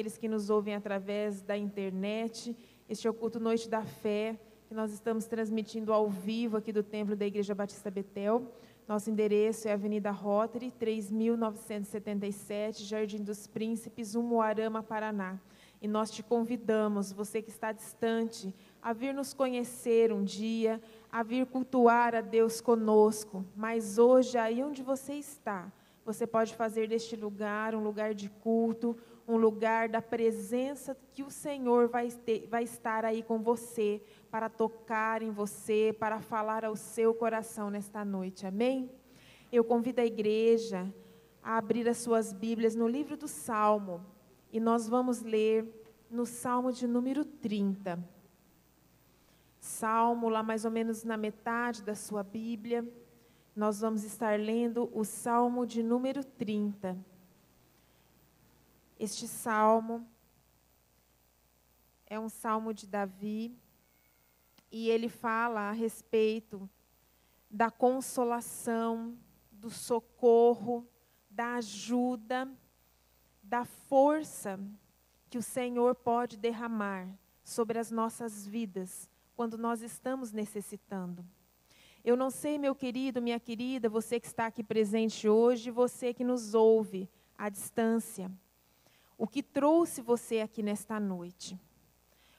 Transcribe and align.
àqueles 0.00 0.16
que 0.16 0.28
nos 0.28 0.48
ouvem 0.48 0.74
através 0.74 1.42
da 1.42 1.58
internet. 1.58 2.56
Este 2.88 3.06
é 3.06 3.10
o 3.10 3.12
culto 3.12 3.38
Noite 3.38 3.68
da 3.68 3.84
Fé, 3.84 4.40
que 4.66 4.72
nós 4.72 4.94
estamos 4.94 5.26
transmitindo 5.26 5.92
ao 5.92 6.08
vivo 6.08 6.56
aqui 6.56 6.72
do 6.72 6.82
Templo 6.82 7.14
da 7.14 7.26
Igreja 7.26 7.54
Batista 7.54 7.90
Betel. 7.90 8.50
Nosso 8.88 9.10
endereço 9.10 9.68
é 9.68 9.74
Avenida 9.74 10.10
Rotary, 10.10 10.70
3977, 10.70 12.82
Jardim 12.82 13.22
dos 13.22 13.46
Príncipes, 13.46 14.14
Umuarama, 14.14 14.82
Paraná. 14.82 15.38
E 15.82 15.86
nós 15.86 16.10
te 16.10 16.22
convidamos, 16.22 17.12
você 17.12 17.42
que 17.42 17.50
está 17.50 17.70
distante, 17.70 18.54
a 18.80 18.94
vir 18.94 19.12
nos 19.12 19.34
conhecer 19.34 20.14
um 20.14 20.24
dia, 20.24 20.80
a 21.12 21.22
vir 21.22 21.44
cultuar 21.44 22.14
a 22.14 22.22
Deus 22.22 22.62
conosco. 22.62 23.44
Mas 23.54 23.98
hoje, 23.98 24.38
aí 24.38 24.64
onde 24.64 24.82
você 24.82 25.12
está, 25.12 25.70
você 26.06 26.26
pode 26.26 26.56
fazer 26.56 26.88
deste 26.88 27.16
lugar 27.16 27.74
um 27.74 27.82
lugar 27.82 28.14
de 28.14 28.30
culto, 28.30 28.96
um 29.26 29.36
lugar 29.36 29.88
da 29.88 30.02
presença 30.02 30.96
que 31.12 31.22
o 31.22 31.30
Senhor 31.30 31.88
vai, 31.88 32.08
ter, 32.10 32.46
vai 32.48 32.64
estar 32.64 33.04
aí 33.04 33.22
com 33.22 33.42
você, 33.42 34.02
para 34.30 34.48
tocar 34.48 35.22
em 35.22 35.30
você, 35.30 35.94
para 35.98 36.20
falar 36.20 36.64
ao 36.64 36.76
seu 36.76 37.14
coração 37.14 37.70
nesta 37.70 38.04
noite. 38.04 38.46
Amém? 38.46 38.90
Eu 39.52 39.64
convido 39.64 40.00
a 40.00 40.06
igreja 40.06 40.92
a 41.42 41.56
abrir 41.56 41.88
as 41.88 41.98
suas 41.98 42.32
Bíblias 42.32 42.74
no 42.74 42.86
livro 42.86 43.16
do 43.16 43.28
Salmo, 43.28 44.04
e 44.52 44.60
nós 44.60 44.88
vamos 44.88 45.22
ler 45.22 45.66
no 46.10 46.26
Salmo 46.26 46.72
de 46.72 46.86
número 46.86 47.24
30. 47.24 48.02
Salmo, 49.60 50.28
lá 50.28 50.42
mais 50.42 50.64
ou 50.64 50.70
menos 50.70 51.04
na 51.04 51.16
metade 51.16 51.82
da 51.82 51.94
sua 51.94 52.22
Bíblia, 52.22 52.86
nós 53.54 53.80
vamos 53.80 54.04
estar 54.04 54.38
lendo 54.38 54.90
o 54.92 55.04
Salmo 55.04 55.66
de 55.66 55.82
número 55.82 56.24
30. 56.24 56.96
Este 59.00 59.26
salmo 59.26 60.06
é 62.06 62.20
um 62.20 62.28
salmo 62.28 62.74
de 62.74 62.86
Davi 62.86 63.56
e 64.70 64.90
ele 64.90 65.08
fala 65.08 65.70
a 65.70 65.72
respeito 65.72 66.68
da 67.50 67.70
consolação, 67.70 69.16
do 69.50 69.70
socorro, 69.70 70.86
da 71.30 71.54
ajuda, 71.54 72.46
da 73.42 73.64
força 73.64 74.60
que 75.30 75.38
o 75.38 75.42
Senhor 75.42 75.94
pode 75.94 76.36
derramar 76.36 77.08
sobre 77.42 77.78
as 77.78 77.90
nossas 77.90 78.46
vidas 78.46 79.08
quando 79.34 79.56
nós 79.56 79.80
estamos 79.80 80.30
necessitando. 80.30 81.24
Eu 82.04 82.18
não 82.18 82.28
sei, 82.30 82.58
meu 82.58 82.74
querido, 82.74 83.22
minha 83.22 83.40
querida, 83.40 83.88
você 83.88 84.20
que 84.20 84.26
está 84.26 84.44
aqui 84.44 84.62
presente 84.62 85.26
hoje, 85.26 85.70
você 85.70 86.12
que 86.12 86.22
nos 86.22 86.52
ouve 86.52 87.08
à 87.38 87.48
distância, 87.48 88.30
o 89.20 89.26
que 89.26 89.42
trouxe 89.42 90.00
você 90.00 90.40
aqui 90.40 90.62
nesta 90.62 90.98
noite. 90.98 91.60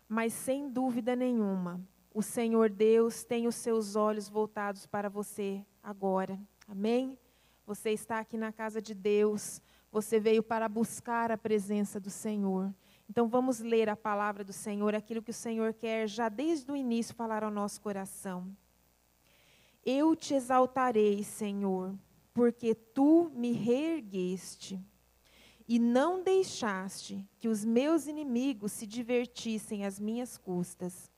Mas 0.10 0.34
sem 0.34 0.68
dúvida 0.68 1.16
nenhuma, 1.16 1.80
o 2.12 2.24
Senhor 2.24 2.72
Deus 2.72 3.24
tem 3.24 3.46
os 3.46 3.54
seus 3.54 3.96
olhos 3.96 4.28
voltados 4.28 4.88
para 4.88 5.08
você 5.08 5.64
agora. 5.84 6.40
Amém? 6.68 7.20
Você 7.68 7.92
está 7.92 8.18
aqui 8.18 8.36
na 8.36 8.52
casa 8.52 8.82
de 8.82 8.96
Deus, 8.96 9.62
você 9.92 10.20
veio 10.20 10.42
para 10.42 10.68
buscar 10.68 11.32
a 11.32 11.38
presença 11.38 12.00
do 12.00 12.10
Senhor. 12.10 12.74
Então 13.08 13.28
vamos 13.28 13.60
ler 13.60 13.88
a 13.88 13.96
palavra 13.96 14.44
do 14.44 14.52
Senhor, 14.52 14.96
aquilo 14.96 15.22
que 15.22 15.30
o 15.30 15.36
Senhor 15.36 15.76
quer 15.76 16.08
já 16.08 16.30
desde 16.30 16.72
o 16.72 16.76
início 16.76 17.14
falar 17.14 17.44
ao 17.44 17.52
nosso 17.52 17.80
coração. 17.80 18.52
Eu 19.86 20.16
te 20.16 20.34
exaltarei, 20.34 21.24
Senhor, 21.24 21.94
porque 22.34 22.74
tu 22.74 23.30
me 23.36 23.52
reergueste 23.52 24.84
e 25.74 25.80
não 25.80 26.22
deixaste 26.22 27.26
que 27.40 27.48
os 27.48 27.64
meus 27.64 28.06
inimigos 28.06 28.74
se 28.74 28.86
divertissem 28.86 29.86
às 29.86 30.02
minhas 30.02 30.38
custas. 30.38 31.10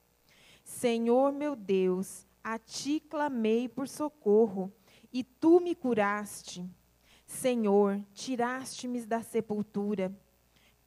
Senhor 0.64 1.32
meu 1.32 1.56
Deus, 1.56 2.28
a 2.44 2.60
ti 2.60 3.00
clamei 3.00 3.68
por 3.68 3.88
socorro 3.88 4.72
e 5.12 5.24
tu 5.24 5.60
me 5.60 5.74
curaste. 5.74 6.70
Senhor, 7.26 8.00
tiraste-me 8.14 9.04
da 9.08 9.24
sepultura 9.24 10.16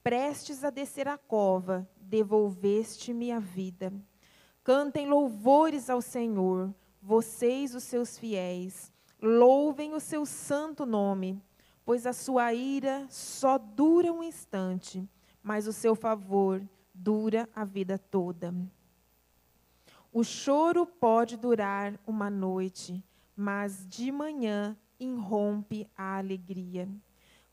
prestes 0.06 0.62
a 0.62 0.71
descer 0.71 1.09
a 1.09 1.19
cova, 1.19 1.84
devolveste-me 2.00 3.32
a 3.32 3.41
vida. 3.41 3.93
Cantem 4.62 5.09
louvores 5.09 5.91
ao 5.91 6.00
Senhor, 6.00 6.72
vocês, 7.03 7.75
os 7.75 7.82
seus 7.82 8.16
fiéis. 8.16 8.93
Louvem 9.21 9.94
o 9.94 9.99
seu 9.99 10.25
santo 10.25 10.87
nome, 10.87 11.43
pois 11.87 12.05
a 12.05 12.13
sua 12.13 12.53
ira 12.53 13.07
só 13.09 13.57
dura 13.57 14.13
um 14.13 14.21
instante, 14.21 15.09
mas 15.41 15.69
o 15.69 15.73
seu 15.73 15.95
favor 15.95 16.61
dura 16.93 17.49
a 17.55 17.65
vida 17.65 17.97
toda. 17.97 18.53
O 20.13 20.25
choro 20.25 20.85
pode 20.85 21.37
durar 21.37 21.97
uma 22.05 22.29
noite, 22.29 23.05
mas 23.37 23.87
de 23.87 24.11
manhã 24.11 24.77
irrompe 24.99 25.89
a 25.97 26.19
alegria. 26.19 26.89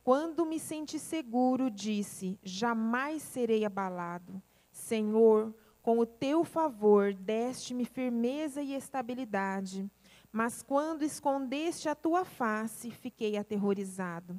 Quando 0.04 0.48
me 0.48 0.60
senti 0.60 0.98
seguro, 0.98 1.70
disse: 1.70 2.40
Jamais 2.42 3.22
serei 3.22 3.64
abalado. 3.64 4.42
Senhor, 4.72 5.54
com 5.84 6.00
o 6.00 6.06
teu 6.08 6.44
favor, 6.44 7.14
deste-me 7.14 7.86
firmeza 7.86 8.64
e 8.64 8.74
estabilidade. 8.74 9.88
Mas 10.34 10.64
quando 10.64 11.04
escondeste 11.04 11.88
a 11.88 11.94
tua 11.94 12.26
face, 12.26 12.90
fiquei 12.90 13.38
aterrorizado. 13.38 14.36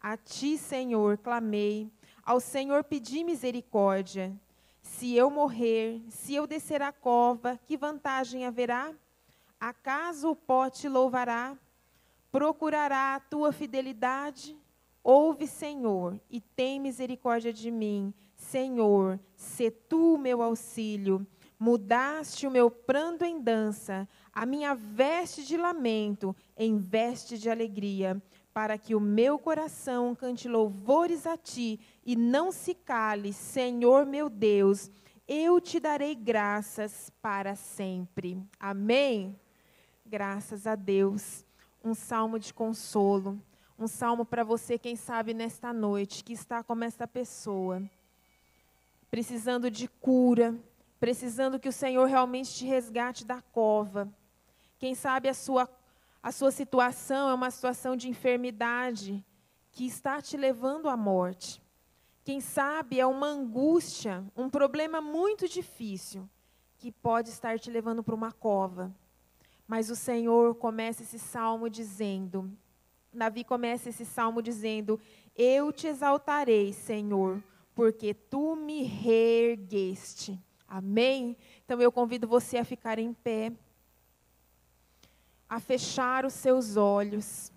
A 0.00 0.16
ti, 0.16 0.56
Senhor, 0.56 1.18
clamei. 1.18 1.90
Ao 2.22 2.38
Senhor 2.38 2.84
pedi 2.84 3.24
misericórdia. 3.24 4.32
Se 4.80 5.12
eu 5.16 5.28
morrer, 5.28 6.00
se 6.08 6.36
eu 6.36 6.46
descer 6.46 6.80
a 6.82 6.92
cova, 6.92 7.58
que 7.66 7.76
vantagem 7.76 8.46
haverá? 8.46 8.94
Acaso 9.58 10.30
o 10.30 10.36
pó 10.36 10.70
te 10.70 10.88
louvará? 10.88 11.58
Procurará 12.30 13.16
a 13.16 13.20
tua 13.20 13.50
fidelidade? 13.50 14.56
Ouve, 15.02 15.48
Senhor, 15.48 16.20
e 16.30 16.40
tem 16.40 16.78
misericórdia 16.78 17.52
de 17.52 17.72
mim. 17.72 18.14
Senhor, 18.36 19.18
se 19.34 19.68
tu 19.68 20.14
o 20.14 20.18
meu 20.18 20.42
auxílio. 20.42 21.26
Mudaste 21.58 22.46
o 22.46 22.50
meu 22.50 22.70
pranto 22.70 23.24
em 23.24 23.40
dança, 23.40 24.08
a 24.34 24.44
minha 24.44 24.74
veste 24.74 25.44
de 25.44 25.56
lamento 25.56 26.34
em 26.56 26.76
veste 26.76 27.38
de 27.38 27.48
alegria, 27.48 28.20
para 28.52 28.76
que 28.76 28.94
o 28.94 29.00
meu 29.00 29.38
coração 29.38 30.14
cante 30.14 30.48
louvores 30.48 31.26
a 31.26 31.36
ti 31.36 31.80
e 32.04 32.16
não 32.16 32.52
se 32.52 32.74
cale, 32.74 33.32
Senhor 33.32 34.04
meu 34.06 34.28
Deus. 34.28 34.90
Eu 35.26 35.60
te 35.60 35.80
darei 35.80 36.14
graças 36.14 37.10
para 37.22 37.54
sempre. 37.54 38.38
Amém. 38.60 39.38
Graças 40.04 40.66
a 40.66 40.74
Deus. 40.74 41.44
Um 41.82 41.94
salmo 41.94 42.38
de 42.38 42.52
consolo 42.52 43.40
um 43.78 43.88
salmo 43.88 44.24
para 44.24 44.44
você, 44.44 44.78
quem 44.78 44.94
sabe, 44.94 45.34
nesta 45.34 45.72
noite, 45.72 46.22
que 46.22 46.32
está 46.32 46.62
como 46.62 46.84
esta 46.84 47.08
pessoa, 47.08 47.82
precisando 49.10 49.68
de 49.68 49.88
cura, 49.88 50.54
precisando 51.00 51.58
que 51.58 51.68
o 51.68 51.72
Senhor 51.72 52.06
realmente 52.06 52.54
te 52.54 52.64
resgate 52.64 53.24
da 53.24 53.42
cova. 53.42 54.08
Quem 54.78 54.94
sabe 54.94 55.28
a 55.28 55.34
sua, 55.34 55.68
a 56.22 56.32
sua 56.32 56.50
situação 56.50 57.28
é 57.28 57.34
uma 57.34 57.50
situação 57.50 57.96
de 57.96 58.08
enfermidade 58.08 59.24
que 59.70 59.86
está 59.86 60.20
te 60.20 60.36
levando 60.36 60.88
à 60.88 60.96
morte. 60.96 61.62
Quem 62.24 62.40
sabe 62.40 62.98
é 62.98 63.06
uma 63.06 63.26
angústia, 63.26 64.24
um 64.36 64.48
problema 64.48 65.00
muito 65.00 65.48
difícil 65.48 66.28
que 66.78 66.90
pode 66.90 67.30
estar 67.30 67.58
te 67.58 67.70
levando 67.70 68.02
para 68.02 68.14
uma 68.14 68.32
cova. 68.32 68.94
Mas 69.66 69.90
o 69.90 69.96
Senhor 69.96 70.54
começa 70.54 71.02
esse 71.02 71.18
salmo 71.18 71.68
dizendo: 71.68 72.50
Davi 73.12 73.44
começa 73.44 73.88
esse 73.88 74.04
salmo 74.04 74.42
dizendo: 74.42 75.00
Eu 75.34 75.72
te 75.72 75.86
exaltarei, 75.86 76.72
Senhor, 76.72 77.42
porque 77.74 78.12
tu 78.12 78.56
me 78.56 78.82
reergueste. 78.82 80.38
Amém? 80.66 81.36
Então 81.64 81.80
eu 81.80 81.92
convido 81.92 82.26
você 82.26 82.58
a 82.58 82.64
ficar 82.64 82.98
em 82.98 83.12
pé, 83.12 83.52
a 85.54 85.60
fechar 85.60 86.26
os 86.26 86.34
seus 86.34 86.76
olhos. 86.76 87.52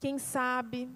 Quem 0.00 0.18
sabe, 0.18 0.90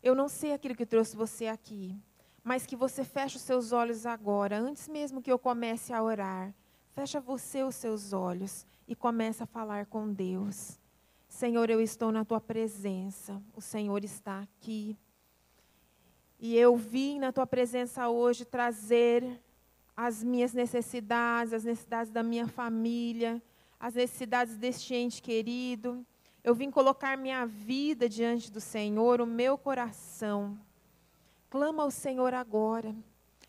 eu 0.00 0.14
não 0.14 0.28
sei 0.28 0.52
aquilo 0.52 0.76
que 0.76 0.86
trouxe 0.86 1.16
você 1.16 1.48
aqui, 1.48 2.00
mas 2.44 2.66
que 2.66 2.76
você 2.76 3.02
feche 3.02 3.36
os 3.36 3.42
seus 3.42 3.72
olhos 3.72 4.06
agora, 4.06 4.56
antes 4.56 4.86
mesmo 4.86 5.20
que 5.20 5.32
eu 5.32 5.40
comece 5.40 5.92
a 5.92 6.00
orar. 6.00 6.54
Fecha 6.92 7.20
você 7.20 7.64
os 7.64 7.74
seus 7.74 8.12
olhos 8.12 8.64
e 8.86 8.94
comece 8.94 9.42
a 9.42 9.46
falar 9.46 9.86
com 9.86 10.12
Deus. 10.12 10.78
Senhor, 11.28 11.68
eu 11.68 11.80
estou 11.80 12.12
na 12.12 12.24
tua 12.24 12.40
presença, 12.40 13.42
o 13.56 13.60
Senhor 13.60 14.04
está 14.04 14.38
aqui. 14.40 14.96
E 16.38 16.56
eu 16.56 16.76
vim 16.76 17.18
na 17.18 17.32
tua 17.32 17.46
presença 17.46 18.08
hoje 18.08 18.44
trazer 18.44 19.42
as 19.96 20.22
minhas 20.22 20.54
necessidades, 20.54 21.52
as 21.52 21.64
necessidades 21.64 22.12
da 22.12 22.22
minha 22.22 22.46
família, 22.46 23.42
as 23.80 23.94
necessidades 23.94 24.58
deste 24.58 24.94
ente 24.94 25.22
querido. 25.22 26.06
Eu 26.44 26.54
vim 26.54 26.70
colocar 26.70 27.16
minha 27.16 27.46
vida 27.46 28.08
diante 28.08 28.52
do 28.52 28.60
Senhor, 28.60 29.22
o 29.22 29.26
meu 29.26 29.56
coração. 29.56 30.60
Clama 31.48 31.82
ao 31.82 31.90
Senhor 31.90 32.34
agora. 32.34 32.94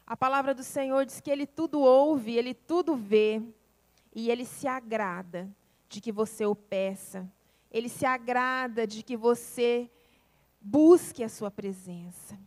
A 0.07 0.15
palavra 0.15 0.53
do 0.53 0.63
Senhor 0.63 1.05
diz 1.05 1.19
que 1.19 1.29
Ele 1.29 1.45
tudo 1.45 1.81
ouve, 1.81 2.37
Ele 2.37 2.53
tudo 2.53 2.95
vê, 2.95 3.41
e 4.15 4.31
Ele 4.31 4.45
se 4.45 4.67
agrada 4.67 5.49
de 5.89 5.99
que 5.99 6.11
você 6.11 6.45
o 6.45 6.55
peça. 6.55 7.29
Ele 7.69 7.89
se 7.89 8.05
agrada 8.05 8.87
de 8.87 9.03
que 9.03 9.17
você 9.17 9.89
busque 10.59 11.23
a 11.23 11.29
Sua 11.29 11.51
presença. 11.51 12.37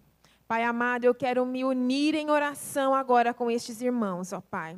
Pai 0.48 0.62
amado, 0.62 1.04
eu 1.04 1.14
quero 1.14 1.44
me 1.46 1.64
unir 1.64 2.14
em 2.14 2.30
oração 2.30 2.94
agora 2.94 3.32
com 3.32 3.50
estes 3.50 3.80
irmãos, 3.80 4.32
ó 4.32 4.40
Pai. 4.40 4.76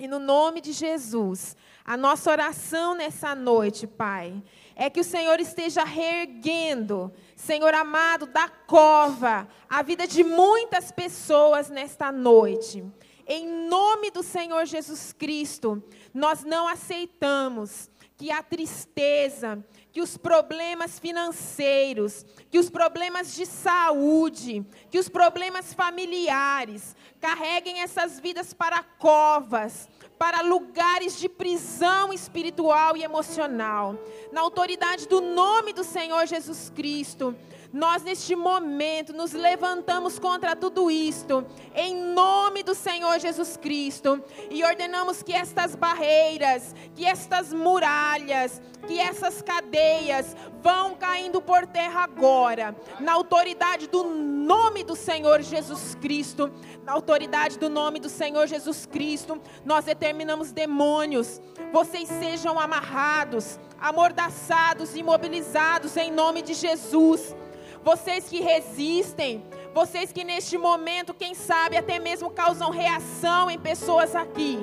E 0.00 0.08
no 0.08 0.18
nome 0.18 0.62
de 0.62 0.72
Jesus, 0.72 1.54
a 1.84 1.94
nossa 1.94 2.30
oração 2.30 2.94
nessa 2.94 3.34
noite, 3.34 3.86
Pai, 3.86 4.42
é 4.74 4.88
que 4.88 4.98
o 4.98 5.04
Senhor 5.04 5.38
esteja 5.38 5.84
reerguendo, 5.84 7.12
Senhor 7.36 7.74
amado, 7.74 8.24
da 8.24 8.48
cova, 8.48 9.46
a 9.68 9.82
vida 9.82 10.06
de 10.06 10.24
muitas 10.24 10.90
pessoas 10.90 11.68
nesta 11.68 12.10
noite. 12.10 12.82
Em 13.26 13.46
nome 13.68 14.10
do 14.10 14.22
Senhor 14.22 14.64
Jesus 14.64 15.12
Cristo, 15.12 15.84
nós 16.14 16.44
não 16.44 16.66
aceitamos 16.66 17.90
que 18.20 18.30
a 18.30 18.42
tristeza, 18.42 19.64
que 19.92 20.00
os 20.00 20.16
problemas 20.16 20.98
financeiros, 20.98 22.24
que 22.50 22.58
os 22.58 22.68
problemas 22.68 23.34
de 23.34 23.46
saúde, 23.46 24.62
que 24.90 24.98
os 24.98 25.08
problemas 25.08 25.72
familiares 25.72 26.94
carreguem 27.18 27.80
essas 27.80 28.20
vidas 28.20 28.52
para 28.52 28.82
covas, 28.82 29.88
para 30.20 30.42
lugares 30.42 31.18
de 31.18 31.30
prisão 31.30 32.12
espiritual 32.12 32.94
e 32.94 33.02
emocional. 33.02 33.98
Na 34.30 34.42
autoridade 34.42 35.08
do 35.08 35.18
nome 35.22 35.72
do 35.72 35.82
Senhor 35.82 36.26
Jesus 36.26 36.70
Cristo, 36.76 37.34
nós 37.72 38.02
neste 38.02 38.34
momento 38.34 39.12
nos 39.12 39.32
levantamos 39.32 40.18
contra 40.18 40.56
tudo 40.56 40.90
isto, 40.90 41.46
em 41.74 41.94
nome 41.94 42.62
do 42.62 42.74
Senhor 42.74 43.18
Jesus 43.20 43.56
Cristo, 43.56 44.22
e 44.50 44.64
ordenamos 44.64 45.22
que 45.22 45.32
estas 45.32 45.76
barreiras, 45.76 46.74
que 46.96 47.06
estas 47.06 47.52
muralhas, 47.52 48.60
que 48.88 48.98
essas 48.98 49.40
cadeias 49.40 50.36
vão 50.60 50.96
caindo 50.96 51.40
por 51.40 51.64
terra 51.64 52.02
agora, 52.02 52.74
na 52.98 53.12
autoridade 53.12 53.86
do 53.86 54.02
nome 54.02 54.82
do 54.82 54.96
Senhor 54.96 55.40
Jesus 55.40 55.94
Cristo, 55.94 56.50
na 56.84 56.92
autoridade 56.92 57.56
do 57.56 57.68
nome 57.68 58.00
do 58.00 58.08
Senhor 58.08 58.48
Jesus 58.48 58.84
Cristo, 58.84 59.40
nós 59.64 59.84
determinamos 59.84 60.50
demônios, 60.50 61.40
vocês 61.72 62.08
sejam 62.08 62.58
amarrados, 62.58 63.60
amordaçados, 63.80 64.96
imobilizados 64.96 65.96
em 65.96 66.10
nome 66.10 66.42
de 66.42 66.52
Jesus 66.52 67.34
vocês 67.82 68.28
que 68.28 68.40
resistem, 68.40 69.42
vocês 69.72 70.12
que 70.12 70.24
neste 70.24 70.58
momento, 70.58 71.14
quem 71.14 71.34
sabe, 71.34 71.76
até 71.76 71.98
mesmo 71.98 72.30
causam 72.30 72.70
reação 72.70 73.50
em 73.50 73.58
pessoas 73.58 74.14
aqui. 74.14 74.58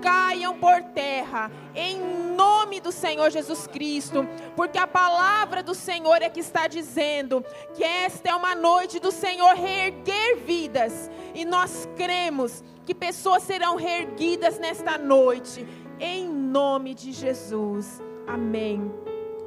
Caiam 0.00 0.56
por 0.56 0.80
terra, 0.94 1.50
em 1.74 1.98
nome 2.36 2.80
do 2.80 2.92
Senhor 2.92 3.30
Jesus 3.30 3.66
Cristo, 3.66 4.28
porque 4.54 4.78
a 4.78 4.86
palavra 4.86 5.60
do 5.60 5.74
Senhor 5.74 6.22
é 6.22 6.30
que 6.30 6.38
está 6.38 6.68
dizendo 6.68 7.44
que 7.74 7.82
esta 7.82 8.28
é 8.28 8.34
uma 8.34 8.54
noite 8.54 9.00
do 9.00 9.10
Senhor 9.10 9.54
reerguer 9.56 10.36
vidas, 10.36 11.10
e 11.34 11.44
nós 11.44 11.88
cremos 11.96 12.62
que 12.86 12.94
pessoas 12.94 13.42
serão 13.42 13.74
reerguidas 13.74 14.58
nesta 14.60 14.96
noite, 14.96 15.66
em 15.98 16.28
nome 16.28 16.94
de 16.94 17.10
Jesus. 17.10 18.00
Amém. 18.24 18.92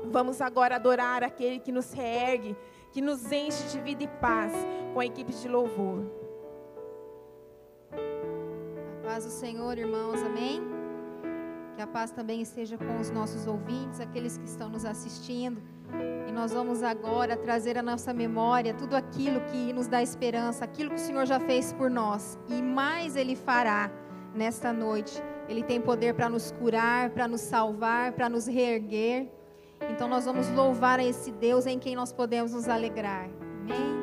Vamos 0.03 0.41
agora 0.41 0.75
adorar 0.75 1.23
aquele 1.23 1.59
que 1.59 1.71
nos 1.71 1.94
reergue 1.94 2.57
que 2.91 3.01
nos 3.01 3.31
enche 3.31 3.67
de 3.69 3.79
vida 3.79 4.03
e 4.03 4.07
paz 4.07 4.53
com 4.93 4.99
a 4.99 5.05
equipe 5.05 5.31
de 5.33 5.47
louvor. 5.47 6.03
A 8.99 9.07
paz 9.07 9.25
do 9.25 9.31
Senhor, 9.31 9.77
irmãos, 9.77 10.21
amém? 10.23 10.61
Que 11.75 11.81
a 11.81 11.88
paz 11.88 12.11
também 12.11 12.41
esteja 12.41 12.77
com 12.77 12.99
os 12.99 13.09
nossos 13.09 13.47
ouvintes, 13.47 13.99
aqueles 13.99 14.38
que 14.38 14.45
estão 14.45 14.69
nos 14.69 14.83
assistindo. 14.83 15.61
E 16.27 16.31
nós 16.31 16.53
vamos 16.53 16.83
agora 16.83 17.35
trazer 17.35 17.77
à 17.77 17.81
nossa 17.81 18.13
memória 18.13 18.73
tudo 18.73 18.95
aquilo 18.95 19.41
que 19.41 19.73
nos 19.73 19.87
dá 19.87 20.01
esperança, 20.01 20.63
aquilo 20.63 20.89
que 20.89 20.95
o 20.95 20.99
Senhor 20.99 21.25
já 21.25 21.39
fez 21.39 21.73
por 21.73 21.89
nós 21.89 22.37
e 22.47 22.61
mais 22.61 23.15
Ele 23.15 23.35
fará 23.35 23.89
nesta 24.35 24.71
noite. 24.71 25.21
Ele 25.47 25.63
tem 25.63 25.81
poder 25.81 26.13
para 26.13 26.29
nos 26.29 26.51
curar, 26.51 27.09
para 27.09 27.27
nos 27.27 27.41
salvar, 27.41 28.13
para 28.13 28.29
nos 28.29 28.47
reerguer. 28.47 29.29
Então 29.89 30.07
nós 30.07 30.25
vamos 30.25 30.50
louvar 30.50 31.00
a 31.00 31.04
esse 31.04 31.31
Deus 31.31 31.66
em 31.66 31.80
quem 31.80 31.95
nós 31.95 32.12
podemos 32.12 32.54
nos 32.54 32.68
alegrar. 32.68 33.30
Amém. 33.63 34.01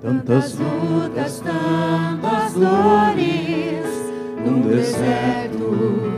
Tantas 0.00 0.54
lutas, 0.54 1.40
tantas 1.40 2.54
dores 2.54 3.84
num 4.44 4.62
deserto 4.62 6.10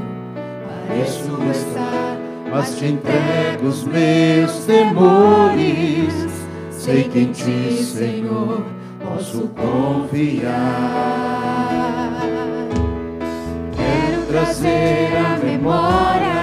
pareço 0.86 1.42
estar, 1.50 2.16
mas 2.50 2.76
te 2.76 2.86
entrego 2.86 3.66
os 3.66 3.84
meus 3.84 4.64
temores 4.64 6.31
Sei 6.82 7.04
que 7.04 7.20
em 7.20 7.30
ti, 7.30 7.80
Senhor, 7.80 8.64
posso 8.98 9.48
confiar. 9.50 10.50
Quero 13.76 14.26
trazer 14.26 15.16
à 15.16 15.38
memória 15.38 16.42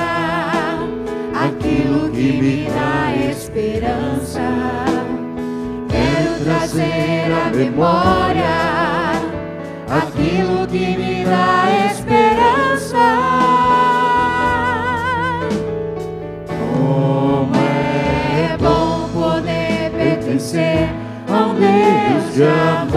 aquilo 1.36 2.10
que 2.12 2.42
me 2.42 2.68
dá 2.70 3.14
esperança. 3.30 4.40
Quero 5.90 6.42
trazer 6.46 7.34
à 7.34 7.50
memória 7.54 8.56
aquilo 9.90 10.66
que 10.68 10.96
me 10.96 11.26
dá 11.26 11.92
esperança. 11.92 12.69
Pertencer 20.50 20.90
a 21.28 21.48
um 21.48 21.54
Deus 21.56 22.34
de 22.34 22.44
amor. 22.44 22.90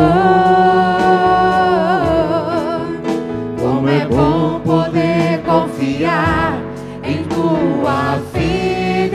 Como 3.61 3.89
é 3.89 4.07
bom 4.07 4.61
poder 4.61 5.41
confiar 5.45 6.59
em 7.05 7.25
tua 7.25 8.21
fidelidade. 8.33 9.13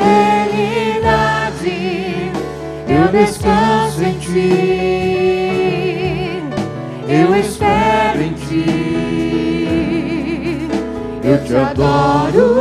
Eu 2.88 3.08
descanso 3.12 4.03
em 4.03 4.13
ti, 4.20 4.44
eu 7.08 7.36
espero 7.36 8.22
em 8.22 8.34
ti, 8.34 8.65
eu 11.24 11.44
te 11.44 11.56
adoro. 11.56 12.56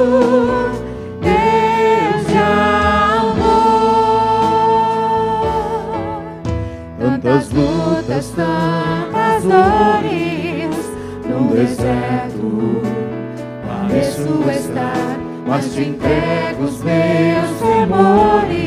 Mas 15.56 15.72
te 15.72 15.80
entrego 15.80 16.64
os 16.64 16.82
meus 16.82 17.50
temores. 17.60 18.60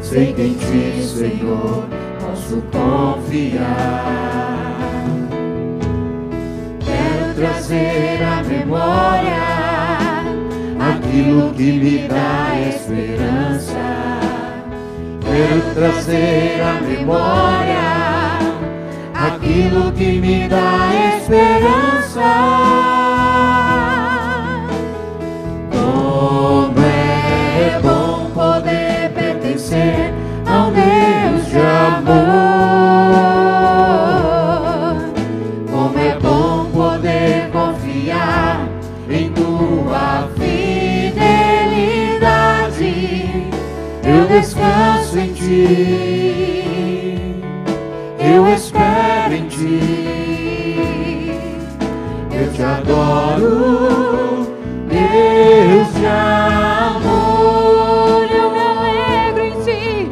Sei 0.00 0.32
que 0.32 0.40
em 0.40 0.54
ti, 0.54 1.02
Senhor, 1.06 1.86
posso 2.18 2.62
confiar. 2.72 4.06
Quero 6.80 7.34
trazer 7.34 8.22
à 8.22 8.42
memória 8.42 9.42
aquilo 10.94 11.52
que 11.52 11.72
me 11.72 12.08
dá 12.08 12.58
esperança 12.68 13.78
Quero 15.20 15.74
trazer 15.74 16.60
à 16.62 16.80
memória 16.80 17.82
aquilo 19.14 19.92
que 19.92 20.20
me 20.20 20.48
dá 20.48 20.90
esperança. 21.18 22.81
eu 48.18 48.48
espero 48.54 49.34
em 49.34 49.46
ti, 49.48 51.28
eu 52.32 52.52
te 52.52 52.62
adoro, 52.62 54.46
Deus 54.88 55.94
de 55.94 56.06
amor, 56.06 57.06
eu 58.30 58.50
me 58.50 58.58
alegro 58.58 59.44
em 59.44 59.60
ti, 59.62 60.10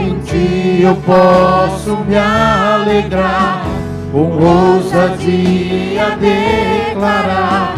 em 0.00 0.18
ti 0.20 0.82
eu 0.82 0.96
posso 0.96 1.96
me 2.04 2.16
alegrar, 2.16 3.64
com 4.12 4.38
ousadia 4.42 6.16
declarar. 6.20 7.74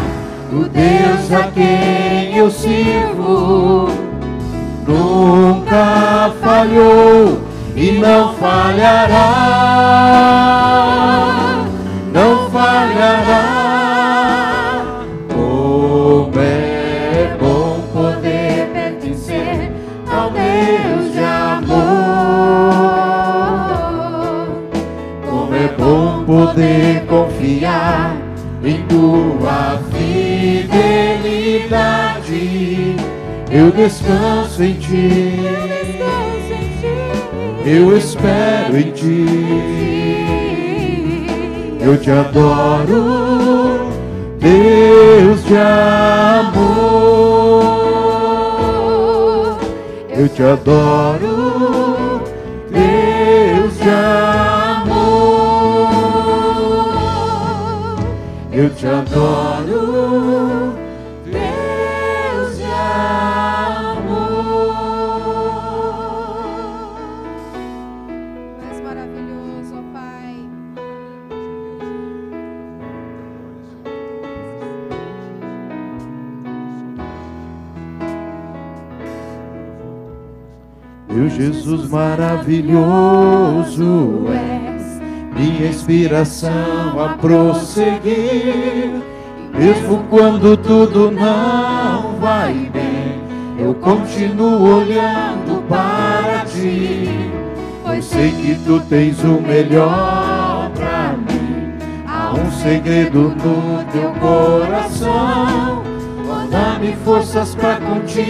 O 0.51 0.63
Deus 0.63 1.31
a 1.31 1.51
quem 1.51 2.35
eu 2.35 2.49
sirvo 2.49 4.08
nunca 5.19 6.31
falhou 6.41 7.41
e 7.75 7.91
não 7.91 8.33
falhará, 8.35 9.33
não 12.13 12.49
falhará. 12.49 13.48
Descanso 33.83 34.63
em 34.63 34.73
ti 34.73 35.79
eu 37.65 37.95
espero 37.95 38.77
em 38.77 38.91
ti. 38.91 39.25
Eu 41.79 41.97
te 41.97 42.11
adoro, 42.11 43.89
Deus 44.39 45.43
de 45.45 45.55
amor. 45.57 46.89
Eu 50.09 50.27
te 50.29 50.43
adoro, 50.43 52.21
Deus 52.71 53.77
de 53.77 53.89
amor. 54.81 55.09
Eu 58.51 58.69
te 58.71 58.87
adoro. 58.87 59.58
Maravilhoso 81.89 82.77
és, 84.29 85.01
minha 85.35 85.67
inspiração 85.69 86.99
a 86.99 87.17
prosseguir. 87.17 89.01
Mesmo 89.57 90.03
quando 90.09 90.55
tudo 90.55 91.11
não 91.11 92.15
vai 92.19 92.69
bem, 92.71 93.19
eu 93.57 93.73
continuo 93.73 94.77
olhando 94.77 95.63
para 95.67 96.45
ti, 96.45 97.09
pois 97.83 98.05
sei 98.05 98.31
que 98.31 98.55
tu 98.63 98.79
tens 98.87 99.23
o 99.23 99.41
melhor 99.41 100.69
para 100.75 101.15
mim. 101.17 101.73
Há 102.07 102.33
um 102.33 102.51
segredo 102.51 103.35
no 103.35 103.83
teu 103.91 104.11
coração, 104.21 105.83
dá-me 106.49 106.95
forças 107.03 107.55
para 107.55 107.77
continuar 107.77 108.29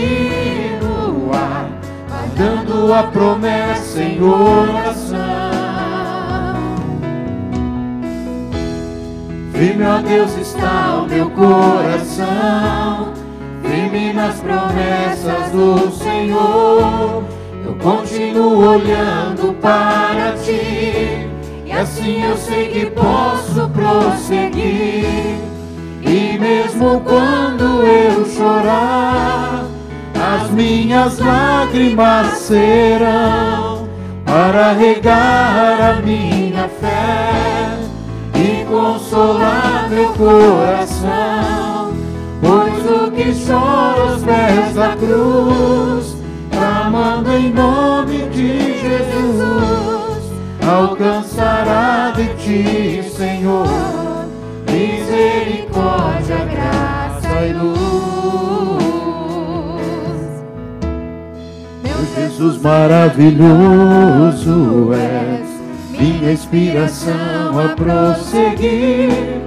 dando 2.40 2.94
a 2.94 3.04
promessa 3.04 4.02
em 4.02 4.24
oração. 4.24 5.20
Firme, 9.52 9.84
ó 9.86 10.02
Deus, 10.02 10.38
está 10.38 11.04
o 11.04 11.10
meu 11.10 11.30
coração, 11.32 13.12
firme 13.62 14.14
nas 14.14 14.40
promessas 14.40 15.52
do 15.52 15.92
Senhor. 15.92 17.26
Eu 17.66 17.76
continuo 17.76 18.76
olhando 18.76 19.54
para 19.62 20.32
ti, 20.42 21.28
e 21.66 21.72
assim 21.74 22.24
eu 22.24 22.38
sei 22.38 22.70
que 22.70 22.86
posso 22.86 23.70
prosseguir. 23.72 25.40
E 26.02 26.38
mesmo 26.40 27.02
quando 27.02 27.84
eu 27.86 28.26
chorar, 28.26 29.59
as 30.32 30.52
minhas 30.52 31.18
lágrimas 31.18 32.28
serão 32.38 33.90
para 34.24 34.74
regar 34.74 35.82
a 35.82 36.02
minha 36.04 36.70
fé 36.80 37.80
e 38.36 38.64
consolar 38.66 39.90
meu 39.90 40.14
coração. 40.14 41.94
Pois 42.42 42.86
o 42.86 43.12
que 43.12 43.34
chora 43.46 44.12
aos 44.12 44.24
pés 44.24 44.76
da 44.76 44.96
cruz, 44.96 46.16
clamando 46.52 47.32
em 47.32 47.52
nome 47.52 48.30
de 48.30 48.80
Jesus, 48.80 50.32
alcançará 50.64 52.14
de 52.16 52.28
ti, 52.36 53.10
Senhor, 53.10 53.66
misericórdia, 54.70 56.38
graça 56.46 57.46
e 57.48 57.54
luz. 57.54 58.19
Jesus 62.20 62.62
maravilhoso 62.62 64.92
és, 64.94 65.48
minha 65.98 66.34
inspiração 66.34 67.58
a 67.58 67.70
prosseguir. 67.70 69.40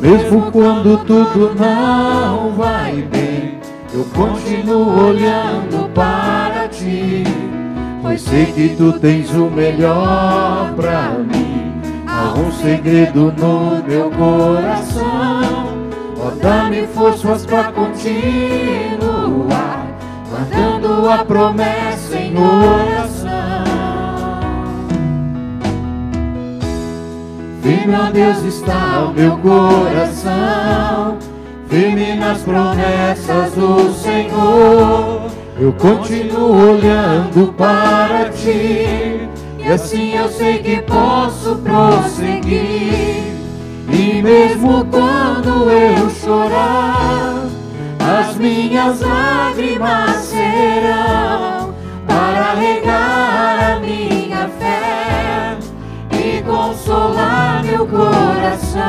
Mesmo 0.00 0.50
quando 0.50 0.98
tudo 1.04 1.54
não 1.54 2.52
vai 2.54 3.02
bem, 3.02 3.60
eu 3.94 4.04
continuo 4.06 5.08
olhando 5.08 5.88
para 5.94 6.66
ti, 6.68 7.22
pois 8.02 8.22
sei 8.22 8.46
que 8.46 8.70
tu 8.70 8.98
tens 8.98 9.30
o 9.30 9.48
melhor 9.48 10.74
para 10.74 11.12
mim. 11.12 11.72
Há 12.08 12.34
um 12.36 12.50
segredo 12.50 13.32
no 13.38 13.84
meu 13.86 14.10
coração, 14.10 15.78
ó, 16.18 16.30
dá-me 16.42 16.88
forças 16.88 17.46
para 17.46 17.70
continuar 17.70 19.89
guardando 20.30 21.10
a 21.10 21.24
promessa 21.24 22.16
em 22.16 22.34
oração. 22.38 23.30
Firme, 27.60 27.94
ó 27.96 28.10
Deus, 28.12 28.42
está 28.44 29.08
o 29.08 29.12
meu 29.12 29.36
coração, 29.38 31.18
firme 31.68 32.14
nas 32.14 32.42
promessas 32.42 33.52
do 33.54 33.92
Senhor. 33.92 35.30
Eu 35.58 35.72
continuo 35.72 36.74
olhando 36.74 37.52
para 37.52 38.30
ti, 38.30 39.28
e 39.58 39.68
assim 39.68 40.14
eu 40.14 40.28
sei 40.28 40.58
que 40.58 40.80
posso 40.82 41.56
prosseguir. 41.56 43.34
E 43.92 44.22
mesmo 44.22 44.86
quando 44.86 45.68
eu 45.68 46.08
chorar, 46.08 47.29
as 48.10 48.36
minhas 48.36 49.00
lágrimas 49.00 50.16
serão 50.16 51.72
para 52.06 52.54
regar 52.54 53.76
a 53.76 53.80
minha 53.80 54.48
fé 54.58 55.56
e 56.10 56.42
consolar 56.42 57.62
meu 57.62 57.86
coração. 57.86 58.80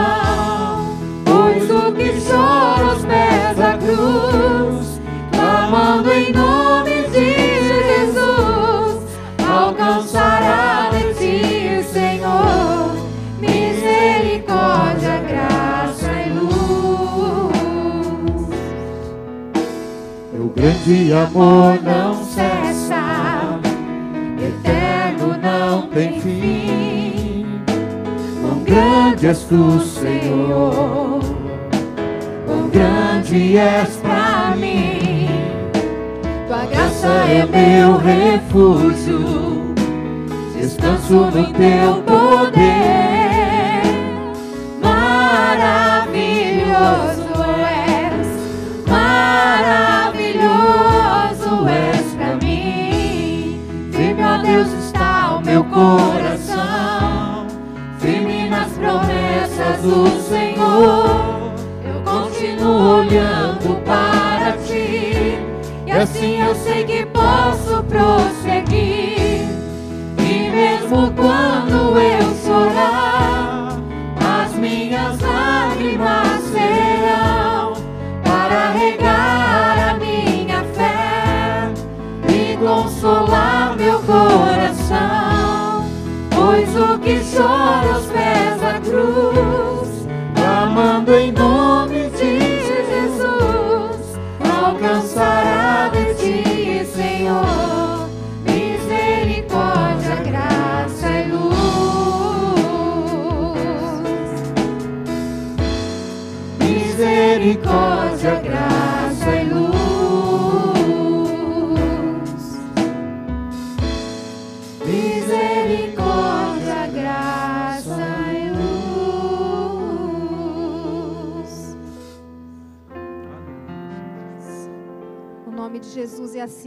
Pois 1.24 1.70
o 1.70 1.92
que 1.92 2.20
chora 2.20 2.94
aos 2.94 3.06
pés 3.06 3.58
da 3.58 3.78
cruz, 3.78 5.00
clamando 5.32 6.12
em 6.12 6.34
nome 6.34 7.01
grande 20.62 21.12
amor 21.12 21.80
não 21.82 22.24
cessa, 22.24 23.60
eterno 24.38 25.36
não 25.42 25.88
tem 25.88 26.22
fim. 26.22 27.64
Quão 28.40 28.64
grande 28.64 29.26
és 29.26 29.40
tu, 29.46 29.80
Senhor, 29.80 31.20
quão 32.46 32.70
grande 32.70 33.58
és 33.58 33.90
pra 34.04 34.56
mim. 34.56 35.28
Tua 36.48 36.66
graça 36.66 37.08
é 37.08 37.44
meu 37.48 37.98
refúgio, 37.98 39.74
descanso 40.56 41.14
no 41.16 41.52
teu 41.54 42.04
poder. 42.06 43.01
E 66.02 66.04
assim 66.04 66.31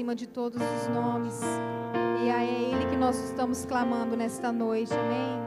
acima 0.05 0.15
de 0.15 0.27
todos 0.27 0.61
os 0.61 0.89
nomes. 0.89 1.41
E 2.23 2.29
é 2.29 2.45
Ele 2.45 2.91
que 2.91 2.97
nós 2.97 3.17
estamos 3.25 3.65
clamando 3.65 4.15
nesta 4.15 4.53
noite. 4.53 4.93
Amém. 4.93 5.44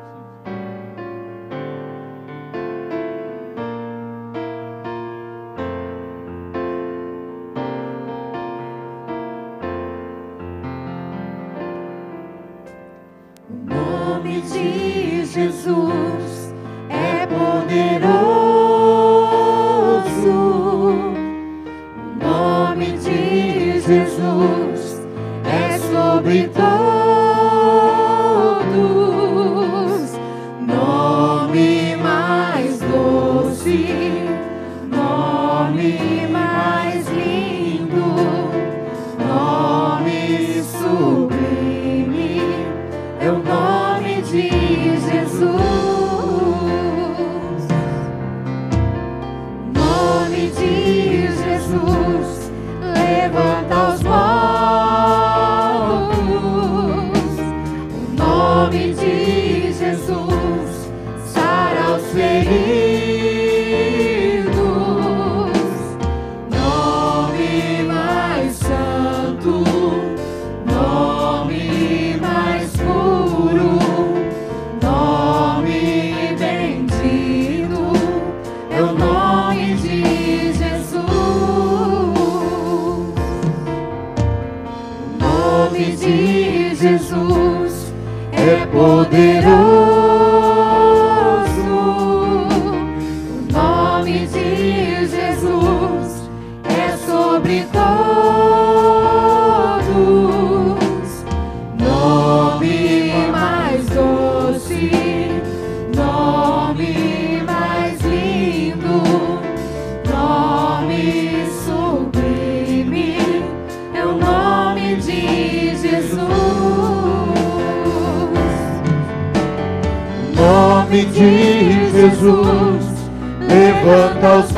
Jesus. 122.27 123.07
Levanta 123.47 124.35
os 124.39 124.51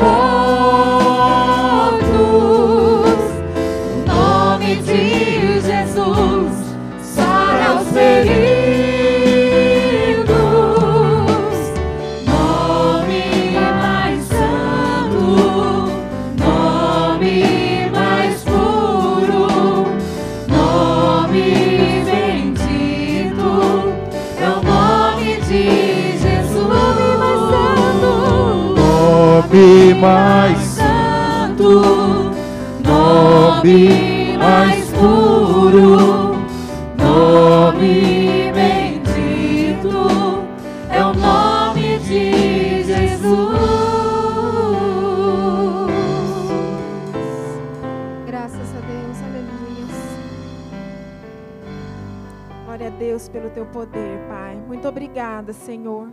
Senhor. 55.52 56.08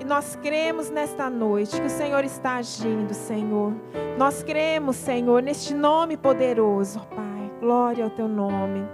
E 0.00 0.04
nós 0.04 0.34
cremos 0.36 0.90
nesta 0.90 1.28
noite 1.28 1.78
que 1.78 1.86
o 1.86 1.90
Senhor 1.90 2.24
está 2.24 2.56
agindo, 2.56 3.12
Senhor. 3.12 3.74
Nós 4.16 4.42
cremos, 4.42 4.96
Senhor, 4.96 5.42
neste 5.42 5.74
nome 5.74 6.16
poderoso, 6.16 7.00
Pai. 7.14 7.52
Glória 7.60 8.04
ao 8.04 8.10
teu 8.10 8.26
nome. 8.26 8.88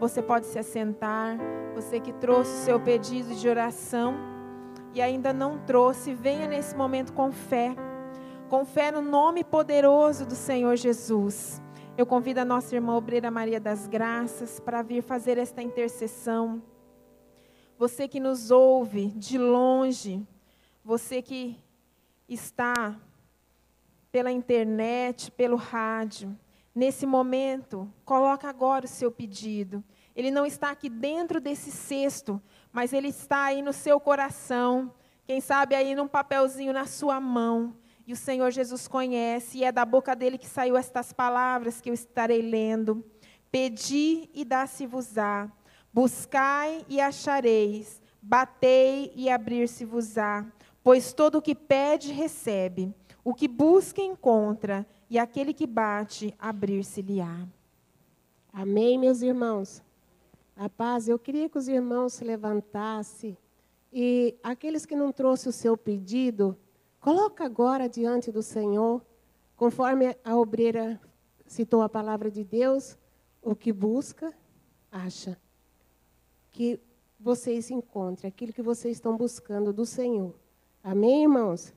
Você 0.00 0.22
pode 0.22 0.46
se 0.46 0.58
assentar. 0.58 1.38
Você 1.74 2.00
que 2.00 2.12
trouxe 2.12 2.50
o 2.50 2.64
seu 2.64 2.80
pedido 2.80 3.34
de 3.34 3.48
oração 3.48 4.14
e 4.94 5.02
ainda 5.02 5.30
não 5.30 5.58
trouxe, 5.58 6.14
venha 6.14 6.48
nesse 6.48 6.74
momento 6.74 7.12
com 7.12 7.30
fé. 7.30 7.76
Com 8.48 8.64
fé 8.64 8.90
no 8.90 9.02
nome 9.02 9.44
poderoso 9.44 10.24
do 10.24 10.34
Senhor 10.34 10.74
Jesus. 10.76 11.62
Eu 11.98 12.06
convido 12.06 12.40
a 12.40 12.44
nossa 12.44 12.74
irmã 12.74 12.94
obreira 12.94 13.30
Maria 13.30 13.60
das 13.60 13.86
Graças 13.86 14.58
para 14.58 14.80
vir 14.80 15.02
fazer 15.02 15.36
esta 15.36 15.60
intercessão. 15.60 16.62
Você 17.78 18.08
que 18.08 18.18
nos 18.18 18.50
ouve 18.50 19.08
de 19.08 19.36
longe, 19.36 20.26
você 20.82 21.20
que 21.20 21.58
está 22.26 22.98
pela 24.10 24.32
internet, 24.32 25.30
pelo 25.30 25.56
rádio, 25.56 26.34
nesse 26.74 27.04
momento, 27.04 27.92
coloca 28.02 28.48
agora 28.48 28.86
o 28.86 28.88
seu 28.88 29.12
pedido. 29.12 29.84
Ele 30.14 30.30
não 30.30 30.46
está 30.46 30.70
aqui 30.70 30.88
dentro 30.88 31.38
desse 31.38 31.70
cesto, 31.70 32.40
mas 32.72 32.94
ele 32.94 33.08
está 33.08 33.44
aí 33.44 33.60
no 33.60 33.74
seu 33.74 34.00
coração. 34.00 34.90
Quem 35.26 35.38
sabe 35.38 35.74
aí 35.74 35.94
num 35.94 36.08
papelzinho 36.08 36.72
na 36.72 36.86
sua 36.86 37.20
mão. 37.20 37.76
E 38.06 38.12
o 38.14 38.16
Senhor 38.16 38.50
Jesus 38.50 38.88
conhece, 38.88 39.58
e 39.58 39.64
é 39.64 39.70
da 39.70 39.84
boca 39.84 40.16
dele 40.16 40.38
que 40.38 40.46
saiu 40.46 40.78
estas 40.78 41.12
palavras 41.12 41.80
que 41.80 41.90
eu 41.90 41.94
estarei 41.94 42.40
lendo. 42.40 43.04
Pedi 43.50 44.30
e 44.32 44.46
dá-se-vos-á. 44.46 45.50
Buscai 45.96 46.84
e 46.90 47.00
achareis. 47.00 48.02
Batei 48.20 49.10
e 49.16 49.30
abrir-se-vos-á. 49.30 50.44
Pois 50.84 51.14
todo 51.14 51.38
o 51.38 51.42
que 51.42 51.54
pede, 51.54 52.12
recebe. 52.12 52.94
O 53.24 53.32
que 53.32 53.48
busca, 53.48 54.02
encontra. 54.02 54.86
E 55.08 55.18
aquele 55.18 55.54
que 55.54 55.66
bate, 55.66 56.34
abrir-se-lhe-á. 56.38 57.48
Amém, 58.52 58.98
meus 58.98 59.22
irmãos. 59.22 59.82
A 60.54 60.68
paz, 60.68 61.08
eu 61.08 61.18
queria 61.18 61.48
que 61.48 61.56
os 61.56 61.66
irmãos 61.66 62.12
se 62.12 62.24
levantassem 62.24 63.34
e 63.90 64.36
aqueles 64.42 64.84
que 64.84 64.94
não 64.94 65.10
trouxeram 65.10 65.48
o 65.48 65.52
seu 65.54 65.78
pedido, 65.78 66.58
coloca 67.00 67.42
agora 67.42 67.88
diante 67.88 68.30
do 68.30 68.42
Senhor, 68.42 69.02
conforme 69.56 70.14
a 70.22 70.36
obreira 70.36 71.00
citou 71.46 71.80
a 71.80 71.88
palavra 71.88 72.30
de 72.30 72.44
Deus, 72.44 72.98
o 73.40 73.56
que 73.56 73.72
busca, 73.72 74.34
acha. 74.92 75.38
Que 76.56 76.80
vocês 77.20 77.70
encontrem 77.70 78.30
aquilo 78.30 78.50
que 78.50 78.62
vocês 78.62 78.96
estão 78.96 79.14
buscando 79.14 79.74
do 79.74 79.84
Senhor. 79.84 80.34
Amém, 80.82 81.24
irmãos? 81.24 81.74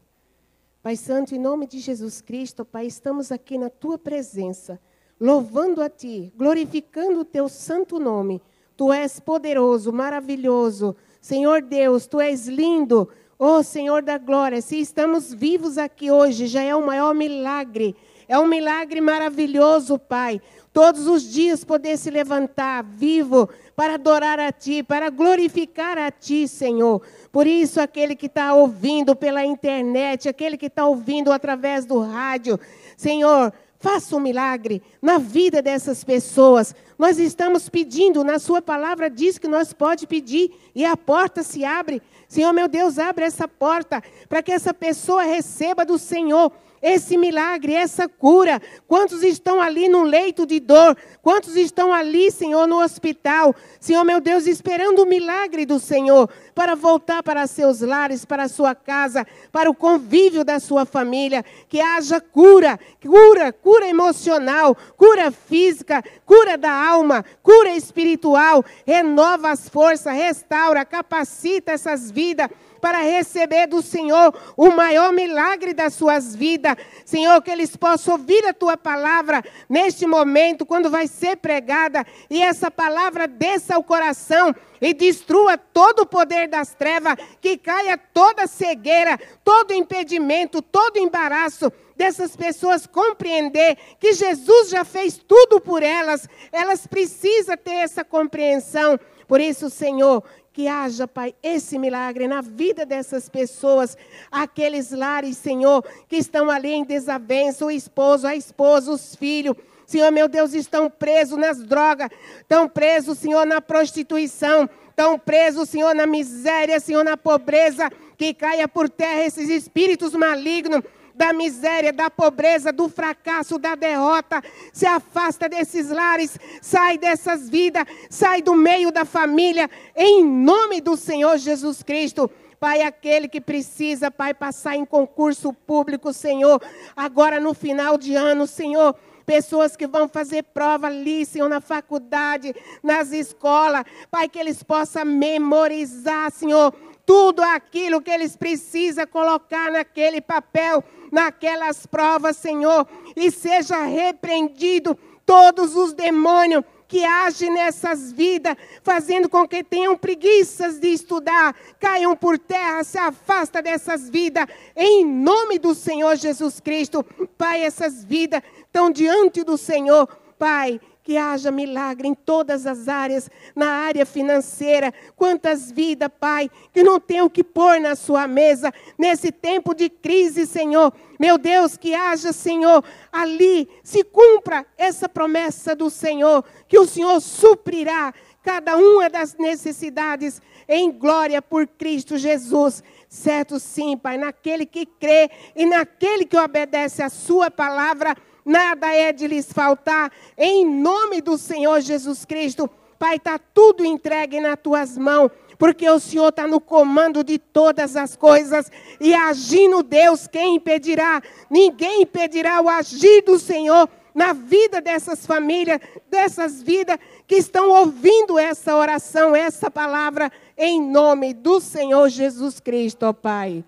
Pai 0.82 0.96
Santo, 0.96 1.36
em 1.36 1.38
nome 1.38 1.68
de 1.68 1.80
Jesus 1.80 2.22
Cristo, 2.22 2.64
Pai, 2.64 2.86
estamos 2.86 3.30
aqui 3.30 3.58
na 3.58 3.70
tua 3.70 3.98
presença, 3.98 4.80
louvando 5.20 5.82
a 5.82 5.90
Ti, 5.90 6.32
glorificando 6.34 7.20
o 7.20 7.26
Teu 7.26 7.50
santo 7.50 8.00
nome. 8.00 8.42
Tu 8.78 8.94
és 8.94 9.20
poderoso, 9.20 9.92
maravilhoso. 9.92 10.96
Senhor 11.20 11.62
Deus, 11.62 12.08
Tu 12.08 12.22
és 12.22 12.48
lindo. 12.48 13.10
Oh, 13.38 13.62
Senhor 13.62 14.02
da 14.02 14.18
glória, 14.18 14.62
se 14.62 14.80
estamos 14.80 15.34
vivos 15.34 15.78
aqui 15.78 16.10
hoje, 16.10 16.48
já 16.48 16.64
é 16.64 16.74
o 16.74 16.86
maior 16.86 17.14
milagre. 17.14 17.98
É 18.30 18.38
um 18.38 18.46
milagre 18.46 19.02
maravilhoso, 19.02 19.98
Pai. 19.98 20.40
Todos 20.72 21.08
os 21.08 21.24
dias 21.24 21.64
poder 21.64 21.98
se 21.98 22.12
levantar 22.12 22.84
vivo 22.84 23.50
para 23.76 23.96
adorar 23.96 24.40
a 24.40 24.52
Ti, 24.52 24.84
para 24.84 25.10
glorificar 25.10 25.98
a 25.98 26.12
Ti, 26.12 26.48
Senhor. 26.48 27.02
Por 27.32 27.48
isso, 27.48 27.82
aquele 27.82 28.16
que 28.16 28.28
está 28.28 28.54
ouvindo 28.54 29.16
pela 29.16 29.44
internet, 29.44 30.30
aquele 30.30 30.58
que 30.58 30.68
está 30.68 30.86
ouvindo 30.86 31.32
através 31.32 31.88
do 31.88 32.00
rádio, 32.02 32.60
Senhor, 32.96 33.52
faça 33.80 34.16
um 34.16 34.20
milagre 34.20 34.84
na 35.02 35.18
vida 35.18 35.60
dessas 35.60 36.04
pessoas. 36.04 36.76
Nós 37.00 37.18
estamos 37.18 37.68
pedindo, 37.68 38.24
na 38.24 38.38
Sua 38.38 38.62
palavra 38.62 39.10
diz 39.10 39.40
que 39.40 39.48
nós 39.48 39.74
pode 39.74 40.06
pedir 40.06 40.52
e 40.76 40.86
a 40.86 40.96
porta 40.96 41.42
se 41.42 41.66
abre. 41.66 42.00
Senhor, 42.28 42.54
meu 42.54 42.68
Deus, 42.68 43.00
abre 43.00 43.26
essa 43.26 43.48
porta 43.48 44.04
para 44.28 44.44
que 44.44 44.52
essa 44.52 44.72
pessoa 44.72 45.24
receba 45.24 45.84
do 45.84 45.98
Senhor 45.98 46.52
esse 46.82 47.18
milagre, 47.18 47.74
essa 47.74 48.08
cura. 48.08 48.62
Quantos 48.88 49.24
estão 49.24 49.62
ali 49.62 49.90
no 49.90 50.04
leito 50.04 50.46
de 50.46 50.60
dor? 50.60 50.98
Quantos 51.22 51.56
estão 51.56 51.94
ali, 51.94 52.32
Senhor, 52.32 52.68
no 52.68 52.82
hospital? 52.82 53.56
Senhor, 53.80 54.04
meu 54.04 54.20
Deus, 54.22 54.48
esperando 54.48 55.04
o 55.04 55.06
milagre 55.06 55.66
do 55.66 55.80
Senhor 55.80 56.30
para 56.56 56.76
voltar 56.76 57.24
para 57.24 57.48
seus 57.48 57.82
lares, 57.82 58.26
para 58.26 58.48
sua 58.48 58.74
casa, 58.74 59.26
para 59.52 59.70
o 59.70 59.76
convívio 59.76 60.44
da 60.44 60.60
sua 60.60 60.86
família. 60.86 61.44
Que 61.68 61.82
haja 61.82 62.22
cura, 62.22 62.80
cura, 63.02 63.52
cura 63.52 63.88
emocional, 63.88 64.76
cura 64.98 65.32
física, 65.32 66.04
cura 66.26 66.58
da 66.58 66.72
alma, 66.72 67.24
cura 67.44 67.72
espiritual. 67.72 68.64
Renova 68.86 69.52
as 69.52 69.68
forças, 69.68 70.14
restaura, 70.14 70.86
capacita 70.86 71.72
essas 71.72 72.12
vidas 72.12 72.50
para 72.80 73.00
receber 73.00 73.68
do 73.68 73.82
Senhor 73.82 74.34
o 74.58 74.72
maior 74.72 75.14
milagre 75.14 75.74
das 75.74 75.94
suas 75.94 76.36
vidas. 76.36 76.76
Senhor, 77.06 77.42
que 77.42 77.52
eles 77.52 77.76
possam 77.76 78.14
ouvir 78.14 78.46
a 78.46 78.54
tua 78.54 78.78
palavra 78.78 79.44
neste 79.68 80.08
momento, 80.08 80.66
quando 80.66 80.90
vai 80.90 81.08
ser 81.08 81.38
pregada, 81.38 82.06
e 82.30 82.42
essa 82.42 82.72
palavra 82.72 83.28
desça 83.28 83.76
ao 83.76 83.84
coração 83.84 84.56
e 84.82 84.94
destrua 84.94 85.58
todo 85.58 86.02
o 86.02 86.06
poder 86.06 86.48
das 86.48 86.74
trevas, 86.74 87.16
que 87.42 87.58
caia 87.58 87.98
toda 87.98 88.48
cegueira, 88.48 89.20
todo 89.44 89.74
impedimento, 89.74 90.62
todo 90.62 90.98
embaraço 90.98 91.72
dessas 91.96 92.34
pessoas 92.36 92.88
compreender 92.88 93.78
que 94.00 94.14
Jesus 94.14 94.70
já 94.70 94.86
fez 94.86 95.18
tudo 95.18 95.60
por 95.60 95.84
elas, 95.84 96.30
elas 96.52 96.88
precisam 96.88 97.58
ter 97.58 97.72
essa 97.72 98.06
compreensão. 98.06 98.98
Por 99.28 99.42
isso, 99.42 99.70
Senhor, 99.70 100.24
que 100.60 100.68
haja, 100.68 101.08
Pai, 101.08 101.34
esse 101.42 101.80
milagre 101.80 102.28
na 102.28 102.42
vida 102.42 102.86
dessas 102.86 103.30
pessoas, 103.30 103.98
aqueles 104.30 104.92
lares, 104.92 105.38
Senhor, 105.38 105.86
que 106.10 106.18
estão 106.18 106.50
ali 106.50 106.74
em 106.74 106.84
desavença, 106.84 107.66
o 107.66 107.72
esposo, 107.72 108.28
a 108.28 108.36
esposa, 108.36 108.92
os 108.92 109.16
filhos. 109.16 109.56
Senhor, 109.88 110.12
meu 110.12 110.28
Deus, 110.28 110.54
estão 110.54 110.90
presos 110.90 111.38
nas 111.38 111.64
drogas, 111.64 112.10
estão 112.42 112.68
presos, 112.68 113.20
Senhor, 113.20 113.46
na 113.46 113.62
prostituição, 113.62 114.70
estão 114.90 115.18
presos, 115.18 115.70
Senhor, 115.70 115.96
na 115.96 116.06
miséria, 116.06 116.78
Senhor, 116.82 117.06
na 117.06 117.16
pobreza, 117.16 117.90
que 118.18 118.34
caia 118.34 118.68
por 118.68 118.90
terra 118.90 119.24
esses 119.24 119.48
espíritos 119.48 120.14
malignos 120.14 120.84
da 121.20 121.34
miséria, 121.34 121.92
da 121.92 122.10
pobreza, 122.10 122.72
do 122.72 122.88
fracasso, 122.88 123.60
da 123.60 123.76
derrota. 123.76 124.42
Se 124.72 124.86
afasta 124.86 125.50
desses 125.50 125.90
lares, 125.90 126.40
sai 126.62 126.98
dessas 126.98 127.50
vidas, 127.50 127.84
sai 128.10 128.42
do 128.42 128.56
meio 128.56 128.90
da 128.90 129.04
família, 129.04 129.70
em 129.94 130.24
nome 130.24 130.80
do 130.80 130.96
Senhor 130.96 131.38
Jesus 131.38 131.84
Cristo. 131.84 132.32
Pai, 132.58 132.84
aquele 132.84 133.28
que 133.28 133.42
precisa, 133.42 134.10
Pai, 134.10 134.34
passar 134.34 134.78
em 134.78 134.86
concurso 134.86 135.52
público, 135.52 136.14
Senhor, 136.14 136.62
agora 136.96 137.38
no 137.38 137.54
final 137.54 137.98
de 137.98 138.16
ano, 138.16 138.48
Senhor 138.48 138.96
pessoas 139.26 139.76
que 139.76 139.86
vão 139.86 140.10
fazer 140.10 140.42
prova 140.42 140.88
ali, 140.88 141.24
Senhor, 141.24 141.48
na 141.48 141.62
faculdade, 141.62 142.56
nas 142.82 143.12
escolas, 143.12 143.84
Pai, 144.10 144.28
que 144.28 144.40
eles 144.40 144.64
possam 144.64 145.06
memorizar, 145.06 146.32
Senhor, 146.32 146.74
tudo 147.10 147.42
aquilo 147.42 148.04
que 148.04 148.12
eles 148.12 148.38
precisam 148.38 149.08
colocar 149.08 149.72
naquele 149.72 150.22
papel, 150.22 150.84
naquelas 151.12 151.88
provas, 151.88 152.38
Senhor, 152.38 152.88
e 153.16 153.32
seja 153.32 153.84
repreendido 153.84 154.96
todos 155.26 155.76
os 155.76 155.92
demônios 155.92 156.64
que 156.88 157.04
agem 157.04 157.52
nessas 157.52 158.12
vidas, 158.12 158.56
fazendo 158.84 159.28
com 159.28 159.48
que 159.48 159.64
tenham 159.64 159.98
preguiças 159.98 160.80
de 160.80 160.90
estudar, 160.90 161.56
caiam 161.80 162.16
por 162.16 162.38
terra, 162.38 162.84
se 162.84 163.00
afasta 163.00 163.60
dessas 163.60 164.08
vidas, 164.08 164.46
em 164.76 165.04
nome 165.04 165.58
do 165.58 165.74
Senhor 165.74 166.16
Jesus 166.16 166.60
Cristo. 166.60 167.04
Pai, 167.36 167.64
essas 167.64 168.04
vidas 168.04 168.44
estão 168.60 168.92
diante 168.92 169.44
do 169.44 169.58
Senhor, 169.58 170.08
Pai, 170.38 170.80
que 171.10 171.18
haja 171.18 171.50
milagre 171.50 172.08
em 172.08 172.14
todas 172.14 172.68
as 172.68 172.88
áreas, 172.88 173.32
na 173.56 173.68
área 173.68 174.06
financeira. 174.06 174.94
Quantas 175.16 175.72
vidas, 175.72 176.08
Pai, 176.20 176.52
que 176.72 176.84
não 176.84 177.00
tem 177.00 177.20
o 177.20 177.30
que 177.32 177.44
pôr 177.44 177.80
na 177.80 177.96
sua 177.96 178.28
mesa 178.28 178.72
nesse 178.96 179.32
tempo 179.32 179.74
de 179.74 179.90
crise, 179.90 180.46
Senhor. 180.46 180.94
Meu 181.20 181.40
Deus, 181.40 181.76
que 181.76 181.96
haja, 181.96 182.32
Senhor, 182.32 182.84
ali 183.12 183.68
se 183.84 184.04
cumpra 184.04 184.64
essa 184.78 185.10
promessa 185.10 185.76
do 185.76 185.90
Senhor, 185.90 186.46
que 186.68 186.78
o 186.78 186.86
Senhor 186.86 187.20
suprirá 187.22 188.14
cada 188.44 188.78
uma 188.78 189.10
das 189.10 189.34
necessidades 189.34 190.40
em 190.68 190.92
glória 190.92 191.42
por 191.42 191.66
Cristo 191.66 192.20
Jesus. 192.20 192.84
Certo, 193.10 193.60
sim, 193.60 193.98
Pai, 193.98 194.20
naquele 194.20 194.64
que 194.64 194.86
crê 194.86 195.32
e 195.56 195.66
naquele 195.66 196.24
que 196.24 196.38
obedece 196.38 197.02
a 197.02 197.10
Sua 197.10 197.50
palavra 197.50 198.16
nada 198.50 198.94
é 198.94 199.14
de 199.14 199.28
lhes 199.28 199.54
faltar, 199.54 200.12
em 200.36 200.66
nome 200.66 201.22
do 201.22 201.38
Senhor 201.38 201.80
Jesus 201.82 202.26
Cristo. 202.26 202.70
Pai, 202.98 203.16
está 203.16 203.38
tudo 203.38 203.86
entregue 203.86 204.42
nas 204.42 204.60
tuas 204.62 204.98
mãos, 204.98 205.32
porque 205.58 205.88
o 205.90 206.00
Senhor 206.00 206.30
está 206.30 206.48
no 206.48 206.60
comando 206.60 207.24
de 207.24 207.38
todas 207.38 207.96
as 207.96 208.16
coisas, 208.16 208.72
e 209.00 209.14
agindo 209.14 209.84
Deus, 209.84 210.28
quem 210.28 210.56
impedirá? 210.56 211.22
Ninguém 211.50 212.02
impedirá 212.02 212.60
o 212.60 212.68
agir 212.68 213.22
do 213.22 213.38
Senhor 213.38 213.88
na 214.16 214.34
vida 214.34 214.82
dessas 214.82 215.26
famílias, 215.26 215.80
dessas 216.10 216.62
vidas 216.62 216.98
que 217.28 217.36
estão 217.36 217.70
ouvindo 217.70 218.40
essa 218.40 218.76
oração, 218.76 219.36
essa 219.36 219.70
palavra, 219.70 220.32
em 220.58 220.82
nome 220.82 221.34
do 221.34 221.62
Senhor 221.62 222.10
Jesus 222.10 222.60
Cristo, 222.60 223.04
ó 223.04 223.14
Pai. 223.14 223.64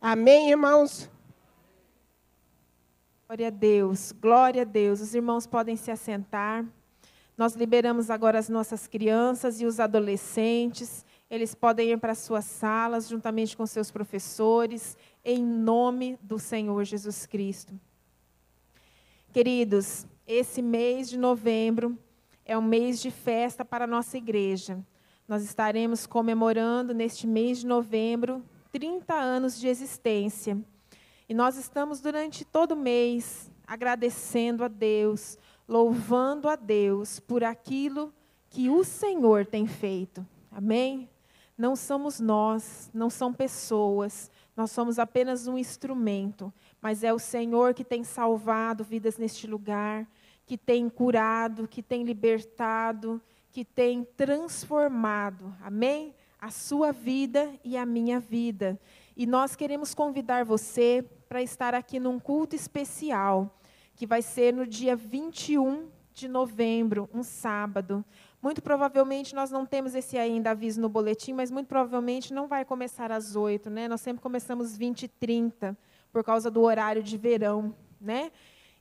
Amém, 0.00 0.50
irmãos? 0.50 1.10
Glória 3.30 3.46
a 3.46 3.50
Deus, 3.50 4.10
glória 4.10 4.62
a 4.62 4.64
Deus. 4.64 5.00
Os 5.00 5.14
irmãos 5.14 5.46
podem 5.46 5.76
se 5.76 5.88
assentar. 5.88 6.66
Nós 7.38 7.54
liberamos 7.54 8.10
agora 8.10 8.40
as 8.40 8.48
nossas 8.48 8.88
crianças 8.88 9.60
e 9.60 9.66
os 9.66 9.78
adolescentes. 9.78 11.06
Eles 11.30 11.54
podem 11.54 11.92
ir 11.92 11.98
para 11.98 12.16
suas 12.16 12.44
salas 12.44 13.08
juntamente 13.08 13.56
com 13.56 13.64
seus 13.66 13.88
professores, 13.88 14.96
em 15.24 15.44
nome 15.44 16.18
do 16.20 16.40
Senhor 16.40 16.82
Jesus 16.82 17.24
Cristo. 17.24 17.72
Queridos, 19.32 20.08
esse 20.26 20.60
mês 20.60 21.08
de 21.08 21.16
novembro 21.16 21.96
é 22.44 22.58
um 22.58 22.62
mês 22.62 23.00
de 23.00 23.12
festa 23.12 23.64
para 23.64 23.84
a 23.84 23.86
nossa 23.86 24.18
igreja. 24.18 24.84
Nós 25.28 25.44
estaremos 25.44 26.04
comemorando 26.04 26.92
neste 26.92 27.28
mês 27.28 27.60
de 27.60 27.66
novembro 27.68 28.44
30 28.72 29.14
anos 29.14 29.56
de 29.56 29.68
existência. 29.68 30.60
E 31.30 31.34
nós 31.34 31.56
estamos 31.56 32.00
durante 32.00 32.44
todo 32.44 32.72
o 32.72 32.76
mês 32.76 33.52
agradecendo 33.64 34.64
a 34.64 34.68
Deus, 34.68 35.38
louvando 35.68 36.48
a 36.48 36.56
Deus 36.56 37.20
por 37.20 37.44
aquilo 37.44 38.12
que 38.48 38.68
o 38.68 38.82
Senhor 38.82 39.46
tem 39.46 39.64
feito. 39.64 40.26
Amém? 40.50 41.08
Não 41.56 41.76
somos 41.76 42.18
nós, 42.18 42.90
não 42.92 43.08
são 43.08 43.32
pessoas, 43.32 44.28
nós 44.56 44.72
somos 44.72 44.98
apenas 44.98 45.46
um 45.46 45.56
instrumento, 45.56 46.52
mas 46.82 47.04
é 47.04 47.14
o 47.14 47.18
Senhor 47.20 47.74
que 47.74 47.84
tem 47.84 48.02
salvado 48.02 48.82
vidas 48.82 49.16
neste 49.16 49.46
lugar, 49.46 50.08
que 50.44 50.58
tem 50.58 50.88
curado, 50.88 51.68
que 51.68 51.80
tem 51.80 52.02
libertado, 52.02 53.22
que 53.52 53.64
tem 53.64 54.02
transformado. 54.16 55.54
Amém? 55.60 56.12
A 56.40 56.50
sua 56.50 56.90
vida 56.90 57.54
e 57.62 57.76
a 57.76 57.86
minha 57.86 58.18
vida. 58.18 58.80
E 59.16 59.26
nós 59.26 59.56
queremos 59.56 59.94
convidar 59.94 60.44
você 60.44 61.04
para 61.28 61.42
estar 61.42 61.74
aqui 61.74 62.00
num 62.00 62.18
culto 62.18 62.56
especial, 62.56 63.58
que 63.94 64.06
vai 64.06 64.22
ser 64.22 64.52
no 64.52 64.66
dia 64.66 64.96
21 64.96 65.88
de 66.12 66.28
novembro, 66.28 67.08
um 67.12 67.22
sábado. 67.22 68.04
Muito 68.42 68.62
provavelmente 68.62 69.34
nós 69.34 69.50
não 69.50 69.66
temos 69.66 69.94
esse 69.94 70.16
ainda 70.16 70.50
aviso 70.50 70.80
no 70.80 70.88
boletim, 70.88 71.32
mas 71.32 71.50
muito 71.50 71.66
provavelmente 71.66 72.32
não 72.32 72.48
vai 72.48 72.64
começar 72.64 73.12
às 73.12 73.36
8, 73.36 73.68
né? 73.68 73.86
Nós 73.86 74.00
sempre 74.00 74.22
começamos 74.22 74.76
20 74.76 75.02
e 75.02 75.08
30, 75.08 75.76
por 76.12 76.24
causa 76.24 76.50
do 76.50 76.62
horário 76.62 77.02
de 77.02 77.16
verão, 77.16 77.74
né? 78.00 78.32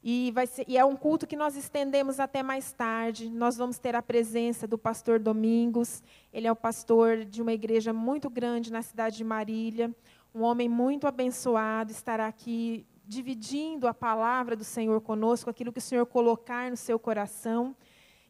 E, 0.02 0.32
vai 0.32 0.48
ser, 0.48 0.64
e 0.66 0.78
é 0.78 0.86
um 0.86 0.96
culto 0.96 1.28
que 1.28 1.36
nós 1.36 1.58
estendemos 1.58 2.22
até 2.22 2.42
mais 2.42 2.72
tarde. 2.72 3.30
Nós 3.30 3.58
vamos 3.58 3.78
ter 3.78 3.96
a 3.96 4.02
presença 4.02 4.66
do 4.66 4.78
pastor 4.78 5.20
Domingos. 5.20 6.02
Ele 6.32 6.48
é 6.48 6.52
o 6.52 6.56
pastor 6.56 7.26
de 7.26 7.42
uma 7.42 7.52
igreja 7.52 7.92
muito 7.92 8.30
grande 8.30 8.72
na 8.72 8.82
cidade 8.82 9.18
de 9.18 9.26
Marília. 9.26 9.94
Um 10.34 10.44
homem 10.44 10.70
muito 10.70 11.08
abençoado 11.08 11.92
estará 11.92 12.28
aqui 12.28 12.86
dividindo 13.04 13.88
a 13.88 13.94
palavra 13.94 14.56
do 14.56 14.64
Senhor 14.64 15.02
conosco, 15.02 15.50
aquilo 15.50 15.74
que 15.74 15.80
o 15.80 15.82
Senhor 15.82 16.06
colocar 16.06 16.70
no 16.70 16.78
seu 16.78 17.00
coração. 17.00 17.76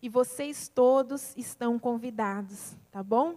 E 0.02 0.08
vocês 0.08 0.70
todos 0.70 1.36
estão 1.36 1.78
convidados, 1.78 2.78
tá 2.90 3.04
bom? 3.04 3.36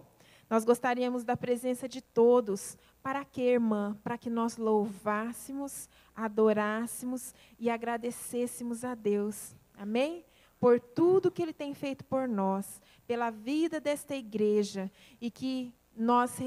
Nós 0.49 0.63
gostaríamos 0.63 1.25
da 1.25 1.35
presença 1.35 1.89
de 1.89 2.01
todos. 2.01 2.77
Para 3.01 3.25
quê, 3.25 3.41
irmã? 3.41 3.97
Para 4.01 4.17
que 4.17 4.29
nós 4.29 4.55
louvássemos, 4.55 5.89
adorássemos 6.15 7.33
e 7.59 7.69
agradecêssemos 7.69 8.85
a 8.85 8.95
Deus. 8.95 9.53
Amém? 9.77 10.23
Por 10.57 10.79
tudo 10.79 11.31
que 11.31 11.41
Ele 11.41 11.51
tem 11.51 11.73
feito 11.73 12.05
por 12.05 12.29
nós, 12.29 12.81
pela 13.05 13.29
vida 13.29 13.81
desta 13.81 14.15
igreja 14.15 14.89
e 15.19 15.29
que 15.29 15.73
nós 15.95 16.37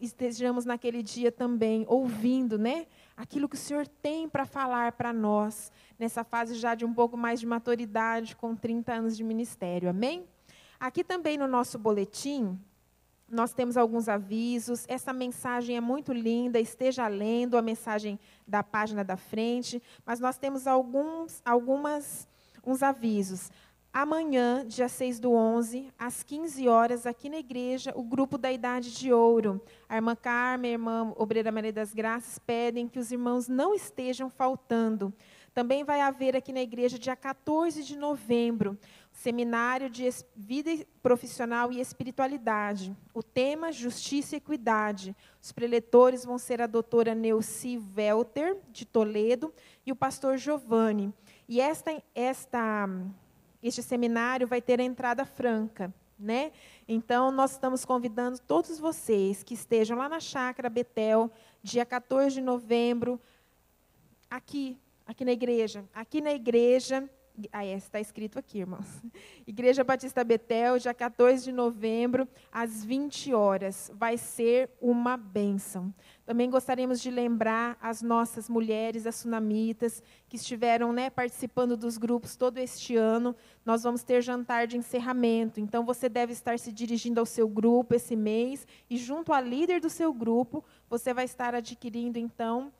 estejamos 0.00 0.64
naquele 0.64 1.02
dia 1.02 1.30
também 1.30 1.84
ouvindo, 1.88 2.58
né? 2.58 2.86
Aquilo 3.16 3.48
que 3.48 3.54
o 3.54 3.58
Senhor 3.58 3.86
tem 3.86 4.28
para 4.28 4.44
falar 4.44 4.92
para 4.92 5.12
nós, 5.12 5.72
nessa 5.98 6.24
fase 6.24 6.54
já 6.54 6.74
de 6.74 6.84
um 6.84 6.92
pouco 6.92 7.16
mais 7.16 7.40
de 7.40 7.46
maturidade, 7.46 8.36
com 8.36 8.54
30 8.54 8.92
anos 8.92 9.16
de 9.16 9.22
ministério. 9.22 9.88
Amém? 9.88 10.24
Aqui 10.80 11.02
também 11.02 11.36
no 11.36 11.48
nosso 11.48 11.78
boletim, 11.78 12.58
nós 13.28 13.52
temos 13.52 13.76
alguns 13.76 14.08
avisos. 14.08 14.84
Essa 14.88 15.12
mensagem 15.12 15.76
é 15.76 15.80
muito 15.80 16.12
linda, 16.12 16.58
esteja 16.58 17.06
lendo 17.08 17.56
a 17.56 17.62
mensagem 17.62 18.18
da 18.46 18.62
página 18.62 19.04
da 19.04 19.16
frente, 19.16 19.82
mas 20.04 20.18
nós 20.18 20.38
temos 20.38 20.66
alguns 20.66 21.42
algumas 21.44 22.26
uns 22.64 22.82
avisos. 22.82 23.50
Amanhã, 24.00 24.64
dia 24.64 24.88
6 24.88 25.18
do 25.18 25.32
11, 25.32 25.92
às 25.98 26.22
15 26.22 26.68
horas, 26.68 27.04
aqui 27.04 27.28
na 27.28 27.38
igreja, 27.38 27.92
o 27.96 28.02
grupo 28.04 28.38
da 28.38 28.52
Idade 28.52 28.94
de 28.94 29.12
Ouro. 29.12 29.60
A 29.88 29.96
irmã 29.96 30.14
Carmen, 30.14 30.70
a 30.70 30.74
irmã 30.74 31.12
Obreira 31.16 31.50
Maria 31.50 31.72
das 31.72 31.92
Graças, 31.92 32.38
pedem 32.38 32.86
que 32.86 33.00
os 33.00 33.10
irmãos 33.10 33.48
não 33.48 33.74
estejam 33.74 34.30
faltando. 34.30 35.12
Também 35.52 35.82
vai 35.82 36.00
haver 36.00 36.36
aqui 36.36 36.52
na 36.52 36.60
igreja, 36.60 36.96
dia 36.96 37.16
14 37.16 37.82
de 37.82 37.98
novembro, 37.98 38.78
seminário 39.10 39.90
de 39.90 40.08
vida 40.36 40.70
profissional 41.02 41.72
e 41.72 41.80
espiritualidade. 41.80 42.96
O 43.12 43.20
tema, 43.20 43.72
justiça 43.72 44.36
e 44.36 44.38
equidade. 44.38 45.16
Os 45.42 45.50
preletores 45.50 46.24
vão 46.24 46.38
ser 46.38 46.62
a 46.62 46.68
doutora 46.68 47.16
Neuci 47.16 47.82
Welter, 47.96 48.58
de 48.70 48.84
Toledo, 48.84 49.52
e 49.84 49.90
o 49.90 49.96
pastor 49.96 50.36
Giovanni. 50.36 51.12
E 51.48 51.60
esta, 51.60 52.00
esta 52.14 52.86
este 53.62 53.82
seminário 53.82 54.46
vai 54.46 54.60
ter 54.60 54.80
a 54.80 54.84
entrada 54.84 55.24
franca. 55.24 55.92
Né? 56.18 56.50
Então, 56.88 57.30
nós 57.30 57.52
estamos 57.52 57.84
convidando 57.84 58.40
todos 58.40 58.78
vocês 58.78 59.44
que 59.44 59.54
estejam 59.54 59.96
lá 59.96 60.08
na 60.08 60.18
Chácara 60.18 60.68
Betel, 60.68 61.30
dia 61.62 61.86
14 61.86 62.34
de 62.34 62.40
novembro, 62.40 63.20
aqui, 64.28 64.76
aqui 65.06 65.24
na 65.24 65.32
igreja. 65.32 65.84
Aqui 65.94 66.20
na 66.20 66.32
igreja, 66.32 67.08
ah, 67.52 67.64
é, 67.64 67.76
está 67.76 68.00
escrito 68.00 68.38
aqui, 68.38 68.58
irmãos. 68.58 69.00
Igreja 69.46 69.84
Batista 69.84 70.24
Betel, 70.24 70.78
dia 70.78 70.92
14 70.92 71.44
de 71.44 71.52
novembro, 71.52 72.26
às 72.50 72.84
20 72.84 73.32
horas. 73.32 73.90
Vai 73.94 74.18
ser 74.18 74.70
uma 74.80 75.16
bênção. 75.16 75.94
Também 76.28 76.50
gostaríamos 76.50 77.00
de 77.00 77.10
lembrar 77.10 77.78
as 77.80 78.02
nossas 78.02 78.50
mulheres, 78.50 79.06
as 79.06 79.14
sunamitas, 79.14 80.02
que 80.28 80.36
estiveram 80.36 80.92
né, 80.92 81.08
participando 81.08 81.74
dos 81.74 81.96
grupos 81.96 82.36
todo 82.36 82.58
este 82.58 82.96
ano. 82.96 83.34
Nós 83.64 83.82
vamos 83.82 84.02
ter 84.02 84.20
jantar 84.20 84.66
de 84.66 84.76
encerramento. 84.76 85.58
Então, 85.58 85.86
você 85.86 86.06
deve 86.06 86.34
estar 86.34 86.58
se 86.58 86.70
dirigindo 86.70 87.18
ao 87.18 87.24
seu 87.24 87.48
grupo 87.48 87.94
esse 87.94 88.14
mês. 88.14 88.66
E, 88.90 88.98
junto 88.98 89.32
à 89.32 89.40
líder 89.40 89.80
do 89.80 89.88
seu 89.88 90.12
grupo, 90.12 90.62
você 90.86 91.14
vai 91.14 91.24
estar 91.24 91.54
adquirindo, 91.54 92.18
então, 92.18 92.70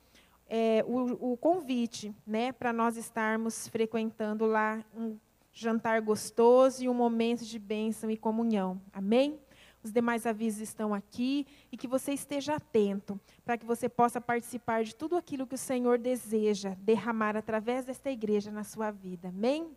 é, 0.46 0.84
o, 0.86 1.32
o, 1.32 1.36
convite 1.38 2.14
né, 2.26 2.52
para 2.52 2.70
nós 2.70 2.98
estarmos 2.98 3.66
frequentando 3.68 4.44
lá 4.44 4.84
um 4.94 5.16
jantar 5.54 6.02
gostoso 6.02 6.84
e 6.84 6.88
um 6.88 6.92
momento 6.92 7.46
de 7.46 7.58
bênção 7.58 8.10
e 8.10 8.16
comunhão. 8.18 8.78
Amém? 8.92 9.40
Os 9.82 9.92
demais 9.92 10.26
avisos 10.26 10.60
estão 10.60 10.92
aqui 10.92 11.46
e 11.70 11.76
que 11.76 11.86
você 11.86 12.12
esteja 12.12 12.56
atento 12.56 13.20
para 13.44 13.56
que 13.56 13.64
você 13.64 13.88
possa 13.88 14.20
participar 14.20 14.82
de 14.82 14.94
tudo 14.94 15.16
aquilo 15.16 15.46
que 15.46 15.54
o 15.54 15.58
Senhor 15.58 15.98
deseja 15.98 16.74
derramar 16.80 17.36
através 17.36 17.84
desta 17.84 18.10
igreja 18.10 18.50
na 18.50 18.64
sua 18.64 18.90
vida. 18.90 19.28
Amém? 19.28 19.76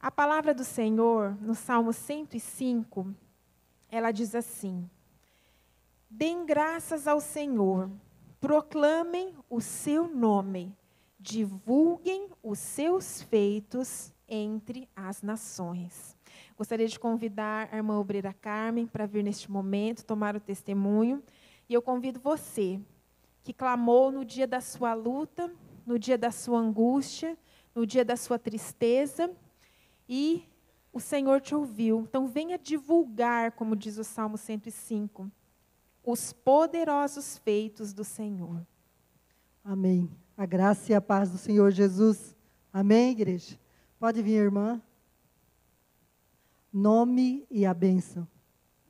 A 0.00 0.10
palavra 0.10 0.54
do 0.54 0.64
Senhor, 0.64 1.36
no 1.40 1.54
Salmo 1.54 1.92
105, 1.92 3.14
ela 3.90 4.10
diz 4.10 4.34
assim: 4.34 4.88
Deem 6.10 6.46
graças 6.46 7.06
ao 7.06 7.20
Senhor 7.20 7.90
proclamem 8.40 9.34
o 9.48 9.60
seu 9.60 10.06
nome, 10.08 10.72
divulguem 11.18 12.28
os 12.42 12.58
seus 12.58 13.22
feitos 13.22 14.12
entre 14.28 14.88
as 14.94 15.22
nações. 15.22 16.15
Gostaria 16.56 16.88
de 16.88 16.98
convidar 16.98 17.68
a 17.70 17.76
irmã 17.76 17.98
obreira 17.98 18.32
Carmen 18.32 18.86
para 18.86 19.06
vir 19.06 19.22
neste 19.22 19.50
momento 19.50 20.04
tomar 20.04 20.34
o 20.34 20.40
testemunho. 20.40 21.22
E 21.68 21.74
eu 21.74 21.82
convido 21.82 22.18
você, 22.18 22.80
que 23.42 23.52
clamou 23.52 24.10
no 24.10 24.24
dia 24.24 24.46
da 24.46 24.60
sua 24.60 24.94
luta, 24.94 25.52
no 25.84 25.98
dia 25.98 26.16
da 26.16 26.30
sua 26.30 26.58
angústia, 26.58 27.36
no 27.74 27.84
dia 27.86 28.04
da 28.04 28.16
sua 28.16 28.38
tristeza, 28.38 29.30
e 30.08 30.44
o 30.92 31.00
Senhor 31.00 31.40
te 31.40 31.54
ouviu. 31.54 32.06
Então, 32.08 32.26
venha 32.26 32.58
divulgar, 32.58 33.52
como 33.52 33.76
diz 33.76 33.98
o 33.98 34.04
Salmo 34.04 34.38
105 34.38 35.30
os 36.06 36.32
poderosos 36.32 37.36
feitos 37.38 37.92
do 37.92 38.04
Senhor. 38.04 38.64
Amém. 39.64 40.08
A 40.36 40.46
graça 40.46 40.92
e 40.92 40.94
a 40.94 41.00
paz 41.00 41.30
do 41.30 41.36
Senhor 41.36 41.72
Jesus. 41.72 42.36
Amém, 42.72 43.10
igreja? 43.10 43.58
Pode 43.98 44.22
vir, 44.22 44.36
irmã. 44.36 44.80
Nome 46.78 47.46
e 47.50 47.64
a 47.64 47.72
bênção. 47.72 48.28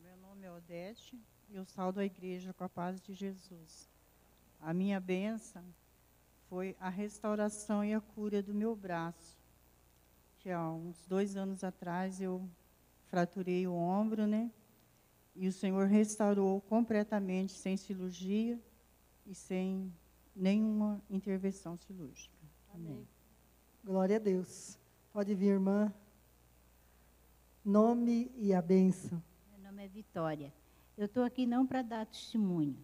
Meu 0.02 0.16
nome 0.16 0.44
é 0.44 0.50
Odete 0.50 1.16
e 1.48 1.54
eu 1.54 1.64
saldo 1.64 2.00
a 2.00 2.04
igreja 2.04 2.52
com 2.52 2.64
a 2.64 2.68
paz 2.68 3.00
de 3.00 3.14
Jesus. 3.14 3.88
A 4.60 4.74
minha 4.74 4.98
bênção 4.98 5.62
foi 6.48 6.76
a 6.80 6.88
restauração 6.88 7.84
e 7.84 7.94
a 7.94 8.00
cura 8.00 8.42
do 8.42 8.52
meu 8.52 8.74
braço. 8.74 9.38
Que 10.40 10.50
há 10.50 10.68
uns 10.68 11.06
dois 11.06 11.36
anos 11.36 11.62
atrás 11.62 12.20
eu 12.20 12.50
fraturei 13.04 13.68
o 13.68 13.72
ombro, 13.72 14.26
né? 14.26 14.50
E 15.36 15.46
o 15.46 15.52
Senhor 15.52 15.86
restaurou 15.86 16.60
completamente, 16.62 17.52
sem 17.52 17.76
cirurgia 17.76 18.60
e 19.24 19.32
sem 19.32 19.94
nenhuma 20.34 21.00
intervenção 21.08 21.76
cirúrgica. 21.76 22.36
Amém. 22.74 23.06
Glória 23.84 24.16
a 24.16 24.18
Deus. 24.18 24.76
Pode 25.12 25.32
vir, 25.36 25.50
irmã. 25.50 25.94
Nome 27.66 28.30
e 28.36 28.54
a 28.54 28.62
bênção. 28.62 29.20
Meu 29.50 29.58
nome 29.60 29.84
é 29.84 29.88
Vitória. 29.88 30.54
Eu 30.96 31.06
estou 31.06 31.24
aqui 31.24 31.44
não 31.44 31.66
para 31.66 31.82
dar 31.82 32.06
testemunho. 32.06 32.76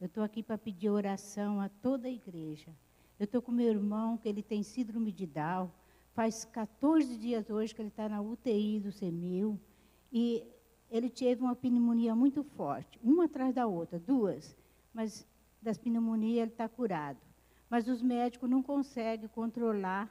Eu 0.00 0.06
estou 0.06 0.22
aqui 0.22 0.44
para 0.44 0.56
pedir 0.56 0.90
oração 0.90 1.60
a 1.60 1.68
toda 1.68 2.06
a 2.06 2.10
igreja. 2.12 2.72
Eu 3.18 3.24
estou 3.24 3.42
com 3.42 3.50
meu 3.50 3.66
irmão, 3.66 4.16
que 4.16 4.28
ele 4.28 4.40
tem 4.40 4.62
síndrome 4.62 5.10
de 5.10 5.26
Down. 5.26 5.68
Faz 6.12 6.44
14 6.44 7.18
dias 7.18 7.50
hoje 7.50 7.74
que 7.74 7.82
ele 7.82 7.88
está 7.88 8.08
na 8.08 8.20
UTI 8.20 8.78
do 8.78 8.92
CEMIL. 8.92 9.58
E 10.12 10.46
ele 10.88 11.10
teve 11.10 11.42
uma 11.42 11.56
pneumonia 11.56 12.14
muito 12.14 12.44
forte, 12.44 12.96
uma 13.02 13.24
atrás 13.24 13.52
da 13.52 13.66
outra, 13.66 13.98
duas. 13.98 14.56
mas 14.94 15.26
das 15.60 15.78
pneumonias 15.78 16.42
ele 16.42 16.52
está 16.52 16.68
curado. 16.68 17.18
Mas 17.68 17.88
os 17.88 18.00
médicos 18.00 18.48
não 18.48 18.62
conseguem 18.62 19.28
controlar 19.30 20.08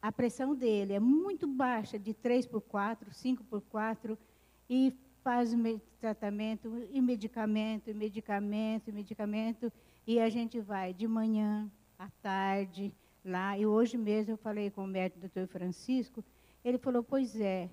a 0.00 0.10
pressão 0.10 0.54
dele. 0.54 0.94
É 0.94 1.00
muito 1.00 1.46
baixa, 1.46 1.98
de 1.98 2.14
3 2.14 2.46
por 2.46 2.60
4, 2.60 3.12
5 3.12 3.44
por 3.44 3.60
4, 3.62 4.18
e 4.68 4.94
faz 5.22 5.52
tratamento, 6.00 6.72
e 6.90 7.00
medicamento, 7.00 7.90
e 7.90 7.94
medicamento, 7.94 8.88
e 8.88 8.92
medicamento, 8.92 9.72
e 10.06 10.18
a 10.18 10.28
gente 10.28 10.60
vai 10.60 10.94
de 10.94 11.06
manhã, 11.06 11.70
à 11.98 12.08
tarde, 12.22 12.92
lá. 13.24 13.58
E 13.58 13.66
hoje 13.66 13.96
mesmo 13.98 14.32
eu 14.32 14.36
falei 14.38 14.70
com 14.70 14.84
o 14.84 14.86
médico 14.86 15.20
doutor 15.20 15.46
Francisco, 15.46 16.24
ele 16.64 16.78
falou, 16.78 17.02
pois 17.02 17.38
é, 17.40 17.68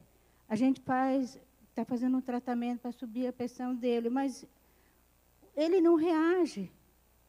a 0.48 0.56
gente 0.56 0.82
faz, 0.82 1.40
está 1.70 1.86
fazendo 1.86 2.18
um 2.18 2.22
tratamento 2.22 2.82
para 2.82 2.92
subir 2.92 3.28
a 3.28 3.34
pressão 3.34 3.76
dele, 3.76 4.10
mas 4.10 4.46
ele 5.56 5.82
não 5.82 5.96
reage. 5.96 6.72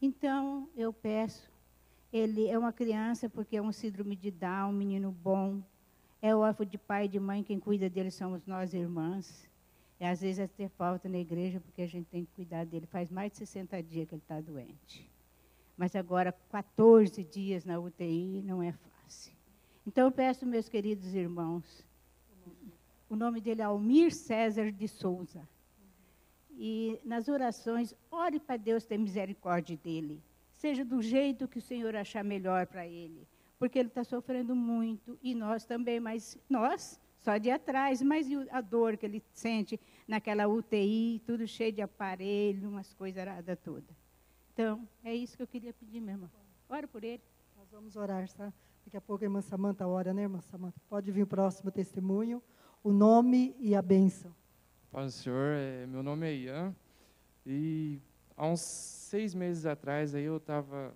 Então, 0.01 0.69
eu 0.77 0.93
peço, 0.93 1.51
ele 2.13 2.49
é 2.49 2.59
uma 2.59 2.73
criança 2.73 3.29
porque 3.29 3.57
é 3.57 3.63
um 3.63 3.73
síndrome 3.73 4.17
de 4.17 4.31
Down, 4.31 4.71
um 4.71 4.73
menino 4.73 5.11
bom, 5.11 5.63
é 6.21 6.35
órfão 6.35 6.67
de 6.67 6.79
pai 6.79 7.05
e 7.05 7.09
de 7.09 7.21
mãe, 7.21 7.43
quem 7.43 7.61
cuida 7.61 7.89
dele 7.89 8.11
somos 8.11 8.45
nós 8.47 8.75
irmãs. 8.75 9.49
E 10.01 10.05
às 10.05 10.21
vezes 10.21 10.39
é 10.39 10.47
ter 10.47 10.69
falta 10.71 11.09
na 11.09 11.19
igreja 11.19 11.61
porque 11.61 11.83
a 11.83 11.87
gente 11.87 12.07
tem 12.07 12.25
que 12.25 12.31
cuidar 12.33 12.65
dele. 12.65 12.87
Faz 12.87 13.11
mais 13.11 13.33
de 13.33 13.39
60 13.39 13.83
dias 13.83 14.09
que 14.09 14.15
ele 14.15 14.23
está 14.23 14.41
doente. 14.41 15.11
Mas 15.77 15.95
agora, 15.95 16.33
14 16.51 17.23
dias 17.25 17.65
na 17.65 17.79
UTI 17.79 18.43
não 18.45 18.63
é 18.63 18.73
fácil. 18.73 19.33
Então 19.87 20.07
eu 20.07 20.13
peço, 20.13 20.47
meus 20.47 20.69
queridos 20.69 21.15
irmãos, 21.15 21.85
o 23.09 23.17
nome 23.17 23.41
dele 23.41 23.63
é 23.63 23.65
Almir 23.65 24.13
César 24.13 24.71
de 24.71 24.87
Souza. 24.87 25.49
E 26.51 26.99
nas 27.05 27.29
orações, 27.29 27.95
ore 28.11 28.41
para 28.41 28.57
Deus 28.57 28.85
ter 28.85 28.99
misericórdia 28.99 29.77
dele. 29.77 30.21
Seja 30.59 30.85
do 30.85 31.01
jeito 31.01 31.47
que 31.47 31.59
o 31.59 31.63
Senhor 31.63 31.95
achar 31.95 32.25
melhor 32.25 32.67
para 32.67 32.85
ele. 32.85 33.29
Porque 33.61 33.79
ele 33.79 33.89
está 33.89 34.03
sofrendo 34.03 34.57
muito, 34.57 35.17
e 35.23 35.33
nós 35.33 35.65
também, 35.65 36.01
mas 36.01 36.37
nós, 36.51 37.01
só 37.21 37.37
de 37.39 37.49
atrás, 37.49 38.03
mas 38.03 38.27
a 38.51 38.61
dor 38.61 38.97
que 38.97 39.07
ele 39.07 39.23
sente 39.33 39.79
naquela 40.07 40.49
UTI, 40.49 41.23
tudo 41.25 41.47
cheio 41.47 41.73
de 41.73 41.81
aparelho, 41.81 42.69
umas 42.69 42.93
coisas 42.93 43.21
aradas 43.21 43.57
todas. 43.63 43.97
Então, 44.53 44.87
é 45.05 45.15
isso 45.15 45.37
que 45.37 45.43
eu 45.45 45.47
queria 45.47 45.73
pedir, 45.73 46.01
minha 46.01 46.15
irmã. 46.15 46.29
Ora 46.69 46.89
por 46.89 47.05
ele. 47.05 47.23
Nós 47.57 47.69
vamos 47.71 47.95
orar, 47.95 48.29
tá? 48.33 48.53
Daqui 48.85 48.97
a 48.97 49.01
pouco 49.01 49.23
a 49.23 49.27
irmã 49.27 49.41
Samanta 49.41 49.87
ora, 49.87 50.13
né, 50.13 50.23
irmã 50.23 50.41
Samanta? 50.41 50.81
Pode 50.89 51.13
vir 51.13 51.23
o 51.23 51.27
próximo 51.27 51.71
testemunho, 51.71 52.43
o 52.83 52.93
nome 52.93 53.55
e 53.61 53.77
a 53.77 53.83
bênção. 53.83 54.35
Paz 54.91 55.15
do 55.15 55.23
Senhor, 55.23 55.55
é, 55.55 55.87
meu 55.87 56.03
nome 56.03 56.27
é 56.27 56.35
Ian, 56.35 56.75
e 57.47 58.01
há 58.37 58.47
uns 58.47 58.98
seis 59.09 59.35
meses 59.35 59.67
atrás 59.67 60.15
aí 60.15 60.25
eu 60.25 60.37
estava, 60.37 60.95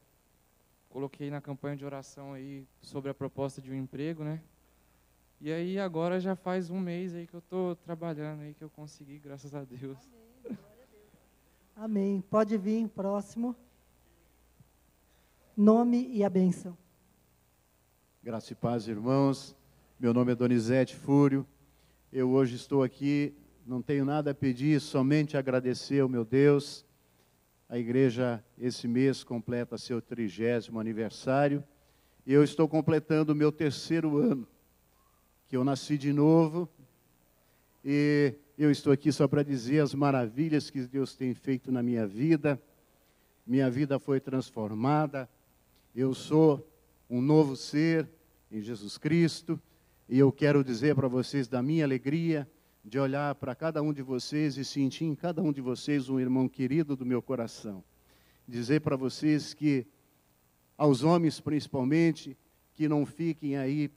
coloquei 0.88 1.30
na 1.30 1.40
campanha 1.40 1.76
de 1.76 1.84
oração 1.84 2.32
aí 2.32 2.66
sobre 2.80 3.10
a 3.10 3.14
proposta 3.14 3.60
de 3.60 3.70
um 3.70 3.74
emprego, 3.74 4.22
né? 4.22 4.40
E 5.40 5.50
aí 5.50 5.78
agora 5.78 6.20
já 6.20 6.36
faz 6.36 6.70
um 6.70 6.78
mês 6.78 7.14
aí 7.14 7.26
que 7.26 7.34
eu 7.34 7.40
estou 7.40 7.74
trabalhando 7.74 8.42
aí, 8.42 8.54
que 8.54 8.62
eu 8.62 8.70
consegui, 8.70 9.18
graças 9.18 9.54
a 9.54 9.64
Deus. 9.64 9.98
Amém. 10.44 10.58
Amém. 11.74 12.24
Pode 12.30 12.56
vir, 12.56 12.86
próximo. 12.88 13.56
Nome 15.56 16.08
e 16.08 16.22
a 16.22 16.30
bênção. 16.30 16.76
Graça 18.22 18.52
e 18.52 18.56
paz, 18.56 18.86
irmãos. 18.86 19.56
Meu 19.98 20.14
nome 20.14 20.32
é 20.32 20.34
Donizete 20.34 20.94
Fúrio. 20.94 21.46
Eu 22.12 22.30
hoje 22.30 22.54
estou 22.54 22.82
aqui 22.82 23.34
não 23.66 23.80
tenho 23.80 24.04
nada 24.04 24.32
a 24.32 24.34
pedir, 24.34 24.80
somente 24.80 25.36
agradecer 25.36 26.00
ao 26.00 26.08
meu 26.08 26.24
Deus. 26.24 26.84
A 27.72 27.78
igreja, 27.78 28.44
esse 28.58 28.86
mês, 28.86 29.24
completa 29.24 29.78
seu 29.78 30.02
trigésimo 30.02 30.78
aniversário. 30.78 31.64
E 32.26 32.30
eu 32.34 32.44
estou 32.44 32.68
completando 32.68 33.32
o 33.32 33.34
meu 33.34 33.50
terceiro 33.50 34.18
ano, 34.18 34.46
que 35.48 35.56
eu 35.56 35.64
nasci 35.64 35.96
de 35.96 36.12
novo. 36.12 36.68
E 37.82 38.34
eu 38.58 38.70
estou 38.70 38.92
aqui 38.92 39.10
só 39.10 39.26
para 39.26 39.42
dizer 39.42 39.80
as 39.80 39.94
maravilhas 39.94 40.68
que 40.68 40.82
Deus 40.82 41.16
tem 41.16 41.32
feito 41.32 41.72
na 41.72 41.82
minha 41.82 42.06
vida. 42.06 42.60
Minha 43.46 43.70
vida 43.70 43.98
foi 43.98 44.20
transformada. 44.20 45.26
Eu 45.96 46.12
sou 46.12 46.70
um 47.08 47.22
novo 47.22 47.56
ser 47.56 48.06
em 48.50 48.60
Jesus 48.60 48.98
Cristo. 48.98 49.58
E 50.10 50.18
eu 50.18 50.30
quero 50.30 50.62
dizer 50.62 50.94
para 50.94 51.08
vocês 51.08 51.48
da 51.48 51.62
minha 51.62 51.86
alegria 51.86 52.46
de 52.84 52.98
olhar 52.98 53.34
para 53.36 53.54
cada 53.54 53.80
um 53.80 53.92
de 53.92 54.02
vocês 54.02 54.56
e 54.56 54.64
sentir 54.64 55.04
em 55.04 55.14
cada 55.14 55.40
um 55.40 55.52
de 55.52 55.60
vocês 55.60 56.08
um 56.08 56.18
irmão 56.18 56.48
querido 56.48 56.96
do 56.96 57.06
meu 57.06 57.22
coração. 57.22 57.82
Dizer 58.46 58.80
para 58.80 58.96
vocês 58.96 59.54
que, 59.54 59.86
aos 60.76 61.04
homens 61.04 61.38
principalmente, 61.38 62.36
que 62.74 62.88
não 62.88 63.06
fiquem 63.06 63.56
aí 63.56 63.90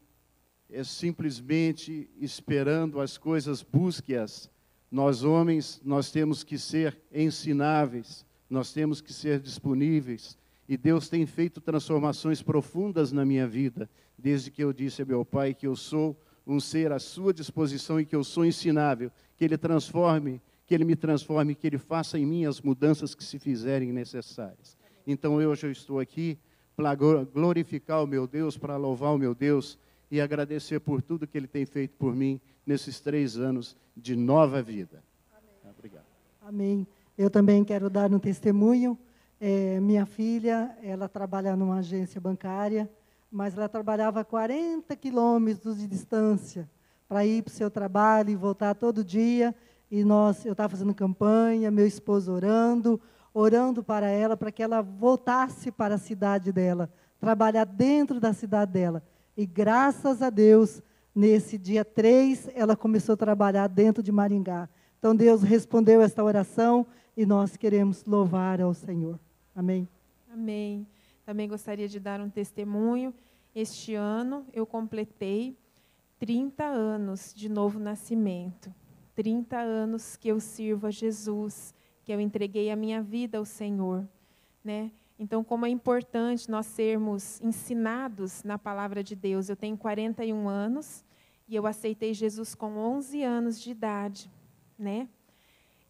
é, 0.70 0.84
simplesmente 0.84 2.10
esperando 2.20 3.00
as 3.00 3.18
coisas, 3.18 3.64
busque-as. 3.64 4.50
Nós, 4.92 5.24
homens, 5.24 5.82
nós 5.84 6.12
temos 6.12 6.44
que 6.44 6.60
ser 6.60 6.98
ensináveis, 7.12 8.24
nós 8.48 8.72
temos 8.72 9.02
que 9.02 9.12
ser 9.12 9.40
disponíveis. 9.40 10.38
E 10.70 10.78
Deus 10.78 11.10
tem 11.10 11.26
feito 11.26 11.60
transformações 11.60 12.42
profundas 12.42 13.12
na 13.12 13.26
minha 13.26 13.48
vida, 13.48 13.90
desde 14.18 14.52
que 14.52 14.64
eu 14.64 14.72
disse 14.72 15.02
a 15.02 15.06
meu 15.06 15.26
pai 15.26 15.54
que 15.54 15.68
eu 15.68 15.76
sou 15.76 16.20
um 16.46 16.60
ser 16.60 16.92
à 16.92 17.00
sua 17.00 17.34
disposição 17.34 18.00
e 18.00 18.06
que 18.06 18.16
eu 18.16 18.24
sou 18.24 18.46
ensinável, 18.46 19.12
que 19.38 19.44
Ele 19.44 19.58
transforme, 19.58 20.42
que 20.66 20.74
Ele 20.74 20.86
me 20.86 20.96
transforme, 20.96 21.56
que 21.56 21.68
Ele 21.68 21.78
faça 21.78 22.20
em 22.20 22.26
mim 22.26 22.46
as 22.46 22.62
mudanças 22.62 23.16
que 23.16 23.24
se 23.24 23.40
fizerem 23.40 23.92
necessárias. 23.92 24.78
Então 25.08 25.36
hoje 25.36 25.68
eu 25.68 25.72
estou 25.72 26.00
aqui 26.00 26.38
para 26.76 26.94
glorificar 26.96 28.04
o 28.04 28.08
meu 28.08 28.28
Deus, 28.28 28.58
para 28.58 28.78
louvar 28.78 29.14
o 29.14 29.18
meu 29.18 29.34
Deus 29.34 29.78
e 30.12 30.22
agradecer 30.22 30.80
por 30.80 31.02
tudo 31.02 31.28
que 31.28 31.38
Ele 31.38 31.48
tem 31.48 31.66
feito 31.66 31.96
por 31.98 32.16
mim 32.16 32.40
nesses 32.66 33.00
três 33.00 33.38
anos 33.38 33.76
de 33.96 34.16
nova 34.16 34.62
vida. 34.62 35.04
Amém. 35.32 35.74
Obrigado. 35.78 36.06
Amém. 36.42 36.88
Eu 37.18 37.30
também 37.30 37.64
quero 37.64 37.90
dar 37.90 38.12
um 38.12 38.20
testemunho. 38.20 38.98
É, 39.40 39.80
minha 39.80 40.06
filha, 40.06 40.76
ela 40.82 41.08
trabalha 41.08 41.56
numa 41.56 41.78
agência 41.78 42.20
bancária 42.20 42.90
mas 43.36 43.58
ela 43.58 43.68
trabalhava 43.68 44.24
40 44.24 44.96
quilômetros 44.96 45.78
de 45.78 45.88
distância 45.88 46.70
para 47.06 47.26
ir 47.26 47.44
para 47.44 47.52
o 47.52 47.54
seu 47.54 47.70
trabalho 47.70 48.30
e 48.30 48.36
voltar 48.36 48.74
todo 48.76 49.04
dia. 49.04 49.54
E 49.92 50.06
nós, 50.06 50.46
eu 50.46 50.54
estava 50.54 50.70
fazendo 50.70 50.96
campanha, 50.96 51.70
meu 51.70 51.86
esposo 51.86 52.32
orando, 52.32 52.98
orando 53.34 53.84
para 53.84 54.08
ela, 54.08 54.38
para 54.38 54.54
que 54.54 54.64
ela 54.64 54.82
voltasse 54.82 55.70
para 55.70 55.96
a 55.96 55.98
cidade 55.98 56.54
dela, 56.54 56.90
trabalhar 57.20 57.66
dentro 57.66 58.22
da 58.22 58.32
cidade 58.32 58.72
dela. 58.72 59.04
E 59.36 59.46
graças 59.46 60.22
a 60.22 60.30
Deus, 60.30 60.82
nesse 61.14 61.58
dia 61.58 61.84
3, 61.84 62.52
ela 62.56 62.74
começou 62.74 63.14
a 63.16 63.18
trabalhar 63.18 63.68
dentro 63.68 64.02
de 64.02 64.14
Maringá. 64.14 64.70
Então 64.98 65.14
Deus 65.14 65.44
respondeu 65.44 66.00
esta 66.00 66.24
oração 66.24 66.88
e 67.18 67.26
nós 67.26 67.58
queremos 67.58 68.06
louvar 68.06 68.62
ao 68.62 68.74
Senhor. 68.74 69.20
Amém. 69.54 69.90
Amém. 70.32 70.88
Também 71.26 71.50
gostaria 71.50 71.88
de 71.88 72.00
dar 72.00 72.22
um 72.22 72.30
testemunho. 72.30 73.14
Este 73.54 73.96
ano 73.96 74.46
eu 74.54 74.66
completei 74.66 75.58
30 76.20 76.64
anos 76.64 77.34
de 77.34 77.50
novo 77.50 77.80
nascimento. 77.80 78.74
30 79.16 79.58
anos 79.58 80.16
que 80.16 80.28
eu 80.28 80.40
sirvo 80.40 80.88
a 80.88 80.92
Jesus, 80.92 81.74
que 82.04 82.12
eu 82.12 82.20
entreguei 82.20 82.70
a 82.70 82.76
minha 82.76 83.02
vida 83.02 83.38
ao 83.38 83.46
Senhor, 83.46 84.08
né? 84.64 84.92
Então, 85.18 85.44
como 85.44 85.66
é 85.66 85.70
importante 85.70 86.52
nós 86.52 86.66
sermos 86.66 87.40
ensinados 87.42 88.44
na 88.44 88.60
palavra 88.60 89.02
de 89.02 89.16
Deus. 89.16 89.48
Eu 89.48 89.56
tenho 89.56 89.78
41 89.78 90.50
anos 90.50 91.06
e 91.48 91.56
eu 91.56 91.66
aceitei 91.66 92.14
Jesus 92.14 92.54
com 92.54 92.78
11 92.78 93.24
anos 93.24 93.62
de 93.62 93.72
idade, 93.72 94.30
né? 94.78 95.08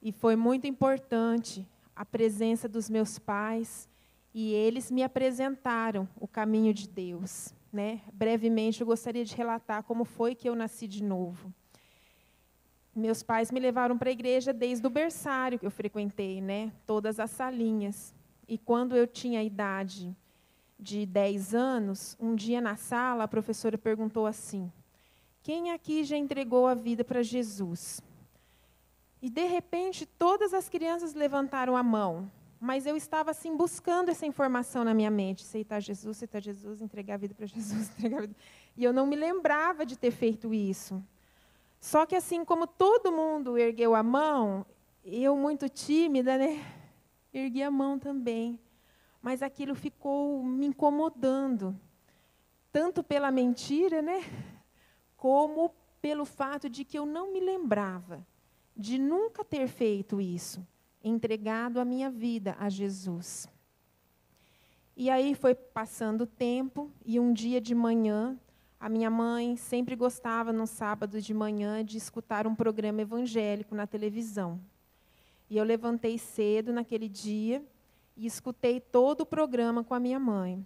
E 0.02 0.12
foi 0.12 0.36
muito 0.36 0.68
importante 0.68 1.68
a 1.96 2.06
presença 2.06 2.70
dos 2.70 2.90
meus 2.90 3.18
pais, 3.18 3.90
e 4.38 4.52
eles 4.52 4.92
me 4.92 5.02
apresentaram 5.02 6.06
o 6.20 6.28
caminho 6.28 6.74
de 6.74 6.90
Deus. 6.90 7.54
Né? 7.72 8.02
Brevemente, 8.12 8.82
eu 8.82 8.88
gostaria 8.88 9.24
de 9.24 9.34
relatar 9.34 9.82
como 9.84 10.04
foi 10.04 10.36
que 10.36 10.50
eu 10.50 10.54
nasci 10.54 10.90
de 10.90 11.02
novo. 11.02 11.54
Meus 12.94 13.24
pais 13.24 13.50
me 13.50 13.62
levaram 13.62 13.98
para 13.98 14.10
a 14.10 14.12
igreja 14.12 14.52
desde 14.52 14.86
o 14.86 14.90
berçário 14.90 15.58
que 15.58 15.66
eu 15.66 15.72
frequentei, 15.72 16.42
né? 16.42 16.74
todas 16.86 17.18
as 17.18 17.32
salinhas. 17.32 18.14
E 18.46 18.58
quando 18.58 18.94
eu 18.94 19.08
tinha 19.08 19.40
a 19.40 19.44
idade 19.44 20.14
de 20.78 21.06
10 21.06 21.56
anos, 21.56 22.18
um 22.20 22.36
dia 22.36 22.60
na 22.60 22.76
sala, 22.76 23.24
a 23.24 23.30
professora 23.30 23.78
perguntou 23.78 24.26
assim: 24.26 24.70
Quem 25.42 25.72
aqui 25.72 26.04
já 26.04 26.18
entregou 26.18 26.68
a 26.68 26.74
vida 26.74 27.06
para 27.06 27.24
Jesus? 27.24 28.02
E 29.22 29.30
de 29.30 29.46
repente, 29.46 30.06
todas 30.06 30.54
as 30.54 30.68
crianças 30.68 31.14
levantaram 31.14 31.78
a 31.78 31.82
mão 31.82 32.30
mas 32.66 32.88
eu 32.88 32.98
estava 32.98 33.30
assim 33.30 33.56
buscando 33.56 34.10
essa 34.10 34.26
informação 34.26 34.84
na 34.84 34.92
minha 34.92 35.12
mente, 35.12 35.44
aceitar 35.44 35.80
Jesus, 35.80 36.18
aceitar 36.18 36.42
Jesus, 36.42 36.82
entregar 36.82 37.14
a 37.14 37.18
vida 37.18 37.36
para 37.36 37.46
Jesus, 37.48 37.92
entregar 37.92 38.18
a 38.18 38.22
vida. 38.22 38.36
E 38.76 38.84
eu 38.84 38.92
não 38.92 39.06
me 39.06 39.16
lembrava 39.16 39.86
de 39.86 39.96
ter 39.96 40.10
feito 40.10 40.52
isso. 40.52 41.04
Só 41.80 42.08
que 42.08 42.16
assim 42.16 42.44
como 42.44 42.66
todo 42.66 43.12
mundo 43.12 43.56
ergueu 43.56 43.94
a 43.94 44.02
mão, 44.02 44.66
eu 45.04 45.38
muito 45.38 45.70
tímida, 45.70 46.40
né? 46.40 46.66
ergui 47.32 47.62
a 47.62 47.70
mão 47.70 48.00
também. 48.00 48.60
Mas 49.22 49.44
aquilo 49.44 49.76
ficou 49.76 50.44
me 50.44 50.66
incomodando, 50.66 51.80
tanto 52.72 53.04
pela 53.04 53.30
mentira, 53.30 54.02
né? 54.02 54.24
Como 55.16 55.72
pelo 56.02 56.26
fato 56.26 56.68
de 56.68 56.84
que 56.84 56.98
eu 56.98 57.06
não 57.06 57.32
me 57.32 57.40
lembrava 57.40 58.26
de 58.76 58.98
nunca 58.98 59.46
ter 59.46 59.68
feito 59.68 60.20
isso, 60.20 60.66
entregado 61.08 61.80
a 61.80 61.86
minha 61.86 62.10
vida 62.10 62.56
a 62.60 62.68
Jesus. 62.68 63.48
E 64.98 65.10
aí 65.10 65.36
foi 65.36 65.54
passando 65.54 66.22
o 66.22 66.28
tempo, 66.28 66.92
e 67.06 67.20
um 67.20 67.32
dia 67.32 67.62
de 67.62 67.76
manhã, 67.76 68.40
a 68.80 68.90
minha 68.90 69.10
mãe 69.10 69.56
sempre 69.56 69.96
gostava, 69.96 70.52
no 70.52 70.66
sábado 70.66 71.22
de 71.22 71.34
manhã, 71.34 71.84
de 71.84 71.98
escutar 71.98 72.48
um 72.48 72.56
programa 72.56 73.02
evangélico 73.02 73.76
na 73.76 73.86
televisão. 73.86 74.60
E 75.50 75.58
eu 75.58 75.64
levantei 75.64 76.18
cedo 76.18 76.74
naquele 76.74 77.08
dia 77.08 77.64
e 78.16 78.26
escutei 78.26 78.80
todo 78.80 79.22
o 79.22 79.26
programa 79.26 79.84
com 79.84 79.94
a 79.94 80.00
minha 80.00 80.20
mãe. 80.20 80.66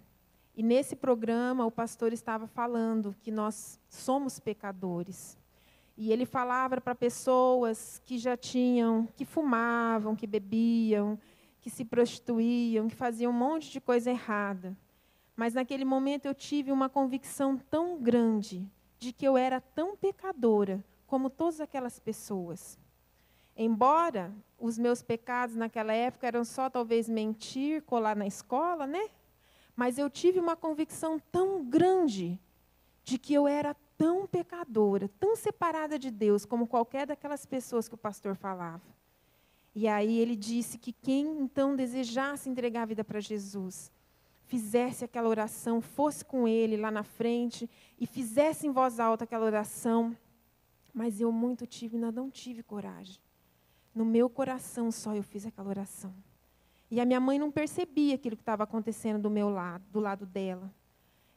E 0.54 0.62
nesse 0.62 0.94
programa, 0.94 1.66
o 1.66 1.70
pastor 1.70 2.12
estava 2.12 2.46
falando 2.46 3.14
que 3.20 3.30
nós 3.30 3.80
somos 3.88 4.38
pecadores. 4.38 5.39
E 5.96 6.12
ele 6.12 6.24
falava 6.24 6.80
para 6.80 6.94
pessoas 6.94 8.00
que 8.04 8.18
já 8.18 8.36
tinham, 8.36 9.06
que 9.16 9.24
fumavam, 9.24 10.16
que 10.16 10.26
bebiam, 10.26 11.18
que 11.60 11.68
se 11.68 11.84
prostituíam, 11.84 12.88
que 12.88 12.94
faziam 12.94 13.32
um 13.32 13.36
monte 13.36 13.70
de 13.70 13.80
coisa 13.80 14.10
errada. 14.10 14.76
Mas 15.36 15.54
naquele 15.54 15.84
momento 15.84 16.26
eu 16.26 16.34
tive 16.34 16.72
uma 16.72 16.88
convicção 16.88 17.56
tão 17.56 18.00
grande 18.00 18.66
de 18.98 19.12
que 19.12 19.24
eu 19.24 19.36
era 19.36 19.60
tão 19.60 19.96
pecadora 19.96 20.84
como 21.06 21.28
todas 21.28 21.60
aquelas 21.60 21.98
pessoas. 21.98 22.78
Embora 23.56 24.32
os 24.58 24.78
meus 24.78 25.02
pecados 25.02 25.56
naquela 25.56 25.92
época 25.92 26.26
eram 26.26 26.44
só 26.44 26.70
talvez 26.70 27.08
mentir, 27.08 27.82
colar 27.82 28.14
na 28.14 28.26
escola, 28.26 28.86
né? 28.86 29.08
Mas 29.74 29.98
eu 29.98 30.08
tive 30.08 30.38
uma 30.38 30.56
convicção 30.56 31.18
tão 31.32 31.64
grande 31.64 32.38
de 33.02 33.18
que 33.18 33.34
eu 33.34 33.48
era 33.48 33.74
tão 34.00 34.26
pecadora, 34.26 35.10
tão 35.20 35.36
separada 35.36 35.98
de 35.98 36.10
Deus, 36.10 36.46
como 36.46 36.66
qualquer 36.66 37.06
daquelas 37.06 37.44
pessoas 37.44 37.86
que 37.86 37.94
o 37.94 37.98
pastor 37.98 38.34
falava. 38.34 38.80
E 39.74 39.86
aí 39.86 40.18
ele 40.18 40.34
disse 40.34 40.78
que 40.78 40.90
quem 40.90 41.26
então 41.38 41.76
desejasse 41.76 42.48
entregar 42.48 42.84
a 42.84 42.86
vida 42.86 43.04
para 43.04 43.20
Jesus, 43.20 43.92
fizesse 44.46 45.04
aquela 45.04 45.28
oração, 45.28 45.82
fosse 45.82 46.24
com 46.24 46.48
ele 46.48 46.78
lá 46.78 46.90
na 46.90 47.02
frente 47.02 47.68
e 47.98 48.06
fizesse 48.06 48.66
em 48.66 48.72
voz 48.72 48.98
alta 48.98 49.24
aquela 49.24 49.44
oração. 49.44 50.16
Mas 50.94 51.20
eu 51.20 51.30
muito 51.30 51.66
tive, 51.66 51.98
não 51.98 52.30
tive 52.30 52.62
coragem. 52.62 53.20
No 53.94 54.06
meu 54.06 54.30
coração 54.30 54.90
só 54.90 55.14
eu 55.14 55.22
fiz 55.22 55.44
aquela 55.44 55.68
oração. 55.68 56.14
E 56.90 57.02
a 57.02 57.04
minha 57.04 57.20
mãe 57.20 57.38
não 57.38 57.50
percebia 57.50 58.14
aquilo 58.14 58.34
que 58.34 58.42
estava 58.42 58.64
acontecendo 58.64 59.20
do 59.20 59.28
meu 59.28 59.50
lado, 59.50 59.84
do 59.92 60.00
lado 60.00 60.24
dela. 60.24 60.72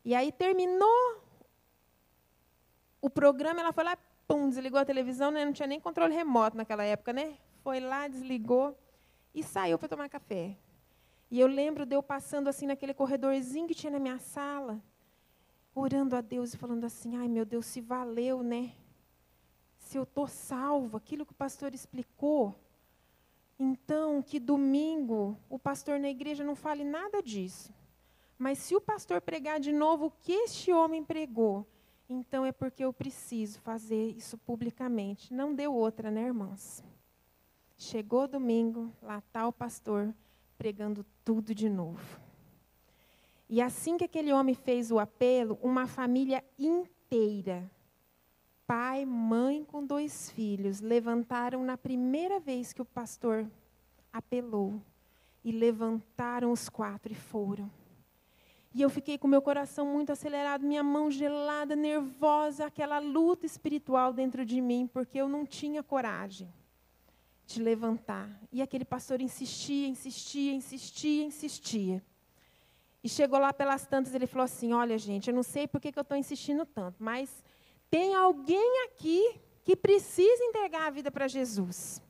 E 0.06 0.16
aí 0.16 0.32
terminou 0.32 1.23
o 3.04 3.10
programa, 3.10 3.60
ela 3.60 3.74
foi 3.74 3.84
lá, 3.84 3.98
pum, 4.26 4.48
desligou 4.48 4.80
a 4.80 4.86
televisão, 4.86 5.30
né? 5.30 5.44
não 5.44 5.52
tinha 5.52 5.68
nem 5.68 5.78
controle 5.78 6.16
remoto 6.16 6.56
naquela 6.56 6.86
época, 6.86 7.12
né? 7.12 7.38
Foi 7.62 7.82
lá, 7.82 8.08
desligou 8.08 8.80
e 9.36 9.44
saiu 9.44 9.78
para 9.78 9.90
tomar 9.90 10.08
café. 10.08 10.56
E 11.30 11.38
eu 11.38 11.46
lembro 11.46 11.86
de 11.86 11.98
eu 11.98 12.02
passando 12.02 12.48
assim 12.48 12.66
naquele 12.66 12.94
corredorzinho 12.94 13.68
que 13.68 13.76
tinha 13.76 13.92
na 13.92 14.00
minha 14.00 14.20
sala, 14.20 14.82
orando 15.76 16.16
a 16.16 16.22
Deus 16.22 16.54
e 16.54 16.58
falando 16.58 16.86
assim: 16.86 17.18
ai 17.18 17.28
meu 17.28 17.44
Deus, 17.44 17.66
se 17.66 17.82
valeu, 17.82 18.42
né? 18.42 18.72
Se 19.78 19.98
eu 19.98 20.04
estou 20.04 20.26
salvo, 20.26 20.96
aquilo 20.96 21.26
que 21.26 21.34
o 21.34 21.36
pastor 21.36 21.74
explicou. 21.74 22.56
Então, 23.60 24.22
que 24.22 24.40
domingo 24.40 25.38
o 25.50 25.60
pastor 25.60 26.00
na 26.00 26.08
igreja 26.08 26.42
não 26.42 26.56
fale 26.56 26.86
nada 26.86 27.22
disso. 27.22 27.74
Mas 28.38 28.60
se 28.60 28.74
o 28.78 28.80
pastor 28.80 29.20
pregar 29.20 29.60
de 29.60 29.74
novo 29.74 30.06
o 30.06 30.12
que 30.12 30.32
este 30.32 30.72
homem 30.72 31.04
pregou, 31.04 31.68
então 32.10 32.46
é 32.46 32.52
porque 32.52 32.84
eu 32.84 32.94
preciso 32.94 33.60
fazer 33.60 34.12
isso 34.12 34.38
publicamente. 34.38 35.34
Não 35.34 35.54
deu 35.54 35.74
outra, 35.74 36.12
né, 36.12 36.24
irmãs? 36.26 36.84
Chegou 37.78 38.28
domingo, 38.28 38.92
lá 39.02 39.20
está 39.20 39.48
o 39.48 39.54
pastor 39.54 40.14
pregando 40.58 41.06
tudo 41.24 41.54
de 41.54 41.70
novo. 41.70 42.20
E 43.50 43.62
assim 43.62 43.98
que 43.98 44.06
aquele 44.06 44.32
homem 44.32 44.56
fez 44.56 44.92
o 44.92 45.00
apelo, 45.00 45.60
uma 45.62 45.86
família 45.86 46.44
inteira, 46.58 47.70
pai, 48.66 49.06
mãe 49.06 49.64
com 49.64 49.86
dois 49.86 50.30
filhos, 50.32 50.80
levantaram 50.80 51.64
na 51.64 51.78
primeira 51.78 52.40
vez 52.40 52.74
que 52.74 52.82
o 52.82 52.86
pastor 52.86 53.46
apelou. 54.12 54.82
E 55.46 55.52
levantaram 55.52 56.54
os 56.54 56.70
quatro 56.70 57.12
e 57.12 57.16
foram. 57.16 57.70
E 58.74 58.82
eu 58.82 58.90
fiquei 58.90 59.18
com 59.18 59.28
meu 59.28 59.42
coração 59.42 59.86
muito 59.86 60.12
acelerado, 60.12 60.66
minha 60.66 60.82
mão 60.82 61.12
gelada, 61.12 61.76
nervosa, 61.76 62.66
aquela 62.66 62.98
luta 62.98 63.46
espiritual 63.46 64.12
dentro 64.12 64.44
de 64.44 64.60
mim, 64.60 64.90
porque 64.92 65.20
eu 65.20 65.30
não 65.30 65.46
tinha 65.46 65.84
coragem 65.84 66.52
de 67.46 67.62
levantar. 67.62 68.30
E 68.52 68.62
aquele 68.62 68.84
pastor 68.84 69.22
insistia, 69.22 69.88
insistia, 69.88 70.54
insistia, 70.54 71.24
insistia. 71.24 72.04
E 73.04 73.10
chegou 73.10 73.38
lá 73.38 73.54
pelas 73.54 73.86
tantas, 73.86 74.16
ele 74.16 74.26
falou 74.26 74.46
assim: 74.46 74.74
Olha, 74.74 74.98
gente, 74.98 75.30
eu 75.30 75.36
não 75.36 75.44
sei 75.44 75.68
por 75.68 75.80
que, 75.80 75.92
que 75.92 76.00
eu 76.00 76.04
estou 76.04 76.18
insistindo 76.18 76.66
tanto, 76.66 76.96
mas 77.04 77.44
tem 77.92 78.16
alguém 78.16 78.86
aqui 78.86 79.40
que 79.64 79.76
precisa 79.76 80.44
entregar 80.46 80.88
a 80.88 80.90
vida 80.90 81.12
para 81.12 81.28
Jesus. 81.28 82.02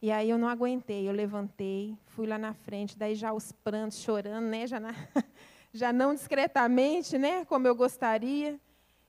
E 0.00 0.10
aí 0.10 0.30
eu 0.30 0.38
não 0.38 0.48
aguentei, 0.48 1.08
eu 1.08 1.12
levantei, 1.12 1.96
fui 2.06 2.26
lá 2.26 2.38
na 2.38 2.54
frente, 2.54 2.98
daí 2.98 3.14
já 3.14 3.32
os 3.32 3.52
prantos, 3.52 3.98
chorando, 3.98 4.46
né? 4.46 4.66
Já 4.66 4.80
na 4.80 4.92
já 5.72 5.92
não 5.92 6.14
discretamente, 6.14 7.16
né, 7.16 7.44
como 7.44 7.66
eu 7.66 7.74
gostaria. 7.74 8.60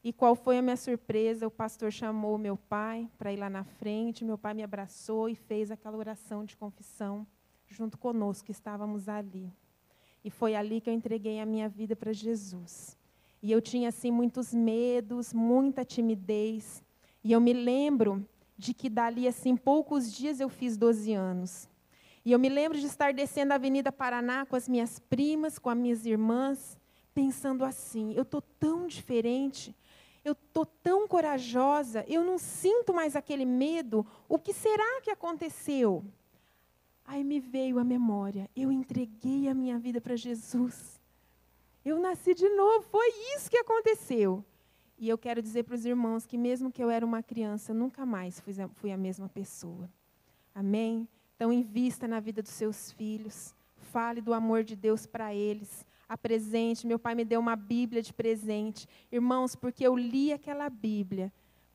E 0.03 0.11
qual 0.11 0.35
foi 0.35 0.57
a 0.57 0.61
minha 0.61 0.75
surpresa? 0.75 1.47
O 1.47 1.51
pastor 1.51 1.91
chamou 1.91 2.37
meu 2.37 2.57
pai 2.57 3.09
para 3.17 3.31
ir 3.31 3.37
lá 3.37 3.49
na 3.49 3.63
frente, 3.63 4.25
meu 4.25 4.37
pai 4.37 4.53
me 4.53 4.63
abraçou 4.63 5.29
e 5.29 5.35
fez 5.35 5.71
aquela 5.71 5.97
oração 5.97 6.43
de 6.43 6.57
confissão 6.57 7.25
junto 7.67 7.97
conosco, 7.97 8.45
que 8.45 8.51
estávamos 8.51 9.07
ali. 9.07 9.51
E 10.23 10.29
foi 10.29 10.55
ali 10.55 10.79
que 10.79 10.89
eu 10.89 10.93
entreguei 10.93 11.39
a 11.39 11.45
minha 11.45 11.67
vida 11.67 11.95
para 11.95 12.13
Jesus. 12.13 12.97
E 13.41 13.51
eu 13.51 13.61
tinha 13.61 13.89
assim 13.89 14.11
muitos 14.11 14.53
medos, 14.53 15.33
muita 15.33 15.83
timidez. 15.83 16.83
E 17.23 17.31
eu 17.31 17.41
me 17.41 17.51
lembro 17.51 18.25
de 18.57 18.73
que 18.73 18.89
dali 18.89 19.27
assim 19.27 19.55
poucos 19.55 20.13
dias 20.13 20.39
eu 20.39 20.49
fiz 20.49 20.77
12 20.77 21.13
anos. 21.13 21.69
E 22.25 22.31
eu 22.31 22.39
me 22.39 22.49
lembro 22.49 22.79
de 22.79 22.85
estar 22.85 23.13
descendo 23.13 23.51
a 23.51 23.55
Avenida 23.55 23.91
Paraná 23.91 24.45
com 24.45 24.55
as 24.55 24.67
minhas 24.69 24.99
primas, 24.99 25.59
com 25.59 25.69
as 25.69 25.77
minhas 25.77 26.05
irmãs, 26.05 26.77
pensando 27.13 27.65
assim: 27.65 28.13
eu 28.13 28.23
estou 28.23 28.41
tão 28.41 28.87
diferente, 28.87 29.75
eu 30.23 30.33
estou 30.33 30.65
tão 30.65 31.07
corajosa, 31.07 32.05
eu 32.07 32.23
não 32.23 32.37
sinto 32.37 32.93
mais 32.93 33.15
aquele 33.15 33.45
medo, 33.45 34.05
o 34.29 34.39
que 34.39 34.53
será 34.53 35.01
que 35.01 35.11
aconteceu? 35.11 36.03
Aí 37.05 37.23
me 37.23 37.39
veio 37.39 37.77
a 37.77 37.83
memória: 37.83 38.49
eu 38.55 38.71
entreguei 38.71 39.47
a 39.49 39.53
minha 39.53 39.77
vida 39.77 39.99
para 39.99 40.15
Jesus. 40.15 41.01
Eu 41.83 41.99
nasci 41.99 42.33
de 42.33 42.47
novo, 42.47 42.83
foi 42.83 43.09
isso 43.35 43.49
que 43.49 43.57
aconteceu. 43.57 44.43
E 44.97 45.09
eu 45.09 45.17
quero 45.17 45.41
dizer 45.41 45.63
para 45.63 45.75
os 45.75 45.85
irmãos 45.85 46.25
que, 46.25 46.37
mesmo 46.37 46.71
que 46.71 46.81
eu 46.81 46.89
era 46.89 47.05
uma 47.05 47.21
criança, 47.21 47.73
nunca 47.73 48.05
mais 48.05 48.41
fui 48.75 48.89
a, 48.89 48.97
mesma 48.97 49.27
pessoa. 49.27 49.89
Amém? 50.55 51.05
Então, 51.35 51.51
invista 51.51 52.07
na 52.07 52.19
vida 52.19 52.41
dos 52.41 52.51
seus 52.51 52.91
filhos. 52.91 53.55
Fale 53.75 54.21
do 54.21 54.33
amor 54.33 54.63
de 54.63 54.75
Deus 54.75 55.05
para 55.05 55.33
eles. 55.33 55.85
Apresente. 56.07 56.87
Meu 56.87 56.99
pai 56.99 57.15
me 57.15 57.25
deu 57.25 57.39
uma 57.39 57.55
Bíblia 57.55 58.01
de 58.01 58.13
presente. 58.13 58.87
Irmãos, 59.11 59.55
porque 59.55 59.85
eu 59.85 59.95
li 59.95 60.31
aquela 60.31 60.69
Bíblia. 60.69 61.31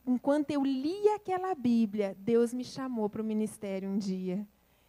Enquanto 0.06 0.50
eu 0.50 0.64
li 0.64 1.08
aquela 1.10 1.54
Bíblia, 1.54 2.16
Deus 2.18 2.54
me 2.54 2.64
chamou 2.64 3.10
para 3.10 3.20
o 3.20 3.24
ministério 3.24 3.90
um 3.90 3.98
dia. 3.98 4.46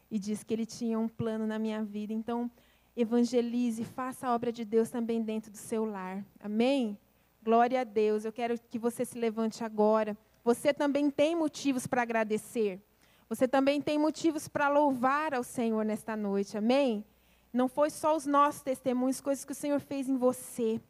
E 0.10 0.18
disse 0.18 0.46
que 0.46 0.54
Ele 0.54 0.66
tinha 0.66 0.98
um 0.98 1.08
plano 1.08 1.46
na 1.46 1.60
minha 1.60 1.84
vida. 1.84 2.14
Então, 2.14 2.50
evangelize, 2.96 3.84
faça 3.84 4.28
a 4.28 4.34
obra 4.34 4.52
de 4.52 4.64
Deus 4.64 4.90
também 4.90 5.22
dentro 5.22 5.52
do 5.52 5.58
seu 5.58 5.84
lar. 5.86 6.24
Amém? 6.40 6.98
Glória 7.44 7.82
a 7.82 7.84
Deus. 7.84 8.26
Eu 8.26 8.32
quero 8.32 8.58
que 8.70 8.80
você 8.80 9.04
se 9.04 9.18
levante 9.20 9.64
agora. 9.64 10.18
Você 10.44 10.74
também 10.74 11.10
tem 11.10 11.36
motivos 11.36 11.86
para 11.86 12.02
agradecer. 12.02 12.82
Você 13.30 13.48
também 13.48 13.80
tem 13.80 14.00
motivos 14.00 14.48
para 14.48 14.68
louvar 14.70 15.36
ao 15.36 15.44
Senhor 15.44 15.86
nesta 15.86 16.18
noite, 16.18 16.58
amém? 16.58 17.06
Não 17.54 17.68
foi 17.68 17.92
só 17.92 18.16
os 18.16 18.26
nossos 18.26 18.62
testemunhos, 18.62 19.22
coisas 19.22 19.46
que 19.46 19.52
o 19.52 19.56
Senhor 19.56 19.80
fez 19.80 20.10
em 20.10 20.18
você. 20.18 20.82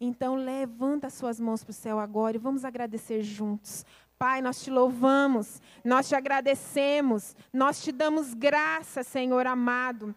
Então, 0.00 0.34
levanta 0.34 1.08
as 1.08 1.14
suas 1.14 1.38
mãos 1.38 1.62
para 1.62 1.70
o 1.70 1.74
céu 1.74 1.98
agora 1.98 2.36
e 2.36 2.40
vamos 2.40 2.64
agradecer 2.64 3.22
juntos. 3.22 3.84
Pai, 4.18 4.40
nós 4.40 4.62
te 4.62 4.70
louvamos, 4.70 5.60
nós 5.84 6.08
te 6.08 6.14
agradecemos, 6.14 7.36
nós 7.52 7.82
te 7.82 7.92
damos 7.92 8.32
graça, 8.32 9.02
Senhor 9.02 9.46
amado 9.46 10.14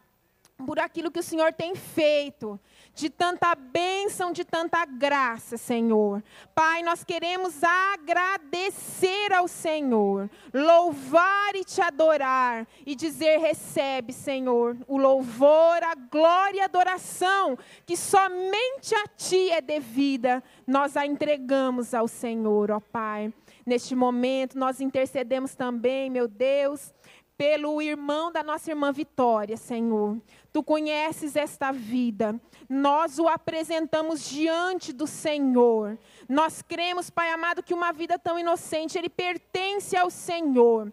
por 0.64 0.80
aquilo 0.80 1.12
que 1.12 1.20
o 1.20 1.24
Senhor 1.24 1.52
tem 1.52 1.76
feito, 1.76 2.60
de 2.94 3.10
tanta 3.10 3.54
bênção, 3.56 4.32
de 4.32 4.46
tanta 4.46 4.86
graça, 4.86 5.58
Senhor. 5.58 6.24
Pai, 6.54 6.82
nós 6.82 7.04
queremos 7.04 7.62
agradecer 7.62 9.34
ao 9.34 9.48
Senhor, 9.48 10.30
louvar 10.54 11.56
e 11.56 11.66
te 11.66 11.82
adorar 11.82 12.66
e 12.86 12.96
dizer: 12.96 13.38
recebe, 13.40 14.14
Senhor, 14.14 14.78
o 14.88 14.98
louvor, 14.98 15.84
a 15.84 15.94
glória 15.96 16.60
e 16.60 16.62
a 16.62 16.66
adoração 16.66 17.58
que 17.86 17.98
somente 17.98 18.96
a 18.96 19.08
ti 19.08 19.50
é 19.52 19.62
devida. 19.62 20.42
Nós 20.66 20.96
a 20.96 21.06
entregamos 21.06 21.94
ao 21.94 22.08
Senhor, 22.08 22.72
ó 22.72 22.80
Pai. 22.80 23.34
Neste 23.66 23.96
momento, 23.96 24.58
nós 24.60 24.80
intercedemos 24.80 25.56
também, 25.56 26.08
meu 26.08 26.28
Deus, 26.28 26.94
pelo 27.38 27.82
irmão 27.82 28.32
da 28.32 28.42
nossa 28.42 28.72
irmã 28.72 28.92
Vitória, 28.92 29.58
Senhor. 29.58 30.18
Tu 30.52 30.64
conheces 30.64 31.36
esta 31.36 31.72
vida. 31.72 32.40
Nós 32.70 33.20
o 33.20 33.28
apresentamos 33.28 34.28
diante 34.30 34.94
do 34.94 35.06
Senhor. 35.06 35.98
Nós 36.30 36.62
cremos, 36.62 37.10
Pai 37.10 37.30
amado, 37.32 37.62
que 37.64 37.74
uma 37.74 37.92
vida 37.92 38.18
tão 38.18 38.40
inocente, 38.40 38.98
ele 38.98 39.10
pertence 39.10 39.98
ao 39.98 40.10
Senhor. 40.10 40.92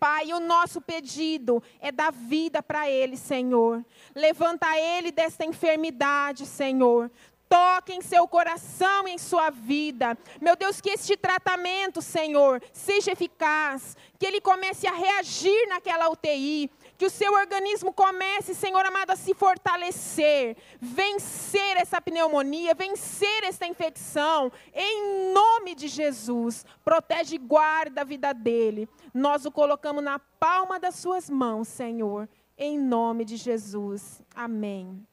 Pai, 0.00 0.32
o 0.32 0.40
nosso 0.40 0.80
pedido 0.80 1.62
é 1.80 1.92
dar 1.92 2.12
vida 2.12 2.62
para 2.62 2.90
ele, 2.90 3.16
Senhor. 3.16 3.84
Levanta 4.14 4.66
ele 4.78 5.12
desta 5.12 5.44
enfermidade, 5.44 6.44
Senhor 6.46 7.10
toque 7.48 7.92
em 7.92 8.00
seu 8.00 8.26
coração 8.28 9.06
e 9.06 9.12
em 9.12 9.18
sua 9.18 9.50
vida. 9.50 10.16
Meu 10.40 10.56
Deus, 10.56 10.80
que 10.80 10.90
este 10.90 11.16
tratamento, 11.16 12.02
Senhor, 12.02 12.62
seja 12.72 13.12
eficaz, 13.12 13.96
que 14.18 14.26
ele 14.26 14.40
comece 14.40 14.86
a 14.86 14.92
reagir 14.92 15.68
naquela 15.68 16.08
UTI, 16.10 16.70
que 16.96 17.06
o 17.06 17.10
seu 17.10 17.32
organismo 17.34 17.92
comece, 17.92 18.54
Senhor 18.54 18.84
amado, 18.84 19.10
a 19.10 19.16
se 19.16 19.34
fortalecer, 19.34 20.56
vencer 20.80 21.76
essa 21.76 22.00
pneumonia, 22.00 22.74
vencer 22.74 23.44
essa 23.44 23.66
infecção, 23.66 24.50
em 24.74 25.32
nome 25.32 25.74
de 25.74 25.88
Jesus. 25.88 26.64
Protege 26.84 27.36
e 27.36 27.38
guarda 27.38 28.00
a 28.00 28.04
vida 28.04 28.32
dele. 28.32 28.88
Nós 29.12 29.44
o 29.44 29.50
colocamos 29.50 30.02
na 30.02 30.18
palma 30.18 30.78
das 30.78 30.96
suas 30.96 31.28
mãos, 31.28 31.68
Senhor, 31.68 32.28
em 32.56 32.78
nome 32.78 33.24
de 33.24 33.36
Jesus. 33.36 34.22
Amém. 34.34 35.06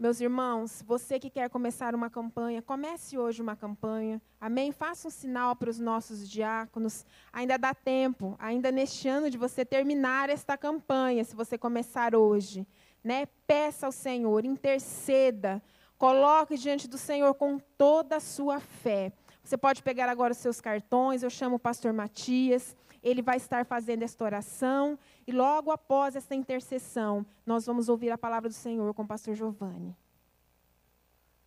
Meus 0.00 0.18
irmãos, 0.18 0.82
você 0.86 1.18
que 1.18 1.28
quer 1.28 1.50
começar 1.50 1.94
uma 1.94 2.08
campanha, 2.08 2.62
comece 2.62 3.18
hoje 3.18 3.42
uma 3.42 3.54
campanha. 3.54 4.18
Amém? 4.40 4.72
Faça 4.72 5.08
um 5.08 5.10
sinal 5.10 5.54
para 5.54 5.68
os 5.68 5.78
nossos 5.78 6.26
diáconos. 6.26 7.04
Ainda 7.30 7.58
dá 7.58 7.74
tempo, 7.74 8.34
ainda 8.38 8.72
neste 8.72 9.06
ano, 9.08 9.28
de 9.28 9.36
você 9.36 9.62
terminar 9.62 10.30
esta 10.30 10.56
campanha, 10.56 11.22
se 11.22 11.36
você 11.36 11.58
começar 11.58 12.14
hoje. 12.14 12.66
Né? 13.04 13.26
Peça 13.46 13.84
ao 13.84 13.92
Senhor, 13.92 14.46
interceda, 14.46 15.62
coloque 15.98 16.56
diante 16.56 16.88
do 16.88 16.96
Senhor 16.96 17.34
com 17.34 17.58
toda 17.76 18.16
a 18.16 18.20
sua 18.20 18.58
fé. 18.58 19.12
Você 19.44 19.58
pode 19.58 19.82
pegar 19.82 20.08
agora 20.08 20.32
os 20.32 20.38
seus 20.38 20.62
cartões, 20.62 21.22
eu 21.22 21.28
chamo 21.28 21.56
o 21.56 21.58
pastor 21.58 21.92
Matias, 21.92 22.74
ele 23.02 23.20
vai 23.20 23.36
estar 23.36 23.66
fazendo 23.66 24.02
esta 24.02 24.24
oração 24.24 24.98
e 25.30 25.32
logo 25.32 25.70
após 25.70 26.16
esta 26.16 26.34
intercessão, 26.34 27.24
nós 27.46 27.64
vamos 27.64 27.88
ouvir 27.88 28.10
a 28.10 28.18
palavra 28.18 28.48
do 28.48 28.52
Senhor 28.52 28.92
com 28.92 29.02
o 29.02 29.06
pastor 29.06 29.36
Giovanni. 29.36 29.96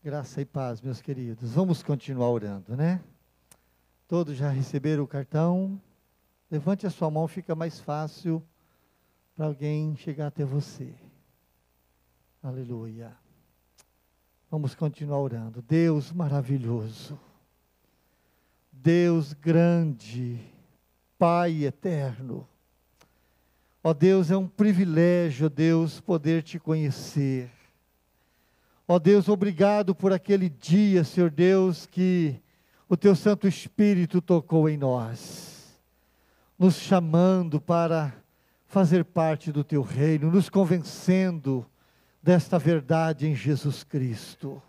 Graça 0.02 0.40
e 0.40 0.46
paz, 0.46 0.80
meus 0.80 1.02
queridos. 1.02 1.52
Vamos 1.52 1.84
continuar 1.84 2.30
orando, 2.30 2.78
né? 2.78 3.04
Todos 4.08 4.38
já 4.38 4.48
receberam 4.48 5.04
o 5.04 5.08
cartão? 5.08 5.82
Levante 6.50 6.88
a 6.88 6.90
sua 6.90 7.12
mão, 7.12 7.28
fica 7.28 7.56
mais 7.56 7.78
fácil 7.82 8.42
para 9.36 9.48
alguém 9.48 9.98
chegar 9.98 10.28
até 10.28 10.46
você. 10.46 10.96
Aleluia. 12.42 13.14
Vamos 14.50 14.74
continuar 14.76 15.20
orando. 15.20 15.62
Deus 15.62 16.10
maravilhoso. 16.14 17.20
Deus 18.72 19.34
grande. 19.34 20.40
Pai 21.18 21.66
eterno. 21.66 22.48
Ó 23.86 23.94
Deus, 23.94 24.32
é 24.32 24.38
um 24.38 24.48
privilégio, 24.48 25.50
Deus, 25.50 26.00
poder 26.00 26.42
te 26.42 26.58
conhecer. 26.58 27.52
Ó 28.88 28.98
Deus, 28.98 29.28
obrigado 29.28 29.94
por 29.94 30.14
aquele 30.14 30.48
dia, 30.48 31.04
Senhor 31.04 31.30
Deus, 31.30 31.86
que 31.86 32.40
o 32.88 32.96
teu 32.96 33.14
Santo 33.14 33.46
Espírito 33.46 34.22
tocou 34.22 34.70
em 34.70 34.78
nós, 34.78 35.78
nos 36.58 36.76
chamando 36.76 37.60
para 37.60 38.14
fazer 38.68 39.04
parte 39.04 39.52
do 39.52 39.66
teu 39.66 39.82
reino, 39.82 40.32
nos 40.32 40.48
convencendo 40.48 41.66
desta 42.22 42.58
verdade 42.58 43.28
em 43.28 43.36
Jesus 43.36 43.84
Cristo. 43.84 44.64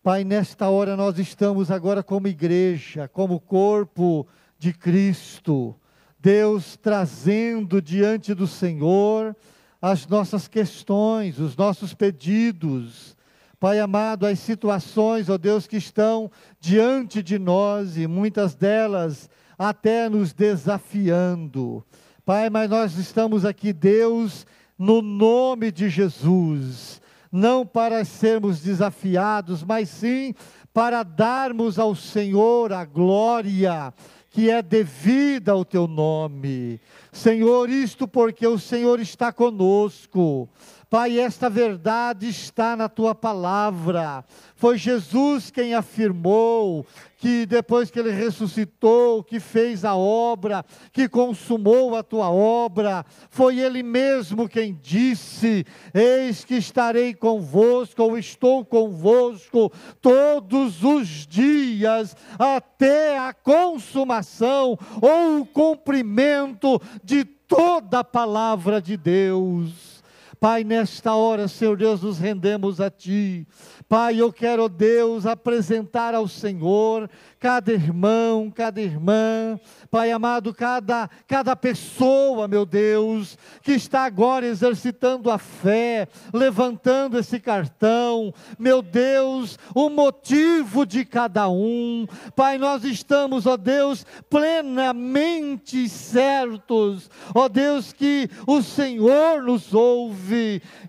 Pai, 0.00 0.22
nesta 0.22 0.68
hora 0.68 0.96
nós 0.96 1.18
estamos 1.18 1.72
agora 1.72 2.04
como 2.04 2.28
igreja, 2.28 3.08
como 3.08 3.40
corpo 3.40 4.28
de 4.60 4.72
Cristo 4.72 5.74
Deus 6.20 6.76
trazendo 6.76 7.80
diante 7.80 8.34
do 8.34 8.46
Senhor 8.46 9.36
as 9.80 10.06
nossas 10.06 10.48
questões, 10.48 11.38
os 11.38 11.56
nossos 11.56 11.94
pedidos. 11.94 13.16
Pai 13.60 13.78
amado, 13.78 14.26
as 14.26 14.38
situações, 14.38 15.28
ó 15.28 15.38
Deus, 15.38 15.66
que 15.66 15.76
estão 15.76 16.30
diante 16.60 17.22
de 17.22 17.38
nós 17.38 17.96
e 17.96 18.06
muitas 18.06 18.54
delas 18.54 19.30
até 19.58 20.08
nos 20.08 20.32
desafiando. 20.32 21.84
Pai, 22.24 22.50
mas 22.50 22.68
nós 22.68 22.96
estamos 22.96 23.44
aqui, 23.44 23.72
Deus, 23.72 24.46
no 24.78 25.02
nome 25.02 25.72
de 25.72 25.88
Jesus, 25.88 27.00
não 27.32 27.66
para 27.66 28.04
sermos 28.04 28.60
desafiados, 28.60 29.64
mas 29.64 29.88
sim 29.88 30.34
para 30.72 31.02
darmos 31.02 31.78
ao 31.78 31.94
Senhor 31.94 32.72
a 32.72 32.84
glória 32.84 33.92
que 34.30 34.50
é 34.50 34.62
devida 34.62 35.52
ao 35.52 35.64
teu 35.64 35.86
nome. 35.86 36.80
Senhor, 37.12 37.68
isto 37.70 38.06
porque 38.06 38.46
o 38.46 38.58
Senhor 38.58 39.00
está 39.00 39.32
conosco. 39.32 40.48
Pai, 40.90 41.20
esta 41.20 41.50
verdade 41.50 42.30
está 42.30 42.74
na 42.74 42.88
tua 42.88 43.14
palavra. 43.14 44.24
Foi 44.56 44.78
Jesus 44.78 45.50
quem 45.50 45.74
afirmou 45.74 46.86
que 47.18 47.44
depois 47.44 47.90
que 47.90 47.98
ele 47.98 48.10
ressuscitou, 48.10 49.22
que 49.22 49.38
fez 49.38 49.84
a 49.84 49.94
obra, 49.94 50.64
que 50.90 51.06
consumou 51.06 51.94
a 51.94 52.02
tua 52.02 52.30
obra, 52.30 53.04
foi 53.28 53.58
ele 53.58 53.82
mesmo 53.82 54.48
quem 54.48 54.78
disse: 54.80 55.66
Eis 55.92 56.42
que 56.42 56.54
estarei 56.54 57.12
convosco, 57.12 58.02
ou 58.02 58.16
estou 58.16 58.64
convosco 58.64 59.70
todos 60.00 60.82
os 60.82 61.26
dias, 61.26 62.16
até 62.38 63.18
a 63.18 63.34
consumação 63.34 64.78
ou 65.02 65.40
o 65.40 65.46
cumprimento 65.46 66.80
de 67.04 67.26
toda 67.26 67.98
a 67.98 68.04
palavra 68.04 68.80
de 68.80 68.96
Deus. 68.96 69.97
Pai, 70.40 70.62
nesta 70.62 71.14
hora, 71.14 71.48
Senhor 71.48 71.76
Deus, 71.76 72.02
nos 72.02 72.18
rendemos 72.18 72.80
a 72.80 72.88
Ti. 72.88 73.44
Pai, 73.88 74.20
eu 74.20 74.32
quero, 74.32 74.68
Deus, 74.68 75.26
apresentar 75.26 76.14
ao 76.14 76.28
Senhor 76.28 77.10
cada 77.40 77.72
irmão, 77.72 78.50
cada 78.50 78.80
irmã, 78.80 79.58
Pai 79.90 80.12
amado, 80.12 80.54
cada, 80.54 81.08
cada 81.26 81.56
pessoa, 81.56 82.46
meu 82.46 82.64
Deus, 82.64 83.36
que 83.62 83.72
está 83.72 84.04
agora 84.04 84.46
exercitando 84.46 85.30
a 85.30 85.38
fé, 85.38 86.06
levantando 86.32 87.18
esse 87.18 87.40
cartão, 87.40 88.32
meu 88.58 88.80
Deus, 88.80 89.58
o 89.74 89.88
motivo 89.88 90.86
de 90.86 91.04
cada 91.04 91.48
um, 91.48 92.06
Pai, 92.36 92.58
nós 92.58 92.84
estamos, 92.84 93.44
ó 93.46 93.56
Deus, 93.56 94.06
plenamente 94.30 95.88
certos, 95.88 97.10
ó 97.34 97.48
Deus, 97.48 97.92
que 97.92 98.28
o 98.46 98.62
Senhor 98.62 99.42
nos 99.42 99.74
ouve 99.74 100.27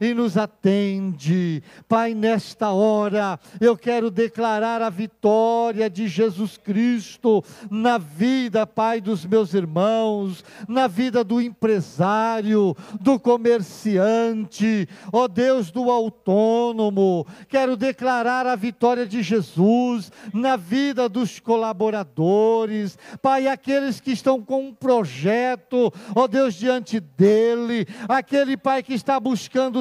e 0.02 0.14
nos 0.14 0.38
atende, 0.38 1.64
Pai, 1.88 2.14
nesta 2.14 2.72
hora, 2.72 3.40
eu 3.62 3.78
quero 3.78 4.12
declarar 4.12 4.82
a 4.82 4.90
vitória 4.90 5.90
de 5.90 6.08
Jesus 6.08 6.58
Cristo 6.58 7.44
na 7.70 7.98
vida, 7.98 8.68
Pai 8.68 8.90
Pai, 8.90 9.00
dos 9.00 9.24
meus 9.24 9.54
irmãos, 9.54 10.44
na 10.68 10.88
vida 10.88 11.24
do 11.24 11.40
empresário, 11.40 12.76
do 13.00 13.20
comerciante, 13.20 14.90
ó 15.14 15.28
Deus 15.28 15.70
do 15.70 15.92
autônomo. 15.92 17.24
Quero 17.48 17.78
declarar 17.78 18.48
a 18.48 18.56
vitória 18.56 19.06
de 19.06 19.22
Jesus 19.22 20.12
na 20.34 20.56
vida 20.56 21.08
dos 21.08 21.40
colaboradores, 21.40 22.98
Pai, 23.22 23.48
aqueles 23.48 24.00
que 24.00 24.12
estão 24.12 24.42
com 24.42 24.70
um 24.70 24.74
projeto, 24.74 25.94
ó 26.16 26.26
Deus, 26.26 26.56
diante 26.56 27.00
dele, 27.00 27.86
aquele 28.08 28.58
Pai 28.58 28.82
que 28.82 28.96
está 28.96 29.20
buscando 29.20 29.29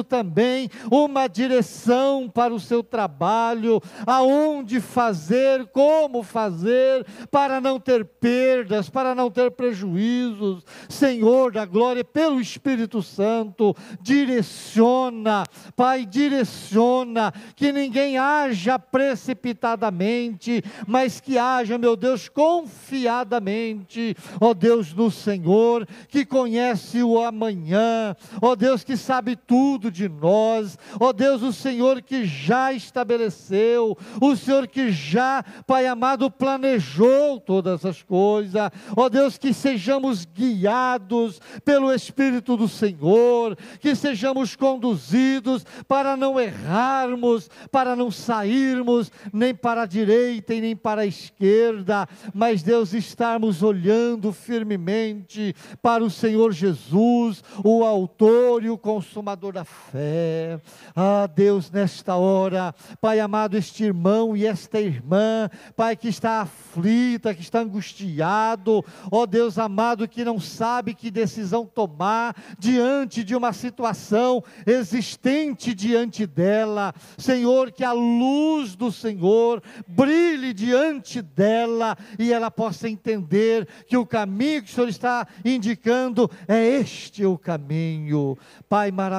também 0.03 0.69
uma 0.91 1.27
direção 1.27 2.29
para 2.29 2.53
o 2.53 2.59
seu 2.59 2.83
trabalho, 2.83 3.81
aonde 4.05 4.79
fazer, 4.79 5.65
como 5.67 6.23
fazer, 6.23 7.05
para 7.31 7.61
não 7.61 7.79
ter 7.79 8.05
perdas, 8.05 8.89
para 8.89 9.15
não 9.15 9.31
ter 9.31 9.51
prejuízos. 9.51 10.63
Senhor 10.87 11.51
da 11.51 11.65
glória, 11.65 12.03
pelo 12.03 12.41
Espírito 12.41 13.01
Santo, 13.01 13.75
direciona, 14.01 15.43
Pai, 15.75 16.05
direciona, 16.05 17.33
que 17.55 17.71
ninguém 17.71 18.17
haja 18.17 18.77
precipitadamente, 18.77 20.63
mas 20.87 21.19
que 21.19 21.37
haja, 21.37 21.77
meu 21.77 21.95
Deus, 21.95 22.27
confiadamente, 22.27 24.15
ó 24.39 24.53
Deus 24.53 24.93
no 24.93 25.09
Senhor, 25.09 25.87
que 26.07 26.25
conhece 26.25 27.01
o 27.01 27.21
amanhã, 27.21 28.15
ó 28.41 28.55
Deus 28.55 28.83
que 28.83 28.97
sabe 28.97 29.38
tudo 29.47 29.89
de 29.91 30.07
nós, 30.07 30.77
ó 30.99 31.11
Deus, 31.11 31.41
o 31.41 31.53
Senhor 31.53 32.01
que 32.01 32.25
já 32.25 32.71
estabeleceu, 32.73 33.97
o 34.21 34.35
Senhor 34.35 34.67
que 34.67 34.91
já, 34.91 35.43
Pai 35.65 35.87
amado, 35.87 36.29
planejou 36.29 37.39
todas 37.39 37.85
as 37.85 38.03
coisas, 38.03 38.69
ó 38.95 39.09
Deus, 39.09 39.37
que 39.37 39.53
sejamos 39.53 40.25
guiados 40.25 41.39
pelo 41.63 41.93
Espírito 41.93 42.55
do 42.57 42.67
Senhor, 42.67 43.57
que 43.79 43.95
sejamos 43.95 44.55
conduzidos 44.55 45.65
para 45.87 46.15
não 46.15 46.39
errarmos, 46.39 47.49
para 47.71 47.95
não 47.95 48.11
sairmos 48.11 49.11
nem 49.31 49.55
para 49.55 49.83
a 49.83 49.85
direita 49.85 50.53
e 50.53 50.61
nem 50.61 50.75
para 50.75 51.01
a 51.01 51.05
esquerda, 51.05 52.07
mas 52.33 52.61
Deus, 52.61 52.93
estarmos 52.93 53.63
olhando 53.63 54.31
firmemente 54.31 55.55
para 55.81 56.03
o 56.03 56.09
Senhor 56.09 56.51
Jesus, 56.51 57.43
o 57.63 57.83
Autor 57.83 58.63
e 58.63 58.69
o 58.69 58.77
Consumador 58.77 59.28
da 59.35 59.63
fé. 59.63 60.59
Ah, 60.95 61.27
Deus, 61.27 61.69
nesta 61.69 62.15
hora, 62.15 62.73
Pai 62.99 63.19
amado, 63.19 63.57
este 63.57 63.83
irmão 63.83 64.35
e 64.35 64.45
esta 64.45 64.79
irmã, 64.79 65.49
Pai 65.75 65.95
que 65.95 66.07
está 66.07 66.41
aflita, 66.41 67.33
que 67.33 67.41
está 67.41 67.59
angustiado, 67.59 68.83
ó 69.11 69.25
Deus 69.25 69.57
amado, 69.57 70.07
que 70.07 70.25
não 70.25 70.39
sabe 70.39 70.93
que 70.93 71.11
decisão 71.11 71.65
tomar 71.65 72.35
diante 72.57 73.23
de 73.23 73.35
uma 73.35 73.53
situação 73.53 74.43
existente 74.65 75.73
diante 75.73 76.25
dela. 76.25 76.93
Senhor, 77.17 77.71
que 77.71 77.83
a 77.83 77.91
luz 77.91 78.75
do 78.75 78.91
Senhor 78.91 79.61
brilhe 79.87 80.53
diante 80.53 81.21
dela 81.21 81.97
e 82.17 82.33
ela 82.33 82.49
possa 82.49 82.89
entender 82.89 83.67
que 83.87 83.97
o 83.97 84.05
caminho 84.05 84.63
que 84.63 84.71
o 84.71 84.73
Senhor 84.73 84.89
está 84.89 85.27
indicando 85.43 86.29
é 86.47 86.65
este 86.65 87.25
o 87.25 87.37
caminho. 87.37 88.37
Pai 88.67 88.91
maravilhoso, 88.91 89.18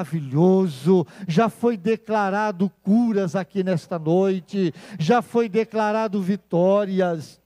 já 1.27 1.49
foi 1.49 1.75
declarado 1.75 2.71
curas 2.83 3.35
aqui 3.35 3.63
nesta 3.63 3.97
noite, 3.97 4.73
já 4.99 5.21
foi 5.21 5.49
declarado 5.49 6.21
vitórias 6.21 7.40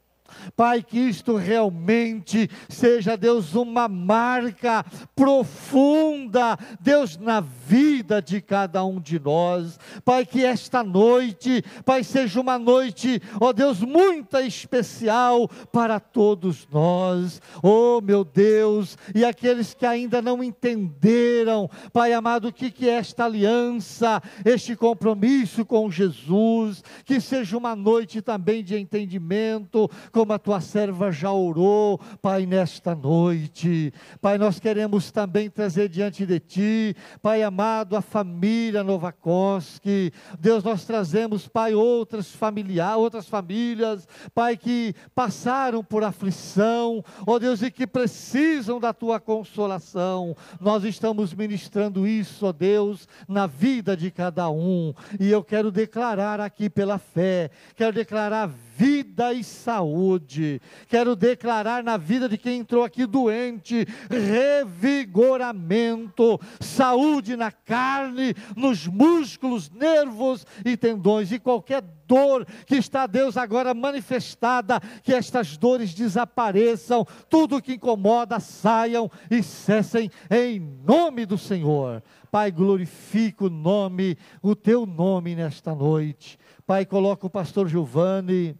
Pai, 0.55 0.83
que 0.83 0.99
isto 0.99 1.35
realmente 1.35 2.49
seja, 2.69 3.15
Deus, 3.15 3.55
uma 3.55 3.87
marca 3.87 4.85
profunda, 5.15 6.57
Deus, 6.79 7.17
na 7.17 7.39
vida 7.41 8.21
de 8.21 8.41
cada 8.41 8.83
um 8.83 8.99
de 8.99 9.19
nós. 9.19 9.79
Pai, 10.03 10.25
que 10.25 10.43
esta 10.43 10.83
noite, 10.83 11.63
Pai, 11.83 12.03
seja 12.03 12.39
uma 12.39 12.57
noite, 12.59 13.21
ó 13.39 13.53
Deus, 13.53 13.81
muito 13.81 14.37
especial 14.37 15.47
para 15.71 15.99
todos 15.99 16.67
nós. 16.71 17.41
Oh, 17.63 18.01
meu 18.01 18.23
Deus, 18.23 18.97
e 19.13 19.23
aqueles 19.23 19.73
que 19.73 19.85
ainda 19.85 20.21
não 20.21 20.43
entenderam, 20.43 21.69
Pai 21.91 22.13
amado, 22.13 22.47
o 22.47 22.53
que, 22.53 22.69
que 22.69 22.89
é 22.89 22.93
esta 22.93 23.25
aliança, 23.25 24.21
este 24.43 24.75
compromisso 24.75 25.65
com 25.65 25.89
Jesus, 25.89 26.83
que 27.03 27.19
seja 27.19 27.57
uma 27.57 27.75
noite 27.75 28.21
também 28.21 28.63
de 28.63 28.77
entendimento, 28.77 29.89
como 30.11 30.33
a 30.35 30.39
tua 30.39 30.59
serva 30.59 31.11
já 31.11 31.31
orou, 31.31 31.99
Pai, 32.21 32.45
nesta 32.45 32.93
noite. 32.93 33.93
Pai, 34.21 34.37
nós 34.37 34.59
queremos 34.59 35.11
também 35.11 35.49
trazer 35.49 35.89
diante 35.89 36.25
de 36.25 36.39
ti, 36.39 36.95
Pai 37.21 37.41
amado, 37.41 37.95
a 37.95 38.01
família 38.01 38.83
Novakoski. 38.83 40.11
Deus, 40.39 40.63
nós 40.63 40.85
trazemos, 40.85 41.47
Pai, 41.47 41.73
outras 41.73 42.31
familiares, 42.35 42.97
outras 42.97 43.27
famílias, 43.27 44.07
Pai, 44.33 44.57
que 44.57 44.93
passaram 45.13 45.83
por 45.83 46.03
aflição, 46.03 47.03
ó 47.25 47.39
Deus, 47.39 47.61
e 47.61 47.71
que 47.71 47.87
precisam 47.87 48.79
da 48.79 48.93
tua 48.93 49.19
consolação. 49.19 50.35
Nós 50.59 50.83
estamos 50.83 51.33
ministrando 51.33 52.05
isso, 52.05 52.45
ó 52.45 52.51
Deus, 52.51 53.07
na 53.27 53.47
vida 53.47 53.95
de 53.95 54.11
cada 54.11 54.49
um. 54.49 54.93
E 55.19 55.31
eu 55.31 55.43
quero 55.43 55.71
declarar 55.71 56.41
aqui 56.41 56.69
pela 56.69 56.97
fé, 56.97 57.49
quero 57.75 57.93
declarar 57.93 58.47
vida 58.77 59.33
e 59.33 59.43
saúde. 59.43 60.61
Quero 60.89 61.15
declarar 61.15 61.81
na 61.81 61.95
vida 61.95 62.27
de 62.27 62.37
quem 62.37 62.59
entrou 62.59 62.83
aqui 62.83 63.05
doente, 63.05 63.87
revigoramento, 64.09 66.37
saúde 66.59 67.37
na 67.37 67.51
carne, 67.51 68.35
nos 68.55 68.85
músculos, 68.85 69.69
nervos 69.69 70.45
e 70.65 70.75
tendões, 70.75 71.31
e 71.31 71.39
qualquer 71.39 71.81
dor 72.05 72.45
que 72.65 72.75
está, 72.75 73.07
Deus, 73.07 73.37
agora 73.37 73.73
manifestada, 73.73 74.81
que 75.01 75.13
estas 75.13 75.55
dores 75.55 75.93
desapareçam, 75.93 77.07
tudo 77.29 77.61
que 77.61 77.75
incomoda 77.75 78.41
saiam 78.41 79.09
e 79.31 79.41
cessem 79.41 80.11
em 80.29 80.59
nome 80.59 81.25
do 81.25 81.37
Senhor. 81.37 82.03
Pai, 82.29 82.51
glorifica 82.51 83.45
o 83.45 83.49
nome, 83.49 84.17
o 84.41 84.53
teu 84.53 84.85
nome 84.85 85.33
nesta 85.33 85.73
noite. 85.73 86.37
Pai, 86.67 86.85
coloca 86.85 87.25
o 87.25 87.29
pastor 87.29 87.69
Giovanni 87.69 88.57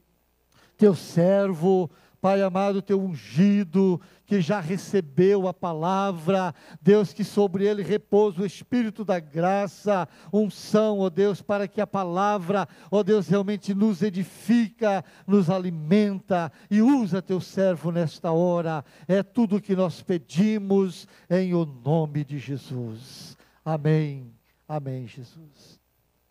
teu 0.78 0.96
servo, 0.96 1.90
Pai 2.26 2.42
amado, 2.42 2.82
teu 2.82 3.00
ungido, 3.00 4.02
que 4.26 4.42
já 4.42 4.60
recebeu 4.60 5.48
a 5.48 5.54
palavra, 5.54 6.56
Deus, 6.82 7.14
que 7.14 7.24
sobre 7.24 7.68
ele 7.68 7.84
repousa 7.84 8.42
o 8.42 8.46
Espírito 8.48 9.06
da 9.06 9.20
graça, 9.20 10.10
unção, 10.34 11.02
ó 11.02 11.10
Deus, 11.12 11.44
para 11.44 11.68
que 11.68 11.80
a 11.80 11.86
palavra, 11.86 12.68
ó 12.90 13.04
Deus, 13.04 13.28
realmente 13.28 13.76
nos 13.76 14.02
edifica, 14.02 15.06
nos 15.28 15.52
alimenta 15.52 16.52
e 16.72 16.82
usa 16.82 17.22
teu 17.22 17.40
servo 17.40 17.92
nesta 17.92 18.32
hora. 18.32 18.84
É 19.08 19.22
tudo 19.22 19.58
o 19.58 19.62
que 19.62 19.76
nós 19.76 20.02
pedimos 20.02 21.08
em 21.30 21.54
o 21.54 21.64
nome 21.64 22.26
de 22.26 22.40
Jesus. 22.40 23.38
Amém. 23.64 24.34
Amém, 24.68 25.06
Jesus. 25.06 25.80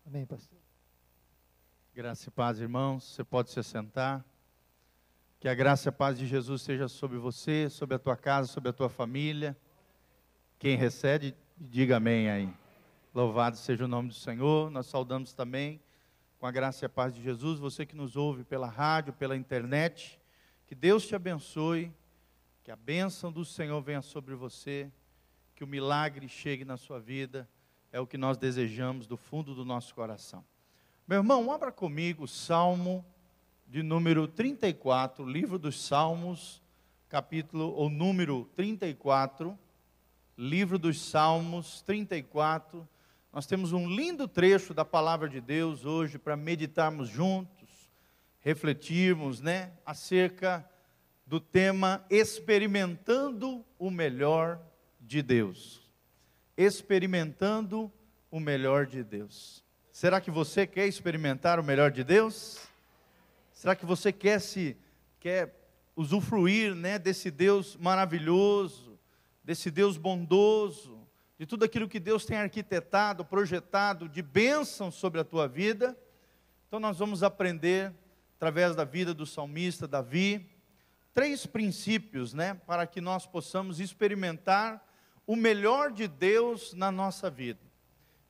Amém, 0.05 0.27
pastor. 0.27 0.59
Graça 1.95 2.29
e 2.29 2.33
paz, 2.33 2.59
irmãos. 2.59 3.05
Você 3.05 3.23
pode 3.23 3.51
se 3.51 3.63
sentar. 3.63 4.25
Que 5.45 5.49
a 5.51 5.55
graça 5.55 5.89
e 5.89 5.91
a 5.91 5.93
paz 5.93 6.19
de 6.19 6.27
Jesus 6.27 6.63
seja 6.63 6.89
sobre 6.89 7.19
você, 7.19 7.69
sobre 7.69 7.97
a 7.97 7.99
tua 7.99 8.17
casa, 8.17 8.49
sobre 8.49 8.71
a 8.71 8.73
tua 8.73 8.89
família. 8.89 9.55
Quem 10.59 10.75
recebe, 10.75 11.35
diga 11.59 11.99
amém 11.99 12.31
aí. 12.31 12.49
Louvado 13.15 13.59
seja 13.59 13.85
o 13.85 13.87
nome 13.87 14.09
do 14.09 14.15
Senhor. 14.15 14.71
Nós 14.71 14.87
saudamos 14.87 15.35
também 15.35 15.83
com 16.39 16.47
a 16.47 16.51
graça 16.51 16.83
e 16.83 16.87
a 16.87 16.89
paz 16.89 17.15
de 17.15 17.23
Jesus, 17.23 17.59
você 17.59 17.85
que 17.85 17.95
nos 17.95 18.17
ouve 18.17 18.43
pela 18.43 18.67
rádio, 18.67 19.13
pela 19.13 19.37
internet. 19.37 20.19
Que 20.67 20.75
Deus 20.75 21.07
te 21.07 21.15
abençoe, 21.15 21.93
que 22.63 22.71
a 22.71 22.77
bênção 22.77 23.31
do 23.31 23.45
Senhor 23.45 23.83
venha 23.83 24.01
sobre 24.01 24.35
você, 24.35 24.91
que 25.55 25.63
o 25.63 25.67
milagre 25.67 26.27
chegue 26.27 26.65
na 26.65 26.79
sua 26.79 26.99
vida. 26.99 27.47
É 27.93 28.01
o 28.01 28.07
que 28.07 28.17
nós 28.17 28.39
desejamos 28.39 29.07
do 29.07 29.19
fundo 29.19 29.55
do 29.55 29.63
nosso 29.63 29.95
coração. 29.95 30.43
Meu 31.07 31.19
irmão, 31.19 31.53
abra 31.53 31.71
comigo 31.71 32.25
o 32.25 32.29
Salmo 32.29 33.05
de 33.67 33.83
número 33.83 34.29
34, 34.29 35.27
livro 35.27 35.59
dos 35.59 35.85
Salmos, 35.85 36.63
capítulo 37.09 37.73
ou 37.73 37.89
número 37.89 38.49
34, 38.55 39.59
livro 40.37 40.79
dos 40.79 41.01
Salmos 41.01 41.83
34. 41.83 42.89
Nós 43.33 43.47
temos 43.47 43.73
um 43.73 43.89
lindo 43.89 44.29
trecho 44.29 44.75
da 44.75 44.85
palavra 44.85 45.29
de 45.29 45.41
Deus 45.41 45.85
hoje 45.85 46.19
para 46.19 46.37
meditarmos 46.37 47.09
juntos, 47.09 47.91
refletirmos, 48.41 49.41
né, 49.41 49.73
acerca 49.85 50.69
do 51.27 51.41
tema 51.41 52.05
experimentando 52.11 53.65
o 53.79 53.91
melhor 53.91 54.61
de 55.01 55.23
Deus. 55.23 55.91
Experimentando 56.57 57.91
o 58.31 58.39
melhor 58.39 58.87
de 58.87 59.03
Deus. 59.03 59.65
Será 59.91 60.21
que 60.21 60.31
você 60.31 60.67
quer 60.67 60.87
experimentar 60.87 61.59
o 61.59 61.65
melhor 61.65 61.91
de 61.91 62.05
Deus? 62.05 62.69
Será 63.65 63.75
que 63.75 63.87
você 63.87 64.13
quer 64.13 64.43
se 64.43 64.77
quer 65.19 65.59
usufruir, 65.97 66.75
né, 66.75 66.99
desse 66.99 67.31
Deus 67.31 67.79
maravilhoso, 67.79 69.01
desse 69.43 69.71
Deus 69.71 69.97
bondoso, 69.97 71.09
de 71.39 71.47
tudo 71.47 71.65
aquilo 71.65 71.89
que 71.89 71.99
Deus 71.99 72.27
tem 72.27 72.37
arquitetado, 72.37 73.25
projetado 73.25 74.07
de 74.07 74.21
bênção 74.21 74.91
sobre 74.91 75.19
a 75.19 75.25
tua 75.25 75.49
vida? 75.49 75.99
Então 76.69 76.79
nós 76.79 76.99
vamos 76.99 77.23
aprender 77.23 77.91
através 78.37 78.77
da 78.77 78.85
vida 78.85 79.15
do 79.15 79.25
salmista 79.25 79.89
Davi 79.89 80.47
três 81.15 81.47
princípios, 81.47 82.35
né, 82.35 82.53
para 82.67 82.87
que 82.87 83.01
nós 83.01 83.27
possamos 83.27 83.81
experimentar 83.81 84.87
o 85.27 85.35
melhor 85.35 85.91
de 85.91 86.07
Deus 86.07 86.75
na 86.75 86.93
nossa 86.93 87.31
vida. 87.31 87.61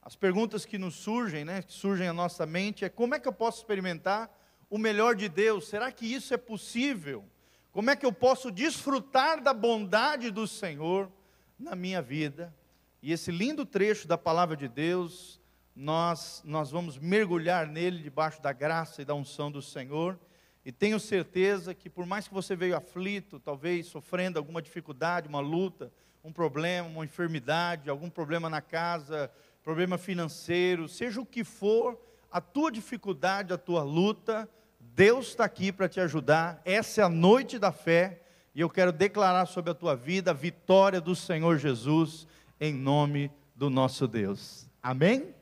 as 0.01 0.15
perguntas 0.15 0.65
que 0.65 0.79
nos 0.79 0.95
surgem, 0.95 1.45
né, 1.45 1.61
que 1.61 1.73
surgem 1.73 2.07
à 2.07 2.13
nossa 2.13 2.47
mente, 2.47 2.85
é 2.85 2.89
como 2.89 3.17
é 3.17 3.19
que 3.19 3.27
eu 3.27 3.33
posso 3.33 3.59
experimentar 3.59 4.31
o 4.75 4.79
melhor 4.79 5.15
de 5.15 5.29
Deus? 5.29 5.69
Será 5.69 5.93
que 5.93 6.05
isso 6.05 6.35
é 6.35 6.37
possível? 6.37 7.25
Como 7.71 7.91
é 7.91 7.95
que 7.95 8.05
eu 8.05 8.13
posso 8.13 8.51
desfrutar 8.51 9.41
da 9.41 9.55
bondade 9.55 10.33
do 10.33 10.49
Senhor 10.49 11.09
na 11.57 11.77
minha 11.77 12.03
vida? 12.03 12.53
E 13.01 13.13
esse 13.13 13.31
lindo 13.31 13.65
trecho 13.65 14.09
da 14.09 14.19
palavra 14.19 14.57
de 14.57 14.67
Deus, 14.67 15.41
nós, 15.77 16.43
nós 16.45 16.73
vamos 16.73 16.99
mergulhar 16.99 17.69
nele 17.69 18.03
debaixo 18.03 18.43
da 18.43 18.53
graça 18.53 19.01
e 19.01 19.05
da 19.05 19.15
unção 19.15 19.49
do 19.49 19.63
Senhor. 19.63 20.19
E 20.65 20.73
tenho 20.73 20.99
certeza 20.99 21.73
que, 21.73 21.89
por 21.89 22.05
mais 22.05 22.27
que 22.27 22.35
você 22.35 22.57
veio 22.57 22.77
aflito, 22.77 23.39
talvez 23.39 23.87
sofrendo 23.87 24.41
alguma 24.41 24.61
dificuldade, 24.61 25.29
uma 25.29 25.39
luta, 25.39 25.93
um 26.25 26.33
problema, 26.33 26.89
uma 26.89 27.05
enfermidade, 27.05 27.89
algum 27.89 28.11
problema 28.11 28.51
na 28.51 28.61
casa, 28.61 29.31
problema 29.63 29.97
financeiro, 29.97 30.89
seja 30.89 31.21
o 31.21 31.27
que 31.27 31.45
for, 31.45 31.97
a 32.29 32.41
tua 32.41 32.73
dificuldade, 32.73 33.53
a 33.53 33.57
tua 33.57 33.85
luta, 33.85 34.51
Deus 34.97 35.31
está 35.31 35.45
aqui 35.45 35.73
para 35.73 35.89
te 35.89 35.99
ajudar. 35.99 36.63
Essa 36.65 37.01
é 37.01 37.05
a 37.05 37.09
noite 37.09 37.59
da 37.59 37.73
fé 37.73 38.21
e 38.55 38.61
eu 38.61 38.71
quero 38.71 38.93
declarar 38.93 39.45
sobre 39.47 39.73
a 39.73 39.75
tua 39.75 39.97
vida 39.97 40.31
a 40.31 40.35
vitória 40.35 41.01
do 41.01 41.17
Senhor 41.17 41.59
Jesus 41.59 42.29
em 42.61 42.73
nome 42.73 43.29
do 43.57 43.69
nosso 43.69 44.07
Deus. 44.07 44.71
Amém? 44.81 45.35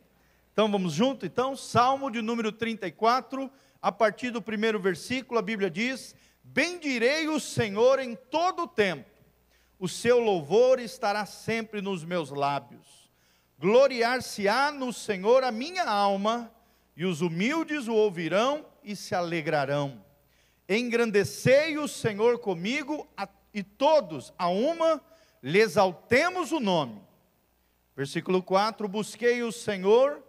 Então 0.55 0.72
vamos 0.72 0.94
junto? 0.94 1.26
Então, 1.26 1.55
Salmo 1.55 2.11
de 2.11 2.22
número 2.22 2.50
34, 2.50 3.50
a 3.82 3.92
partir 3.92 4.30
do 4.30 4.40
primeiro 4.40 4.80
versículo, 4.80 5.38
a 5.38 5.42
Bíblia 5.42 5.68
diz: 5.68 6.14
Bendirei 6.42 7.28
o 7.28 7.38
Senhor 7.38 7.98
em 7.98 8.16
todo 8.16 8.62
o 8.62 8.68
tempo, 8.68 9.11
o 9.78 9.86
seu 9.86 10.18
louvor 10.18 10.80
estará 10.80 11.26
sempre 11.26 11.82
nos 11.82 12.07
meus 12.07 12.30
lábios. 12.30 13.11
Gloriar-se-á 13.59 14.72
no 14.72 14.94
Senhor 14.94 15.44
a 15.44 15.53
minha 15.53 15.84
alma, 15.84 16.50
e 16.96 17.05
os 17.05 17.20
humildes 17.20 17.86
o 17.86 17.92
ouvirão 17.92 18.72
e 18.85 18.97
se 18.97 19.14
alegrarão. 19.14 20.05
Engrandecei 20.68 21.76
o 21.78 21.87
Senhor 21.89 22.39
comigo, 22.39 23.07
a, 23.16 23.28
e 23.53 23.62
todos 23.62 24.33
a 24.39 24.49
uma 24.49 25.03
lhe 25.43 25.59
exaltemos 25.59 26.53
o 26.53 26.61
nome. 26.61 27.03
Versículo 27.97 28.43
4: 28.43 28.89
Busquei 28.89 29.43
o 29.43 29.53
Senhor, 29.53 30.22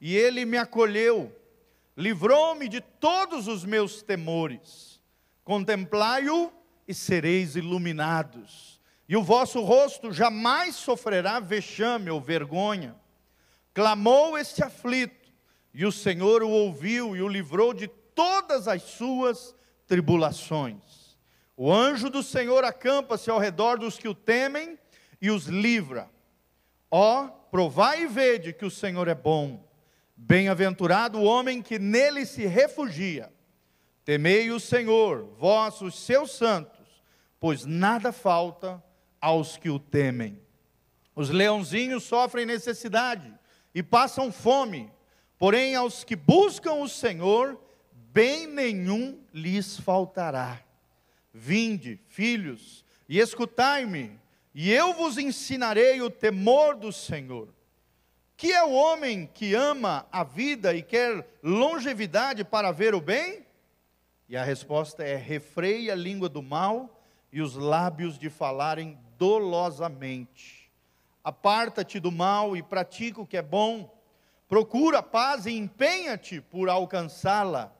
e 0.00 0.16
ele 0.16 0.44
me 0.44 0.56
acolheu, 0.56 1.34
livrou-me 1.96 2.68
de 2.68 2.80
todos 2.80 3.48
os 3.48 3.64
meus 3.64 4.02
temores. 4.02 5.00
Contemplai-o 5.44 6.52
e 6.86 6.94
sereis 6.94 7.56
iluminados, 7.56 8.80
e 9.08 9.16
o 9.16 9.22
vosso 9.22 9.60
rosto 9.60 10.12
jamais 10.12 10.76
sofrerá 10.76 11.40
vexame 11.40 12.10
ou 12.10 12.20
vergonha. 12.20 12.94
Clamou 13.74 14.38
este 14.38 14.62
aflito, 14.62 15.19
e 15.72 15.86
o 15.86 15.92
Senhor 15.92 16.42
o 16.42 16.48
ouviu 16.48 17.16
e 17.16 17.22
o 17.22 17.28
livrou 17.28 17.72
de 17.72 17.88
todas 17.88 18.66
as 18.66 18.82
suas 18.82 19.54
tribulações. 19.86 21.18
O 21.56 21.72
anjo 21.72 22.08
do 22.08 22.22
Senhor 22.22 22.64
acampa-se 22.64 23.30
ao 23.30 23.38
redor 23.38 23.78
dos 23.78 23.98
que 23.98 24.08
o 24.08 24.14
temem 24.14 24.78
e 25.20 25.30
os 25.30 25.46
livra. 25.46 26.08
Ó, 26.90 27.28
provai 27.50 28.02
e 28.02 28.06
vede 28.06 28.52
que 28.52 28.64
o 28.64 28.70
Senhor 28.70 29.08
é 29.08 29.14
bom. 29.14 29.68
Bem-aventurado 30.16 31.18
o 31.18 31.24
homem 31.24 31.62
que 31.62 31.78
nele 31.78 32.26
se 32.26 32.46
refugia. 32.46 33.32
Temei 34.04 34.50
o 34.50 34.58
Senhor, 34.58 35.28
vós, 35.38 35.80
os 35.82 35.98
seus 35.98 36.32
santos, 36.32 36.86
pois 37.38 37.64
nada 37.64 38.10
falta 38.10 38.82
aos 39.20 39.56
que 39.56 39.70
o 39.70 39.78
temem. 39.78 40.40
Os 41.14 41.30
leãozinhos 41.30 42.04
sofrem 42.04 42.46
necessidade 42.46 43.32
e 43.74 43.82
passam 43.82 44.32
fome 44.32 44.90
Porém, 45.40 45.74
aos 45.74 46.04
que 46.04 46.14
buscam 46.14 46.74
o 46.74 46.86
Senhor, 46.86 47.58
bem 48.12 48.46
nenhum 48.46 49.18
lhes 49.32 49.80
faltará. 49.80 50.60
Vinde, 51.32 51.98
filhos, 52.08 52.84
e 53.08 53.18
escutai-me, 53.18 54.20
e 54.54 54.70
eu 54.70 54.92
vos 54.92 55.16
ensinarei 55.16 56.02
o 56.02 56.10
temor 56.10 56.76
do 56.76 56.92
Senhor. 56.92 57.48
Que 58.36 58.52
é 58.52 58.62
o 58.62 58.72
homem 58.72 59.30
que 59.32 59.54
ama 59.54 60.06
a 60.12 60.22
vida 60.22 60.74
e 60.74 60.82
quer 60.82 61.26
longevidade 61.42 62.44
para 62.44 62.70
ver 62.70 62.94
o 62.94 63.00
bem? 63.00 63.46
E 64.28 64.36
a 64.36 64.44
resposta 64.44 65.02
é: 65.02 65.16
refreia 65.16 65.94
a 65.94 65.96
língua 65.96 66.28
do 66.28 66.42
mal 66.42 67.02
e 67.32 67.40
os 67.40 67.54
lábios 67.54 68.18
de 68.18 68.28
falarem 68.28 68.98
dolosamente. 69.16 70.70
Aparta-te 71.24 71.98
do 71.98 72.12
mal 72.12 72.54
e 72.54 72.62
pratica 72.62 73.22
o 73.22 73.26
que 73.26 73.38
é 73.38 73.42
bom 73.42 73.98
Procura 74.50 75.00
paz 75.00 75.46
e 75.46 75.52
empenha-te 75.52 76.40
por 76.40 76.68
alcançá-la. 76.68 77.72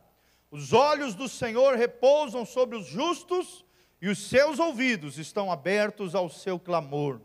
Os 0.52 0.72
olhos 0.72 1.16
do 1.16 1.28
Senhor 1.28 1.74
repousam 1.74 2.46
sobre 2.46 2.76
os 2.76 2.86
justos 2.86 3.64
e 4.00 4.08
os 4.08 4.28
seus 4.28 4.60
ouvidos 4.60 5.18
estão 5.18 5.50
abertos 5.50 6.14
ao 6.14 6.28
seu 6.28 6.60
clamor. 6.60 7.20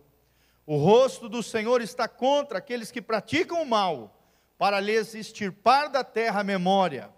O 0.65 0.77
rosto 0.77 1.29
do 1.29 1.43
Senhor 1.43 1.79
está 1.79 2.07
contra 2.07 2.57
aqueles 2.57 2.89
que 2.91 3.03
praticam 3.03 3.61
o 3.61 3.67
mal, 3.67 4.19
para 4.57 4.79
lhes 4.79 5.13
extirpar 5.13 5.91
da 5.91 6.03
terra 6.03 6.39
a 6.39 6.43
memória. 6.43 7.11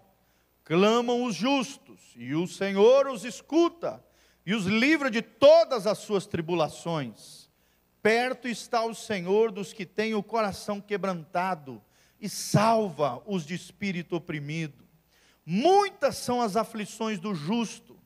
Clamam 0.64 1.24
os 1.24 1.34
justos, 1.34 2.12
e 2.14 2.34
o 2.34 2.46
Senhor 2.46 3.08
os 3.08 3.24
escuta 3.24 4.04
e 4.44 4.52
os 4.52 4.66
livra 4.66 5.10
de 5.10 5.22
todas 5.22 5.86
as 5.86 5.96
suas 5.96 6.26
tribulações. 6.26 7.48
Perto 8.02 8.46
está 8.46 8.84
o 8.84 8.94
Senhor 8.94 9.50
dos 9.50 9.72
que 9.72 9.86
têm 9.86 10.14
o 10.14 10.22
coração 10.22 10.78
quebrantado 10.78 11.82
e 12.20 12.28
salva 12.28 13.22
os 13.26 13.44
de 13.44 13.54
espírito 13.54 14.16
oprimido. 14.16 14.84
Muitas 15.44 16.16
são 16.16 16.42
as 16.42 16.56
aflições 16.56 17.18
do 17.18 17.34
justo, 17.34 17.98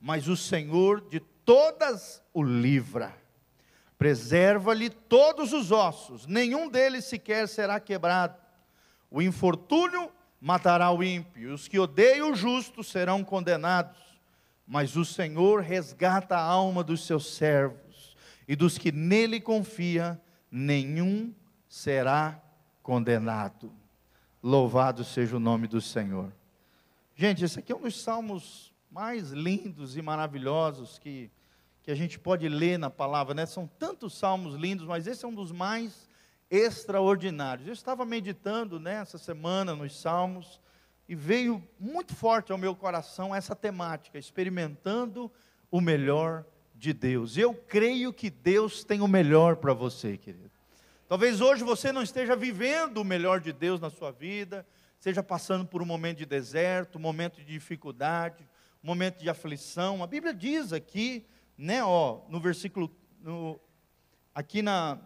mas 0.00 0.28
o 0.28 0.36
Senhor 0.36 1.00
de 1.08 1.20
todas 1.20 2.22
o 2.32 2.42
livra. 2.42 3.16
Preserva-lhe 3.96 4.88
todos 4.88 5.52
os 5.52 5.70
ossos, 5.70 6.26
nenhum 6.26 6.68
deles 6.68 7.04
sequer 7.04 7.48
será 7.48 7.78
quebrado. 7.78 8.40
O 9.10 9.20
infortúnio 9.20 10.10
matará 10.40 10.90
o 10.90 11.02
ímpio, 11.02 11.52
os 11.52 11.68
que 11.68 11.78
odeiam 11.78 12.32
o 12.32 12.34
justo 12.34 12.82
serão 12.82 13.22
condenados. 13.22 13.98
Mas 14.66 14.96
o 14.96 15.04
Senhor 15.04 15.60
resgata 15.60 16.36
a 16.36 16.42
alma 16.42 16.84
dos 16.84 17.04
seus 17.04 17.34
servos, 17.34 18.16
e 18.46 18.54
dos 18.54 18.78
que 18.78 18.92
nele 18.92 19.40
confia, 19.40 20.20
nenhum 20.50 21.34
será 21.68 22.40
condenado. 22.90 23.72
Louvado 24.42 25.04
seja 25.04 25.36
o 25.36 25.38
nome 25.38 25.68
do 25.68 25.80
Senhor. 25.80 26.32
Gente, 27.14 27.44
esse 27.44 27.60
aqui 27.60 27.70
é 27.70 27.76
um 27.76 27.82
dos 27.82 28.02
salmos 28.02 28.74
mais 28.90 29.30
lindos 29.30 29.96
e 29.96 30.02
maravilhosos 30.02 30.98
que, 30.98 31.30
que 31.84 31.92
a 31.92 31.94
gente 31.94 32.18
pode 32.18 32.48
ler 32.48 32.80
na 32.80 32.90
palavra, 32.90 33.32
né? 33.32 33.46
São 33.46 33.64
tantos 33.78 34.18
salmos 34.18 34.56
lindos, 34.56 34.88
mas 34.88 35.06
esse 35.06 35.24
é 35.24 35.28
um 35.28 35.34
dos 35.34 35.52
mais 35.52 36.08
extraordinários. 36.50 37.68
Eu 37.68 37.74
estava 37.74 38.04
meditando 38.04 38.80
nessa 38.80 39.18
né, 39.18 39.22
semana 39.22 39.76
nos 39.76 40.00
salmos 40.00 40.60
e 41.08 41.14
veio 41.14 41.62
muito 41.78 42.12
forte 42.12 42.50
ao 42.50 42.58
meu 42.58 42.74
coração 42.74 43.32
essa 43.32 43.54
temática, 43.54 44.18
experimentando 44.18 45.30
o 45.70 45.80
melhor 45.80 46.44
de 46.74 46.92
Deus. 46.92 47.36
Eu 47.36 47.54
creio 47.54 48.12
que 48.12 48.28
Deus 48.28 48.82
tem 48.82 49.00
o 49.00 49.06
melhor 49.06 49.54
para 49.58 49.72
você, 49.72 50.16
querido. 50.16 50.49
Talvez 51.10 51.40
hoje 51.40 51.64
você 51.64 51.90
não 51.90 52.04
esteja 52.04 52.36
vivendo 52.36 52.98
o 52.98 53.04
melhor 53.04 53.40
de 53.40 53.52
Deus 53.52 53.80
na 53.80 53.90
sua 53.90 54.12
vida, 54.12 54.64
esteja 54.96 55.24
passando 55.24 55.66
por 55.66 55.82
um 55.82 55.84
momento 55.84 56.18
de 56.18 56.24
deserto, 56.24 56.98
um 56.98 57.00
momento 57.00 57.38
de 57.38 57.44
dificuldade, 57.46 58.48
um 58.80 58.86
momento 58.86 59.18
de 59.18 59.28
aflição. 59.28 60.04
A 60.04 60.06
Bíblia 60.06 60.32
diz 60.32 60.72
aqui, 60.72 61.26
né, 61.58 61.82
ó, 61.82 62.20
no 62.28 62.38
versículo, 62.38 62.96
no, 63.20 63.58
aqui 64.32 64.62
na 64.62 65.00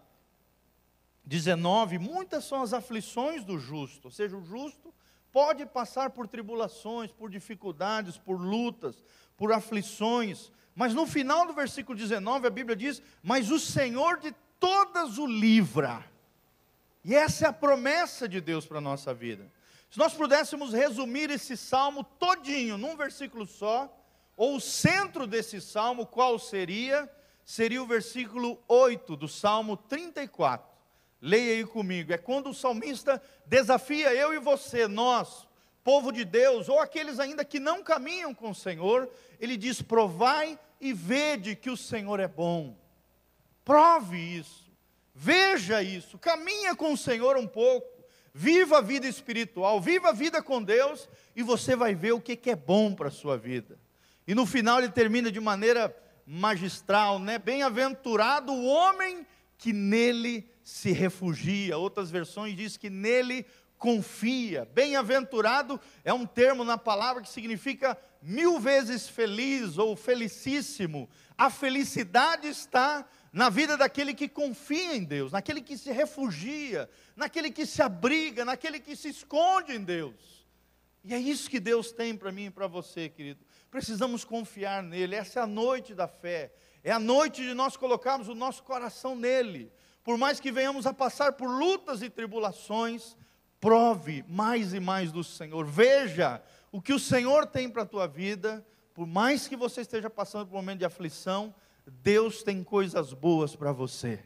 19, 1.25 1.99
muitas 1.99 2.45
são 2.45 2.61
as 2.61 2.75
aflições 2.75 3.43
do 3.43 3.59
justo, 3.59 4.09
ou 4.09 4.11
seja, 4.11 4.37
o 4.37 4.45
justo 4.45 4.93
pode 5.33 5.65
passar 5.65 6.11
por 6.11 6.29
tribulações, 6.29 7.13
por 7.13 7.31
dificuldades, 7.31 8.19
por 8.19 8.39
lutas, 8.39 9.03
por 9.39 9.55
aflições, 9.55 10.53
mas 10.75 10.93
no 10.93 11.07
final 11.07 11.47
do 11.47 11.55
versículo 11.55 11.97
19 11.97 12.47
a 12.47 12.51
Bíblia 12.51 12.77
diz: 12.77 13.01
Mas 13.23 13.51
o 13.51 13.59
Senhor 13.59 14.19
de 14.19 14.35
todas 14.65 15.19
o 15.19 15.27
livra. 15.27 16.03
E 17.05 17.15
essa 17.15 17.45
é 17.45 17.49
a 17.51 17.53
promessa 17.53 18.27
de 18.27 18.41
Deus 18.41 18.65
para 18.65 18.79
a 18.79 18.81
nossa 18.81 19.13
vida. 19.13 19.53
Se 19.91 19.99
nós 19.99 20.15
pudéssemos 20.15 20.73
resumir 20.73 21.29
esse 21.29 21.55
salmo 21.55 22.03
todinho 22.03 22.79
num 22.79 22.97
versículo 22.97 23.45
só, 23.45 23.95
ou 24.35 24.57
o 24.57 24.61
centro 24.63 25.27
desse 25.27 25.61
salmo, 25.61 26.07
qual 26.07 26.39
seria? 26.39 27.07
Seria 27.45 27.83
o 27.83 27.87
versículo 27.87 28.59
8 28.67 29.15
do 29.17 29.29
Salmo 29.29 29.77
34. 29.77 30.67
Leia 31.21 31.57
aí 31.57 31.67
comigo. 31.67 32.15
É 32.15 32.17
quando 32.17 32.49
o 32.49 32.55
salmista 32.55 33.23
desafia 33.45 34.15
eu 34.15 34.33
e 34.33 34.39
você, 34.39 34.89
nós, 34.89 35.47
povo 35.85 36.11
de 36.11 36.25
Deus, 36.25 36.71
ou 36.71 36.81
aqueles 36.81 37.21
ainda 37.21 37.45
que 37.45 37.61
não 37.61 37.85
caminham 37.85 38.33
com 38.33 38.49
o 38.49 38.55
Senhor, 38.55 39.11
ele 39.39 39.59
diz: 39.59 39.83
provai 39.83 40.59
e 40.81 40.95
vede 40.95 41.55
que 41.55 41.69
o 41.69 41.77
Senhor 41.77 42.19
é 42.19 42.27
bom. 42.27 42.83
Prove 43.65 44.19
isso. 44.19 44.71
Veja 45.15 45.83
isso. 45.83 46.19
Caminha 46.19 46.75
com 46.75 46.93
o 46.93 46.97
Senhor 46.97 47.37
um 47.37 47.47
pouco. 47.47 47.95
viva 48.37 48.79
a 48.79 48.81
vida 48.81 49.07
espiritual, 49.07 49.81
viva 49.81 50.09
a 50.09 50.13
vida 50.13 50.43
com 50.43 50.61
Deus, 50.61 51.09
e 51.37 51.43
você 51.43 51.77
vai 51.77 51.95
ver 51.95 52.13
o 52.13 52.21
que, 52.21 52.51
é 52.51 52.57
bom 52.57 52.93
para 52.93 53.07
a 53.07 53.13
sua 53.13 53.39
vida. 53.39 53.79
E 54.27 54.35
no 54.35 54.45
final 54.45 54.79
ele 54.79 54.89
termina 54.89 55.31
de 55.31 55.39
maneira 55.39 55.97
magistral, 56.27 57.21
né? 57.21 57.39
Bem-aventurado 57.39 58.53
o 58.53 58.65
homem 58.65 59.25
que 59.57 59.73
nele 59.73 60.51
se 60.65 60.91
refugia. 60.91 61.79
Outras 61.79 62.11
versões 62.11 62.57
diz 62.57 62.77
que 62.77 62.91
nele 62.91 63.47
confia. 63.79 64.69
Bem-aventurado 64.75 65.81
é 66.03 66.13
um 66.13 66.27
termo 66.27 66.65
na 66.65 66.79
palavra 66.79 67.23
que 67.23 67.29
significa 67.29 67.97
mil 68.21 68.59
vezes 68.59 69.07
feliz 69.07 69.79
ou 69.79 69.95
felicíssimo. 69.95 71.09
A 71.37 71.51
felicidade 71.51 72.49
está 72.49 73.07
na 73.35 73.51
vida 73.51 73.77
daquele 73.77 74.15
que 74.15 74.29
confia 74.29 74.95
em 74.95 75.03
Deus, 75.03 75.33
naquele 75.33 75.61
que 75.61 75.77
se 75.77 75.91
refugia, 75.91 76.89
naquele 77.17 77.51
que 77.51 77.67
se 77.67 77.83
abriga, 77.83 78.45
naquele 78.45 78.79
que 78.79 78.95
se 78.95 79.09
esconde 79.09 79.73
em 79.73 79.83
Deus. 79.83 80.47
E 81.03 81.13
é 81.13 81.19
isso 81.19 81.51
que 81.51 81.59
Deus 81.59 81.91
tem 81.91 82.17
para 82.17 82.31
mim 82.31 82.45
e 82.45 82.51
para 82.51 82.69
você, 82.69 83.09
querido. 83.09 83.45
Precisamos 83.73 84.25
confiar 84.25 84.85
nele. 84.85 85.17
Essa 85.17 85.41
é 85.41 85.43
a 85.43 85.49
noite 85.49 85.97
da 85.97 86.07
fé. 86.07 86.53
É 86.85 86.93
a 86.93 86.99
noite 87.01 87.43
de 87.43 87.55
nós 87.55 87.77
colocarmos 87.77 88.29
o 88.29 88.37
nosso 88.37 88.63
coração 88.63 89.17
nele. 89.17 89.73
Por 90.05 90.17
mais 90.17 90.39
que 90.39 90.53
venhamos 90.53 90.87
a 90.87 90.95
passar 90.95 91.33
por 91.33 91.49
lutas 91.49 92.03
e 92.03 92.09
tribulações, 92.09 93.17
prove 93.59 94.25
mais 94.29 94.73
e 94.73 94.79
mais 94.79 95.11
do 95.11 95.25
Senhor. 95.25 95.67
Veja 95.67 96.41
o 96.71 96.81
que 96.81 96.93
o 96.93 97.01
Senhor 97.01 97.47
tem 97.47 97.69
para 97.69 97.83
a 97.83 97.87
tua 97.87 98.07
vida. 98.07 98.65
Por 98.95 99.09
mais 99.09 99.49
que 99.49 99.57
você 99.57 99.81
esteja 99.81 100.09
passando 100.09 100.47
por 100.47 100.55
um 100.55 100.59
momento 100.59 100.79
de 100.79 100.85
aflição, 100.85 101.53
Deus 101.87 102.43
tem 102.43 102.63
coisas 102.63 103.13
boas 103.13 103.55
para 103.55 103.73
você. 103.73 104.21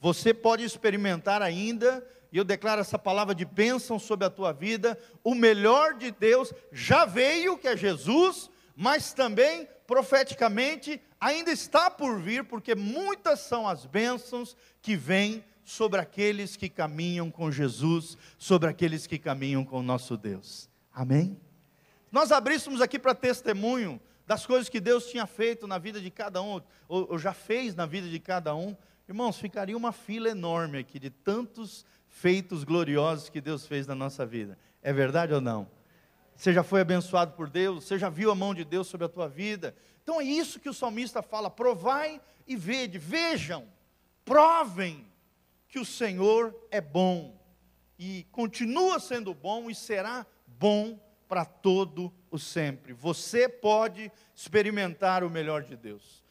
Você 0.00 0.34
pode 0.34 0.64
experimentar 0.64 1.42
ainda, 1.42 2.06
e 2.32 2.36
eu 2.36 2.44
declaro 2.44 2.80
essa 2.80 2.98
palavra 2.98 3.34
de 3.34 3.44
bênção 3.44 3.98
sobre 3.98 4.26
a 4.26 4.30
tua 4.30 4.52
vida, 4.52 4.98
o 5.22 5.34
melhor 5.34 5.94
de 5.94 6.10
Deus 6.10 6.52
já 6.72 7.04
veio, 7.04 7.58
que 7.58 7.68
é 7.68 7.76
Jesus, 7.76 8.50
mas 8.74 9.12
também 9.12 9.68
profeticamente 9.86 11.00
ainda 11.20 11.50
está 11.50 11.90
por 11.90 12.20
vir, 12.20 12.44
porque 12.44 12.74
muitas 12.74 13.40
são 13.40 13.68
as 13.68 13.84
bênçãos 13.84 14.56
que 14.80 14.96
vêm 14.96 15.44
sobre 15.64 16.00
aqueles 16.00 16.56
que 16.56 16.68
caminham 16.68 17.30
com 17.30 17.50
Jesus, 17.50 18.16
sobre 18.38 18.68
aqueles 18.68 19.06
que 19.06 19.18
caminham 19.18 19.64
com 19.64 19.78
o 19.78 19.82
nosso 19.82 20.16
Deus. 20.16 20.68
Amém? 20.92 21.38
Nós 22.10 22.32
abríssemos 22.32 22.80
aqui 22.80 22.98
para 22.98 23.14
testemunho 23.14 24.00
das 24.26 24.46
coisas 24.46 24.68
que 24.68 24.80
Deus 24.80 25.06
tinha 25.06 25.26
feito 25.26 25.66
na 25.66 25.78
vida 25.78 26.00
de 26.00 26.10
cada 26.10 26.42
um, 26.42 26.60
ou, 26.88 27.12
ou 27.12 27.18
já 27.18 27.32
fez 27.32 27.74
na 27.74 27.86
vida 27.86 28.08
de 28.08 28.18
cada 28.18 28.54
um, 28.54 28.76
irmãos, 29.08 29.38
ficaria 29.38 29.76
uma 29.76 29.92
fila 29.92 30.28
enorme 30.28 30.78
aqui 30.78 30.98
de 30.98 31.10
tantos 31.10 31.84
feitos 32.08 32.64
gloriosos 32.64 33.28
que 33.28 33.40
Deus 33.40 33.66
fez 33.66 33.86
na 33.86 33.94
nossa 33.94 34.24
vida. 34.24 34.58
É 34.82 34.92
verdade 34.92 35.32
ou 35.32 35.40
não? 35.40 35.68
Você 36.36 36.52
já 36.52 36.62
foi 36.62 36.80
abençoado 36.80 37.32
por 37.32 37.48
Deus, 37.48 37.84
você 37.84 37.98
já 37.98 38.08
viu 38.08 38.30
a 38.30 38.34
mão 38.34 38.54
de 38.54 38.64
Deus 38.64 38.86
sobre 38.86 39.06
a 39.06 39.08
tua 39.08 39.28
vida. 39.28 39.74
Então 40.02 40.20
é 40.20 40.24
isso 40.24 40.60
que 40.60 40.68
o 40.68 40.74
salmista 40.74 41.22
fala: 41.22 41.50
provai 41.50 42.20
e 42.46 42.56
vede, 42.56 42.98
vejam, 42.98 43.66
provem 44.24 45.06
que 45.68 45.78
o 45.78 45.84
Senhor 45.84 46.54
é 46.70 46.80
bom 46.80 47.40
e 47.98 48.26
continua 48.32 48.98
sendo 48.98 49.32
bom 49.32 49.70
e 49.70 49.74
será 49.74 50.26
bom 50.46 50.98
para 51.32 51.46
todo 51.46 52.12
o 52.30 52.38
sempre. 52.38 52.92
Você 52.92 53.48
pode 53.48 54.12
experimentar 54.34 55.24
o 55.24 55.30
melhor 55.30 55.62
de 55.62 55.74
Deus. 55.74 56.22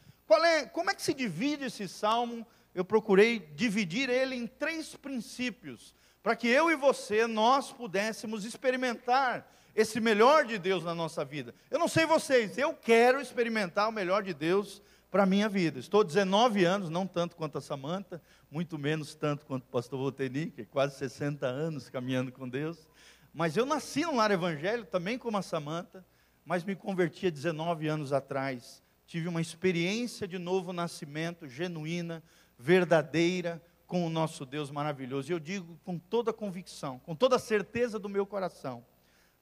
É, 0.44 0.64
como 0.66 0.92
é 0.92 0.94
que 0.94 1.02
se 1.02 1.12
divide 1.12 1.64
esse 1.64 1.88
salmo? 1.88 2.46
Eu 2.72 2.84
procurei 2.84 3.40
dividir 3.40 4.08
ele 4.08 4.36
em 4.36 4.46
três 4.46 4.94
princípios, 4.94 5.92
para 6.22 6.36
que 6.36 6.46
eu 6.46 6.70
e 6.70 6.76
você 6.76 7.26
nós 7.26 7.72
pudéssemos 7.72 8.44
experimentar 8.44 9.52
esse 9.74 9.98
melhor 9.98 10.44
de 10.44 10.56
Deus 10.56 10.84
na 10.84 10.94
nossa 10.94 11.24
vida. 11.24 11.52
Eu 11.68 11.80
não 11.80 11.88
sei 11.88 12.06
vocês, 12.06 12.56
eu 12.56 12.72
quero 12.72 13.20
experimentar 13.20 13.88
o 13.88 13.92
melhor 13.92 14.22
de 14.22 14.32
Deus 14.32 14.80
para 15.10 15.24
a 15.24 15.26
minha 15.26 15.48
vida. 15.48 15.80
Estou 15.80 16.04
19 16.04 16.64
anos, 16.64 16.88
não 16.88 17.08
tanto 17.08 17.34
quanto 17.34 17.58
a 17.58 17.60
Samanta, 17.60 18.22
muito 18.48 18.78
menos 18.78 19.16
tanto 19.16 19.44
quanto 19.46 19.64
o 19.64 19.68
pastor 19.68 19.98
Voltenique, 19.98 20.64
quase 20.64 20.96
60 20.96 21.44
anos 21.44 21.90
caminhando 21.90 22.30
com 22.30 22.48
Deus. 22.48 22.86
Mas 23.32 23.56
eu 23.56 23.64
nasci 23.64 24.02
num 24.04 24.16
lar 24.16 24.30
evangélico, 24.30 24.90
também 24.90 25.18
como 25.18 25.38
a 25.38 25.42
Samanta, 25.42 26.04
mas 26.44 26.64
me 26.64 26.74
converti 26.74 27.26
há 27.26 27.30
19 27.30 27.88
anos 27.88 28.12
atrás. 28.12 28.82
Tive 29.06 29.28
uma 29.28 29.40
experiência 29.40 30.28
de 30.28 30.38
novo 30.38 30.72
nascimento, 30.72 31.48
genuína, 31.48 32.22
verdadeira, 32.58 33.62
com 33.86 34.06
o 34.06 34.10
nosso 34.10 34.46
Deus 34.46 34.70
maravilhoso. 34.70 35.30
E 35.30 35.34
eu 35.34 35.38
digo 35.38 35.78
com 35.84 35.98
toda 35.98 36.32
convicção, 36.32 36.98
com 37.00 37.14
toda 37.14 37.38
certeza 37.38 37.98
do 37.98 38.08
meu 38.08 38.24
coração, 38.24 38.84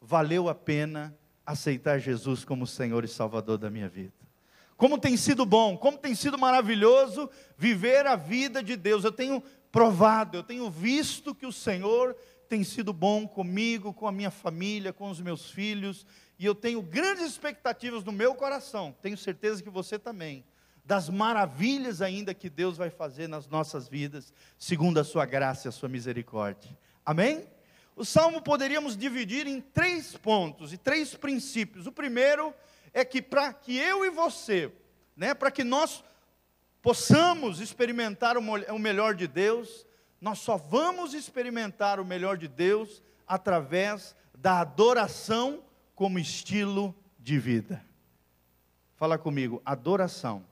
valeu 0.01 0.49
a 0.49 0.55
pena 0.55 1.16
aceitar 1.45 1.99
Jesus 1.99 2.45
como 2.45 2.66
Senhor 2.66 3.05
e 3.05 3.09
Salvador 3.09 3.59
da 3.59 3.70
minha 3.70 3.88
vida. 3.88 4.12
Como 4.76 4.99
tem 4.99 5.16
sido 5.16 5.45
bom, 5.45 5.76
como 5.76 5.99
tem 5.99 6.14
sido 6.14 6.38
maravilhoso 6.38 7.28
viver 7.57 8.07
a 8.07 8.16
vida 8.16 8.62
de 8.62 8.76
Deus. 8.76 9.05
Eu 9.05 9.12
tenho 9.12 9.43
provado, 9.70 10.36
eu 10.36 10.43
tenho 10.43 10.70
visto 10.70 11.34
que 11.34 11.47
o 11.47 11.53
Senhor 11.53 12.16
tem 12.51 12.64
sido 12.64 12.92
bom 12.92 13.28
comigo, 13.28 13.94
com 13.94 14.09
a 14.09 14.12
minha 14.12 14.30
família, 14.30 14.92
com 14.92 15.09
os 15.09 15.20
meus 15.20 15.53
filhos, 15.53 16.05
e 16.36 16.44
eu 16.44 16.53
tenho 16.53 16.82
grandes 16.82 17.24
expectativas 17.24 18.03
no 18.03 18.11
meu 18.11 18.34
coração, 18.34 18.92
tenho 19.01 19.16
certeza 19.16 19.62
que 19.62 19.70
você 19.70 20.01
também, 20.01 20.44
das 20.84 21.09
maravilhas 21.09 22.03
ainda 22.03 22.34
que 22.34 22.51
Deus 22.51 22.76
vai 22.76 22.90
fazer 22.90 23.28
nas 23.28 23.46
nossas 23.46 23.86
vidas, 23.86 24.34
segundo 24.59 24.98
a 24.98 25.05
sua 25.05 25.24
graça 25.24 25.68
e 25.68 25.70
a 25.70 25.72
sua 25.72 25.88
misericórdia. 25.88 26.76
Amém? 27.07 27.46
O 27.94 28.05
salmo 28.05 28.42
poderíamos 28.42 28.96
dividir 28.96 29.46
em 29.46 29.61
três 29.61 30.16
pontos 30.16 30.72
e 30.72 30.76
três 30.76 31.14
princípios. 31.14 31.86
O 31.86 31.92
primeiro 31.92 32.53
é 32.92 33.05
que 33.05 33.22
para 33.22 33.53
que 33.53 33.76
eu 33.76 34.05
e 34.05 34.11
você, 34.11 34.72
né, 35.16 35.34
para 35.34 35.53
que 35.53 35.62
nós 35.62 36.03
possamos 36.82 37.61
experimentar 37.61 38.36
o 38.36 38.78
melhor 38.80 39.14
de 39.14 39.28
Deus, 39.28 39.86
nós 40.21 40.39
só 40.41 40.57
vamos 40.57 41.14
experimentar 41.14 41.99
o 41.99 42.05
melhor 42.05 42.37
de 42.37 42.47
Deus 42.47 43.03
através 43.27 44.14
da 44.37 44.61
adoração 44.61 45.62
como 45.95 46.18
estilo 46.18 46.95
de 47.18 47.39
vida. 47.39 47.83
Fala 48.97 49.16
comigo, 49.16 49.62
adoração 49.64 50.45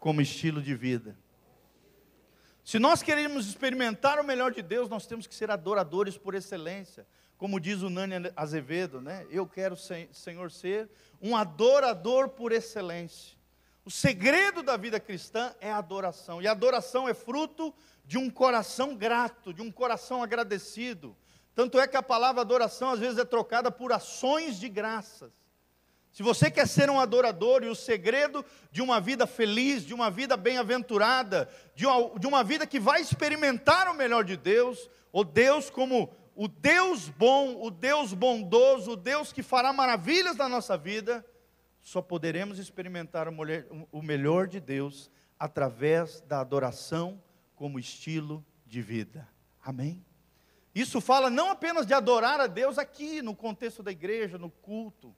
como 0.00 0.20
estilo 0.20 0.60
de 0.60 0.74
vida. 0.74 1.16
Se 2.64 2.78
nós 2.78 3.02
queremos 3.02 3.46
experimentar 3.46 4.18
o 4.18 4.24
melhor 4.24 4.52
de 4.52 4.62
Deus, 4.62 4.88
nós 4.88 5.06
temos 5.06 5.26
que 5.26 5.34
ser 5.34 5.50
adoradores 5.50 6.16
por 6.18 6.34
excelência. 6.34 7.06
Como 7.36 7.58
diz 7.58 7.82
o 7.82 7.90
Nani 7.90 8.30
Azevedo, 8.36 9.00
né? 9.00 9.26
Eu 9.30 9.46
quero, 9.46 9.76
Senhor, 9.76 10.50
ser 10.50 10.90
um 11.20 11.36
adorador 11.36 12.28
por 12.28 12.52
excelência. 12.52 13.38
O 13.84 13.90
segredo 13.90 14.62
da 14.62 14.76
vida 14.76 15.00
cristã 15.00 15.54
é 15.60 15.70
a 15.70 15.78
adoração. 15.78 16.40
E 16.42 16.46
a 16.46 16.52
adoração 16.52 17.08
é 17.08 17.14
fruto 17.14 17.74
de 18.10 18.18
um 18.18 18.28
coração 18.28 18.96
grato, 18.96 19.54
de 19.54 19.62
um 19.62 19.70
coração 19.70 20.20
agradecido. 20.20 21.16
Tanto 21.54 21.78
é 21.78 21.86
que 21.86 21.96
a 21.96 22.02
palavra 22.02 22.40
adoração 22.40 22.90
às 22.90 22.98
vezes 22.98 23.18
é 23.18 23.24
trocada 23.24 23.70
por 23.70 23.92
ações 23.92 24.58
de 24.58 24.68
graças. 24.68 25.30
Se 26.10 26.20
você 26.20 26.50
quer 26.50 26.66
ser 26.66 26.90
um 26.90 26.98
adorador 26.98 27.62
e 27.62 27.68
o 27.68 27.74
segredo 27.76 28.44
de 28.72 28.82
uma 28.82 29.00
vida 29.00 29.28
feliz, 29.28 29.86
de 29.86 29.94
uma 29.94 30.10
vida 30.10 30.36
bem-aventurada, 30.36 31.48
de, 31.72 31.84
de 32.18 32.26
uma, 32.26 32.42
vida 32.42 32.66
que 32.66 32.80
vai 32.80 33.00
experimentar 33.00 33.86
o 33.88 33.94
melhor 33.94 34.24
de 34.24 34.36
Deus, 34.36 34.90
o 35.12 35.22
Deus 35.22 35.70
como 35.70 36.12
o 36.34 36.48
Deus 36.48 37.08
bom, 37.08 37.64
o 37.64 37.70
Deus 37.70 38.12
bondoso, 38.12 38.90
o 38.90 38.96
Deus 38.96 39.32
que 39.32 39.40
fará 39.40 39.72
maravilhas 39.72 40.36
na 40.36 40.48
nossa 40.48 40.76
vida, 40.76 41.24
só 41.80 42.02
poderemos 42.02 42.58
experimentar 42.58 43.28
o 43.28 44.02
melhor 44.02 44.48
de 44.48 44.58
Deus 44.58 45.08
através 45.38 46.20
da 46.22 46.40
adoração 46.40 47.22
como 47.60 47.78
estilo 47.78 48.42
de 48.64 48.80
vida. 48.80 49.28
Amém? 49.62 50.02
Isso 50.74 50.98
fala 50.98 51.28
não 51.28 51.50
apenas 51.50 51.86
de 51.86 51.92
adorar 51.92 52.40
a 52.40 52.46
Deus 52.46 52.78
aqui, 52.78 53.20
no 53.20 53.36
contexto 53.36 53.82
da 53.82 53.92
igreja, 53.92 54.38
no 54.38 54.48
culto, 54.48 55.14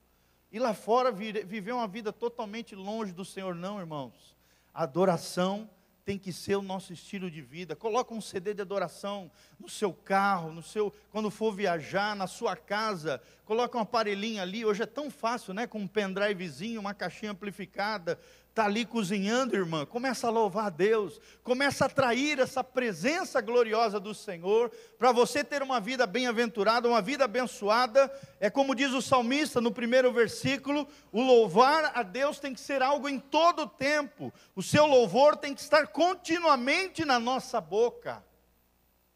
e 0.50 0.58
lá 0.58 0.74
fora 0.74 1.12
viver 1.12 1.70
uma 1.70 1.86
vida 1.86 2.12
totalmente 2.12 2.74
longe 2.74 3.12
do 3.12 3.24
Senhor, 3.24 3.54
não, 3.54 3.78
irmãos. 3.78 4.36
Adoração 4.74 5.70
tem 6.04 6.18
que 6.18 6.32
ser 6.32 6.56
o 6.56 6.62
nosso 6.62 6.92
estilo 6.92 7.30
de 7.30 7.40
vida. 7.40 7.76
Coloca 7.76 8.12
um 8.12 8.20
CD 8.20 8.52
de 8.52 8.60
adoração 8.60 9.30
no 9.56 9.68
seu 9.68 9.92
carro, 9.92 10.52
no 10.52 10.62
seu, 10.62 10.92
quando 11.10 11.30
for 11.30 11.54
viajar, 11.54 12.16
na 12.16 12.26
sua 12.26 12.56
casa, 12.56 13.22
coloca 13.44 13.78
um 13.78 13.82
aparelhinho 13.82 14.42
ali. 14.42 14.64
Hoje 14.64 14.82
é 14.82 14.86
tão 14.86 15.10
fácil, 15.10 15.54
né? 15.54 15.66
Com 15.66 15.78
um 15.78 15.86
pendrivezinho, 15.86 16.80
uma 16.80 16.92
caixinha 16.92 17.30
amplificada, 17.30 18.18
está 18.52 18.66
ali 18.66 18.84
cozinhando, 18.84 19.56
irmã, 19.56 19.86
começa 19.86 20.26
a 20.26 20.30
louvar 20.30 20.66
a 20.66 20.70
Deus, 20.70 21.18
começa 21.42 21.84
a 21.84 21.86
atrair 21.86 22.38
essa 22.38 22.62
presença 22.62 23.40
gloriosa 23.40 23.98
do 23.98 24.14
Senhor, 24.14 24.70
para 24.98 25.10
você 25.10 25.42
ter 25.42 25.62
uma 25.62 25.80
vida 25.80 26.06
bem-aventurada, 26.06 26.86
uma 26.86 27.00
vida 27.00 27.24
abençoada. 27.24 28.12
É 28.38 28.50
como 28.50 28.74
diz 28.74 28.92
o 28.92 29.00
salmista 29.00 29.58
no 29.58 29.72
primeiro 29.72 30.12
versículo: 30.12 30.86
o 31.10 31.22
louvar 31.22 31.92
a 31.94 32.02
Deus 32.02 32.38
tem 32.38 32.52
que 32.52 32.60
ser 32.60 32.82
algo 32.82 33.08
em 33.08 33.18
todo 33.18 33.62
o 33.62 33.68
tempo, 33.68 34.30
o 34.54 34.62
seu 34.62 34.84
louvor 34.84 35.34
tem 35.34 35.54
que 35.54 35.60
estar 35.62 35.86
continuamente 35.86 37.06
na 37.06 37.18
nossa 37.18 37.58
boca. 37.58 38.22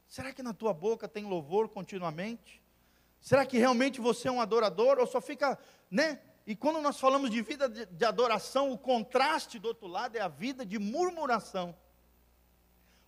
Será 0.09 0.33
que 0.33 0.43
na 0.43 0.55
tua 0.55 0.73
boca 0.73 1.07
tem 1.07 1.27
louvor 1.27 1.69
continuamente? 1.69 2.63
Será 3.21 3.45
que 3.45 3.59
realmente 3.59 4.01
você 4.01 4.29
é 4.29 4.33
um 4.33 4.41
adorador 4.41 4.99
ou 4.99 5.07
só 5.07 5.21
fica, 5.21 5.59
né? 5.91 6.21
E 6.47 6.55
quando 6.55 6.81
nós 6.81 7.01
falamos 7.01 7.29
de 7.29 7.43
vida 7.43 7.69
de, 7.69 8.05
adoração, 8.05 8.71
o 8.71 8.79
contraste 8.79 9.59
do 9.59 9.67
outro 9.67 9.89
lado 9.89 10.17
é 10.17 10.21
a 10.21 10.29
vida 10.29 10.65
de 10.65 10.79
murmuração. 10.79 11.77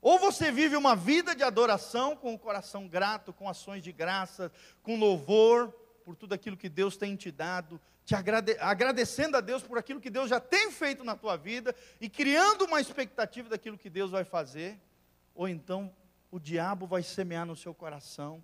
Ou 0.01 0.19
você 0.19 0.51
vive 0.51 0.77
uma 0.77 0.97
vida 0.97 1.35
de 1.37 1.45
adoração 1.45 2.17
com 2.17 2.35
o 2.35 2.39
coração 2.39 2.89
grato, 2.89 3.33
com 3.33 3.49
ações 3.49 3.83
de 3.83 3.93
graça, 3.93 4.51
com 4.83 4.99
louvor 4.99 5.73
por 6.05 6.17
tudo 6.17 6.33
aquilo 6.33 6.57
que 6.57 6.69
Deus 6.69 6.97
tem 6.97 7.15
te 7.15 7.31
dado, 7.31 7.81
te 8.05 8.15
agrade, 8.15 8.57
agradecendo 8.59 9.37
a 9.37 9.41
Deus 9.41 9.63
por 9.63 9.79
aquilo 9.79 10.01
que 10.01 10.11
Deus 10.11 10.31
já 10.31 10.41
tem 10.41 10.73
feito 10.73 11.05
na 11.05 11.15
tua 11.15 11.37
vida 11.37 11.75
e 12.01 12.09
criando 12.09 12.65
uma 12.65 12.81
expectativa 12.81 13.49
daquilo 13.49 13.79
que 13.79 13.91
Deus 13.91 14.11
vai 14.11 14.25
fazer, 14.25 14.81
ou 15.35 15.47
então 15.47 15.95
o 16.31 16.41
diabo 16.41 16.87
vai 16.87 17.03
semear 17.03 17.47
no 17.47 17.55
seu 17.55 17.75
coração 17.75 18.43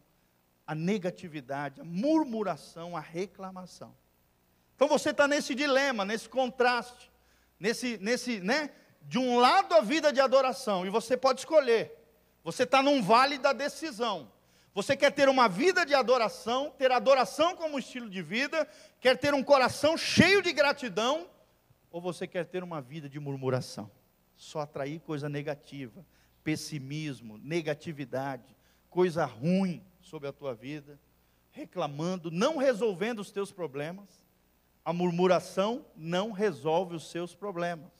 a 0.66 0.74
negatividade, 0.74 1.80
a 1.80 1.84
murmuração, 1.84 2.96
a 2.96 3.00
reclamação. 3.00 3.94
Então 4.74 4.88
você 4.88 5.10
está 5.10 5.28
nesse 5.28 5.54
dilema, 5.54 6.04
nesse 6.04 6.28
contraste, 6.28 7.10
nesse, 7.58 7.98
nesse, 7.98 8.40
né? 8.40 8.70
De 9.02 9.18
um 9.18 9.38
lado 9.38 9.74
a 9.74 9.80
vida 9.80 10.12
de 10.12 10.20
adoração, 10.20 10.86
e 10.86 10.90
você 10.90 11.16
pode 11.16 11.40
escolher. 11.40 11.92
Você 12.42 12.64
está 12.64 12.82
num 12.82 13.02
vale 13.02 13.38
da 13.38 13.52
decisão. 13.52 14.30
Você 14.74 14.96
quer 14.96 15.12
ter 15.12 15.28
uma 15.28 15.48
vida 15.48 15.86
de 15.86 15.94
adoração, 15.94 16.70
ter 16.76 16.90
adoração 16.90 17.54
como 17.54 17.78
estilo 17.78 18.10
de 18.10 18.22
vida, 18.22 18.66
quer 19.00 19.16
ter 19.16 19.32
um 19.32 19.42
coração 19.42 19.96
cheio 19.96 20.42
de 20.42 20.52
gratidão, 20.52 21.28
ou 21.92 22.00
você 22.00 22.26
quer 22.26 22.44
ter 22.44 22.64
uma 22.64 22.82
vida 22.82 23.08
de 23.08 23.20
murmuração, 23.20 23.88
só 24.36 24.60
atrair 24.60 24.98
coisa 25.00 25.28
negativa, 25.28 26.04
pessimismo, 26.42 27.38
negatividade, 27.38 28.56
coisa 28.90 29.24
ruim 29.24 29.80
sobre 30.00 30.28
a 30.28 30.32
tua 30.32 30.54
vida, 30.54 30.98
reclamando, 31.52 32.32
não 32.32 32.56
resolvendo 32.56 33.20
os 33.20 33.30
teus 33.30 33.52
problemas. 33.52 34.23
A 34.84 34.92
murmuração 34.92 35.86
não 35.96 36.30
resolve 36.30 36.94
os 36.94 37.10
seus 37.10 37.34
problemas. 37.34 37.90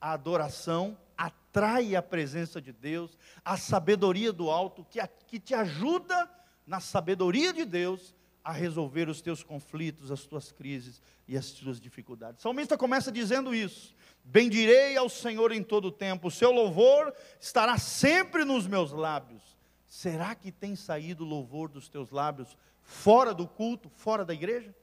A 0.00 0.12
adoração 0.12 0.96
atrai 1.16 1.96
a 1.96 2.02
presença 2.02 2.60
de 2.60 2.72
Deus, 2.72 3.18
a 3.44 3.56
sabedoria 3.56 4.32
do 4.32 4.50
alto, 4.50 4.84
que, 4.84 5.00
a, 5.00 5.06
que 5.06 5.40
te 5.40 5.54
ajuda 5.54 6.30
na 6.66 6.80
sabedoria 6.80 7.52
de 7.52 7.64
Deus 7.64 8.14
a 8.44 8.52
resolver 8.52 9.08
os 9.08 9.20
teus 9.20 9.42
conflitos, 9.42 10.10
as 10.10 10.24
tuas 10.24 10.50
crises 10.50 11.00
e 11.28 11.36
as 11.36 11.50
tuas 11.52 11.80
dificuldades. 11.80 12.40
O 12.40 12.42
salmista 12.42 12.76
começa 12.76 13.12
dizendo 13.12 13.54
isso: 13.54 13.94
Bendirei 14.24 14.96
ao 14.96 15.08
Senhor 15.08 15.52
em 15.52 15.62
todo 15.62 15.86
o 15.86 15.92
tempo, 15.92 16.28
o 16.28 16.30
seu 16.30 16.50
louvor 16.50 17.14
estará 17.40 17.78
sempre 17.78 18.44
nos 18.44 18.66
meus 18.66 18.92
lábios. 18.92 19.42
Será 19.86 20.34
que 20.34 20.50
tem 20.50 20.74
saído 20.74 21.24
louvor 21.24 21.68
dos 21.68 21.88
teus 21.88 22.10
lábios 22.10 22.56
fora 22.80 23.34
do 23.34 23.46
culto, 23.46 23.90
fora 23.90 24.24
da 24.24 24.32
igreja? 24.32 24.74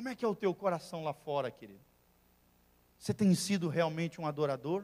Como 0.00 0.08
é 0.08 0.14
que 0.14 0.24
é 0.24 0.28
o 0.28 0.34
teu 0.34 0.54
coração 0.54 1.04
lá 1.04 1.12
fora, 1.12 1.50
querido? 1.50 1.84
Você 2.98 3.12
tem 3.12 3.34
sido 3.34 3.68
realmente 3.68 4.18
um 4.18 4.26
adorador? 4.26 4.82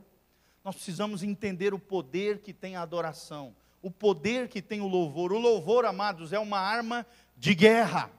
Nós 0.63 0.75
precisamos 0.75 1.23
entender 1.23 1.73
o 1.73 1.79
poder 1.79 2.41
que 2.41 2.53
tem 2.53 2.77
a 2.77 2.83
adoração, 2.83 3.57
o 3.81 3.91
poder 3.91 4.47
que 4.47 4.61
tem 4.61 4.83
o 4.83 4.87
louvor. 4.87 5.33
O 5.33 5.39
louvor, 5.39 5.87
amados, 5.87 6.35
é 6.35 6.39
uma 6.39 6.59
arma 6.59 7.07
de 7.35 7.55
guerra. 7.55 8.11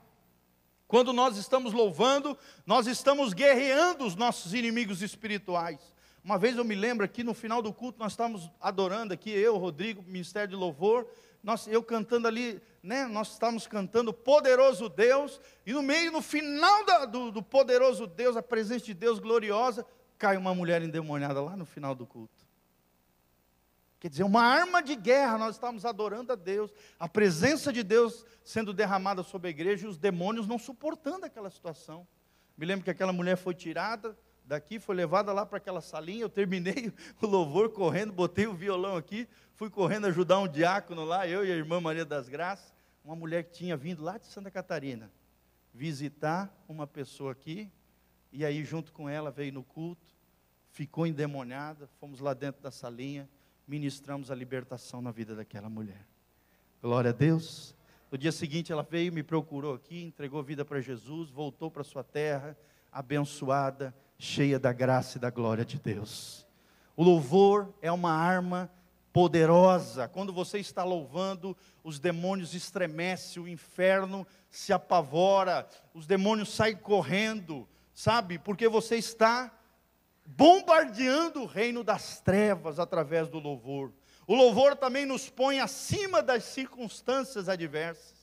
Quando 0.88 1.14
nós 1.14 1.38
estamos 1.38 1.72
louvando, 1.72 2.36
nós 2.66 2.88
estamos 2.88 3.32
guerreando 3.32 4.04
os 4.04 4.16
nossos 4.16 4.56
inimigos 4.56 5.04
espirituais. 5.04 5.94
Uma 6.24 6.40
vez 6.40 6.58
eu 6.58 6.66
me 6.66 6.74
lembro 6.74 7.06
aqui 7.06 7.24
no 7.24 7.36
final 7.36 7.62
do 7.62 7.72
culto, 7.72 8.00
nós 8.00 8.14
estávamos 8.14 8.50
adorando 8.60 9.14
aqui, 9.14 9.30
eu, 9.30 9.56
Rodrigo, 9.58 10.02
Ministério 10.02 10.50
de 10.50 10.56
Louvor, 10.56 11.08
nós, 11.44 11.68
eu 11.68 11.82
cantando 11.84 12.28
ali, 12.28 12.62
né, 12.82 13.06
nós 13.06 13.32
estávamos 13.34 13.68
cantando 13.68 14.14
Poderoso 14.14 14.90
Deus, 14.90 15.40
e 15.66 15.74
no 15.74 15.82
meio, 15.82 16.12
no 16.12 16.22
final 16.22 16.86
da, 16.86 17.06
do, 17.06 17.32
do 17.32 17.44
Poderoso 17.44 18.08
Deus, 18.08 18.36
a 18.36 18.44
presença 18.44 18.86
de 18.86 18.94
Deus 18.94 19.20
gloriosa, 19.20 19.86
cai 20.18 20.36
uma 20.38 20.54
mulher 20.54 20.82
endemoniada 20.82 21.42
lá 21.42 21.56
no 21.56 21.66
final 21.66 21.94
do 21.94 22.06
culto. 22.06 22.46
Quer 24.00 24.10
dizer, 24.10 24.24
uma 24.24 24.44
arma 24.44 24.82
de 24.82 24.96
guerra, 24.96 25.38
nós 25.38 25.56
estávamos 25.56 25.84
adorando 25.84 26.32
a 26.32 26.36
Deus, 26.36 26.72
a 27.00 27.10
presença 27.10 27.74
de 27.74 27.82
Deus 27.82 28.26
sendo 28.44 28.74
derramada 28.74 29.24
sobre 29.24 29.48
a 29.48 29.52
igreja 29.52 29.86
e 29.86 29.90
os 29.90 29.98
demônios 29.98 30.48
não 30.48 30.60
suportando 30.60 31.26
aquela 31.26 31.50
situação. 31.50 32.08
Me 32.56 32.66
lembro 32.66 32.84
que 32.84 32.92
aquela 32.92 33.12
mulher 33.12 33.38
foi 33.38 33.56
tirada, 33.56 34.18
daqui, 34.48 34.80
foi 34.80 34.96
levada 34.96 35.32
lá 35.34 35.46
para 35.46 35.58
aquela 35.58 35.82
salinha. 35.82 36.22
Eu 36.22 36.30
terminei 36.30 36.92
o 37.22 37.28
louvor 37.28 37.70
correndo, 37.70 38.12
botei 38.12 38.48
o 38.48 38.54
violão 38.54 38.96
aqui, 38.96 39.28
fui 39.54 39.70
correndo 39.70 40.08
ajudar 40.08 40.40
um 40.40 40.48
diácono 40.48 41.04
lá, 41.04 41.28
eu 41.28 41.46
e 41.46 41.52
a 41.52 41.56
irmã 41.56 41.80
Maria 41.80 42.06
das 42.06 42.28
Graças, 42.28 42.74
uma 43.04 43.16
mulher 43.16 43.44
que 43.44 43.52
tinha 43.52 43.78
vindo 43.78 44.04
lá 44.04 44.18
de 44.18 44.26
Santa 44.26 44.50
Catarina 44.50 45.12
visitar 45.78 46.52
uma 46.68 46.88
pessoa 46.88 47.32
aqui, 47.32 47.72
e 48.32 48.44
aí 48.44 48.66
junto 48.66 48.92
com 48.92 49.08
ela 49.08 49.30
veio 49.30 49.54
no 49.54 49.64
culto, 49.64 50.16
ficou 50.72 51.06
endemoniada, 51.06 51.88
fomos 52.00 52.20
lá 52.20 52.34
dentro 52.34 52.64
da 52.64 52.72
salinha, 52.72 53.30
ministramos 53.68 54.32
a 54.32 54.36
libertação 54.36 55.04
na 55.04 55.12
vida 55.12 55.36
daquela 55.36 55.70
mulher. 55.70 56.04
Glória 56.82 57.12
a 57.12 57.14
Deus. 57.14 57.76
No 58.12 58.18
dia 58.18 58.32
seguinte 58.32 58.72
ela 58.72 58.82
veio, 58.82 59.14
me 59.14 59.22
procurou 59.22 59.76
aqui, 59.76 60.02
entregou 60.02 60.42
vida 60.42 60.66
para 60.66 60.82
Jesus, 60.82 61.30
voltou 61.30 61.70
para 61.70 61.84
sua 61.84 62.04
terra, 62.04 62.58
abençoada, 62.92 63.94
cheia 64.18 64.60
da 64.60 64.74
graça 64.74 65.18
e 65.18 65.22
da 65.22 65.30
glória 65.30 65.64
de 65.64 65.80
Deus. 65.80 66.46
O 66.96 67.04
louvor 67.04 67.74
é 67.82 67.92
uma 67.92 68.12
arma 68.12 68.72
poderosa. 69.14 70.08
Quando 70.08 70.34
você 70.34 70.60
está 70.60 70.84
louvando, 70.84 71.56
os 71.84 72.00
demônios 72.00 72.54
estremecem, 72.54 73.42
o 73.42 73.48
inferno 73.48 74.26
se 74.50 74.74
apavora, 74.74 75.68
os 75.94 76.06
demônios 76.06 76.50
saem 76.50 76.76
correndo, 76.76 77.68
sabe? 77.94 78.38
Porque 78.40 78.68
você 78.68 78.96
está 78.96 79.52
bombardeando 80.26 81.42
o 81.42 81.46
reino 81.46 81.84
das 81.84 82.20
trevas 82.20 82.80
através 82.80 83.30
do 83.30 83.40
louvor. 83.40 83.94
O 84.28 84.36
louvor 84.36 84.76
também 84.76 85.06
nos 85.06 85.30
põe 85.30 85.60
acima 85.60 86.22
das 86.22 86.44
circunstâncias 86.44 87.48
adversas. 87.48 88.17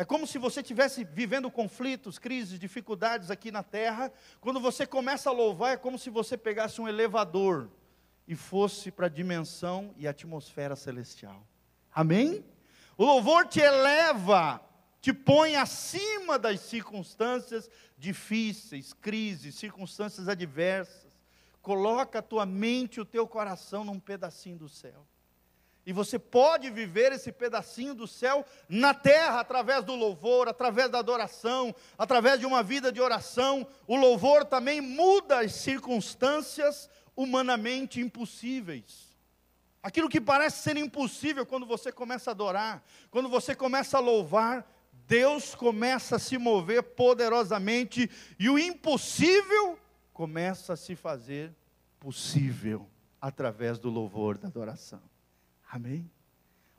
É 0.00 0.04
como 0.04 0.28
se 0.28 0.38
você 0.38 0.60
estivesse 0.60 1.02
vivendo 1.02 1.50
conflitos, 1.50 2.20
crises, 2.20 2.56
dificuldades 2.56 3.32
aqui 3.32 3.50
na 3.50 3.64
terra. 3.64 4.12
Quando 4.40 4.60
você 4.60 4.86
começa 4.86 5.28
a 5.28 5.32
louvar, 5.32 5.72
é 5.72 5.76
como 5.76 5.98
se 5.98 6.08
você 6.08 6.36
pegasse 6.36 6.80
um 6.80 6.86
elevador 6.86 7.68
e 8.24 8.36
fosse 8.36 8.92
para 8.92 9.06
a 9.06 9.10
dimensão 9.10 9.92
e 9.96 10.06
atmosfera 10.06 10.76
celestial. 10.76 11.44
Amém? 11.92 12.44
O 12.96 13.04
louvor 13.04 13.48
te 13.48 13.58
eleva, 13.58 14.60
te 15.00 15.12
põe 15.12 15.56
acima 15.56 16.38
das 16.38 16.60
circunstâncias 16.60 17.68
difíceis, 17.96 18.92
crises, 18.92 19.56
circunstâncias 19.56 20.28
adversas. 20.28 21.10
Coloca 21.60 22.20
a 22.20 22.22
tua 22.22 22.46
mente 22.46 22.98
e 22.98 23.00
o 23.00 23.04
teu 23.04 23.26
coração 23.26 23.82
num 23.82 23.98
pedacinho 23.98 24.58
do 24.58 24.68
céu. 24.68 25.04
E 25.88 25.92
você 25.92 26.18
pode 26.18 26.68
viver 26.68 27.12
esse 27.12 27.32
pedacinho 27.32 27.94
do 27.94 28.06
céu 28.06 28.44
na 28.68 28.92
terra, 28.92 29.40
através 29.40 29.82
do 29.82 29.94
louvor, 29.94 30.46
através 30.46 30.90
da 30.90 30.98
adoração, 30.98 31.74
através 31.96 32.38
de 32.38 32.44
uma 32.44 32.62
vida 32.62 32.92
de 32.92 33.00
oração. 33.00 33.66
O 33.86 33.96
louvor 33.96 34.44
também 34.44 34.82
muda 34.82 35.40
as 35.40 35.54
circunstâncias 35.54 36.90
humanamente 37.16 38.02
impossíveis. 38.02 39.16
Aquilo 39.82 40.10
que 40.10 40.20
parece 40.20 40.60
ser 40.60 40.76
impossível 40.76 41.46
quando 41.46 41.64
você 41.64 41.90
começa 41.90 42.30
a 42.30 42.32
adorar, 42.32 42.84
quando 43.10 43.30
você 43.30 43.54
começa 43.54 43.96
a 43.96 44.00
louvar, 44.00 44.70
Deus 45.06 45.54
começa 45.54 46.16
a 46.16 46.18
se 46.18 46.36
mover 46.36 46.82
poderosamente 46.82 48.10
e 48.38 48.50
o 48.50 48.58
impossível 48.58 49.78
começa 50.12 50.74
a 50.74 50.76
se 50.76 50.94
fazer 50.94 51.50
possível 51.98 52.86
através 53.18 53.78
do 53.78 53.88
louvor, 53.88 54.36
da 54.36 54.48
adoração. 54.48 55.00
Amém? 55.70 56.10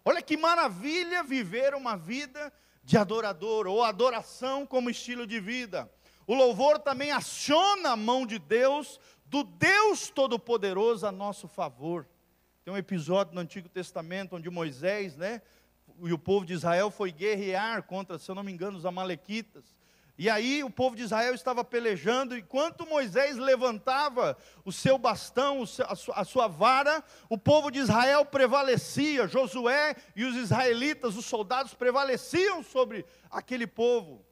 Olha 0.03 0.21
que 0.21 0.35
maravilha 0.35 1.23
viver 1.23 1.75
uma 1.75 1.95
vida 1.95 2.51
de 2.83 2.97
adorador, 2.97 3.67
ou 3.67 3.83
adoração 3.83 4.65
como 4.65 4.89
estilo 4.89 5.27
de 5.27 5.39
vida. 5.39 5.91
O 6.25 6.33
louvor 6.33 6.79
também 6.79 7.11
aciona 7.11 7.91
a 7.91 7.95
mão 7.95 8.25
de 8.25 8.39
Deus, 8.39 8.99
do 9.25 9.43
Deus 9.43 10.09
Todo-Poderoso 10.09 11.05
a 11.05 11.11
nosso 11.11 11.47
favor. 11.47 12.07
Tem 12.63 12.73
um 12.73 12.77
episódio 12.77 13.33
no 13.33 13.41
Antigo 13.41 13.69
Testamento 13.69 14.35
onde 14.35 14.49
Moisés, 14.49 15.15
né, 15.15 15.41
e 16.01 16.13
o 16.13 16.17
povo 16.17 16.45
de 16.45 16.53
Israel 16.53 16.89
foi 16.89 17.11
guerrear 17.11 17.83
contra, 17.83 18.17
se 18.17 18.29
eu 18.29 18.35
não 18.35 18.43
me 18.43 18.51
engano, 18.51 18.77
os 18.77 18.85
amalequitas. 18.85 19.75
E 20.19 20.29
aí 20.29 20.65
o 20.65 20.69
povo 20.69 20.97
de 20.97 21.03
Israel 21.03 21.33
estava 21.33 21.63
pelejando, 21.63 22.35
e 22.35 22.41
enquanto 22.41 22.85
Moisés 22.85 23.37
levantava 23.37 24.37
o 24.65 24.71
seu 24.71 24.97
bastão, 24.97 25.63
a 26.13 26.25
sua 26.25 26.45
vara, 26.45 27.01
o 27.29 27.37
povo 27.37 27.71
de 27.71 27.79
Israel 27.79 28.25
prevalecia, 28.25 29.29
Josué 29.29 29.95
e 30.17 30.25
os 30.25 30.35
israelitas, 30.35 31.15
os 31.15 31.25
soldados, 31.25 31.73
prevaleciam 31.73 32.61
sobre 32.61 33.05
aquele 33.31 33.65
povo. 33.65 34.25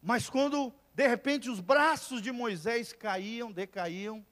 Mas 0.00 0.30
quando, 0.30 0.72
de 0.94 1.06
repente, 1.06 1.50
os 1.50 1.60
braços 1.60 2.22
de 2.22 2.32
Moisés 2.32 2.94
caíam, 2.94 3.52
decaíam, 3.52 4.24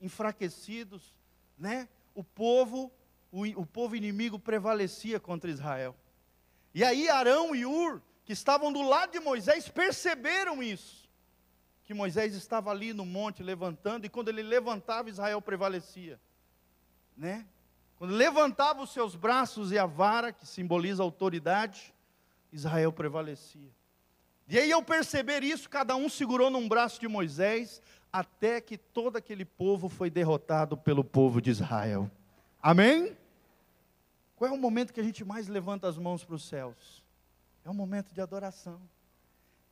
enfraquecidos, 0.00 1.14
né? 1.58 1.86
O 2.14 2.24
povo, 2.24 2.90
o, 3.30 3.42
o 3.60 3.66
povo 3.66 3.94
inimigo 3.94 4.38
prevalecia 4.38 5.20
contra 5.20 5.50
Israel. 5.50 5.94
E 6.74 6.82
aí 6.82 7.10
Arão 7.10 7.54
e 7.54 7.66
Ur, 7.66 8.00
que 8.26 8.32
estavam 8.32 8.72
do 8.72 8.82
lado 8.82 9.12
de 9.12 9.20
Moisés, 9.20 9.68
perceberam 9.68 10.60
isso. 10.60 11.08
Que 11.84 11.94
Moisés 11.94 12.34
estava 12.34 12.72
ali 12.72 12.92
no 12.92 13.06
monte 13.06 13.40
levantando, 13.40 14.04
e 14.04 14.08
quando 14.08 14.28
ele 14.28 14.42
levantava, 14.42 15.08
Israel 15.08 15.40
prevalecia. 15.40 16.20
Né? 17.16 17.46
Quando 17.96 18.12
levantava 18.12 18.82
os 18.82 18.90
seus 18.90 19.14
braços 19.14 19.70
e 19.70 19.78
a 19.78 19.86
vara, 19.86 20.32
que 20.32 20.44
simboliza 20.44 21.04
a 21.04 21.06
autoridade, 21.06 21.94
Israel 22.52 22.92
prevalecia. 22.92 23.70
E 24.48 24.58
aí, 24.58 24.72
ao 24.72 24.82
perceber 24.82 25.44
isso, 25.44 25.70
cada 25.70 25.94
um 25.94 26.08
segurou 26.08 26.50
num 26.50 26.68
braço 26.68 27.00
de 27.00 27.06
Moisés, 27.06 27.80
até 28.12 28.60
que 28.60 28.76
todo 28.76 29.16
aquele 29.16 29.44
povo 29.44 29.88
foi 29.88 30.10
derrotado 30.10 30.76
pelo 30.76 31.04
povo 31.04 31.40
de 31.40 31.50
Israel. 31.50 32.10
Amém? 32.60 33.16
Qual 34.34 34.50
é 34.50 34.52
o 34.52 34.58
momento 34.58 34.92
que 34.92 35.00
a 35.00 35.04
gente 35.04 35.24
mais 35.24 35.46
levanta 35.46 35.86
as 35.86 35.96
mãos 35.96 36.24
para 36.24 36.34
os 36.34 36.44
céus? 36.44 37.05
É 37.66 37.68
um 37.70 37.74
momento 37.74 38.14
de 38.14 38.20
adoração. 38.20 38.80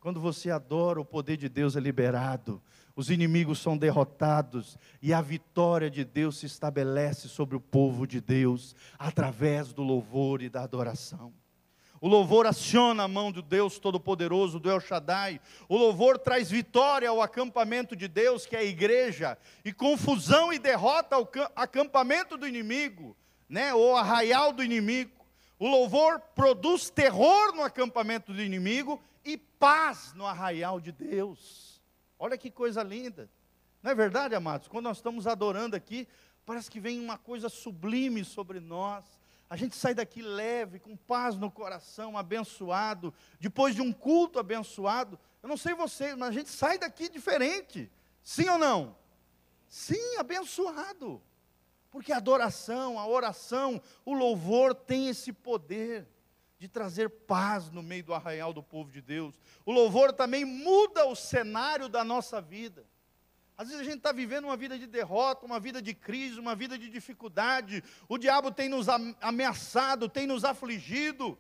Quando 0.00 0.20
você 0.20 0.50
adora, 0.50 1.00
o 1.00 1.04
poder 1.04 1.36
de 1.36 1.48
Deus 1.48 1.76
é 1.76 1.80
liberado, 1.80 2.60
os 2.96 3.08
inimigos 3.08 3.60
são 3.60 3.78
derrotados 3.78 4.76
e 5.00 5.14
a 5.14 5.20
vitória 5.20 5.88
de 5.88 6.04
Deus 6.04 6.38
se 6.38 6.44
estabelece 6.44 7.28
sobre 7.28 7.54
o 7.54 7.60
povo 7.60 8.04
de 8.04 8.20
Deus 8.20 8.74
através 8.98 9.72
do 9.72 9.84
louvor 9.84 10.42
e 10.42 10.48
da 10.48 10.64
adoração. 10.64 11.32
O 12.00 12.08
louvor 12.08 12.46
aciona 12.46 13.04
a 13.04 13.08
mão 13.08 13.30
do 13.30 13.40
Deus 13.40 13.78
Todo-Poderoso, 13.78 14.58
do 14.58 14.68
El 14.68 14.80
Shaddai. 14.80 15.40
O 15.68 15.76
louvor 15.76 16.18
traz 16.18 16.50
vitória 16.50 17.08
ao 17.08 17.22
acampamento 17.22 17.94
de 17.94 18.08
Deus, 18.08 18.44
que 18.44 18.56
é 18.56 18.58
a 18.58 18.64
igreja, 18.64 19.38
e 19.64 19.72
confusão 19.72 20.52
e 20.52 20.58
derrota 20.58 21.14
ao 21.14 21.30
acampamento 21.54 22.36
do 22.36 22.44
inimigo, 22.44 23.16
né? 23.48 23.72
ou 23.72 23.96
arraial 23.96 24.52
do 24.52 24.64
inimigo. 24.64 25.23
O 25.58 25.68
louvor 25.68 26.20
produz 26.34 26.90
terror 26.90 27.54
no 27.54 27.62
acampamento 27.62 28.32
do 28.32 28.42
inimigo 28.42 29.00
e 29.24 29.36
paz 29.36 30.12
no 30.14 30.26
arraial 30.26 30.80
de 30.80 30.92
Deus. 30.92 31.80
Olha 32.18 32.36
que 32.36 32.50
coisa 32.50 32.82
linda. 32.82 33.30
Não 33.82 33.90
é 33.90 33.94
verdade, 33.94 34.34
amados? 34.34 34.66
Quando 34.66 34.84
nós 34.84 34.96
estamos 34.96 35.26
adorando 35.26 35.76
aqui, 35.76 36.08
parece 36.44 36.70
que 36.70 36.80
vem 36.80 37.00
uma 37.00 37.18
coisa 37.18 37.48
sublime 37.48 38.24
sobre 38.24 38.60
nós. 38.60 39.04
A 39.48 39.56
gente 39.56 39.76
sai 39.76 39.94
daqui 39.94 40.22
leve, 40.22 40.80
com 40.80 40.96
paz 40.96 41.36
no 41.36 41.50
coração, 41.50 42.16
abençoado. 42.16 43.12
Depois 43.38 43.74
de 43.74 43.82
um 43.82 43.92
culto 43.92 44.38
abençoado, 44.38 45.18
eu 45.42 45.48
não 45.48 45.56
sei 45.56 45.74
vocês, 45.74 46.16
mas 46.16 46.30
a 46.30 46.32
gente 46.32 46.50
sai 46.50 46.78
daqui 46.78 47.08
diferente. 47.08 47.90
Sim 48.22 48.48
ou 48.48 48.58
não? 48.58 48.96
Sim, 49.68 50.16
abençoado. 50.18 51.22
Porque 51.94 52.12
a 52.12 52.16
adoração, 52.16 52.98
a 52.98 53.06
oração, 53.06 53.80
o 54.04 54.14
louvor 54.14 54.74
tem 54.74 55.06
esse 55.06 55.32
poder 55.32 56.08
de 56.58 56.66
trazer 56.66 57.08
paz 57.08 57.70
no 57.70 57.84
meio 57.84 58.02
do 58.02 58.12
arraial 58.12 58.52
do 58.52 58.64
povo 58.64 58.90
de 58.90 59.00
Deus. 59.00 59.40
O 59.64 59.70
louvor 59.70 60.12
também 60.12 60.44
muda 60.44 61.06
o 61.06 61.14
cenário 61.14 61.88
da 61.88 62.02
nossa 62.02 62.40
vida. 62.40 62.84
Às 63.56 63.68
vezes 63.68 63.80
a 63.80 63.84
gente 63.84 63.98
está 63.98 64.10
vivendo 64.10 64.46
uma 64.46 64.56
vida 64.56 64.76
de 64.76 64.88
derrota, 64.88 65.46
uma 65.46 65.60
vida 65.60 65.80
de 65.80 65.94
crise, 65.94 66.40
uma 66.40 66.56
vida 66.56 66.76
de 66.76 66.90
dificuldade. 66.90 67.80
O 68.08 68.18
diabo 68.18 68.50
tem 68.50 68.68
nos 68.68 68.88
ameaçado, 69.20 70.08
tem 70.08 70.26
nos 70.26 70.42
afligido. 70.44 71.38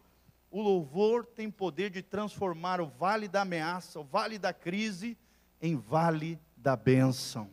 O 0.52 0.62
louvor 0.62 1.26
tem 1.26 1.50
poder 1.50 1.90
de 1.90 2.00
transformar 2.00 2.80
o 2.80 2.86
vale 2.86 3.26
da 3.26 3.42
ameaça, 3.42 3.98
o 3.98 4.04
vale 4.04 4.38
da 4.38 4.52
crise, 4.52 5.18
em 5.60 5.74
vale 5.74 6.38
da 6.56 6.76
bênção. 6.76 7.50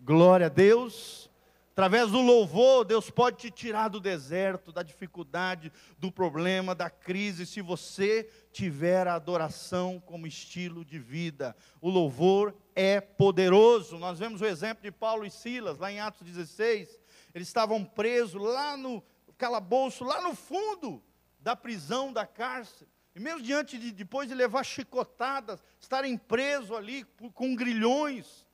Glória 0.00 0.46
a 0.46 0.48
Deus. 0.48 1.30
Através 1.78 2.10
do 2.10 2.20
louvor, 2.20 2.84
Deus 2.84 3.08
pode 3.08 3.36
te 3.36 3.52
tirar 3.52 3.86
do 3.86 4.00
deserto, 4.00 4.72
da 4.72 4.82
dificuldade, 4.82 5.70
do 5.96 6.10
problema, 6.10 6.74
da 6.74 6.90
crise, 6.90 7.46
se 7.46 7.62
você 7.62 8.28
tiver 8.50 9.06
a 9.06 9.14
adoração 9.14 10.02
como 10.04 10.26
estilo 10.26 10.84
de 10.84 10.98
vida. 10.98 11.54
O 11.80 11.88
louvor 11.88 12.52
é 12.74 13.00
poderoso. 13.00 13.96
Nós 13.96 14.18
vemos 14.18 14.40
o 14.40 14.44
exemplo 14.44 14.82
de 14.82 14.90
Paulo 14.90 15.24
e 15.24 15.30
Silas, 15.30 15.78
lá 15.78 15.92
em 15.92 16.00
Atos 16.00 16.26
16. 16.26 16.98
Eles 17.32 17.46
estavam 17.46 17.84
presos 17.84 18.42
lá 18.42 18.76
no 18.76 19.00
calabouço, 19.36 20.02
lá 20.02 20.20
no 20.20 20.34
fundo 20.34 21.00
da 21.38 21.54
prisão, 21.54 22.12
da 22.12 22.26
cárcere. 22.26 22.90
E 23.14 23.20
mesmo 23.20 23.40
diante 23.40 23.78
de, 23.78 23.92
depois 23.92 24.28
de 24.28 24.34
levar 24.34 24.64
chicotadas, 24.64 25.62
estarem 25.78 26.18
presos 26.18 26.72
ali 26.72 27.04
com 27.32 27.54
grilhões, 27.54 28.47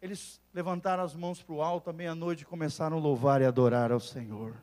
eles 0.00 0.40
levantaram 0.54 1.02
as 1.02 1.14
mãos 1.14 1.42
para 1.42 1.54
o 1.54 1.62
alto 1.62 1.90
à 1.90 1.92
meia-noite 1.92 2.42
e 2.42 2.46
começaram 2.46 2.96
a 2.96 3.00
louvar 3.00 3.42
e 3.42 3.44
adorar 3.44 3.90
ao 3.90 4.00
Senhor. 4.00 4.54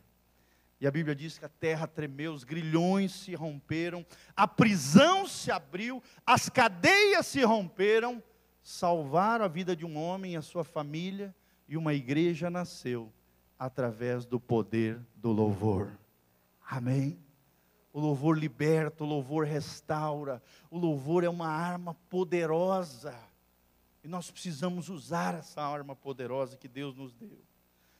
E 0.79 0.87
a 0.87 0.91
Bíblia 0.91 1.15
diz 1.15 1.37
que 1.37 1.45
a 1.45 1.49
terra 1.49 1.87
tremeu, 1.87 2.33
os 2.33 2.43
grilhões 2.43 3.13
se 3.13 3.33
romperam, 3.33 4.05
a 4.35 4.47
prisão 4.47 5.27
se 5.27 5.51
abriu, 5.51 6.01
as 6.25 6.49
cadeias 6.49 7.27
se 7.27 7.43
romperam, 7.43 8.21
salvaram 8.61 9.45
a 9.45 9.47
vida 9.47 9.75
de 9.75 9.85
um 9.85 9.97
homem 9.97 10.33
e 10.33 10.37
a 10.37 10.41
sua 10.41 10.63
família, 10.63 11.35
e 11.67 11.75
uma 11.77 11.93
igreja 11.93 12.49
nasceu 12.49 13.11
através 13.57 14.25
do 14.25 14.39
poder 14.39 14.99
do 15.15 15.31
louvor. 15.31 15.97
Amém? 16.69 17.17
O 17.91 17.99
louvor 17.99 18.37
liberta, 18.37 19.03
o 19.03 19.07
louvor 19.07 19.45
restaura, 19.45 20.41
o 20.69 20.77
louvor 20.77 21.23
é 21.23 21.29
uma 21.29 21.47
arma 21.47 21.93
poderosa 22.09 23.15
e 24.05 24.07
nós 24.07 24.29
precisamos 24.29 24.87
usar 24.87 25.33
essa 25.33 25.63
arma 25.63 25.95
poderosa 25.95 26.55
que 26.55 26.67
Deus 26.67 26.95
nos 26.95 27.11
deu. 27.11 27.43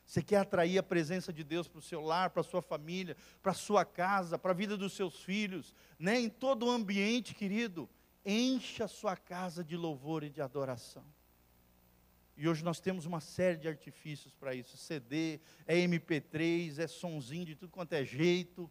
Você 0.06 0.22
quer 0.22 0.38
atrair 0.38 0.78
a 0.78 0.84
presença 0.84 1.34
de 1.34 1.44
Deus 1.44 1.68
para 1.68 1.80
o 1.80 1.82
seu 1.82 2.00
lar, 2.00 2.30
para 2.30 2.42
a 2.42 2.44
sua 2.44 2.62
família, 2.62 3.18
para 3.42 3.54
a 3.54 3.56
sua 3.56 3.84
casa, 3.84 4.38
para 4.38 4.52
a 4.52 4.54
vida 4.54 4.78
dos 4.78 4.94
seus 4.94 5.24
filhos, 5.24 5.74
né? 5.98 6.20
em 6.20 6.30
todo 6.30 6.68
o 6.68 6.70
ambiente, 6.70 7.34
querido. 7.34 7.90
Encha 8.24 8.86
a 8.86 8.88
sua 8.88 9.18
casa 9.18 9.64
de 9.64 9.76
louvor 9.76 10.24
e 10.24 10.30
de 10.30 10.44
adoração. 10.44 11.04
E 12.38 12.48
hoje 12.48 12.64
nós 12.64 12.80
temos 12.80 13.08
uma 13.08 13.20
série 13.20 13.58
de 13.58 13.68
artifícios 13.68 14.36
para 14.36 14.54
isso: 14.54 14.78
CD, 14.78 15.40
é 15.66 15.76
MP3, 15.76 16.78
é 16.78 16.86
sonzinho 16.86 17.46
de 17.46 17.56
tudo 17.56 17.72
quanto 17.72 17.94
é 17.94 18.06
jeito. 18.06 18.70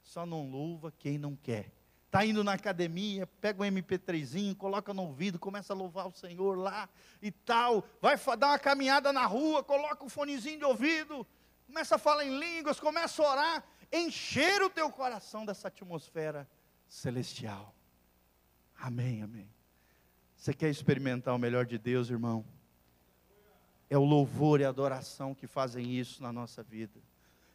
Só 0.00 0.24
não 0.24 0.48
louva 0.48 0.90
quem 0.90 1.18
não 1.18 1.36
quer 1.36 1.70
está 2.12 2.26
indo 2.26 2.44
na 2.44 2.52
academia, 2.52 3.26
pega 3.40 3.62
um 3.62 3.66
MP3zinho, 3.66 4.54
coloca 4.54 4.92
no 4.92 5.04
ouvido, 5.04 5.38
começa 5.38 5.72
a 5.72 5.76
louvar 5.76 6.06
o 6.06 6.12
Senhor 6.12 6.58
lá 6.58 6.86
e 7.22 7.30
tal. 7.30 7.82
Vai 8.02 8.18
dar 8.36 8.48
uma 8.48 8.58
caminhada 8.58 9.14
na 9.14 9.24
rua, 9.24 9.64
coloca 9.64 10.02
o 10.02 10.06
um 10.08 10.10
fonezinho 10.10 10.58
de 10.58 10.64
ouvido, 10.66 11.26
começa 11.66 11.94
a 11.94 11.98
falar 11.98 12.26
em 12.26 12.38
línguas, 12.38 12.78
começa 12.78 13.22
a 13.22 13.30
orar, 13.30 13.64
encher 13.90 14.60
o 14.60 14.68
teu 14.68 14.90
coração 14.90 15.46
dessa 15.46 15.68
atmosfera 15.68 16.46
celestial. 16.86 17.74
Amém, 18.78 19.22
amém. 19.22 19.50
Você 20.36 20.52
quer 20.52 20.68
experimentar 20.68 21.34
o 21.34 21.38
melhor 21.38 21.64
de 21.64 21.78
Deus, 21.78 22.10
irmão? 22.10 22.44
É 23.88 23.96
o 23.96 24.04
louvor 24.04 24.60
e 24.60 24.66
a 24.66 24.68
adoração 24.68 25.34
que 25.34 25.46
fazem 25.46 25.98
isso 25.98 26.22
na 26.22 26.30
nossa 26.30 26.62
vida 26.62 27.00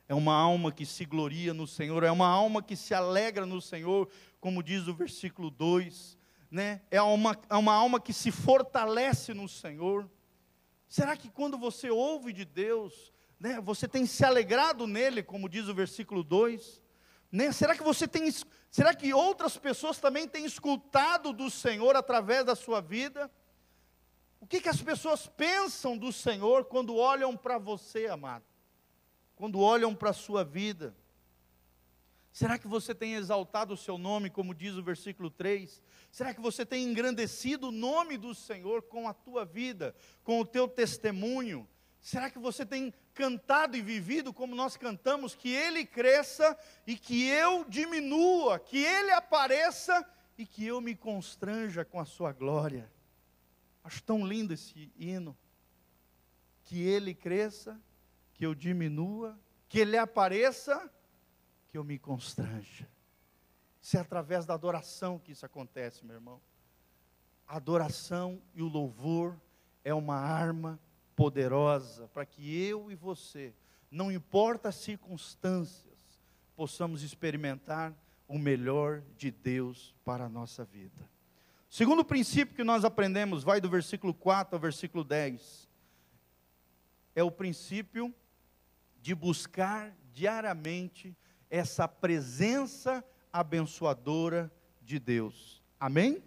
é 0.07 0.15
uma 0.15 0.33
alma 0.33 0.71
que 0.71 0.85
se 0.85 1.03
gloria 1.03 1.53
no 1.53 1.67
Senhor, 1.67 2.03
é 2.03 2.11
uma 2.11 2.27
alma 2.27 2.63
que 2.63 2.75
se 2.75 2.93
alegra 2.93 3.45
no 3.45 3.61
Senhor, 3.61 4.07
como 4.39 4.63
diz 4.63 4.87
o 4.87 4.93
versículo 4.93 5.49
2, 5.49 6.17
né? 6.49 6.81
é, 6.89 7.01
uma, 7.01 7.37
é 7.49 7.55
uma 7.55 7.73
alma 7.73 7.99
que 7.99 8.13
se 8.13 8.31
fortalece 8.31 9.33
no 9.33 9.47
Senhor. 9.47 10.09
Será 10.87 11.17
que 11.17 11.29
quando 11.29 11.57
você 11.57 11.89
ouve 11.89 12.31
de 12.31 12.45
Deus, 12.45 13.11
né, 13.39 13.59
você 13.59 13.87
tem 13.87 14.05
se 14.05 14.23
alegrado 14.23 14.87
nele, 14.87 15.21
como 15.21 15.49
diz 15.49 15.67
o 15.67 15.73
versículo 15.73 16.23
2? 16.23 16.81
Né? 17.31 17.51
Será 17.51 17.75
que 17.75 17.83
você 17.83 18.07
tem, 18.07 18.31
será 18.71 18.93
que 18.93 19.13
outras 19.13 19.57
pessoas 19.57 19.99
também 19.99 20.27
têm 20.27 20.45
escutado 20.45 21.33
do 21.33 21.49
Senhor 21.49 21.95
através 21.95 22.45
da 22.45 22.55
sua 22.55 22.81
vida? 22.81 23.29
O 24.39 24.47
que, 24.47 24.61
que 24.61 24.69
as 24.69 24.81
pessoas 24.81 25.27
pensam 25.27 25.97
do 25.97 26.13
Senhor 26.13 26.65
quando 26.65 26.95
olham 26.95 27.35
para 27.35 27.57
você, 27.57 28.07
amado? 28.07 28.45
quando 29.37 29.59
olham 29.59 29.95
para 29.95 30.09
a 30.09 30.13
sua 30.13 30.43
vida? 30.43 30.95
Será 32.37 32.59
que 32.59 32.67
você 32.67 32.93
tem 32.93 33.15
exaltado 33.15 33.73
o 33.73 33.77
seu 33.77 33.97
nome, 33.97 34.29
como 34.29 34.53
diz 34.53 34.75
o 34.75 34.83
versículo 34.83 35.31
3? 35.31 35.81
Será 36.11 36.35
que 36.35 36.39
você 36.39 36.63
tem 36.63 36.83
engrandecido 36.83 37.69
o 37.69 37.71
nome 37.71 38.15
do 38.15 38.35
Senhor 38.35 38.83
com 38.83 39.09
a 39.09 39.13
tua 39.15 39.43
vida, 39.43 39.95
com 40.23 40.39
o 40.39 40.45
teu 40.45 40.67
testemunho? 40.67 41.67
Será 41.99 42.29
que 42.29 42.37
você 42.37 42.63
tem 42.63 42.93
cantado 43.15 43.75
e 43.75 43.81
vivido 43.81 44.31
como 44.31 44.55
nós 44.55 44.77
cantamos, 44.77 45.33
que 45.33 45.49
Ele 45.49 45.83
cresça 45.83 46.55
e 46.85 46.95
que 46.95 47.27
eu 47.27 47.65
diminua, 47.67 48.59
que 48.59 48.85
Ele 48.85 49.09
apareça 49.09 50.07
e 50.37 50.45
que 50.45 50.63
eu 50.63 50.79
me 50.79 50.95
constranja 50.95 51.83
com 51.83 51.99
a 51.99 52.05
Sua 52.05 52.31
glória? 52.31 52.93
Acho 53.83 54.03
tão 54.03 54.23
lindo 54.23 54.53
esse 54.53 54.91
hino. 54.95 55.35
Que 56.65 56.83
Ele 56.83 57.15
cresça 57.15 57.81
que 58.35 58.45
eu 58.45 58.53
diminua, 58.53 59.35
que 59.67 59.79
Ele 59.79 59.97
apareça, 59.97 60.87
que 61.67 61.77
eu 61.77 61.83
me 61.83 61.97
constranja. 61.99 62.87
Se 63.79 63.97
é 63.97 63.99
através 63.99 64.45
da 64.45 64.53
adoração 64.53 65.19
que 65.19 65.31
isso 65.31 65.45
acontece, 65.45 66.05
meu 66.05 66.15
irmão. 66.15 66.41
A 67.47 67.57
adoração 67.57 68.41
e 68.53 68.61
o 68.61 68.67
louvor 68.67 69.39
é 69.83 69.93
uma 69.93 70.17
arma 70.17 70.79
poderosa 71.15 72.07
para 72.09 72.25
que 72.25 72.55
eu 72.63 72.91
e 72.91 72.95
você 72.95 73.53
não 73.89 74.11
importa 74.11 74.69
as 74.69 74.75
circunstâncias, 74.75 75.97
possamos 76.55 77.03
experimentar 77.03 77.93
o 78.27 78.37
melhor 78.37 79.01
de 79.15 79.31
Deus 79.31 79.95
para 80.03 80.25
a 80.25 80.29
nossa 80.29 80.65
vida. 80.65 81.09
Segundo 81.69 82.03
princípio 82.03 82.55
que 82.55 82.63
nós 82.63 82.83
aprendemos, 82.83 83.43
vai 83.43 83.61
do 83.61 83.69
versículo 83.69 84.13
4 84.13 84.55
ao 84.55 84.59
versículo 84.59 85.03
10, 85.03 85.69
é 87.15 87.23
o 87.23 87.31
princípio 87.31 88.13
de 89.01 89.15
buscar 89.15 89.95
diariamente 90.13 91.15
essa 91.49 91.87
presença 91.87 93.03
abençoadora 93.31 94.51
de 94.81 94.99
Deus. 94.99 95.61
Amém? 95.79 96.23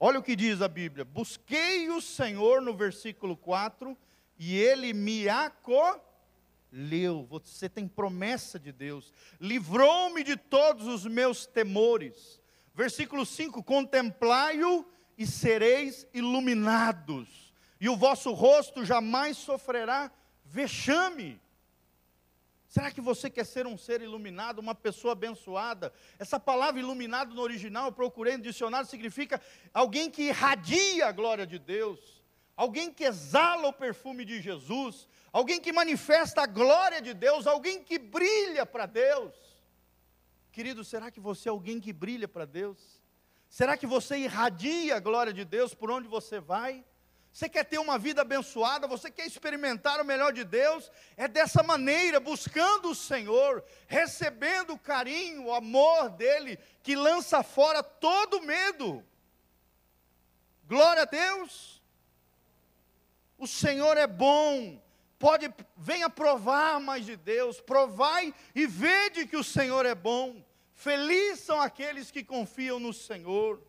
Olha 0.00 0.18
o 0.18 0.22
que 0.22 0.36
diz 0.36 0.62
a 0.62 0.68
Bíblia: 0.68 1.04
Busquei 1.04 1.90
o 1.90 2.00
Senhor 2.00 2.60
no 2.60 2.74
versículo 2.74 3.36
4 3.36 3.96
e 4.38 4.56
ele 4.56 4.92
me 4.92 5.28
acolheu. 5.28 7.26
Você 7.28 7.68
tem 7.68 7.88
promessa 7.88 8.58
de 8.58 8.70
Deus. 8.70 9.12
Livrou-me 9.40 10.22
de 10.22 10.36
todos 10.36 10.86
os 10.86 11.04
meus 11.04 11.46
temores. 11.46 12.40
Versículo 12.74 13.26
5: 13.26 13.62
Contemplai-o 13.64 14.86
e 15.16 15.26
sereis 15.26 16.06
iluminados, 16.14 17.52
e 17.80 17.88
o 17.88 17.96
vosso 17.96 18.32
rosto 18.32 18.84
jamais 18.84 19.36
sofrerá 19.36 20.12
vexame. 20.44 21.40
Será 22.68 22.90
que 22.90 23.00
você 23.00 23.30
quer 23.30 23.46
ser 23.46 23.66
um 23.66 23.78
ser 23.78 24.02
iluminado, 24.02 24.58
uma 24.58 24.74
pessoa 24.74 25.12
abençoada? 25.12 25.90
Essa 26.18 26.38
palavra 26.38 26.78
iluminado 26.78 27.34
no 27.34 27.40
original, 27.40 27.86
eu 27.86 27.92
procurei 27.92 28.36
no 28.36 28.42
dicionário, 28.42 28.86
significa 28.86 29.40
alguém 29.72 30.10
que 30.10 30.24
irradia 30.24 31.06
a 31.06 31.12
glória 31.12 31.46
de 31.46 31.58
Deus, 31.58 32.22
alguém 32.54 32.92
que 32.92 33.04
exala 33.04 33.68
o 33.68 33.72
perfume 33.72 34.22
de 34.22 34.42
Jesus, 34.42 35.08
alguém 35.32 35.58
que 35.58 35.72
manifesta 35.72 36.42
a 36.42 36.46
glória 36.46 37.00
de 37.00 37.14
Deus, 37.14 37.46
alguém 37.46 37.82
que 37.82 37.98
brilha 37.98 38.66
para 38.66 38.84
Deus. 38.84 39.34
Querido, 40.52 40.84
será 40.84 41.10
que 41.10 41.20
você 41.20 41.48
é 41.48 41.50
alguém 41.50 41.80
que 41.80 41.92
brilha 41.92 42.28
para 42.28 42.44
Deus? 42.44 43.00
Será 43.48 43.78
que 43.78 43.86
você 43.86 44.18
irradia 44.18 44.96
a 44.96 45.00
glória 45.00 45.32
de 45.32 45.44
Deus 45.44 45.72
por 45.72 45.90
onde 45.90 46.06
você 46.06 46.38
vai? 46.38 46.84
Você 47.32 47.48
quer 47.48 47.64
ter 47.64 47.78
uma 47.78 47.98
vida 47.98 48.22
abençoada, 48.22 48.86
você 48.86 49.10
quer 49.10 49.26
experimentar 49.26 50.00
o 50.00 50.04
melhor 50.04 50.32
de 50.32 50.44
Deus, 50.44 50.90
é 51.16 51.28
dessa 51.28 51.62
maneira, 51.62 52.18
buscando 52.18 52.90
o 52.90 52.94
Senhor, 52.94 53.64
recebendo 53.86 54.72
o 54.72 54.78
carinho, 54.78 55.44
o 55.44 55.54
amor 55.54 56.10
dEle, 56.10 56.58
que 56.82 56.96
lança 56.96 57.42
fora 57.42 57.82
todo 57.82 58.42
medo. 58.42 59.04
Glória 60.66 61.02
a 61.02 61.06
Deus. 61.06 61.80
O 63.38 63.46
Senhor 63.46 63.96
é 63.96 64.06
bom. 64.06 64.82
Pode, 65.18 65.52
venha 65.76 66.08
provar 66.08 66.78
mais 66.80 67.04
de 67.04 67.16
Deus, 67.16 67.60
provai 67.60 68.34
e 68.54 68.66
vede 68.66 69.26
que 69.26 69.36
o 69.36 69.42
Senhor 69.44 69.84
é 69.84 69.94
bom. 69.94 70.44
Felizes 70.74 71.40
são 71.40 71.60
aqueles 71.60 72.10
que 72.10 72.22
confiam 72.22 72.78
no 72.78 72.92
Senhor. 72.92 73.60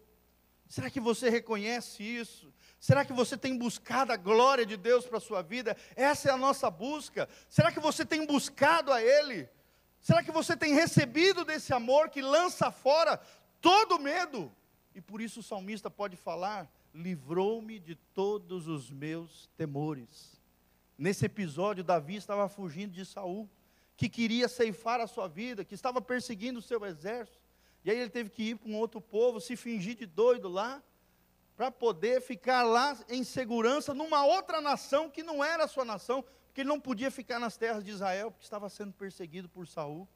Será 0.68 0.92
que 0.92 1.00
você 1.00 1.28
reconhece 1.30 2.04
isso? 2.04 2.54
Será 2.80 3.04
que 3.04 3.12
você 3.12 3.38
tem 3.38 3.58
buscado 3.58 4.14
a 4.14 4.18
glória 4.18 4.66
de 4.66 4.78
Deus 4.78 5.06
para 5.06 5.18
a 5.18 5.22
sua 5.22 5.42
vida? 5.42 5.76
Essa 5.96 6.30
é 6.30 6.32
a 6.32 6.38
nossa 6.38 6.72
busca. 6.72 7.28
Será 7.50 7.72
que 7.72 7.80
você 7.80 8.06
tem 8.06 8.26
buscado 8.26 8.94
a 8.94 9.02
Ele? 9.02 9.50
Será 10.00 10.24
que 10.24 10.32
você 10.32 10.56
tem 10.56 10.74
recebido 10.74 11.44
desse 11.44 11.74
amor 11.74 12.10
que 12.10 12.22
lança 12.22 12.72
fora 12.72 13.20
todo 13.60 14.00
medo? 14.00 14.52
E 14.96 15.02
por 15.02 15.20
isso 15.20 15.42
o 15.42 15.44
salmista 15.44 15.92
pode 15.92 16.16
falar: 16.16 16.72
livrou-me 16.94 17.80
de 17.80 17.96
todos 17.96 18.68
os 18.68 18.90
meus 18.90 19.50
temores. 19.58 20.40
Nesse 20.98 21.26
episódio, 21.26 21.84
Davi 21.84 22.16
estava 22.16 22.48
fugindo 22.48 22.94
de 22.94 23.06
Saul, 23.06 23.50
que 23.96 24.10
queria 24.10 24.48
ceifar 24.48 25.02
a 25.02 25.08
sua 25.08 25.28
vida, 25.28 25.66
que 25.66 25.76
estava 25.76 26.02
perseguindo 26.02 26.60
o 26.60 26.62
seu 26.62 26.86
exército. 26.86 27.40
E 27.84 27.92
aí 27.92 27.98
ele 27.98 28.10
teve 28.10 28.30
que 28.30 28.44
ir 28.50 28.56
para 28.56 28.70
um 28.70 28.76
outro 28.76 29.00
povo, 29.00 29.40
se 29.40 29.56
fingir 29.56 29.96
de 29.96 30.06
doido 30.06 30.50
lá, 30.50 30.84
para 31.60 31.70
poder 31.70 32.22
ficar 32.22 32.64
lá 32.64 32.98
em 33.10 33.22
segurança 33.22 33.94
numa 33.94 34.26
outra 34.26 34.62
nação 34.62 35.10
que 35.10 35.22
não 35.22 35.44
era 35.44 35.66
a 35.66 35.68
sua 35.68 35.84
nação, 35.84 36.24
porque 36.46 36.62
ele 36.62 36.70
não 36.70 36.80
podia 36.80 37.12
ficar 37.12 37.38
nas 37.38 37.58
terras 37.58 37.84
de 37.84 37.92
Israel, 37.92 38.32
porque 38.32 38.46
estava 38.46 38.70
sendo 38.70 38.94
perseguido 38.94 39.50
por 39.50 39.68
Saul. 39.68 40.08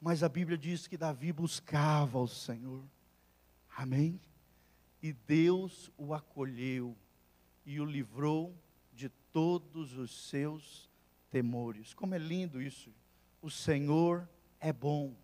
Mas 0.00 0.22
a 0.22 0.28
Bíblia 0.28 0.56
diz 0.56 0.86
que 0.86 0.96
Davi 0.96 1.32
buscava 1.32 2.20
o 2.20 2.28
Senhor. 2.28 2.84
Amém? 3.76 4.20
E 5.02 5.12
Deus 5.12 5.90
o 5.98 6.14
acolheu 6.14 6.96
e 7.66 7.80
o 7.80 7.84
livrou 7.84 8.56
de 8.92 9.08
todos 9.32 9.98
os 9.98 10.28
seus 10.28 10.88
temores. 11.28 11.92
Como 11.94 12.14
é 12.14 12.18
lindo 12.18 12.62
isso. 12.62 12.94
O 13.42 13.50
Senhor 13.50 14.28
é 14.60 14.72
bom. 14.72 15.16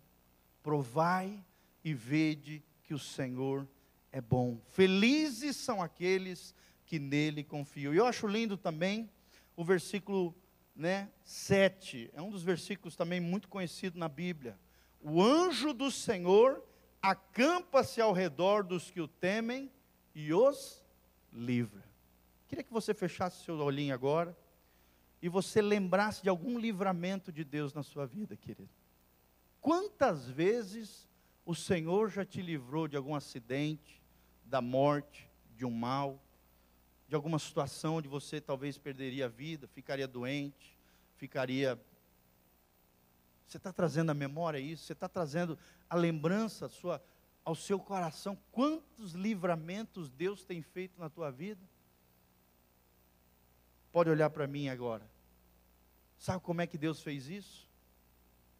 Provai 0.61 1.41
e 1.85 1.93
vede 1.93 2.61
que 2.83 2.93
o 2.93 2.99
Senhor 2.99 3.61
é 3.63 3.76
bom. 4.21 4.59
Felizes 4.69 5.55
são 5.55 5.81
aqueles 5.81 6.55
que 6.85 6.99
nele 6.99 7.43
confiam. 7.43 7.93
E 7.93 7.97
eu 7.97 8.05
acho 8.05 8.27
lindo 8.27 8.57
também 8.57 9.09
o 9.55 9.63
versículo 9.63 10.35
né, 10.75 11.09
7. 11.23 12.09
É 12.13 12.21
um 12.21 12.29
dos 12.29 12.43
versículos 12.43 12.95
também 12.95 13.19
muito 13.19 13.47
conhecido 13.49 13.97
na 13.97 14.07
Bíblia. 14.07 14.57
O 15.01 15.21
anjo 15.21 15.73
do 15.73 15.91
Senhor 15.91 16.63
acampa-se 17.01 17.99
ao 17.99 18.13
redor 18.13 18.63
dos 18.63 18.89
que 18.89 19.01
o 19.01 19.07
temem 19.07 19.71
e 20.13 20.33
os 20.33 20.83
livra. 21.31 21.83
Queria 22.47 22.63
que 22.63 22.73
você 22.73 22.93
fechasse 22.93 23.43
seu 23.43 23.57
olhinho 23.57 23.93
agora 23.93 24.37
e 25.21 25.27
você 25.27 25.61
lembrasse 25.61 26.23
de 26.23 26.29
algum 26.29 26.57
livramento 26.57 27.31
de 27.31 27.43
Deus 27.43 27.73
na 27.73 27.83
sua 27.83 28.05
vida, 28.05 28.35
querido. 28.37 28.69
Quantas 29.59 30.27
vezes 30.27 31.07
o 31.45 31.55
Senhor 31.55 32.09
já 32.09 32.25
te 32.25 32.41
livrou 32.41 32.87
de 32.87 32.95
algum 32.95 33.15
acidente, 33.15 33.96
da 34.47 34.61
morte, 34.61 35.29
de 35.55 35.65
um 35.65 35.71
mal, 35.71 36.21
de 37.07 37.15
alguma 37.15 37.39
situação 37.39 37.95
onde 37.95 38.07
você 38.07 38.41
talvez 38.41 38.77
perderia 38.77 39.25
a 39.25 39.29
vida, 39.29 39.67
ficaria 39.67 40.07
doente, 40.07 40.77
ficaria. 41.15 41.79
Você 43.47 43.57
está 43.57 43.71
trazendo 43.71 44.09
a 44.09 44.13
memória 44.13 44.59
isso, 44.59 44.85
você 44.85 44.93
está 44.93 45.07
trazendo 45.07 45.57
a 45.89 45.95
lembrança 45.95 46.67
sua, 46.67 47.01
ao 47.45 47.55
seu 47.55 47.79
coração. 47.79 48.37
Quantos 48.51 49.13
livramentos 49.13 50.09
Deus 50.09 50.43
tem 50.43 50.61
feito 50.61 50.99
na 50.99 51.09
tua 51.09 51.31
vida? 51.31 51.61
Pode 53.91 54.09
olhar 54.09 54.29
para 54.29 54.47
mim 54.47 54.67
agora. 54.67 55.09
Sabe 56.17 56.41
como 56.43 56.61
é 56.61 56.67
que 56.67 56.77
Deus 56.77 57.01
fez 57.01 57.29
isso? 57.29 57.67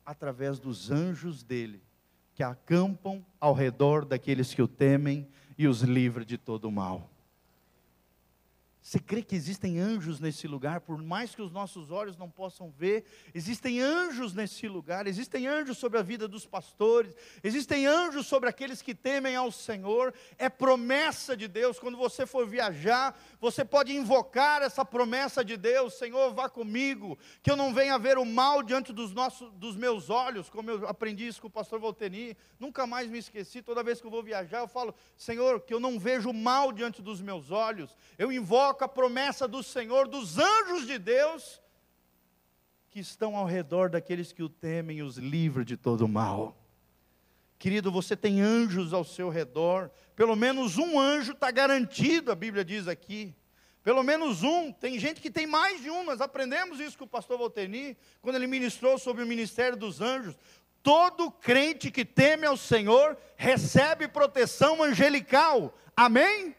Através 0.05 0.57
dos 0.57 0.89
anjos 0.89 1.43
dele, 1.43 1.83
que 2.33 2.43
acampam 2.43 3.25
ao 3.39 3.53
redor 3.53 4.05
daqueles 4.05 4.53
que 4.53 4.61
o 4.61 4.67
temem 4.67 5.27
e 5.57 5.67
os 5.67 5.81
livra 5.81 6.23
de 6.23 6.37
todo 6.37 6.65
o 6.65 6.71
mal. 6.71 7.09
Você 8.87 8.99
crê 8.99 9.21
que 9.21 9.35
existem 9.35 9.81
anjos 9.81 10.17
nesse 10.21 10.47
lugar, 10.47 10.79
por 10.79 10.97
mais 10.97 11.35
que 11.35 11.41
os 11.41 11.51
nossos 11.51 11.91
olhos 11.91 12.15
não 12.15 12.29
possam 12.29 12.71
ver, 12.71 13.03
existem 13.35 13.81
anjos 13.81 14.33
nesse 14.33 14.65
lugar, 14.65 15.07
existem 15.07 15.45
anjos 15.45 15.77
sobre 15.77 15.99
a 15.99 16.01
vida 16.01 16.25
dos 16.25 16.45
pastores, 16.45 17.13
existem 17.43 17.85
anjos 17.85 18.27
sobre 18.27 18.47
aqueles 18.47 18.81
que 18.81 18.95
temem 18.95 19.35
ao 19.35 19.51
Senhor, 19.51 20.13
é 20.37 20.47
promessa 20.47 21.35
de 21.35 21.49
Deus. 21.49 21.77
Quando 21.77 21.97
você 21.97 22.25
for 22.25 22.47
viajar, 22.47 23.19
você 23.41 23.65
pode 23.65 23.93
invocar 23.93 24.61
essa 24.61 24.85
promessa 24.85 25.43
de 25.43 25.57
Deus: 25.57 25.95
Senhor, 25.95 26.33
vá 26.33 26.47
comigo, 26.47 27.19
que 27.43 27.51
eu 27.51 27.57
não 27.57 27.73
venha 27.73 27.99
ver 27.99 28.17
o 28.17 28.23
mal 28.23 28.63
diante 28.63 28.93
dos, 28.93 29.11
nossos, 29.11 29.51
dos 29.55 29.75
meus 29.75 30.09
olhos, 30.09 30.49
como 30.49 30.71
eu 30.71 30.87
aprendi 30.87 31.27
isso 31.27 31.41
com 31.41 31.49
o 31.49 31.51
pastor 31.51 31.77
Volteni, 31.77 32.37
nunca 32.57 32.87
mais 32.87 33.09
me 33.09 33.17
esqueci, 33.17 33.61
toda 33.61 33.83
vez 33.83 33.99
que 33.99 34.07
eu 34.07 34.11
vou 34.11 34.23
viajar, 34.23 34.59
eu 34.59 34.67
falo: 34.69 34.95
Senhor, 35.17 35.59
que 35.59 35.73
eu 35.73 35.79
não 35.81 35.99
vejo 35.99 36.29
o 36.29 36.33
mal 36.33 36.71
diante 36.71 37.01
dos 37.01 37.19
meus 37.19 37.51
olhos, 37.51 37.93
eu 38.17 38.31
invoco 38.31 38.76
a 38.85 38.87
promessa 38.87 39.47
do 39.47 39.61
Senhor, 39.61 40.07
dos 40.07 40.37
anjos 40.37 40.85
de 40.85 40.97
Deus, 40.97 41.61
que 42.89 42.99
estão 42.99 43.35
ao 43.35 43.45
redor 43.45 43.89
daqueles 43.89 44.31
que 44.31 44.41
o 44.41 44.49
temem 44.49 44.97
e 44.97 45.03
os 45.03 45.17
livra 45.17 45.63
de 45.63 45.77
todo 45.77 46.07
mal. 46.07 46.57
Querido, 47.59 47.91
você 47.91 48.15
tem 48.15 48.41
anjos 48.41 48.93
ao 48.93 49.03
seu 49.03 49.29
redor, 49.29 49.89
pelo 50.15 50.35
menos 50.35 50.77
um 50.77 50.99
anjo 50.99 51.31
está 51.31 51.49
garantido, 51.49 52.31
a 52.31 52.35
Bíblia 52.35 52.63
diz 52.63 52.87
aqui. 52.87 53.35
Pelo 53.83 54.03
menos 54.03 54.43
um, 54.43 54.69
tem 54.71 54.99
gente 54.99 55.21
que 55.21 55.31
tem 55.31 55.47
mais 55.47 55.81
de 55.81 55.89
um, 55.89 56.03
nós 56.03 56.19
aprendemos 56.19 56.79
isso 56.79 56.97
com 56.97 57.05
o 57.05 57.07
pastor 57.07 57.37
Volteni, 57.37 57.97
quando 58.21 58.35
ele 58.35 58.45
ministrou 58.45 58.97
sobre 58.97 59.23
o 59.23 59.27
ministério 59.27 59.77
dos 59.77 60.01
anjos. 60.01 60.35
Todo 60.83 61.31
crente 61.31 61.89
que 61.89 62.03
teme 62.03 62.45
ao 62.45 62.57
Senhor 62.57 63.17
recebe 63.37 64.07
proteção 64.07 64.83
angelical, 64.83 65.73
amém? 65.95 66.53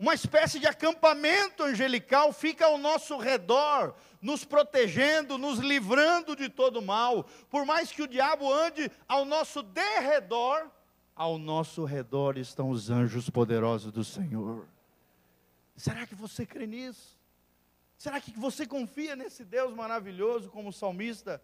Uma 0.00 0.14
espécie 0.14 0.58
de 0.58 0.66
acampamento 0.66 1.62
angelical 1.62 2.32
fica 2.32 2.64
ao 2.64 2.78
nosso 2.78 3.18
redor, 3.18 3.94
nos 4.22 4.46
protegendo, 4.46 5.36
nos 5.36 5.58
livrando 5.58 6.34
de 6.34 6.48
todo 6.48 6.80
mal. 6.80 7.24
Por 7.50 7.66
mais 7.66 7.92
que 7.92 8.00
o 8.00 8.08
diabo 8.08 8.50
ande 8.50 8.90
ao 9.06 9.26
nosso 9.26 9.62
derredor, 9.62 10.70
ao 11.14 11.36
nosso 11.36 11.84
redor 11.84 12.38
estão 12.38 12.70
os 12.70 12.88
anjos 12.88 13.28
poderosos 13.28 13.92
do 13.92 14.02
Senhor. 14.02 14.66
Será 15.76 16.06
que 16.06 16.14
você 16.14 16.46
crê 16.46 16.66
nisso? 16.66 17.18
Será 17.98 18.18
que 18.22 18.30
você 18.38 18.66
confia 18.66 19.14
nesse 19.14 19.44
Deus 19.44 19.74
maravilhoso 19.74 20.48
como 20.48 20.72
salmista? 20.72 21.42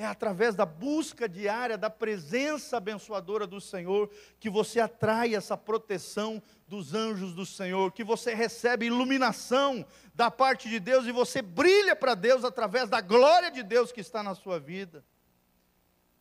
É 0.00 0.06
através 0.06 0.54
da 0.54 0.64
busca 0.64 1.28
diária 1.28 1.76
da 1.76 1.90
presença 1.90 2.76
abençoadora 2.76 3.48
do 3.48 3.60
Senhor 3.60 4.08
que 4.38 4.48
você 4.48 4.78
atrai 4.78 5.34
essa 5.34 5.56
proteção 5.56 6.40
dos 6.68 6.94
anjos 6.94 7.34
do 7.34 7.44
Senhor, 7.44 7.90
que 7.90 8.04
você 8.04 8.32
recebe 8.32 8.86
iluminação 8.86 9.84
da 10.14 10.30
parte 10.30 10.68
de 10.68 10.78
Deus 10.78 11.04
e 11.06 11.10
você 11.10 11.42
brilha 11.42 11.96
para 11.96 12.14
Deus 12.14 12.44
através 12.44 12.88
da 12.88 13.00
glória 13.00 13.50
de 13.50 13.64
Deus 13.64 13.90
que 13.90 14.00
está 14.00 14.22
na 14.22 14.36
sua 14.36 14.60
vida. 14.60 15.04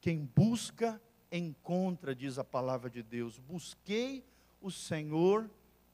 Quem 0.01 0.27
busca, 0.35 0.99
encontra, 1.31 2.15
diz 2.15 2.39
a 2.39 2.43
palavra 2.43 2.89
de 2.89 3.03
Deus. 3.03 3.37
Busquei 3.37 4.25
o 4.59 4.71
Senhor 4.71 5.47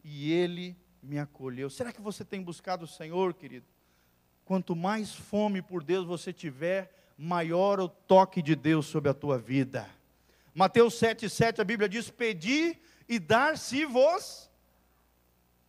e 0.05 0.31
ele 0.31 0.77
me 1.01 1.19
acolheu. 1.19 1.69
Será 1.69 1.91
que 1.91 1.99
você 1.99 2.23
tem 2.23 2.41
buscado 2.41 2.85
o 2.85 2.88
Senhor, 2.88 3.34
querido? 3.34 3.65
Quanto 4.45 4.73
mais 4.73 5.14
fome 5.14 5.61
por 5.61 5.84
Deus 5.84 6.05
você 6.05 6.31
tiver, 6.31 7.02
maior 7.18 7.80
o 7.80 7.88
toque 7.88 8.41
de 8.41 8.56
Deus 8.56 8.85
sobre 8.85 9.10
a 9.10 9.14
tua 9.14 9.38
vida. 9.38 9.90
Mateus 10.53 10.95
7,7 10.95 11.60
a 11.60 11.64
Bíblia 11.64 11.90
diz: 11.90 12.10
Pedi 12.10 12.77
e 13.07 13.19
dar-se-vos. 13.19 14.49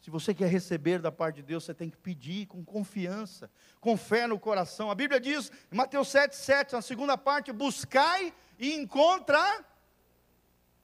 Se 0.01 0.11
você 0.11 0.35
quer 0.35 0.51
receber 0.51 0.99
da 0.99 1.11
parte 1.11 1.37
de 1.37 1.43
Deus, 1.43 1.65
você 1.65 1.73
tem 1.73 1.89
que 1.89 1.97
pedir 1.97 2.47
com 2.47 2.62
confiança, 2.62 3.51
com 3.81 3.97
fé 3.97 4.27
no 4.27 4.39
coração. 4.39 4.91
A 4.91 4.95
Bíblia 4.95 5.19
diz, 5.19 5.51
em 5.73 5.77
Mateus 5.77 6.09
7,7, 6.09 6.73
na 6.73 6.83
segunda 6.83 7.16
parte: 7.16 7.53
Buscai 7.53 8.35
e 8.59 8.75
encontra. 8.75 9.65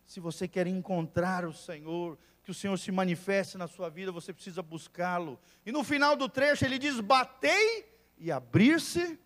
Se 0.07 0.19
você 0.19 0.49
quer 0.49 0.67
encontrar 0.67 1.45
o 1.45 1.53
Senhor, 1.53 2.19
que 2.43 2.51
o 2.51 2.55
Senhor 2.55 2.77
se 2.79 2.91
manifeste 2.91 3.59
na 3.59 3.69
sua 3.69 3.91
vida, 3.91 4.11
você 4.11 4.33
precisa 4.33 4.63
buscá-lo. 4.63 5.39
E 5.65 5.71
no 5.71 5.85
final 5.85 6.17
do 6.17 6.29
trecho 6.29 6.65
ele 6.65 6.79
diz: 6.79 6.99
Batei 6.99 7.87
e 8.19 8.33
abrir-se 8.33 9.19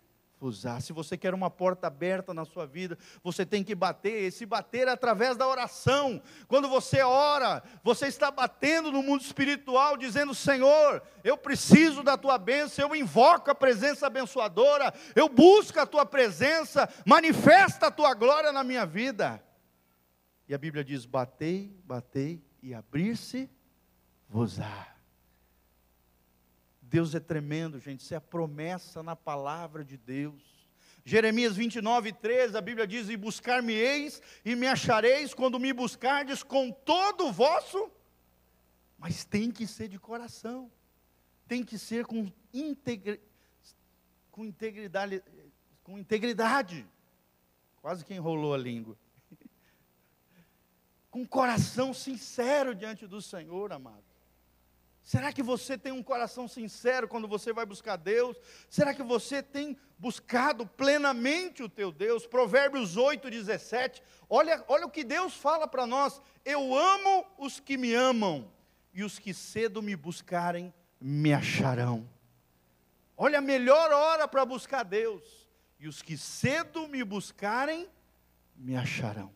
usar. 0.47 0.81
Se 0.81 0.93
você 0.93 1.17
quer 1.17 1.33
uma 1.33 1.49
porta 1.49 1.87
aberta 1.87 2.33
na 2.33 2.45
sua 2.45 2.65
vida, 2.65 2.97
você 3.23 3.45
tem 3.45 3.63
que 3.63 3.75
bater. 3.75 4.23
Esse 4.23 4.45
bater 4.45 4.87
é 4.87 4.91
através 4.91 5.35
da 5.35 5.47
oração. 5.47 6.21
Quando 6.47 6.67
você 6.69 7.01
ora, 7.01 7.63
você 7.83 8.07
está 8.07 8.31
batendo 8.31 8.91
no 8.91 9.03
mundo 9.03 9.21
espiritual, 9.21 9.97
dizendo: 9.97 10.33
Senhor, 10.33 11.01
eu 11.23 11.37
preciso 11.37 12.03
da 12.03 12.17
tua 12.17 12.37
bênção, 12.37 12.89
eu 12.89 12.95
invoco 12.95 13.51
a 13.51 13.55
presença 13.55 14.07
abençoadora, 14.07 14.93
eu 15.15 15.27
busco 15.27 15.79
a 15.79 15.85
tua 15.85 16.05
presença, 16.05 16.87
manifesta 17.05 17.87
a 17.87 17.91
tua 17.91 18.13
glória 18.13 18.51
na 18.51 18.63
minha 18.63 18.85
vida. 18.85 19.43
E 20.47 20.53
a 20.53 20.57
Bíblia 20.57 20.83
diz: 20.83 21.05
batei, 21.05 21.75
batei 21.83 22.43
e 22.61 22.73
abrir-se 22.73 23.49
vos-á. 24.29 24.94
Deus 26.95 27.13
é 27.13 27.19
tremendo, 27.19 27.77
gente, 27.77 27.99
isso 27.99 28.13
é 28.13 28.17
a 28.17 28.21
promessa 28.21 29.03
na 29.03 29.17
palavra 29.17 29.83
de 29.83 29.97
Deus. 29.97 30.41
Jeremias 31.03 31.53
29, 31.53 32.13
13, 32.13 32.55
a 32.55 32.61
Bíblia 32.61 32.87
diz: 32.87 33.09
E 33.09 33.17
buscar-me-eis 33.17 34.21
e 34.45 34.55
me 34.55 34.65
achareis 34.65 35.33
quando 35.33 35.59
me 35.59 35.73
buscardes 35.73 36.41
com 36.41 36.71
todo 36.71 37.27
o 37.27 37.33
vosso. 37.33 37.91
Mas 38.97 39.25
tem 39.25 39.51
que 39.51 39.67
ser 39.67 39.89
de 39.89 39.99
coração, 39.99 40.71
tem 41.45 41.65
que 41.65 41.77
ser 41.77 42.05
com, 42.05 42.31
integri... 42.53 43.19
com 44.31 44.45
integridade, 44.45 45.21
com 45.83 45.99
integridade. 45.99 46.87
Quase 47.81 48.05
que 48.05 48.13
enrolou 48.13 48.53
a 48.53 48.57
língua. 48.57 48.97
com 51.11 51.27
coração 51.27 51.93
sincero 51.93 52.73
diante 52.73 53.05
do 53.05 53.21
Senhor, 53.21 53.73
amado. 53.73 54.14
Será 55.05 55.31
que 55.31 55.43
você 55.43 55.77
tem 55.77 55.91
um 55.93 56.01
coração 56.01 56.47
sincero 56.47 57.07
quando 57.07 57.27
você 57.27 57.53
vai 57.53 57.63
buscar 57.63 57.95
Deus? 57.95 58.35
Será 58.67 58.91
que 58.91 59.03
você 59.03 59.43
tem 59.43 59.77
buscado 59.99 60.65
plenamente 60.65 61.61
o 61.61 61.69
teu 61.69 61.91
Deus? 61.91 62.25
Provérbios 62.25 62.97
8, 62.97 63.29
17. 63.29 64.01
Olha, 64.27 64.65
olha 64.67 64.87
o 64.87 64.89
que 64.89 65.03
Deus 65.03 65.35
fala 65.35 65.67
para 65.67 65.85
nós: 65.85 66.19
Eu 66.43 66.75
amo 66.75 67.23
os 67.37 67.59
que 67.59 67.77
me 67.77 67.93
amam, 67.93 68.51
e 68.95 69.03
os 69.03 69.19
que 69.19 69.31
cedo 69.31 69.79
me 69.79 69.95
buscarem 69.95 70.73
me 70.99 71.31
acharão. 71.31 72.09
Olha 73.15 73.37
a 73.37 73.41
melhor 73.41 73.91
hora 73.91 74.27
para 74.27 74.43
buscar 74.43 74.81
Deus, 74.81 75.47
e 75.79 75.87
os 75.87 76.01
que 76.01 76.17
cedo 76.17 76.87
me 76.87 77.03
buscarem 77.03 77.87
me 78.55 78.75
acharão. 78.75 79.31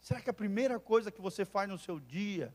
Será 0.00 0.18
que 0.18 0.30
a 0.30 0.32
primeira 0.32 0.80
coisa 0.80 1.10
que 1.10 1.20
você 1.20 1.44
faz 1.44 1.68
no 1.68 1.76
seu 1.76 2.00
dia 2.00 2.54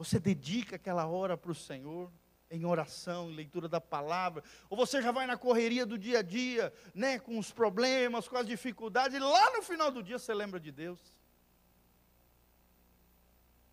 você 0.00 0.18
dedica 0.18 0.76
aquela 0.76 1.06
hora 1.06 1.36
para 1.36 1.50
o 1.50 1.54
Senhor, 1.54 2.10
em 2.50 2.64
oração, 2.64 3.30
em 3.30 3.34
leitura 3.34 3.68
da 3.68 3.82
palavra, 3.82 4.42
ou 4.70 4.74
você 4.74 5.02
já 5.02 5.12
vai 5.12 5.26
na 5.26 5.36
correria 5.36 5.84
do 5.84 5.98
dia 5.98 6.20
a 6.20 6.22
dia, 6.22 6.72
né, 6.94 7.18
com 7.18 7.38
os 7.38 7.52
problemas, 7.52 8.26
com 8.26 8.38
as 8.38 8.46
dificuldades, 8.46 9.14
e 9.14 9.20
lá 9.20 9.50
no 9.54 9.62
final 9.62 9.90
do 9.90 10.02
dia 10.02 10.18
você 10.18 10.32
lembra 10.32 10.58
de 10.58 10.72
Deus. 10.72 10.98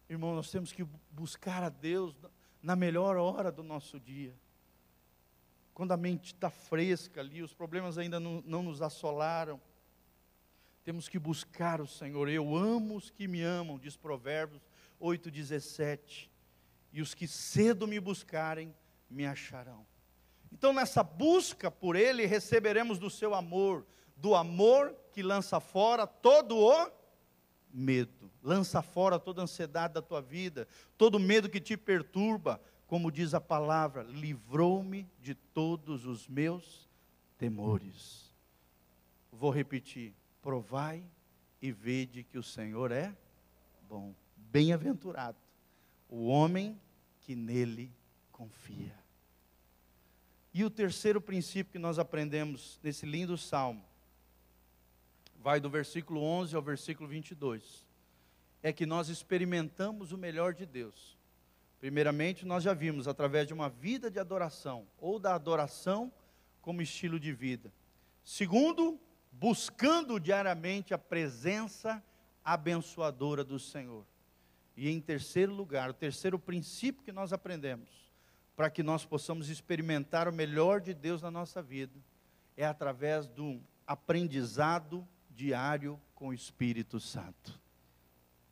Irmão, 0.10 0.36
nós 0.36 0.52
temos 0.52 0.74
que 0.74 0.84
buscar 1.10 1.64
a 1.64 1.70
Deus 1.70 2.14
na 2.62 2.76
melhor 2.76 3.16
hora 3.16 3.50
do 3.50 3.64
nosso 3.64 3.98
dia. 3.98 4.36
Quando 5.74 5.94
a 5.94 5.98
mente 5.98 6.34
está 6.34 6.50
fresca 6.50 7.22
ali, 7.22 7.42
os 7.42 7.54
problemas 7.54 7.98
ainda 7.98 8.20
não, 8.20 8.44
não 8.46 8.64
nos 8.64 8.82
assolaram. 8.82 9.62
Temos 10.84 11.08
que 11.08 11.18
buscar 11.18 11.80
o 11.80 11.88
Senhor. 11.88 12.28
Eu 12.28 12.54
amo 12.54 12.98
os 12.98 13.10
que 13.10 13.30
me 13.30 13.42
amam, 13.42 13.80
diz 13.80 13.96
Provérbios 13.96 14.67
8,17. 15.02 16.30
E 16.92 17.02
os 17.02 17.14
que 17.14 17.28
cedo 17.28 17.88
me 17.88 18.00
buscarem, 18.00 18.74
me 19.10 19.26
acharão. 19.26 19.86
Então, 20.52 20.74
nessa 20.74 21.04
busca 21.04 21.70
por 21.70 21.96
Ele, 21.96 22.26
receberemos 22.26 22.98
do 22.98 23.10
seu 23.10 23.36
amor, 23.36 23.86
do 24.16 24.34
amor 24.34 24.96
que 25.12 25.22
lança 25.22 25.60
fora 25.60 26.08
todo 26.08 26.58
o 26.58 26.92
medo, 27.72 28.32
lança 28.42 28.82
fora 28.82 29.20
toda 29.20 29.42
a 29.42 29.44
ansiedade 29.44 29.94
da 29.94 30.02
tua 30.02 30.22
vida, 30.22 30.68
todo 30.98 31.20
medo 31.20 31.50
que 31.50 31.60
te 31.60 31.78
perturba, 31.78 32.62
como 32.88 33.12
diz 33.12 33.34
a 33.34 33.42
palavra, 33.42 34.04
livrou-me 34.04 35.08
de 35.20 35.36
todos 35.36 36.06
os 36.06 36.28
meus 36.28 36.90
temores. 37.38 38.36
Vou 39.32 39.52
repetir: 39.52 40.14
provai 40.42 41.04
e 41.62 41.72
vede 41.72 42.24
que 42.24 42.38
o 42.38 42.44
Senhor 42.44 42.92
é 42.92 43.14
bom. 43.88 44.14
Bem-aventurado 44.52 45.38
o 46.10 46.28
homem 46.28 46.80
que 47.22 47.36
nele 47.36 47.92
confia. 48.32 48.96
E 50.54 50.64
o 50.64 50.70
terceiro 50.70 51.22
princípio 51.22 51.74
que 51.74 51.80
nós 51.80 52.00
aprendemos 52.00 52.80
nesse 52.82 53.06
lindo 53.06 53.38
salmo, 53.38 53.86
vai 55.40 55.60
do 55.60 55.70
versículo 55.70 56.22
11 56.22 56.56
ao 56.56 56.62
versículo 56.62 57.08
22, 57.08 57.86
é 58.64 58.74
que 58.74 58.86
nós 58.86 59.10
experimentamos 59.10 60.12
o 60.12 60.18
melhor 60.18 60.54
de 60.54 60.66
Deus. 60.66 61.18
Primeiramente, 61.80 62.46
nós 62.46 62.64
já 62.64 62.74
vimos 62.74 63.08
através 63.08 63.48
de 63.48 63.54
uma 63.54 63.70
vida 63.70 64.10
de 64.10 64.20
adoração, 64.20 64.88
ou 64.98 65.20
da 65.20 65.36
adoração 65.36 66.12
como 66.62 66.82
estilo 66.82 67.20
de 67.20 67.32
vida. 67.32 67.72
Segundo, 68.24 69.00
buscando 69.32 70.20
diariamente 70.20 70.94
a 70.94 70.98
presença 70.98 72.04
abençoadora 72.44 73.44
do 73.44 73.60
Senhor. 73.60 74.06
E 74.78 74.92
em 74.92 75.02
terceiro 75.02 75.52
lugar, 75.52 75.90
o 75.90 75.94
terceiro 75.94 76.38
princípio 76.38 77.04
que 77.04 77.12
nós 77.12 77.34
aprendemos, 77.34 77.90
para 78.56 78.70
que 78.70 78.84
nós 78.84 79.04
possamos 79.04 79.50
experimentar 79.50 80.28
o 80.28 80.32
melhor 80.32 80.80
de 80.80 80.94
Deus 80.94 81.20
na 81.20 81.32
nossa 81.32 81.64
vida, 81.64 82.00
é 82.56 82.64
através 82.64 83.28
do 83.28 83.60
aprendizado 83.88 85.06
diário 85.32 86.00
com 86.14 86.28
o 86.28 86.34
Espírito 86.34 87.00
Santo. 87.00 87.60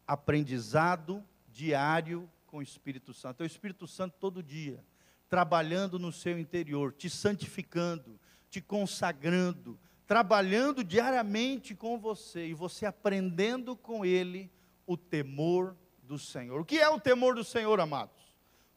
Aprendizado 0.07 1.23
diário 1.47 2.27
com 2.47 2.57
o 2.57 2.61
Espírito 2.61 3.13
Santo. 3.13 3.41
É 3.41 3.43
o 3.43 3.47
Espírito 3.47 3.85
Santo 3.85 4.15
todo 4.19 4.41
dia, 4.41 4.83
trabalhando 5.29 5.99
no 5.99 6.11
seu 6.11 6.39
interior, 6.39 6.91
te 6.91 7.07
santificando, 7.07 8.19
te 8.49 8.61
consagrando, 8.61 9.79
trabalhando 10.07 10.83
diariamente 10.83 11.75
com 11.75 11.99
você 11.99 12.47
e 12.47 12.53
você 12.55 12.87
aprendendo 12.87 13.75
com 13.75 14.03
Ele 14.03 14.51
o 14.87 14.97
temor 14.97 15.75
do 16.05 16.17
Senhor. 16.17 16.61
O 16.61 16.65
que 16.65 16.79
é 16.79 16.87
o 16.87 16.99
temor 16.99 17.35
do 17.35 17.43
Senhor, 17.43 17.79
amados? 17.79 18.21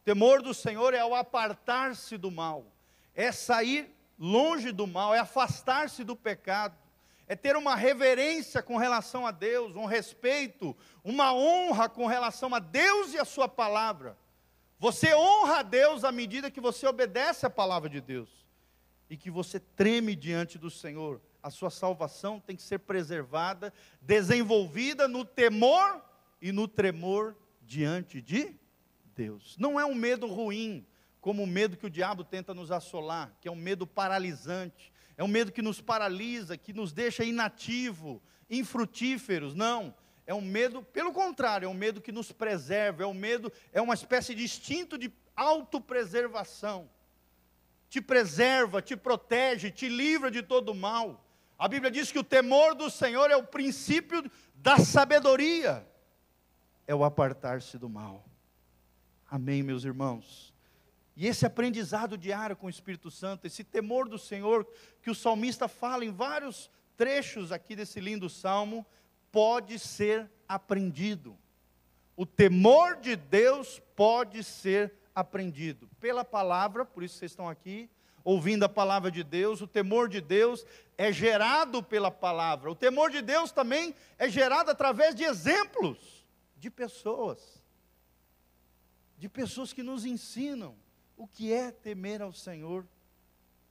O 0.00 0.05
temor 0.05 0.42
do 0.42 0.55
Senhor 0.55 0.94
é 0.94 1.05
o 1.05 1.14
apartar-se 1.14 2.16
do 2.16 2.30
mal, 2.30 2.66
é 3.14 3.30
sair 3.30 3.94
longe 4.18 4.72
do 4.72 4.86
mal, 4.86 5.14
é 5.14 5.18
afastar-se 5.18 6.02
do 6.02 6.16
pecado, 6.16 6.76
é 7.26 7.36
ter 7.36 7.56
uma 7.56 7.76
reverência 7.76 8.62
com 8.62 8.78
relação 8.78 9.26
a 9.26 9.30
Deus, 9.30 9.76
um 9.76 9.84
respeito, 9.84 10.74
uma 11.05 11.34
honra 11.34 11.88
com 11.88 12.06
relação 12.06 12.55
a 12.55 12.59
Deus 12.59 13.12
e 13.12 13.18
a 13.18 13.24
Sua 13.24 13.46
palavra. 13.46 14.16
Você 14.78 15.14
honra 15.14 15.59
a 15.59 15.62
Deus 15.62 16.05
à 16.05 16.12
medida 16.12 16.50
que 16.50 16.60
você 16.60 16.86
obedece 16.86 17.44
à 17.44 17.50
palavra 17.50 17.88
de 17.88 18.00
Deus 18.00 18.30
e 19.10 19.16
que 19.16 19.30
você 19.30 19.59
treme 19.59 20.14
diante 20.14 20.56
do 20.56 20.70
Senhor. 20.70 21.20
A 21.42 21.50
sua 21.50 21.70
salvação 21.70 22.40
tem 22.40 22.56
que 22.56 22.62
ser 22.62 22.78
preservada, 22.78 23.72
desenvolvida 24.00 25.09
no 25.09 25.24
temor 25.24 26.02
e 26.40 26.52
no 26.52 26.69
tremor 26.69 27.36
diante 27.62 28.20
de 28.20 28.55
Deus. 29.15 29.56
Não 29.59 29.78
é 29.78 29.85
um 29.85 29.94
medo 29.94 30.27
ruim, 30.27 30.86
como 31.20 31.43
o 31.43 31.47
medo 31.47 31.77
que 31.77 31.86
o 31.86 31.90
diabo 31.90 32.24
tenta 32.24 32.55
nos 32.55 32.70
assolar, 32.70 33.36
que 33.40 33.48
é 33.48 33.51
um 33.51 33.56
medo 33.56 33.86
paralisante, 33.86 34.93
é 35.16 35.24
um 35.24 35.28
medo 35.28 35.51
que 35.51 35.60
nos 35.60 35.81
paralisa, 35.81 36.56
que 36.56 36.73
nos 36.73 36.93
deixa 36.93 37.24
inativo, 37.24 38.23
infrutíferos. 38.48 39.55
Não, 39.55 39.94
é 40.27 40.32
um 40.32 40.40
medo, 40.40 40.82
pelo 40.82 41.12
contrário, 41.12 41.66
é 41.66 41.69
um 41.69 41.74
medo 41.74 42.01
que 42.01 42.12
nos 42.12 42.31
preserva, 42.31 43.02
é 43.02 43.06
um 43.06 43.15
medo, 43.15 43.52
é 43.73 43.81
uma 43.81 43.94
espécie 43.94 44.35
de 44.35 44.44
instinto 44.44 44.97
de 44.97 45.12
autopreservação. 45.35 46.89
Te 47.89 48.01
preserva, 48.01 48.82
te 48.82 48.97
protege, 48.97 49.70
te 49.70 49.89
livra 49.89 50.31
de 50.31 50.43
todo 50.43 50.74
mal. 50.74 51.24
A 51.59 51.66
Bíblia 51.66 51.90
diz 51.90 52.12
que 52.12 52.19
o 52.19 52.24
temor 52.24 52.74
do 52.74 52.89
Senhor 52.89 53.31
é 53.31 53.36
o 53.36 53.43
princípio 53.43 54.23
da 54.55 54.78
sabedoria, 54.78 55.86
é 56.89 56.94
o 56.94 57.05
apartar-se 57.05 57.77
do 57.77 57.86
mal. 57.86 58.24
Amém, 59.31 59.62
meus 59.62 59.85
irmãos. 59.85 60.55
E 61.15 61.27
esse 61.27 61.44
aprendizado 61.44 62.16
diário 62.16 62.56
com 62.56 62.66
o 62.66 62.70
Espírito 62.70 63.10
Santo, 63.10 63.47
esse 63.47 63.62
temor 63.62 64.09
do 64.09 64.19
Senhor, 64.19 64.66
que 65.02 65.10
o 65.10 65.15
salmista 65.15 65.69
fala 65.69 66.02
em 66.02 66.10
vários 66.10 66.70
trechos 66.97 67.52
aqui 67.52 67.77
desse 67.77 68.01
lindo 68.01 68.31
salmo, 68.31 68.86
pode 69.31 69.78
ser 69.78 70.31
aprendido. 70.48 71.36
O 72.16 72.24
temor 72.24 72.97
de 72.97 73.16
Deus 73.16 73.82
pode 73.94 74.43
ser 74.43 74.94
aprendido 75.15 75.90
pela 76.01 76.24
palavra, 76.24 76.86
por 76.86 77.02
isso 77.02 77.19
vocês 77.19 77.32
estão 77.32 77.51
aqui, 77.51 77.90
ouvindo 78.24 78.65
a 78.65 78.69
palavra 78.69 79.10
de 79.10 79.23
Deus. 79.23 79.60
O 79.60 79.66
temor 79.66 80.09
de 80.09 80.23
Deus 80.23 80.65
é 80.97 81.12
gerado 81.12 81.82
pela 81.82 82.10
palavra. 82.10 82.70
O 82.70 82.74
temor 82.74 83.10
de 83.10 83.20
Deus 83.20 83.52
também 83.52 83.94
é 84.16 84.27
gerado 84.31 84.70
através 84.70 85.15
de 85.15 85.24
exemplos 85.24 86.18
de 86.59 86.70
pessoas, 86.70 87.62
de 89.16 89.28
pessoas 89.28 89.72
que 89.72 89.82
nos 89.82 90.05
ensinam 90.05 90.76
o 91.16 91.26
que 91.26 91.52
é 91.52 91.70
temer 91.70 92.22
ao 92.22 92.32
Senhor. 92.32 92.86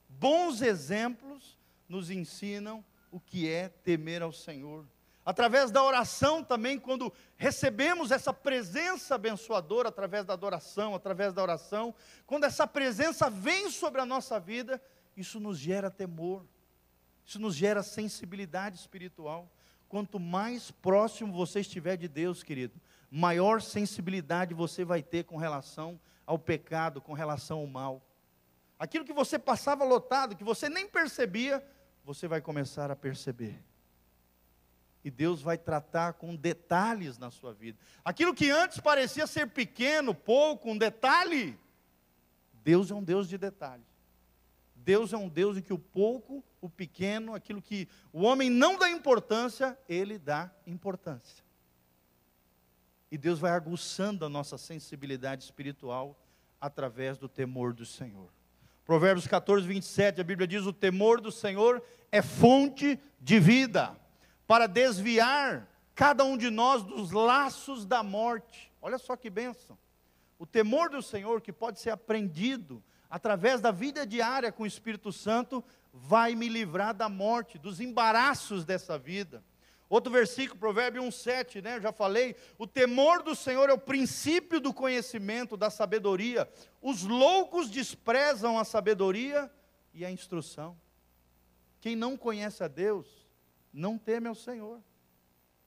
Bons 0.09 0.61
exemplos 0.61 1.57
nos 1.87 2.09
ensinam 2.09 2.83
o 3.11 3.19
que 3.19 3.49
é 3.49 3.69
temer 3.69 4.21
ao 4.21 4.31
Senhor. 4.31 4.85
Através 5.25 5.71
da 5.71 5.83
oração 5.83 6.41
também, 6.41 6.79
quando 6.79 7.11
recebemos 7.35 8.11
essa 8.11 8.31
presença 8.33 9.15
abençoadora, 9.15 9.89
através 9.89 10.25
da 10.25 10.33
adoração, 10.33 10.95
através 10.95 11.33
da 11.33 11.41
oração, 11.41 11.93
quando 12.25 12.45
essa 12.45 12.65
presença 12.65 13.29
vem 13.29 13.69
sobre 13.69 13.99
a 13.99 14.05
nossa 14.05 14.39
vida, 14.39 14.81
isso 15.17 15.37
nos 15.37 15.57
gera 15.57 15.91
temor, 15.91 16.45
isso 17.25 17.39
nos 17.39 17.55
gera 17.55 17.83
sensibilidade 17.83 18.77
espiritual. 18.77 19.51
Quanto 19.89 20.19
mais 20.19 20.71
próximo 20.71 21.31
você 21.33 21.61
estiver 21.61 21.97
de 21.97 22.07
Deus, 22.07 22.43
querido, 22.43 22.79
maior 23.09 23.61
sensibilidade 23.61 24.53
você 24.53 24.83
vai 24.83 25.01
ter 25.01 25.23
com 25.23 25.37
relação 25.37 25.99
ao 26.25 26.37
pecado, 26.37 27.01
com 27.01 27.13
relação 27.13 27.59
ao 27.59 27.67
mal. 27.67 28.01
Aquilo 28.77 29.05
que 29.05 29.13
você 29.13 29.39
passava 29.39 29.83
lotado, 29.83 30.35
que 30.35 30.43
você 30.43 30.69
nem 30.69 30.87
percebia, 30.87 31.65
você 32.03 32.27
vai 32.27 32.41
começar 32.41 32.91
a 32.91 32.95
perceber. 32.95 33.63
E 35.03 35.09
Deus 35.09 35.41
vai 35.41 35.57
tratar 35.57 36.13
com 36.13 36.35
detalhes 36.35 37.17
na 37.17 37.31
sua 37.31 37.53
vida. 37.53 37.79
Aquilo 38.03 38.33
que 38.33 38.49
antes 38.49 38.79
parecia 38.79 39.25
ser 39.25 39.47
pequeno, 39.47 40.13
pouco, 40.13 40.69
um 40.69 40.77
detalhe, 40.77 41.57
Deus 42.63 42.91
é 42.91 42.93
um 42.93 43.03
Deus 43.03 43.29
de 43.29 43.37
detalhes. 43.37 43.85
Deus 44.75 45.13
é 45.13 45.17
um 45.17 45.29
Deus 45.29 45.57
em 45.57 45.61
que 45.61 45.73
o 45.73 45.79
pouco, 45.79 46.43
o 46.61 46.69
pequeno, 46.69 47.33
aquilo 47.33 47.61
que 47.61 47.87
o 48.11 48.23
homem 48.23 48.49
não 48.49 48.77
dá 48.77 48.89
importância, 48.89 49.77
ele 49.87 50.17
dá 50.17 50.51
importância. 50.65 51.43
E 53.11 53.17
Deus 53.17 53.39
vai 53.39 53.51
aguçando 53.51 54.25
a 54.25 54.29
nossa 54.29 54.57
sensibilidade 54.57 55.43
espiritual 55.43 56.19
através 56.59 57.17
do 57.17 57.29
temor 57.29 57.73
do 57.73 57.85
Senhor. 57.85 58.29
Provérbios 58.83 59.27
14, 59.27 59.67
27, 59.67 60.21
a 60.21 60.23
Bíblia 60.23 60.47
diz: 60.47 60.65
O 60.65 60.73
temor 60.73 61.21
do 61.21 61.31
Senhor 61.31 61.83
é 62.11 62.21
fonte 62.21 62.99
de 63.19 63.39
vida, 63.39 63.95
para 64.45 64.67
desviar 64.67 65.67
cada 65.93 66.23
um 66.23 66.37
de 66.37 66.49
nós 66.49 66.83
dos 66.83 67.11
laços 67.11 67.85
da 67.85 68.03
morte. 68.03 68.71
Olha 68.81 68.97
só 68.97 69.15
que 69.15 69.29
bênção. 69.29 69.77
O 70.39 70.45
temor 70.45 70.89
do 70.89 71.01
Senhor, 71.01 71.41
que 71.41 71.51
pode 71.51 71.79
ser 71.79 71.89
aprendido 71.89 72.83
através 73.09 73.61
da 73.61 73.71
vida 73.71 74.05
diária 74.05 74.51
com 74.51 74.63
o 74.63 74.67
Espírito 74.67 75.11
Santo, 75.11 75.63
vai 75.97 76.35
me 76.35 76.47
livrar 76.47 76.93
da 76.93 77.09
morte, 77.09 77.57
dos 77.57 77.79
embaraços 77.79 78.63
dessa 78.63 78.97
vida. 78.97 79.43
Outro 79.89 80.11
versículo, 80.11 80.59
Provérbio 80.59 81.01
1,7, 81.01 81.63
né? 81.63 81.77
Eu 81.77 81.81
já 81.81 81.91
falei. 81.93 82.35
O 82.57 82.67
temor 82.67 83.23
do 83.23 83.33
Senhor 83.33 83.69
é 83.69 83.73
o 83.73 83.77
princípio 83.77 84.59
do 84.59 84.73
conhecimento, 84.73 85.55
da 85.55 85.69
sabedoria. 85.69 86.49
Os 86.81 87.03
loucos 87.03 87.69
desprezam 87.69 88.59
a 88.59 88.65
sabedoria 88.65 89.49
e 89.93 90.03
a 90.03 90.11
instrução. 90.11 90.77
Quem 91.79 91.95
não 91.95 92.17
conhece 92.17 92.63
a 92.63 92.67
Deus, 92.67 93.07
não 93.73 93.97
teme 93.97 94.27
ao 94.27 94.35
Senhor. 94.35 94.81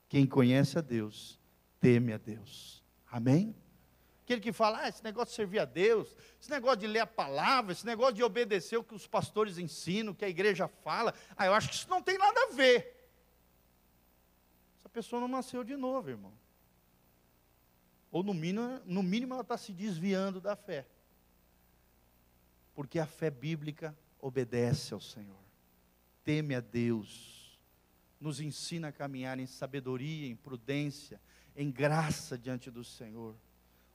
Quem 0.07 0.27
conhece 0.27 0.77
a 0.77 0.81
Deus, 0.81 1.39
teme 1.79 2.13
a 2.13 2.17
Deus. 2.17 2.83
Amém? 3.09 3.55
Aquele 4.33 4.41
que 4.41 4.53
fala, 4.53 4.79
ah, 4.83 4.87
esse 4.87 5.03
negócio 5.03 5.31
de 5.31 5.35
servir 5.35 5.59
a 5.59 5.65
Deus, 5.65 6.15
esse 6.39 6.49
negócio 6.49 6.77
de 6.77 6.87
ler 6.87 6.99
a 6.99 7.07
palavra, 7.07 7.71
esse 7.71 7.85
negócio 7.85 8.13
de 8.13 8.23
obedecer 8.23 8.77
o 8.77 8.83
que 8.83 8.95
os 8.95 9.05
pastores 9.05 9.57
ensinam, 9.57 10.13
o 10.13 10.15
que 10.15 10.25
a 10.25 10.29
igreja 10.29 10.67
fala, 10.67 11.13
ah, 11.35 11.45
eu 11.45 11.53
acho 11.53 11.69
que 11.69 11.75
isso 11.75 11.89
não 11.89 12.01
tem 12.01 12.17
nada 12.17 12.39
a 12.49 12.53
ver 12.53 13.01
pessoa 14.91 15.21
não 15.21 15.27
nasceu 15.27 15.63
de 15.63 15.75
novo, 15.75 16.09
irmão. 16.09 16.33
Ou 18.11 18.23
no 18.23 18.33
mínimo, 18.33 18.81
no 18.85 19.01
mínimo 19.01 19.33
ela 19.33 19.41
está 19.41 19.57
se 19.57 19.71
desviando 19.71 20.41
da 20.41 20.55
fé. 20.55 20.85
Porque 22.75 22.99
a 22.99 23.05
fé 23.05 23.29
bíblica 23.29 23.97
obedece 24.19 24.93
ao 24.93 25.01
Senhor, 25.01 25.39
teme 26.23 26.53
a 26.53 26.59
Deus, 26.59 27.59
nos 28.19 28.39
ensina 28.39 28.89
a 28.89 28.91
caminhar 28.91 29.39
em 29.39 29.45
sabedoria, 29.45 30.27
em 30.27 30.35
prudência, 30.35 31.19
em 31.55 31.71
graça 31.71 32.37
diante 32.37 32.69
do 32.69 32.83
Senhor. 32.83 33.35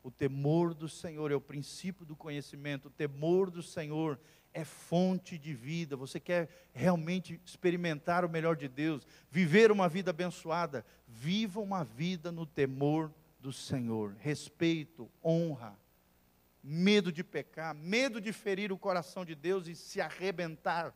O 0.07 0.11
temor 0.13 0.73
do 0.73 0.89
Senhor 0.89 1.33
é 1.33 1.35
o 1.35 1.41
princípio 1.41 2.07
do 2.07 2.15
conhecimento, 2.15 2.87
o 2.87 2.93
temor 2.93 3.51
do 3.51 3.61
Senhor 3.61 4.21
é 4.55 4.65
fonte 4.65 5.37
de 5.37 5.53
vida. 5.53 5.97
Você 5.97 6.21
quer 6.21 6.49
realmente 6.73 7.41
experimentar 7.45 8.25
o 8.25 8.29
melhor 8.29 8.55
de 8.55 8.69
Deus, 8.69 9.05
viver 9.29 9.73
uma 9.73 9.89
vida 9.89 10.11
abençoada? 10.11 10.87
Viva 11.09 11.59
uma 11.59 11.83
vida 11.83 12.31
no 12.31 12.47
temor 12.47 13.13
do 13.41 13.53
Senhor. 13.53 14.15
Respeito, 14.21 15.11
honra, 15.25 15.77
medo 16.63 17.11
de 17.11 17.25
pecar, 17.25 17.75
medo 17.75 18.21
de 18.21 18.33
ferir 18.33 18.71
o 18.71 18.79
coração 18.79 19.25
de 19.25 19.35
Deus 19.35 19.67
e 19.67 19.75
se 19.75 20.01
arrebentar, 20.01 20.95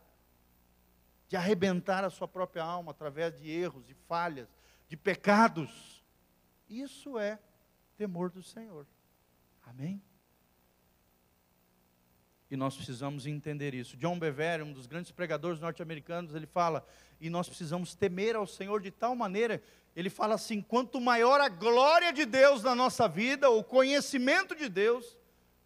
de 1.27 1.35
arrebentar 1.35 2.05
a 2.05 2.09
sua 2.09 2.29
própria 2.29 2.63
alma 2.63 2.91
através 2.91 3.37
de 3.37 3.51
erros, 3.51 3.85
de 3.85 3.93
falhas, 3.93 4.47
de 4.87 4.95
pecados. 4.95 6.01
Isso 6.69 7.19
é 7.19 7.37
temor 7.97 8.29
do 8.29 8.41
Senhor. 8.41 8.87
Amém? 9.63 10.01
E 12.49 12.57
nós 12.57 12.75
precisamos 12.75 13.25
entender 13.25 13.73
isso. 13.73 13.95
John 13.95 14.19
Bevere, 14.19 14.61
um 14.61 14.73
dos 14.73 14.85
grandes 14.85 15.09
pregadores 15.11 15.61
norte-americanos, 15.61 16.35
ele 16.35 16.45
fala: 16.45 16.85
e 17.19 17.29
nós 17.29 17.47
precisamos 17.47 17.95
temer 17.95 18.35
ao 18.35 18.45
Senhor 18.45 18.81
de 18.81 18.91
tal 18.91 19.15
maneira, 19.15 19.63
ele 19.95 20.09
fala 20.09 20.35
assim: 20.35 20.61
quanto 20.61 20.99
maior 20.99 21.39
a 21.39 21.47
glória 21.47 22.11
de 22.11 22.25
Deus 22.25 22.61
na 22.61 22.75
nossa 22.75 23.07
vida, 23.07 23.49
o 23.49 23.63
conhecimento 23.63 24.53
de 24.53 24.67
Deus, 24.67 25.17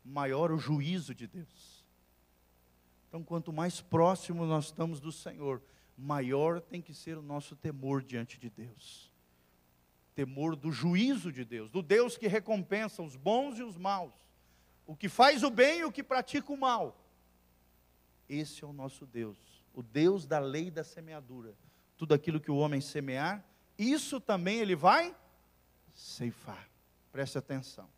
maior 0.04 0.52
o 0.52 0.60
juízo 0.60 1.16
de 1.16 1.26
Deus. 1.26 1.84
Então, 3.08 3.24
quanto 3.24 3.52
mais 3.52 3.82
próximo 3.82 4.46
nós 4.46 4.66
estamos 4.66 5.00
do 5.00 5.12
Senhor, 5.12 5.64
maior 5.98 6.62
tem 6.62 6.82
que 6.82 6.94
ser 6.94 7.18
o 7.18 7.22
nosso 7.22 7.56
temor 7.56 8.04
diante 8.04 8.38
de 8.38 8.50
Deus. 8.50 9.12
Temor 10.16 10.56
do 10.56 10.72
juízo 10.72 11.32
de 11.32 11.46
Deus, 11.46 11.70
do 11.70 11.84
Deus 11.84 12.18
que 12.18 12.28
recompensa 12.28 13.04
os 13.04 13.16
bons 13.16 13.60
e 13.60 13.64
os 13.64 13.78
maus 13.78 14.26
o 14.86 14.96
que 14.96 15.10
faz 15.10 15.44
o 15.44 15.50
bem 15.50 15.80
e 15.80 15.86
o 15.86 15.92
que 15.92 16.04
pratica 16.04 16.52
o 16.52 16.58
mal. 16.58 17.02
Esse 18.30 18.64
é 18.64 18.68
o 18.68 18.74
nosso 18.74 19.06
Deus, 19.06 19.38
o 19.74 19.82
Deus 19.82 20.26
da 20.26 20.40
lei 20.40 20.70
da 20.70 20.84
semeadura. 20.84 21.56
Tudo 21.98 22.14
aquilo 22.14 22.40
que 22.40 22.52
o 22.52 22.58
homem 22.58 22.82
semear, 22.82 23.44
isso 23.78 24.20
também 24.20 24.60
ele 24.60 24.76
vai 24.76 25.16
ceifar. 25.94 26.70
Preste 27.12 27.38
atenção. 27.38 27.90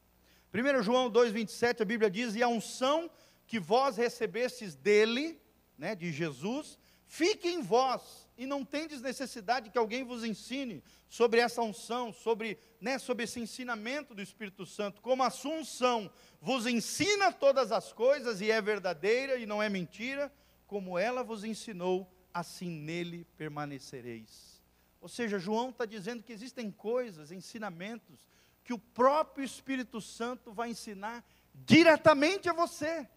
1 0.53 0.84
João 0.84 1.11
2,27, 1.11 1.81
a 1.81 1.85
Bíblia 1.85 2.10
diz: 2.10 2.35
E 2.35 2.44
a 2.44 2.48
unção 2.48 3.10
que 3.45 3.60
vós 3.60 3.98
recebestes 3.98 4.76
dele, 4.76 5.39
né, 5.77 5.95
de 5.95 6.11
Jesus, 6.11 6.77
fique 7.06 7.48
em 7.48 7.61
vós 7.61 8.27
e 8.38 8.45
não 8.45 8.64
tendes 8.64 9.01
necessidade 9.01 9.69
que 9.69 9.77
alguém 9.77 10.03
vos 10.03 10.23
ensine 10.23 10.84
sobre 11.09 11.39
essa 11.39 11.61
unção, 11.61 12.14
sobre, 12.14 12.57
né, 12.80 12.99
sobre 12.99 13.23
esse 13.23 13.39
ensinamento 13.39 14.14
do 14.14 14.22
Espírito 14.22 14.65
Santo, 14.65 15.01
como 15.01 15.23
a 15.23 15.30
sua 15.30 15.55
unção 15.55 16.11
vos 16.39 16.68
ensina 16.68 17.31
todas 17.31 17.72
as 17.72 17.91
coisas 17.91 18.39
e 18.39 18.51
é 18.51 18.61
verdadeira 18.61 19.38
e 19.38 19.45
não 19.45 19.61
é 19.61 19.69
mentira, 19.69 20.31
como 20.68 20.99
ela 20.99 21.23
vos 21.23 21.43
ensinou, 21.43 22.11
assim 22.34 22.69
nele 22.69 23.26
permanecereis. 23.35 24.61
Ou 25.01 25.07
seja, 25.07 25.39
João 25.39 25.69
está 25.69 25.85
dizendo 25.85 26.22
que 26.22 26.34
existem 26.34 26.69
coisas, 26.69 27.31
ensinamentos, 27.31 28.27
que 28.64 28.73
o 28.73 28.80
próprio 28.80 29.45
Espírito 29.45 30.01
Santo 30.01 30.51
vai 30.51 30.69
ensinar 30.69 31.26
diretamente 31.53 32.49
a 32.49 32.53
você. 32.53 33.07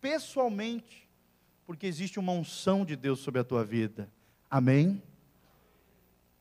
pessoalmente, 0.00 1.01
porque 1.72 1.86
existe 1.86 2.18
uma 2.18 2.32
unção 2.32 2.84
de 2.84 2.94
Deus 2.94 3.20
sobre 3.20 3.40
a 3.40 3.44
tua 3.44 3.64
vida. 3.64 4.06
Amém? 4.50 5.02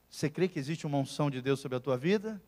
Você 0.09 0.29
crê 0.29 0.45
que 0.45 0.59
existe 0.59 0.85
uma 0.85 0.97
unção 0.97 1.31
de 1.31 1.41
Deus 1.41 1.61
sobre 1.61 1.77
a 1.77 1.79
tua 1.79 1.97
vida? 1.97 2.43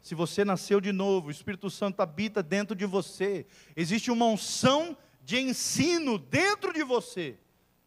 Se 0.00 0.14
você 0.14 0.44
nasceu 0.44 0.80
de 0.80 0.92
novo, 0.92 1.26
o 1.26 1.30
Espírito 1.32 1.68
Santo 1.68 2.00
habita 2.00 2.40
dentro 2.40 2.76
de 2.76 2.86
você, 2.86 3.44
existe 3.74 4.08
uma 4.12 4.24
unção 4.26 4.96
de 5.24 5.40
ensino 5.40 6.16
dentro 6.16 6.72
de 6.72 6.84
você, 6.84 7.36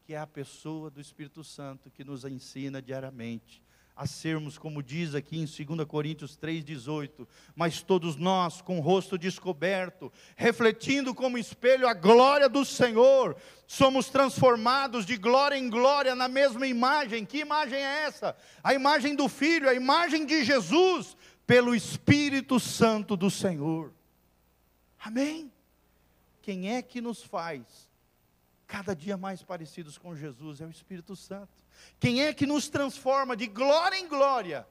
que 0.05 0.13
é 0.13 0.19
a 0.19 0.27
pessoa 0.27 0.91
do 0.91 0.99
Espírito 0.99 1.45
Santo 1.45 1.89
que 1.89 2.03
nos 2.03 2.25
ensina 2.25 2.81
diariamente 2.81 3.63
a 3.95 4.07
sermos, 4.07 4.57
como 4.57 4.81
diz 4.81 5.13
aqui 5.13 5.37
em 5.37 5.45
2 5.45 5.87
Coríntios 5.87 6.37
3,18, 6.37 7.27
mas 7.55 7.81
todos 7.81 8.15
nós, 8.15 8.61
com 8.61 8.77
o 8.77 8.81
rosto 8.81 9.17
descoberto, 9.17 10.11
refletindo 10.35 11.13
como 11.13 11.37
espelho 11.37 11.87
a 11.87 11.93
glória 11.93 12.49
do 12.49 12.65
Senhor, 12.65 13.35
somos 13.67 14.09
transformados 14.09 15.05
de 15.05 15.17
glória 15.17 15.57
em 15.57 15.69
glória 15.69 16.15
na 16.15 16.27
mesma 16.27 16.65
imagem. 16.65 17.25
Que 17.25 17.39
imagem 17.39 17.79
é 17.79 18.03
essa? 18.05 18.35
A 18.63 18.73
imagem 18.73 19.15
do 19.15 19.27
Filho, 19.27 19.69
a 19.69 19.73
imagem 19.73 20.25
de 20.25 20.43
Jesus, 20.43 21.15
pelo 21.45 21.75
Espírito 21.75 22.59
Santo 22.59 23.17
do 23.17 23.29
Senhor. 23.29 23.93
Amém? 24.99 25.51
Quem 26.41 26.75
é 26.75 26.81
que 26.81 27.01
nos 27.01 27.21
faz 27.23 27.89
cada 28.67 28.95
dia 28.95 29.17
mais 29.17 29.43
parecidos 29.43 29.97
com 29.97 30.15
Jesus? 30.15 30.61
É 30.61 30.65
o 30.65 30.69
Espírito 30.69 31.15
Santo. 31.15 31.51
Quem 31.99 32.23
é 32.23 32.33
que 32.33 32.45
nos 32.45 32.69
transforma 32.69 33.35
de 33.35 33.47
glória 33.47 33.97
em 33.97 34.07
glória? 34.07 34.67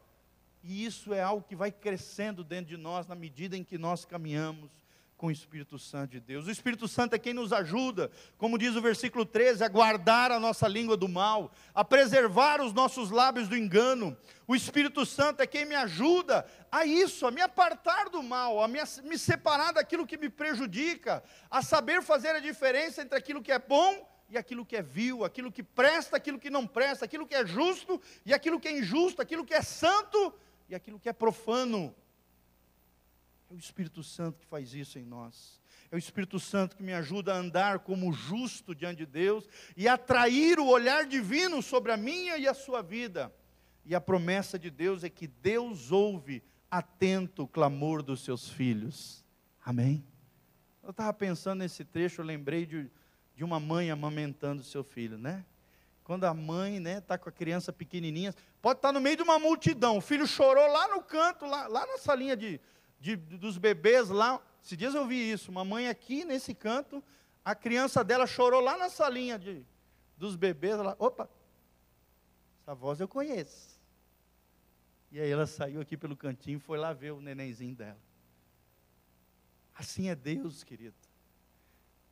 E 0.63 0.85
isso 0.85 1.15
é 1.15 1.23
algo 1.23 1.45
que 1.47 1.57
vai 1.57 1.71
crescendo 1.71 2.45
dentro 2.45 2.67
de 2.67 2.77
nós 2.77 3.07
na 3.07 3.15
medida 3.15 3.57
em 3.57 3.65
que 3.65 3.79
nós 3.79 4.05
caminhamos 4.05 4.71
com 5.21 5.27
o 5.27 5.31
Espírito 5.31 5.79
Santo 5.79 6.13
de 6.13 6.21
Deus. 6.21 6.47
O 6.47 6.51
Espírito 6.51 6.89
Santo 6.89 7.15
é 7.15 7.19
quem 7.19 7.35
nos 7.35 7.53
ajuda, 7.53 8.11
como 8.39 8.57
diz 8.57 8.75
o 8.75 8.81
versículo 8.81 9.27
13, 9.27 9.63
a 9.63 9.69
guardar 9.69 10.33
a 10.33 10.41
nossa 10.41 10.67
língua 10.67 10.97
do 10.97 11.07
mal, 11.11 11.53
a 11.75 11.85
preservar 11.85 12.63
os 12.63 12.73
nossos 12.73 13.11
lábios 13.11 13.47
do 13.47 13.55
engano. 13.55 14.17
O 14.49 14.57
Espírito 14.57 15.05
Santo 15.05 15.43
é 15.43 15.47
quem 15.47 15.67
me 15.67 15.75
ajuda 15.75 16.47
a 16.73 16.87
isso, 16.87 17.27
a 17.27 17.31
me 17.31 17.43
apartar 17.43 18.09
do 18.09 18.23
mal, 18.23 18.63
a 18.63 18.67
me, 18.67 18.81
separar 19.19 19.73
daquilo 19.73 20.07
que 20.07 20.17
me 20.17 20.31
prejudica, 20.31 21.23
a 21.51 21.61
saber 21.61 22.03
fazer 22.03 22.31
a 22.31 22.41
diferença 22.41 23.03
entre 23.03 23.19
aquilo 23.19 23.43
que 23.43 23.53
é 23.53 23.59
bom 23.59 24.09
e 24.31 24.39
aquilo 24.39 24.65
que 24.65 24.77
é 24.77 24.83
vil, 24.83 25.25
aquilo 25.25 25.51
que 25.51 25.63
presta, 25.63 26.17
aquilo 26.17 26.39
que 26.39 26.49
não 26.49 26.67
presta, 26.67 27.05
aquilo 27.05 27.27
que 27.27 27.35
é 27.35 27.45
justo 27.45 28.01
e 28.25 28.33
aquilo 28.33 28.61
que 28.61 28.69
é 28.69 28.79
injusto, 28.79 29.21
aquilo 29.21 29.45
que 29.45 29.53
é 29.53 29.61
santo 29.61 30.33
e 30.69 30.75
aquilo 30.75 31.01
que 31.01 31.09
é 31.09 31.13
profano. 31.13 31.95
É 33.51 33.55
o 33.55 33.59
Espírito 33.59 34.05
Santo 34.05 34.39
que 34.39 34.47
faz 34.47 34.73
isso 34.73 34.99
em 34.99 35.05
nós. 35.05 35.61
É 35.91 35.97
o 35.97 35.99
Espírito 35.99 36.39
Santo 36.39 36.77
que 36.77 36.83
me 36.85 36.93
ajuda 36.93 37.35
a 37.35 37.37
andar 37.37 37.81
como 37.81 38.13
justo 38.13 38.73
diante 38.73 38.99
de 38.99 39.07
Deus 39.07 39.49
e 39.77 39.89
atrair 39.89 40.61
o 40.61 40.69
olhar 40.69 41.05
divino 41.05 41.61
sobre 41.61 41.91
a 41.91 41.97
minha 41.97 42.39
e 42.39 42.47
a 42.47 42.55
sua 42.55 42.81
vida. 42.81 43.35
E 43.85 43.97
a 43.97 44.01
promessa 44.01 44.57
de 44.57 44.71
Deus 44.71 45.03
é 45.03 45.11
que 45.11 45.27
Deus 45.27 45.91
ouve 45.91 46.45
atento 46.71 47.43
o 47.43 47.49
clamor 47.49 48.05
dos 48.05 48.23
seus 48.23 48.49
filhos. 48.49 49.25
Amém? 49.65 50.07
Eu 50.85 50.91
estava 50.91 51.13
pensando 51.13 51.59
nesse 51.59 51.85
trecho, 51.85 52.21
eu 52.21 52.25
lembrei 52.25 52.65
de, 52.65 52.89
de 53.41 53.45
uma 53.45 53.59
mãe 53.59 53.91
amamentando 53.91 54.63
seu 54.63 54.85
filho, 54.85 55.17
né? 55.17 55.43
Quando 56.05 56.25
a 56.25 56.35
mãe 56.35 56.79
né, 56.79 57.01
tá 57.01 57.17
com 57.17 57.31
a 57.31 57.33
criança 57.33 57.73
pequenininha, 57.73 58.35
pode 58.61 58.81
estar 58.81 58.89
tá 58.89 58.93
no 58.93 59.01
meio 59.01 59.17
de 59.17 59.23
uma 59.23 59.39
multidão, 59.39 59.97
o 59.97 60.01
filho 60.03 60.27
chorou 60.27 60.71
lá 60.71 60.89
no 60.89 61.03
canto, 61.03 61.47
lá, 61.47 61.67
lá 61.67 61.87
na 61.87 61.97
salinha 61.97 62.37
de, 62.37 62.61
de, 63.01 63.17
dos 63.17 63.57
bebês, 63.57 64.11
lá. 64.11 64.39
Esses 64.63 64.77
dias 64.77 64.95
eu 64.95 65.07
vi 65.07 65.33
isso, 65.33 65.51
uma 65.51 65.65
mãe 65.65 65.89
aqui 65.89 66.23
nesse 66.23 66.53
canto, 66.55 67.03
a 67.43 67.55
criança 67.55 68.05
dela 68.05 68.27
chorou 68.27 68.61
lá 68.61 68.77
na 68.77 68.91
salinha 68.91 69.39
de, 69.39 69.65
dos 70.19 70.37
bebês, 70.37 70.77
lá, 70.77 70.95
opa, 70.99 71.27
essa 72.61 72.75
voz 72.75 73.01
eu 73.01 73.09
conheço. 73.09 73.81
E 75.11 75.19
aí 75.19 75.31
ela 75.31 75.47
saiu 75.47 75.81
aqui 75.81 75.97
pelo 75.97 76.15
cantinho 76.15 76.59
e 76.59 76.61
foi 76.61 76.77
lá 76.77 76.93
ver 76.93 77.13
o 77.13 77.23
nenenzinho 77.23 77.75
dela. 77.75 77.99
Assim 79.75 80.11
é 80.11 80.15
Deus, 80.15 80.63
querido. 80.63 81.00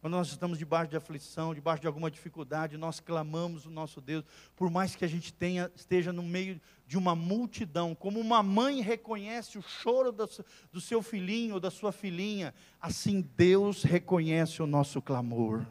Quando 0.01 0.12
nós 0.12 0.29
estamos 0.29 0.59
debaixo 0.59 0.91
de 0.91 0.97
aflição, 0.97 1.53
debaixo 1.53 1.81
de 1.81 1.89
alguma 1.89 2.09
dificuldade, 2.09 2.77
nós 2.77 3.01
clamamos 3.01 3.66
o 3.66 3.70
nosso 3.70 4.01
Deus, 4.01 4.25
por 4.55 4.70
mais 4.70 4.95
que 4.95 5.05
a 5.05 5.09
gente 5.09 5.33
tenha, 5.33 5.70
esteja 5.75 6.12
no 6.12 6.23
meio 6.23 6.61
de 6.87 6.97
uma 6.97 7.16
multidão, 7.16 7.97
como 7.97 8.20
uma 8.20 8.41
mãe 8.41 8.81
reconhece 8.81 9.59
o 9.59 9.62
choro 9.62 10.12
do, 10.12 10.29
do 10.73 10.81
seu 10.81 11.03
filhinho 11.03 11.55
ou 11.55 11.61
da 11.61 11.70
sua 11.70 11.91
filhinha, 11.91 12.55
assim 12.81 13.20
Deus 13.37 13.83
reconhece 13.83 14.62
o 14.62 14.69
nosso 14.69 15.03
clamor, 15.03 15.66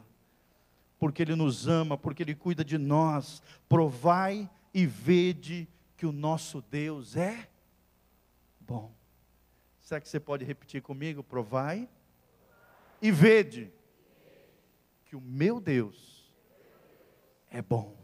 porque 0.98 1.22
Ele 1.22 1.34
nos 1.34 1.66
ama, 1.66 1.96
porque 1.96 2.22
Ele 2.22 2.34
cuida 2.34 2.62
de 2.62 2.76
nós. 2.76 3.42
Provai 3.66 4.48
e 4.74 4.84
vede 4.84 5.66
que 5.96 6.04
o 6.04 6.12
nosso 6.12 6.62
Deus 6.70 7.16
é 7.16 7.48
bom. 8.60 8.92
Será 9.80 10.02
que 10.02 10.08
você 10.08 10.20
pode 10.20 10.44
repetir 10.44 10.82
comigo? 10.82 11.22
Provai 11.22 11.88
e 13.00 13.10
vede 13.10 13.72
que 15.08 15.16
o 15.16 15.20
meu 15.22 15.58
Deus 15.58 16.30
é 17.50 17.62
bom. 17.62 17.96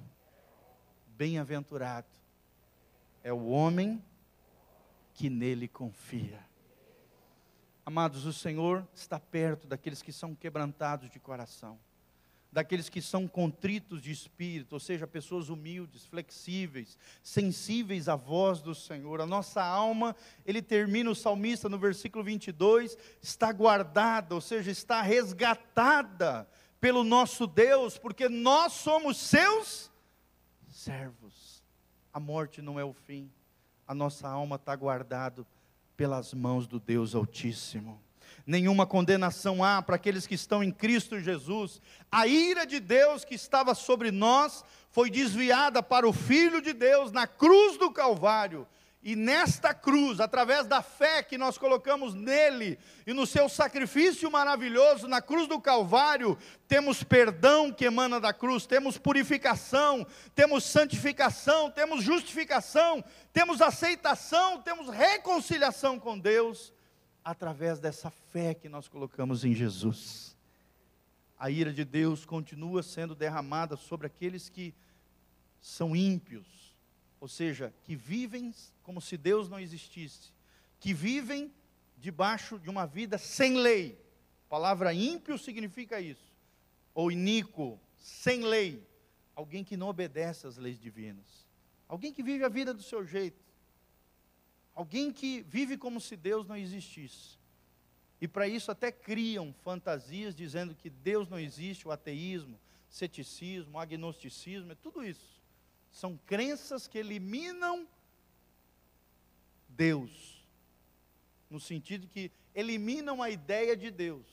Bem-aventurado 1.06 2.08
é 3.22 3.30
o 3.30 3.46
homem 3.48 4.02
que 5.12 5.28
nele 5.28 5.68
confia. 5.68 6.40
Amados, 7.84 8.24
o 8.24 8.32
Senhor 8.32 8.88
está 8.94 9.20
perto 9.20 9.66
daqueles 9.66 10.00
que 10.00 10.10
são 10.10 10.34
quebrantados 10.34 11.10
de 11.10 11.20
coração, 11.20 11.78
daqueles 12.50 12.88
que 12.88 13.02
são 13.02 13.28
contritos 13.28 14.00
de 14.00 14.10
espírito, 14.10 14.72
ou 14.72 14.80
seja, 14.80 15.06
pessoas 15.06 15.50
humildes, 15.50 16.06
flexíveis, 16.06 16.96
sensíveis 17.22 18.08
à 18.08 18.16
voz 18.16 18.62
do 18.62 18.74
Senhor. 18.74 19.20
A 19.20 19.26
nossa 19.26 19.62
alma, 19.62 20.16
ele 20.46 20.62
termina 20.62 21.10
o 21.10 21.14
salmista 21.14 21.68
no 21.68 21.78
versículo 21.78 22.24
22, 22.24 22.96
está 23.20 23.52
guardada, 23.52 24.34
ou 24.34 24.40
seja, 24.40 24.70
está 24.70 25.02
resgatada 25.02 26.48
pelo 26.84 27.02
nosso 27.02 27.46
Deus, 27.46 27.96
porque 27.96 28.28
nós 28.28 28.74
somos 28.74 29.16
seus 29.16 29.90
servos. 30.68 31.64
A 32.12 32.20
morte 32.20 32.60
não 32.60 32.78
é 32.78 32.84
o 32.84 32.92
fim, 32.92 33.30
a 33.88 33.94
nossa 33.94 34.28
alma 34.28 34.56
está 34.56 34.76
guardada 34.76 35.46
pelas 35.96 36.34
mãos 36.34 36.66
do 36.66 36.78
Deus 36.78 37.14
Altíssimo. 37.14 37.98
Nenhuma 38.46 38.86
condenação 38.86 39.64
há 39.64 39.80
para 39.80 39.96
aqueles 39.96 40.26
que 40.26 40.34
estão 40.34 40.62
em 40.62 40.70
Cristo 40.70 41.18
Jesus. 41.18 41.80
A 42.12 42.26
ira 42.26 42.66
de 42.66 42.78
Deus 42.80 43.24
que 43.24 43.34
estava 43.34 43.74
sobre 43.74 44.10
nós 44.10 44.62
foi 44.90 45.08
desviada 45.08 45.82
para 45.82 46.06
o 46.06 46.12
Filho 46.12 46.60
de 46.60 46.74
Deus 46.74 47.10
na 47.10 47.26
cruz 47.26 47.78
do 47.78 47.90
Calvário 47.90 48.68
e 49.04 49.14
nesta 49.14 49.74
cruz, 49.74 50.18
através 50.18 50.66
da 50.66 50.80
fé 50.80 51.22
que 51.22 51.36
nós 51.36 51.58
colocamos 51.58 52.14
nele 52.14 52.78
e 53.06 53.12
no 53.12 53.26
seu 53.26 53.50
sacrifício 53.50 54.30
maravilhoso 54.30 55.06
na 55.06 55.20
cruz 55.20 55.46
do 55.46 55.60
Calvário, 55.60 56.38
temos 56.66 57.02
perdão 57.02 57.70
que 57.70 57.84
emana 57.84 58.18
da 58.18 58.32
cruz, 58.32 58.64
temos 58.64 58.96
purificação, 58.96 60.06
temos 60.34 60.64
santificação, 60.64 61.70
temos 61.70 62.02
justificação, 62.02 63.04
temos 63.30 63.60
aceitação, 63.60 64.62
temos 64.62 64.88
reconciliação 64.88 66.00
com 66.00 66.18
Deus, 66.18 66.72
através 67.22 67.78
dessa 67.78 68.10
fé 68.32 68.54
que 68.54 68.70
nós 68.70 68.88
colocamos 68.88 69.44
em 69.44 69.52
Jesus. 69.52 70.34
A 71.38 71.50
ira 71.50 71.74
de 71.74 71.84
Deus 71.84 72.24
continua 72.24 72.82
sendo 72.82 73.14
derramada 73.14 73.76
sobre 73.76 74.06
aqueles 74.06 74.48
que 74.48 74.74
são 75.60 75.94
ímpios, 75.94 76.63
ou 77.20 77.28
seja, 77.28 77.72
que 77.84 77.96
vivem 77.96 78.54
como 78.82 79.00
se 79.00 79.16
Deus 79.16 79.48
não 79.48 79.58
existisse, 79.58 80.32
que 80.78 80.92
vivem 80.92 81.52
debaixo 81.96 82.58
de 82.58 82.68
uma 82.68 82.86
vida 82.86 83.16
sem 83.16 83.56
lei. 83.56 83.98
A 84.46 84.50
palavra 84.50 84.92
ímpio 84.92 85.38
significa 85.38 86.00
isso, 86.00 86.32
ou 86.94 87.10
iníquo, 87.10 87.80
sem 87.96 88.44
lei, 88.44 88.86
alguém 89.34 89.64
que 89.64 89.76
não 89.76 89.88
obedece 89.88 90.46
às 90.46 90.56
leis 90.56 90.78
divinas, 90.78 91.46
alguém 91.88 92.12
que 92.12 92.22
vive 92.22 92.44
a 92.44 92.48
vida 92.48 92.74
do 92.74 92.82
seu 92.82 93.04
jeito, 93.04 93.42
alguém 94.74 95.12
que 95.12 95.42
vive 95.42 95.76
como 95.76 96.00
se 96.00 96.16
Deus 96.16 96.46
não 96.46 96.56
existisse. 96.56 97.38
E 98.20 98.28
para 98.28 98.46
isso 98.46 98.70
até 98.70 98.92
criam 98.92 99.52
fantasias 99.62 100.34
dizendo 100.34 100.74
que 100.74 100.88
Deus 100.88 101.28
não 101.28 101.38
existe, 101.38 101.86
o 101.86 101.90
ateísmo, 101.90 102.58
ceticismo, 102.88 103.78
agnosticismo, 103.78 104.72
é 104.72 104.74
tudo 104.76 105.04
isso. 105.04 105.33
São 105.94 106.18
crenças 106.26 106.88
que 106.88 106.98
eliminam 106.98 107.86
Deus. 109.68 110.44
No 111.48 111.60
sentido 111.60 112.08
que 112.08 112.32
eliminam 112.52 113.22
a 113.22 113.30
ideia 113.30 113.76
de 113.76 113.92
Deus. 113.92 114.26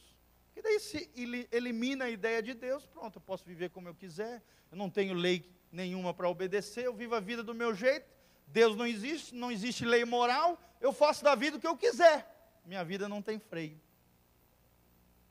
Porque 0.48 0.64
daí 0.64 0.80
se 0.80 1.08
elimina 1.52 2.06
a 2.06 2.10
ideia 2.10 2.42
de 2.42 2.56
Deus, 2.56 2.88
pronto, 2.88 3.18
eu 3.18 3.22
posso 3.22 3.46
viver 3.46 3.70
como 3.70 3.88
eu 3.88 3.94
quiser, 3.94 4.42
eu 4.72 4.78
não 4.78 4.90
tenho 4.90 5.14
lei 5.14 5.48
nenhuma 5.72 6.16
para 6.16 6.28
obedecer, 6.28 6.86
eu 6.86 6.96
vivo 6.96 7.14
a 7.14 7.20
vida 7.20 7.44
do 7.44 7.54
meu 7.54 7.76
jeito, 7.76 8.10
Deus 8.48 8.76
não 8.76 8.88
existe, 8.88 9.36
não 9.36 9.52
existe 9.52 9.86
lei 9.86 10.04
moral, 10.04 10.60
eu 10.82 10.92
faço 10.92 11.24
da 11.24 11.36
vida 11.36 11.58
o 11.58 11.60
que 11.60 11.68
eu 11.68 11.78
quiser. 11.78 12.28
Minha 12.66 12.84
vida 12.84 13.08
não 13.08 13.22
tem 13.22 13.38
freio. 13.38 13.80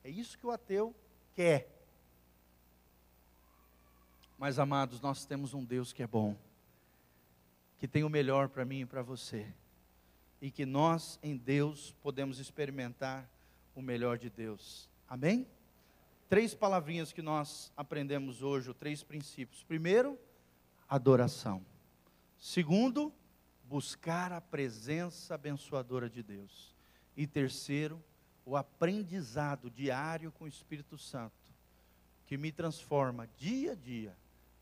É 0.01 0.09
isso 0.09 0.37
que 0.37 0.47
o 0.47 0.51
ateu 0.51 0.95
quer. 1.33 1.80
Mas, 4.41 4.57
amados, 4.57 4.99
nós 4.99 5.23
temos 5.23 5.53
um 5.53 5.63
Deus 5.63 5.93
que 5.93 6.01
é 6.01 6.07
bom, 6.07 6.35
que 7.77 7.87
tem 7.87 8.03
o 8.03 8.09
melhor 8.09 8.49
para 8.49 8.65
mim 8.65 8.79
e 8.79 8.85
para 8.87 9.03
você, 9.03 9.45
e 10.41 10.49
que 10.49 10.65
nós, 10.65 11.19
em 11.21 11.37
Deus, 11.37 11.93
podemos 12.01 12.39
experimentar 12.39 13.29
o 13.75 13.83
melhor 13.83 14.17
de 14.17 14.31
Deus. 14.31 14.89
Amém? 15.07 15.45
Três 16.27 16.55
palavrinhas 16.55 17.13
que 17.13 17.21
nós 17.21 17.71
aprendemos 17.77 18.41
hoje, 18.41 18.73
três 18.73 19.03
princípios. 19.03 19.63
Primeiro, 19.63 20.17
adoração. 20.89 21.63
Segundo, 22.39 23.13
buscar 23.65 24.31
a 24.31 24.41
presença 24.41 25.35
abençoadora 25.35 26.09
de 26.09 26.23
Deus. 26.23 26.73
E 27.15 27.27
terceiro, 27.27 28.03
o 28.43 28.57
aprendizado 28.57 29.69
diário 29.69 30.31
com 30.31 30.45
o 30.45 30.47
Espírito 30.47 30.97
Santo, 30.97 31.35
que 32.25 32.37
me 32.37 32.51
transforma 32.51 33.29
dia 33.37 33.73
a 33.73 33.75
dia 33.75 34.19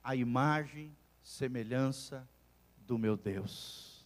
a 0.10 0.16
imagem, 0.16 0.92
semelhança 1.22 2.28
do 2.80 2.98
meu 2.98 3.16
Deus. 3.16 4.04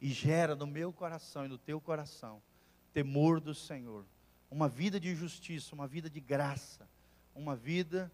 E 0.00 0.08
gera 0.08 0.56
no 0.56 0.66
meu 0.66 0.94
coração 0.94 1.44
e 1.44 1.48
no 1.48 1.58
teu 1.58 1.78
coração 1.78 2.42
temor 2.90 3.38
do 3.38 3.54
Senhor, 3.54 4.06
uma 4.50 4.66
vida 4.66 4.98
de 4.98 5.14
justiça, 5.14 5.74
uma 5.74 5.86
vida 5.86 6.08
de 6.08 6.20
graça, 6.20 6.88
uma 7.34 7.54
vida 7.54 8.10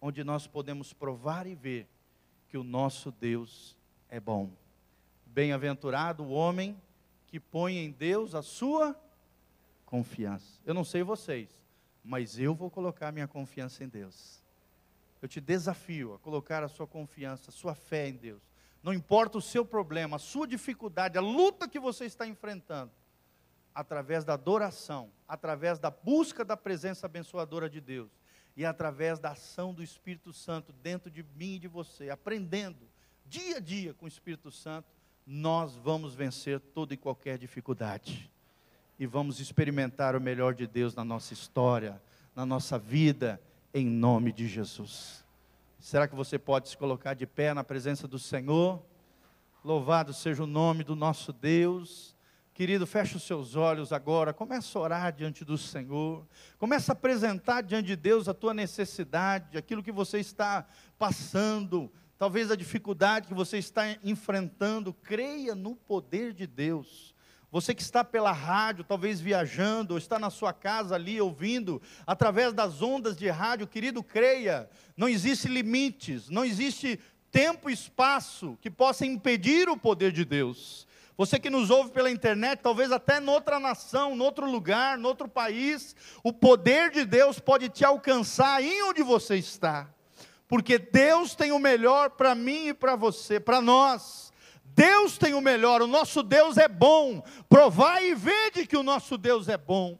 onde 0.00 0.22
nós 0.22 0.46
podemos 0.46 0.92
provar 0.92 1.44
e 1.44 1.56
ver 1.56 1.88
que 2.48 2.56
o 2.56 2.62
nosso 2.62 3.10
Deus 3.10 3.76
é 4.08 4.20
bom. 4.20 4.52
Bem-aventurado 5.26 6.22
o 6.22 6.30
homem 6.30 6.80
que 7.26 7.40
põe 7.40 7.78
em 7.78 7.90
Deus 7.90 8.32
a 8.32 8.42
sua 8.42 8.94
confiança. 9.84 10.60
Eu 10.64 10.72
não 10.72 10.84
sei 10.84 11.02
vocês, 11.02 11.50
mas 12.04 12.38
eu 12.38 12.54
vou 12.54 12.70
colocar 12.70 13.10
minha 13.10 13.26
confiança 13.26 13.82
em 13.82 13.88
Deus. 13.88 14.39
Eu 15.20 15.28
te 15.28 15.40
desafio 15.40 16.14
a 16.14 16.18
colocar 16.18 16.62
a 16.62 16.68
sua 16.68 16.86
confiança, 16.86 17.50
a 17.50 17.52
sua 17.52 17.74
fé 17.74 18.08
em 18.08 18.16
Deus. 18.16 18.42
Não 18.82 18.94
importa 18.94 19.36
o 19.36 19.42
seu 19.42 19.64
problema, 19.64 20.16
a 20.16 20.18
sua 20.18 20.46
dificuldade, 20.46 21.18
a 21.18 21.20
luta 21.20 21.68
que 21.68 21.78
você 21.78 22.06
está 22.06 22.26
enfrentando, 22.26 22.92
através 23.74 24.24
da 24.24 24.34
adoração, 24.34 25.10
através 25.28 25.78
da 25.78 25.90
busca 25.90 26.44
da 26.44 26.56
presença 26.56 27.06
abençoadora 27.06 27.68
de 27.68 27.80
Deus 27.80 28.10
e 28.56 28.64
através 28.64 29.18
da 29.18 29.32
ação 29.32 29.74
do 29.74 29.82
Espírito 29.82 30.32
Santo 30.32 30.72
dentro 30.72 31.10
de 31.10 31.22
mim 31.36 31.54
e 31.54 31.58
de 31.58 31.68
você, 31.68 32.08
aprendendo 32.08 32.88
dia 33.26 33.58
a 33.58 33.60
dia 33.60 33.92
com 33.94 34.06
o 34.06 34.08
Espírito 34.08 34.50
Santo, 34.50 34.88
nós 35.26 35.76
vamos 35.76 36.14
vencer 36.14 36.58
toda 36.58 36.94
e 36.94 36.96
qualquer 36.96 37.38
dificuldade 37.38 38.30
e 38.98 39.06
vamos 39.06 39.40
experimentar 39.40 40.16
o 40.16 40.20
melhor 40.20 40.54
de 40.54 40.66
Deus 40.66 40.94
na 40.94 41.04
nossa 41.04 41.32
história, 41.32 42.02
na 42.34 42.44
nossa 42.44 42.78
vida 42.78 43.40
em 43.72 43.86
nome 43.86 44.32
de 44.32 44.46
Jesus. 44.46 45.24
Será 45.78 46.06
que 46.06 46.14
você 46.14 46.38
pode 46.38 46.68
se 46.68 46.76
colocar 46.76 47.14
de 47.14 47.26
pé 47.26 47.54
na 47.54 47.64
presença 47.64 48.06
do 48.06 48.18
Senhor? 48.18 48.82
Louvado 49.64 50.12
seja 50.12 50.42
o 50.42 50.46
nome 50.46 50.84
do 50.84 50.96
nosso 50.96 51.32
Deus. 51.32 52.16
Querido, 52.52 52.86
feche 52.86 53.16
os 53.16 53.22
seus 53.22 53.56
olhos 53.56 53.92
agora, 53.92 54.34
começa 54.34 54.78
a 54.78 54.82
orar 54.82 55.12
diante 55.12 55.46
do 55.46 55.56
Senhor, 55.56 56.26
começa 56.58 56.92
a 56.92 56.94
apresentar 56.94 57.62
diante 57.62 57.86
de 57.86 57.96
Deus 57.96 58.28
a 58.28 58.34
tua 58.34 58.52
necessidade, 58.52 59.56
aquilo 59.56 59.82
que 59.82 59.92
você 59.92 60.18
está 60.18 60.66
passando, 60.98 61.90
talvez 62.18 62.50
a 62.50 62.56
dificuldade 62.56 63.28
que 63.28 63.32
você 63.32 63.56
está 63.56 63.96
enfrentando, 64.04 64.92
creia 64.92 65.54
no 65.54 65.74
poder 65.74 66.34
de 66.34 66.46
Deus. 66.46 67.14
Você 67.50 67.74
que 67.74 67.82
está 67.82 68.04
pela 68.04 68.30
rádio, 68.30 68.84
talvez 68.84 69.20
viajando, 69.20 69.94
ou 69.94 69.98
está 69.98 70.18
na 70.18 70.30
sua 70.30 70.52
casa 70.52 70.94
ali 70.94 71.20
ouvindo, 71.20 71.82
através 72.06 72.52
das 72.52 72.80
ondas 72.80 73.16
de 73.16 73.28
rádio, 73.28 73.66
querido, 73.66 74.04
creia, 74.04 74.70
não 74.96 75.08
existe 75.08 75.48
limites, 75.48 76.28
não 76.30 76.44
existe 76.44 77.00
tempo 77.30 77.68
e 77.68 77.72
espaço 77.72 78.56
que 78.60 78.70
possa 78.70 79.04
impedir 79.04 79.68
o 79.68 79.76
poder 79.76 80.12
de 80.12 80.24
Deus. 80.24 80.86
Você 81.16 81.38
que 81.38 81.50
nos 81.50 81.70
ouve 81.70 81.90
pela 81.90 82.10
internet, 82.10 82.60
talvez 82.62 82.90
até 82.92 83.20
noutra 83.20 83.58
nação, 83.58 84.14
noutro 84.14 84.50
lugar, 84.50 84.96
noutro 84.96 85.28
país, 85.28 85.94
o 86.22 86.32
poder 86.32 86.90
de 86.90 87.04
Deus 87.04 87.38
pode 87.38 87.68
te 87.68 87.84
alcançar 87.84 88.54
aí 88.54 88.80
onde 88.84 89.02
você 89.02 89.36
está. 89.36 89.88
Porque 90.48 90.78
Deus 90.78 91.34
tem 91.34 91.52
o 91.52 91.58
melhor 91.58 92.10
para 92.10 92.34
mim 92.34 92.68
e 92.68 92.74
para 92.74 92.96
você, 92.96 93.38
para 93.38 93.60
nós. 93.60 94.29
Deus 94.74 95.18
tem 95.18 95.34
o 95.34 95.40
melhor, 95.40 95.82
o 95.82 95.86
nosso 95.86 96.22
Deus 96.22 96.56
é 96.56 96.68
bom. 96.68 97.22
Provai 97.48 98.10
e 98.10 98.14
vede 98.14 98.66
que 98.66 98.76
o 98.76 98.82
nosso 98.82 99.18
Deus 99.18 99.48
é 99.48 99.56
bom. 99.56 99.98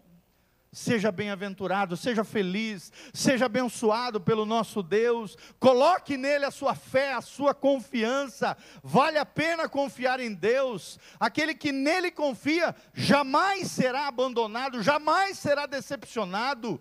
Seja 0.72 1.10
bem-aventurado, 1.10 1.96
seja 1.96 2.22
feliz, 2.22 2.92
seja 3.12 3.46
abençoado 3.46 4.20
pelo 4.20 4.46
nosso 4.46 4.84
Deus. 4.84 5.36
Coloque 5.58 6.16
nele 6.16 6.44
a 6.44 6.50
sua 6.52 6.76
fé, 6.76 7.12
a 7.12 7.20
sua 7.20 7.52
confiança. 7.52 8.56
Vale 8.80 9.18
a 9.18 9.26
pena 9.26 9.68
confiar 9.68 10.20
em 10.20 10.32
Deus. 10.32 10.96
Aquele 11.18 11.56
que 11.56 11.72
nele 11.72 12.12
confia 12.12 12.74
jamais 12.94 13.68
será 13.68 14.06
abandonado, 14.06 14.80
jamais 14.80 15.40
será 15.40 15.66
decepcionado, 15.66 16.80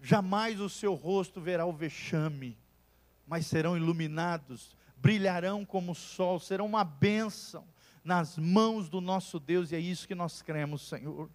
jamais 0.00 0.60
o 0.60 0.68
seu 0.68 0.94
rosto 0.94 1.40
verá 1.40 1.66
o 1.66 1.72
vexame, 1.72 2.56
mas 3.26 3.46
serão 3.46 3.76
iluminados 3.76 4.76
brilharão 5.04 5.66
como 5.66 5.92
o 5.92 5.94
sol, 5.94 6.40
serão 6.40 6.64
uma 6.64 6.82
bênção 6.82 7.62
nas 8.02 8.38
mãos 8.38 8.88
do 8.88 9.02
nosso 9.02 9.38
Deus, 9.38 9.70
e 9.70 9.76
é 9.76 9.78
isso 9.78 10.08
que 10.08 10.14
nós 10.14 10.40
cremos, 10.40 10.88
Senhor. 10.88 11.28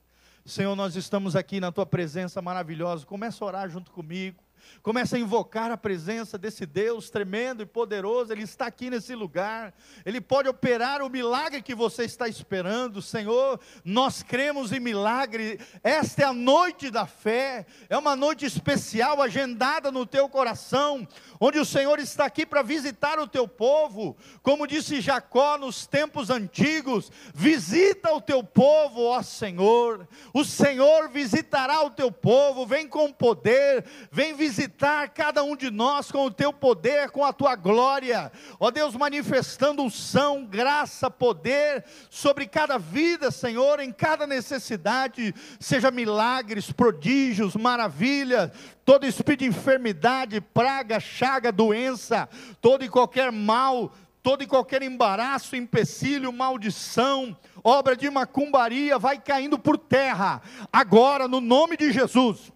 Senhor, 0.44 0.76
nós 0.76 0.96
estamos 0.96 1.36
aqui 1.36 1.60
na 1.60 1.72
tua 1.72 1.86
presença 1.86 2.42
maravilhosa. 2.42 3.06
Começa 3.06 3.46
a 3.46 3.48
orar 3.48 3.70
junto 3.70 3.92
comigo. 3.92 4.44
Começa 4.82 5.16
a 5.16 5.20
invocar 5.20 5.72
a 5.72 5.78
presença 5.78 6.38
desse 6.38 6.66
Deus 6.66 7.10
tremendo 7.10 7.64
e 7.64 7.66
poderoso, 7.66 8.32
Ele 8.32 8.44
está 8.44 8.66
aqui 8.66 8.90
nesse 8.90 9.16
lugar, 9.16 9.74
Ele 10.06 10.22
pode 10.22 10.48
operar 10.48 11.02
o 11.02 11.10
milagre 11.10 11.62
que 11.62 11.74
você 11.74 12.04
está 12.04 12.28
esperando, 12.28 13.02
Senhor. 13.02 13.60
Nós 13.84 14.22
cremos 14.22 14.72
em 14.72 14.80
milagre, 14.80 15.60
esta 15.84 16.24
é 16.24 16.26
a 16.26 16.34
noite 16.34 16.92
da 16.92 17.06
fé, 17.06 17.66
é 17.90 17.98
uma 17.98 18.16
noite 18.16 18.46
especial, 18.46 19.22
agendada 19.22 19.92
no 19.92 20.06
teu 20.06 20.30
coração, 20.30 21.08
onde 21.40 21.58
o 21.58 21.66
Senhor 21.66 22.00
está 22.00 22.26
aqui 22.26 22.46
para 22.46 22.62
visitar 22.62 23.20
o 23.20 23.28
teu 23.28 23.48
povo, 23.48 24.16
como 24.44 24.68
disse 24.68 25.02
Jacó 25.02 25.58
nos 25.58 25.88
tempos 25.88 26.30
antigos: 26.30 27.12
visita 27.34 28.14
o 28.14 28.22
teu 28.22 28.44
povo, 28.44 29.04
ó 29.04 29.22
Senhor, 29.22 30.08
o 30.34 30.44
Senhor 30.44 31.10
visitará 31.10 31.82
o 31.82 31.90
teu 31.90 32.12
povo, 32.12 32.66
vem 32.66 32.88
com 32.88 33.12
poder, 33.12 33.86
vem 34.12 34.34
visitar 34.34 34.49
visitar 34.50 35.10
cada 35.10 35.44
um 35.44 35.56
de 35.56 35.70
nós 35.70 36.12
com 36.12 36.26
o 36.26 36.32
teu 36.32 36.52
poder, 36.52 37.12
com 37.12 37.24
a 37.24 37.32
tua 37.32 37.56
glória, 37.56 38.32
ó 38.60 38.72
Deus, 38.72 38.96
manifestando 38.96 39.84
unção, 39.84 40.44
graça, 40.44 41.10
poder 41.10 41.86
sobre 42.10 42.48
cada 42.48 42.80
vida, 42.80 43.30
Senhor, 43.30 43.80
em 43.80 43.92
cada 43.92 44.26
necessidade, 44.26 45.36
seja 45.60 45.92
milagres, 45.92 46.72
prodígios, 46.72 47.56
maravilhas, 47.56 48.50
todo 48.84 49.06
espírito 49.06 49.42
de 49.42 49.46
enfermidade, 49.46 50.42
praga, 50.42 51.00
chaga, 51.00 51.52
doença, 51.52 52.28
todo 52.60 52.84
e 52.84 52.90
qualquer 52.90 53.32
mal, 53.32 53.94
todo 54.24 54.44
e 54.44 54.48
qualquer 54.48 54.82
embaraço, 54.82 55.56
empecilho, 55.56 56.34
maldição, 56.34 57.38
obra 57.64 57.96
de 57.96 58.10
macumbaria, 58.10 58.98
vai 58.98 59.20
caindo 59.20 59.60
por 59.60 59.78
terra, 59.78 60.42
agora, 60.74 61.28
no 61.28 61.40
nome 61.40 61.78
de 61.78 61.92
Jesus 61.92 62.52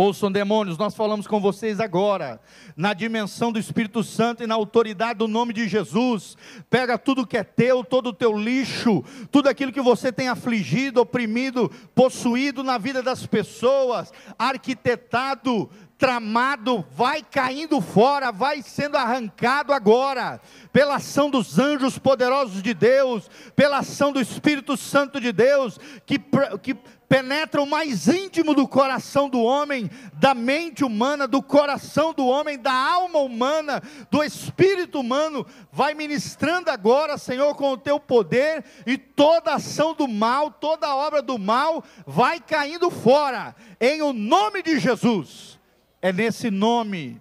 Ouçam 0.00 0.30
demônios, 0.30 0.78
nós 0.78 0.94
falamos 0.94 1.26
com 1.26 1.40
vocês 1.40 1.80
agora, 1.80 2.40
na 2.76 2.94
dimensão 2.94 3.50
do 3.50 3.58
Espírito 3.58 4.04
Santo 4.04 4.44
e 4.44 4.46
na 4.46 4.54
autoridade 4.54 5.18
do 5.18 5.26
nome 5.26 5.52
de 5.52 5.66
Jesus. 5.66 6.36
Pega 6.70 6.96
tudo 6.96 7.26
que 7.26 7.36
é 7.36 7.42
teu, 7.42 7.82
todo 7.82 8.10
o 8.10 8.12
teu 8.12 8.38
lixo, 8.38 9.02
tudo 9.32 9.48
aquilo 9.48 9.72
que 9.72 9.80
você 9.80 10.12
tem 10.12 10.28
afligido, 10.28 11.00
oprimido, 11.00 11.68
possuído 11.96 12.62
na 12.62 12.78
vida 12.78 13.02
das 13.02 13.26
pessoas, 13.26 14.12
arquitetado, 14.38 15.68
tramado, 15.98 16.86
vai 16.94 17.20
caindo 17.20 17.80
fora, 17.80 18.30
vai 18.30 18.62
sendo 18.62 18.96
arrancado 18.96 19.72
agora, 19.72 20.40
pela 20.72 20.94
ação 20.94 21.28
dos 21.28 21.58
anjos 21.58 21.98
poderosos 21.98 22.62
de 22.62 22.72
Deus, 22.72 23.28
pela 23.56 23.78
ação 23.78 24.12
do 24.12 24.20
Espírito 24.20 24.76
Santo 24.76 25.20
de 25.20 25.32
Deus, 25.32 25.76
que, 26.06 26.20
que 26.62 26.76
penetra 27.08 27.62
o 27.62 27.66
mais 27.66 28.06
íntimo 28.06 28.54
do 28.54 28.68
coração 28.68 29.28
do 29.28 29.40
homem, 29.40 29.90
da 30.12 30.34
mente 30.34 30.84
humana, 30.84 31.26
do 31.26 31.42
coração 31.42 32.12
do 32.12 32.26
homem, 32.26 32.58
da 32.58 32.72
alma 32.72 33.18
humana, 33.20 33.82
do 34.10 34.22
espírito 34.22 35.00
humano, 35.00 35.46
vai 35.72 35.94
ministrando 35.94 36.70
agora, 36.70 37.16
Senhor, 37.16 37.54
com 37.54 37.72
o 37.72 37.78
teu 37.78 37.98
poder, 37.98 38.62
e 38.86 38.98
toda 38.98 39.54
ação 39.54 39.94
do 39.94 40.06
mal, 40.06 40.50
toda 40.50 40.94
obra 40.94 41.22
do 41.22 41.38
mal, 41.38 41.82
vai 42.06 42.38
caindo 42.40 42.90
fora, 42.90 43.56
em 43.80 44.02
o 44.02 44.12
nome 44.12 44.62
de 44.62 44.78
Jesus. 44.78 45.58
É 46.02 46.12
nesse 46.12 46.50
nome, 46.50 47.20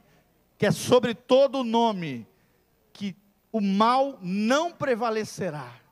que 0.58 0.66
é 0.66 0.72
sobre 0.72 1.16
todo 1.16 1.60
o 1.60 1.64
nome, 1.64 2.28
que 2.92 3.16
o 3.52 3.62
mal 3.62 4.20
não 4.22 4.72
prevalecerá 4.72 5.87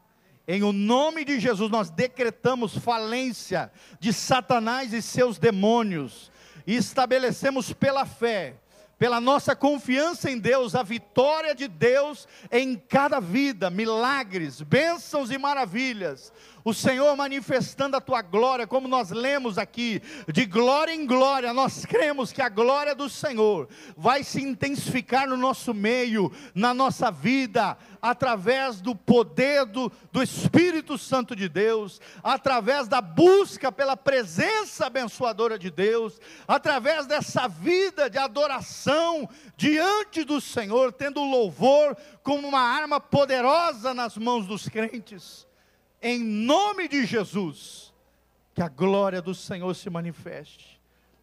em 0.48 0.64
o 0.64 0.72
nome 0.72 1.26
de 1.26 1.40
Jesus, 1.40 1.72
nós 1.72 1.90
decretamos 1.90 2.78
falência 2.78 3.72
de 4.00 4.14
Satanás 4.14 4.94
e 4.94 5.02
seus 5.02 5.38
demônios, 5.38 6.32
e 6.68 6.76
estabelecemos 6.76 7.74
pela 7.74 8.06
fé 8.06 8.56
pela 8.98 9.20
nossa 9.20 9.56
confiança 9.56 10.32
em 10.32 10.40
Deus, 10.40 10.74
a 10.74 10.82
vitória 10.82 11.54
de 11.54 11.68
Deus 11.68 12.28
em 12.52 12.76
cada 12.76 13.20
vida, 13.20 13.70
milagres, 13.70 14.62
bênçãos 14.62 15.32
e 15.32 15.38
maravilhas. 15.38 16.32
O 16.66 16.74
Senhor 16.74 17.16
manifestando 17.16 17.96
a 17.96 18.02
tua 18.02 18.24
glória, 18.24 18.66
como 18.66 18.88
nós 18.88 19.12
lemos 19.12 19.60
aqui, 19.60 20.02
de 20.34 20.48
glória 20.48 20.92
em 20.92 21.06
glória, 21.06 21.54
nós 21.54 21.86
cremos 21.86 22.32
que 22.32 22.42
a 22.42 22.50
glória 22.50 22.96
do 22.96 23.08
Senhor 23.08 23.70
vai 23.96 24.24
se 24.24 24.42
intensificar 24.42 25.30
no 25.30 25.38
nosso 25.38 25.76
meio, 25.76 26.32
na 26.56 26.74
nossa 26.74 27.12
vida, 27.12 27.78
através 28.02 28.82
do 28.82 28.96
poder 28.96 29.64
do, 29.68 29.92
do 30.12 30.24
Espírito 30.24 30.98
Santo 30.98 31.36
de 31.36 31.48
Deus, 31.48 32.02
através 32.24 32.88
da 32.88 33.00
busca 33.00 33.72
pela 33.72 33.96
presença 33.96 34.88
abençoadora 34.88 35.60
de 35.60 35.70
Deus, 35.70 36.20
através 36.48 37.06
dessa 37.06 37.48
vida 37.48 38.10
de 38.10 38.18
adoração 38.18 39.30
diante 39.56 40.24
do 40.24 40.42
Senhor, 40.42 40.92
tendo 40.92 41.24
louvor 41.24 41.96
como 42.24 42.48
uma 42.48 42.62
arma 42.62 43.00
poderosa 43.00 43.94
nas 43.94 44.18
mãos 44.18 44.48
dos 44.48 44.68
crentes. 44.68 45.46
Em 46.08 46.24
nome 46.24 46.88
de 46.88 47.04
Jesus, 47.04 47.92
que 48.54 48.62
a 48.62 48.68
glória 48.68 49.24
do 49.24 49.34
Senhor 49.34 49.74
se 49.74 49.90
manifeste 49.90 50.80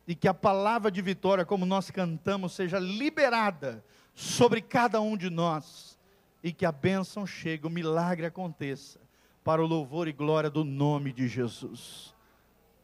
e 0.08 0.12
que 0.12 0.26
a 0.26 0.34
palavra 0.34 0.90
de 0.90 1.00
vitória, 1.00 1.44
como 1.44 1.64
nós 1.64 1.88
cantamos, 1.88 2.52
seja 2.52 2.80
liberada 2.80 3.84
sobre 4.12 4.60
cada 4.60 5.00
um 5.00 5.16
de 5.16 5.30
nós 5.30 5.96
e 6.42 6.52
que 6.52 6.66
a 6.66 6.72
bênção 6.72 7.24
chegue, 7.24 7.64
o 7.64 7.70
milagre 7.70 8.26
aconteça, 8.26 8.98
para 9.44 9.62
o 9.62 9.68
louvor 9.68 10.08
e 10.08 10.12
glória 10.12 10.50
do 10.50 10.64
nome 10.64 11.12
de 11.12 11.28
Jesus. 11.28 12.12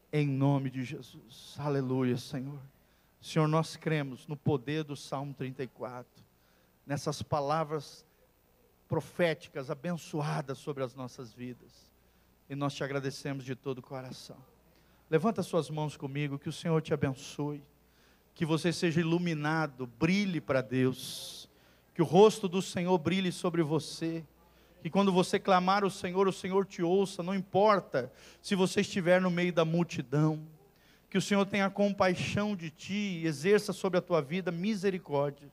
Em 0.09 0.25
nome 0.25 0.69
de 0.69 0.85
Jesus. 0.85 1.57
Aleluia, 1.59 2.15
Senhor. 2.15 2.61
Senhor, 3.19 3.45
nós 3.45 3.75
cremos 3.75 4.25
no 4.25 4.37
poder 4.37 4.85
do 4.85 4.95
Salmo 4.95 5.33
34, 5.33 6.09
nessas 6.87 7.21
palavras 7.21 8.05
proféticas 8.87 9.69
abençoadas 9.69 10.59
sobre 10.59 10.81
as 10.81 10.95
nossas 10.95 11.33
vidas. 11.33 11.88
E 12.49 12.55
nós 12.55 12.73
te 12.73 12.83
agradecemos 12.83 13.45
de 13.45 13.55
todo 13.55 13.77
o 13.77 13.83
coração. 13.83 14.37
Levanta 15.09 15.43
suas 15.43 15.69
mãos 15.69 15.95
comigo, 15.95 16.39
que 16.39 16.49
o 16.49 16.53
Senhor 16.53 16.81
te 16.81 16.93
abençoe, 16.93 17.63
que 18.33 18.45
você 18.45 18.73
seja 18.73 19.01
iluminado, 19.01 19.85
brilhe 19.85 20.41
para 20.41 20.61
Deus 20.61 21.39
que 21.99 22.01
o 22.01 22.05
rosto 22.05 22.47
do 22.47 22.61
Senhor 22.61 22.97
brilhe 22.97 23.29
sobre 23.29 23.61
você, 23.61 24.23
que 24.81 24.89
quando 24.89 25.11
você 25.11 25.37
clamar 25.37 25.83
o 25.83 25.91
Senhor, 25.91 26.29
o 26.29 26.31
Senhor 26.31 26.65
te 26.65 26.81
ouça, 26.81 27.21
não 27.21 27.35
importa 27.35 28.09
se 28.41 28.55
você 28.55 28.79
estiver 28.79 29.19
no 29.19 29.29
meio 29.29 29.51
da 29.51 29.65
multidão, 29.65 30.39
que 31.09 31.17
o 31.17 31.21
Senhor 31.21 31.45
tenha 31.45 31.69
compaixão 31.69 32.55
de 32.55 32.69
ti 32.69 33.19
e 33.21 33.25
exerça 33.27 33.73
sobre 33.73 33.97
a 33.97 34.01
tua 34.01 34.21
vida 34.21 34.49
misericórdia, 34.49 35.51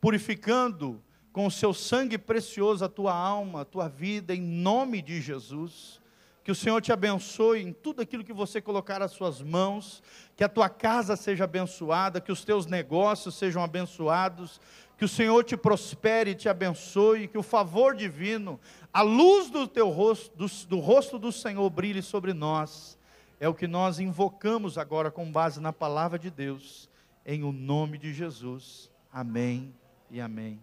purificando 0.00 1.02
com 1.32 1.46
o 1.46 1.50
seu 1.50 1.74
sangue 1.74 2.16
precioso 2.16 2.84
a 2.84 2.88
tua 2.88 3.12
alma, 3.12 3.62
a 3.62 3.64
tua 3.64 3.88
vida, 3.88 4.32
em 4.32 4.40
nome 4.40 5.02
de 5.02 5.20
Jesus. 5.20 6.00
Que 6.48 6.52
o 6.52 6.54
Senhor 6.54 6.80
te 6.80 6.90
abençoe 6.90 7.60
em 7.60 7.74
tudo 7.74 8.00
aquilo 8.00 8.24
que 8.24 8.32
você 8.32 8.58
colocar 8.58 9.02
as 9.02 9.12
suas 9.12 9.42
mãos, 9.42 10.02
que 10.34 10.42
a 10.42 10.48
tua 10.48 10.70
casa 10.70 11.14
seja 11.14 11.44
abençoada, 11.44 12.22
que 12.22 12.32
os 12.32 12.42
teus 12.42 12.64
negócios 12.64 13.34
sejam 13.34 13.62
abençoados, 13.62 14.58
que 14.96 15.04
o 15.04 15.08
Senhor 15.08 15.44
te 15.44 15.58
prospere 15.58 16.30
e 16.30 16.34
te 16.34 16.48
abençoe, 16.48 17.28
que 17.28 17.36
o 17.36 17.42
favor 17.42 17.94
divino, 17.94 18.58
a 18.90 19.02
luz 19.02 19.50
do 19.50 19.68
teu 19.68 19.90
rosto, 19.90 20.34
do, 20.38 20.46
do 20.68 20.78
rosto 20.78 21.18
do 21.18 21.30
Senhor 21.30 21.68
brilhe 21.68 22.00
sobre 22.00 22.32
nós. 22.32 22.98
É 23.38 23.46
o 23.46 23.52
que 23.52 23.66
nós 23.66 24.00
invocamos 24.00 24.78
agora 24.78 25.10
com 25.10 25.30
base 25.30 25.60
na 25.60 25.74
palavra 25.74 26.18
de 26.18 26.30
Deus, 26.30 26.88
em 27.26 27.44
o 27.44 27.52
nome 27.52 27.98
de 27.98 28.14
Jesus. 28.14 28.90
Amém 29.12 29.74
e 30.10 30.18
amém. 30.18 30.58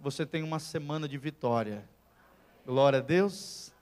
Você 0.00 0.24
tem 0.24 0.42
uma 0.42 0.58
semana 0.58 1.06
de 1.06 1.18
vitória. 1.18 1.86
Glória 2.64 3.00
a 3.00 3.02
Deus. 3.02 3.75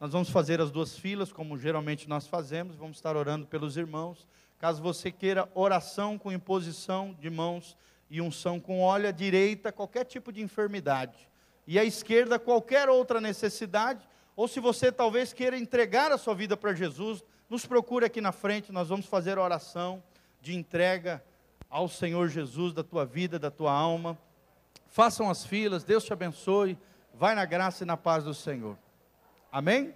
Nós 0.00 0.12
vamos 0.12 0.30
fazer 0.30 0.62
as 0.62 0.70
duas 0.70 0.96
filas, 0.96 1.30
como 1.30 1.58
geralmente 1.58 2.08
nós 2.08 2.26
fazemos, 2.26 2.74
vamos 2.74 2.96
estar 2.96 3.16
orando 3.16 3.46
pelos 3.46 3.76
irmãos. 3.76 4.26
Caso 4.58 4.82
você 4.82 5.12
queira 5.12 5.46
oração 5.54 6.16
com 6.16 6.32
imposição 6.32 7.14
de 7.20 7.28
mãos, 7.28 7.76
e 8.10 8.20
unção 8.20 8.58
com 8.58 8.80
óleo, 8.80 9.08
à 9.08 9.12
direita 9.12 9.70
qualquer 9.70 10.04
tipo 10.04 10.32
de 10.32 10.42
enfermidade, 10.42 11.28
e 11.66 11.78
à 11.78 11.84
esquerda 11.84 12.38
qualquer 12.38 12.88
outra 12.88 13.20
necessidade, 13.20 14.08
ou 14.34 14.48
se 14.48 14.58
você 14.58 14.90
talvez 14.90 15.32
queira 15.32 15.56
entregar 15.56 16.10
a 16.10 16.18
sua 16.18 16.34
vida 16.34 16.56
para 16.56 16.74
Jesus, 16.74 17.22
nos 17.48 17.64
procure 17.64 18.06
aqui 18.06 18.20
na 18.20 18.32
frente, 18.32 18.72
nós 18.72 18.88
vamos 18.88 19.06
fazer 19.06 19.38
a 19.38 19.42
oração 19.42 20.02
de 20.40 20.56
entrega 20.56 21.22
ao 21.68 21.88
Senhor 21.88 22.28
Jesus 22.28 22.72
da 22.72 22.82
tua 22.82 23.04
vida, 23.04 23.38
da 23.38 23.50
tua 23.50 23.72
alma. 23.72 24.18
Façam 24.88 25.30
as 25.30 25.44
filas, 25.44 25.84
Deus 25.84 26.04
te 26.04 26.12
abençoe, 26.12 26.76
vai 27.14 27.34
na 27.34 27.44
graça 27.44 27.84
e 27.84 27.86
na 27.86 27.96
paz 27.96 28.24
do 28.24 28.34
Senhor. 28.34 28.76
Amém? 29.52 29.92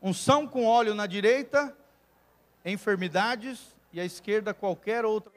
Unção 0.00 0.46
com 0.46 0.64
óleo 0.64 0.94
na 0.94 1.06
direita, 1.06 1.76
enfermidades, 2.64 3.76
e 3.92 4.00
à 4.00 4.04
esquerda 4.04 4.52
qualquer 4.52 5.04
outra. 5.04 5.32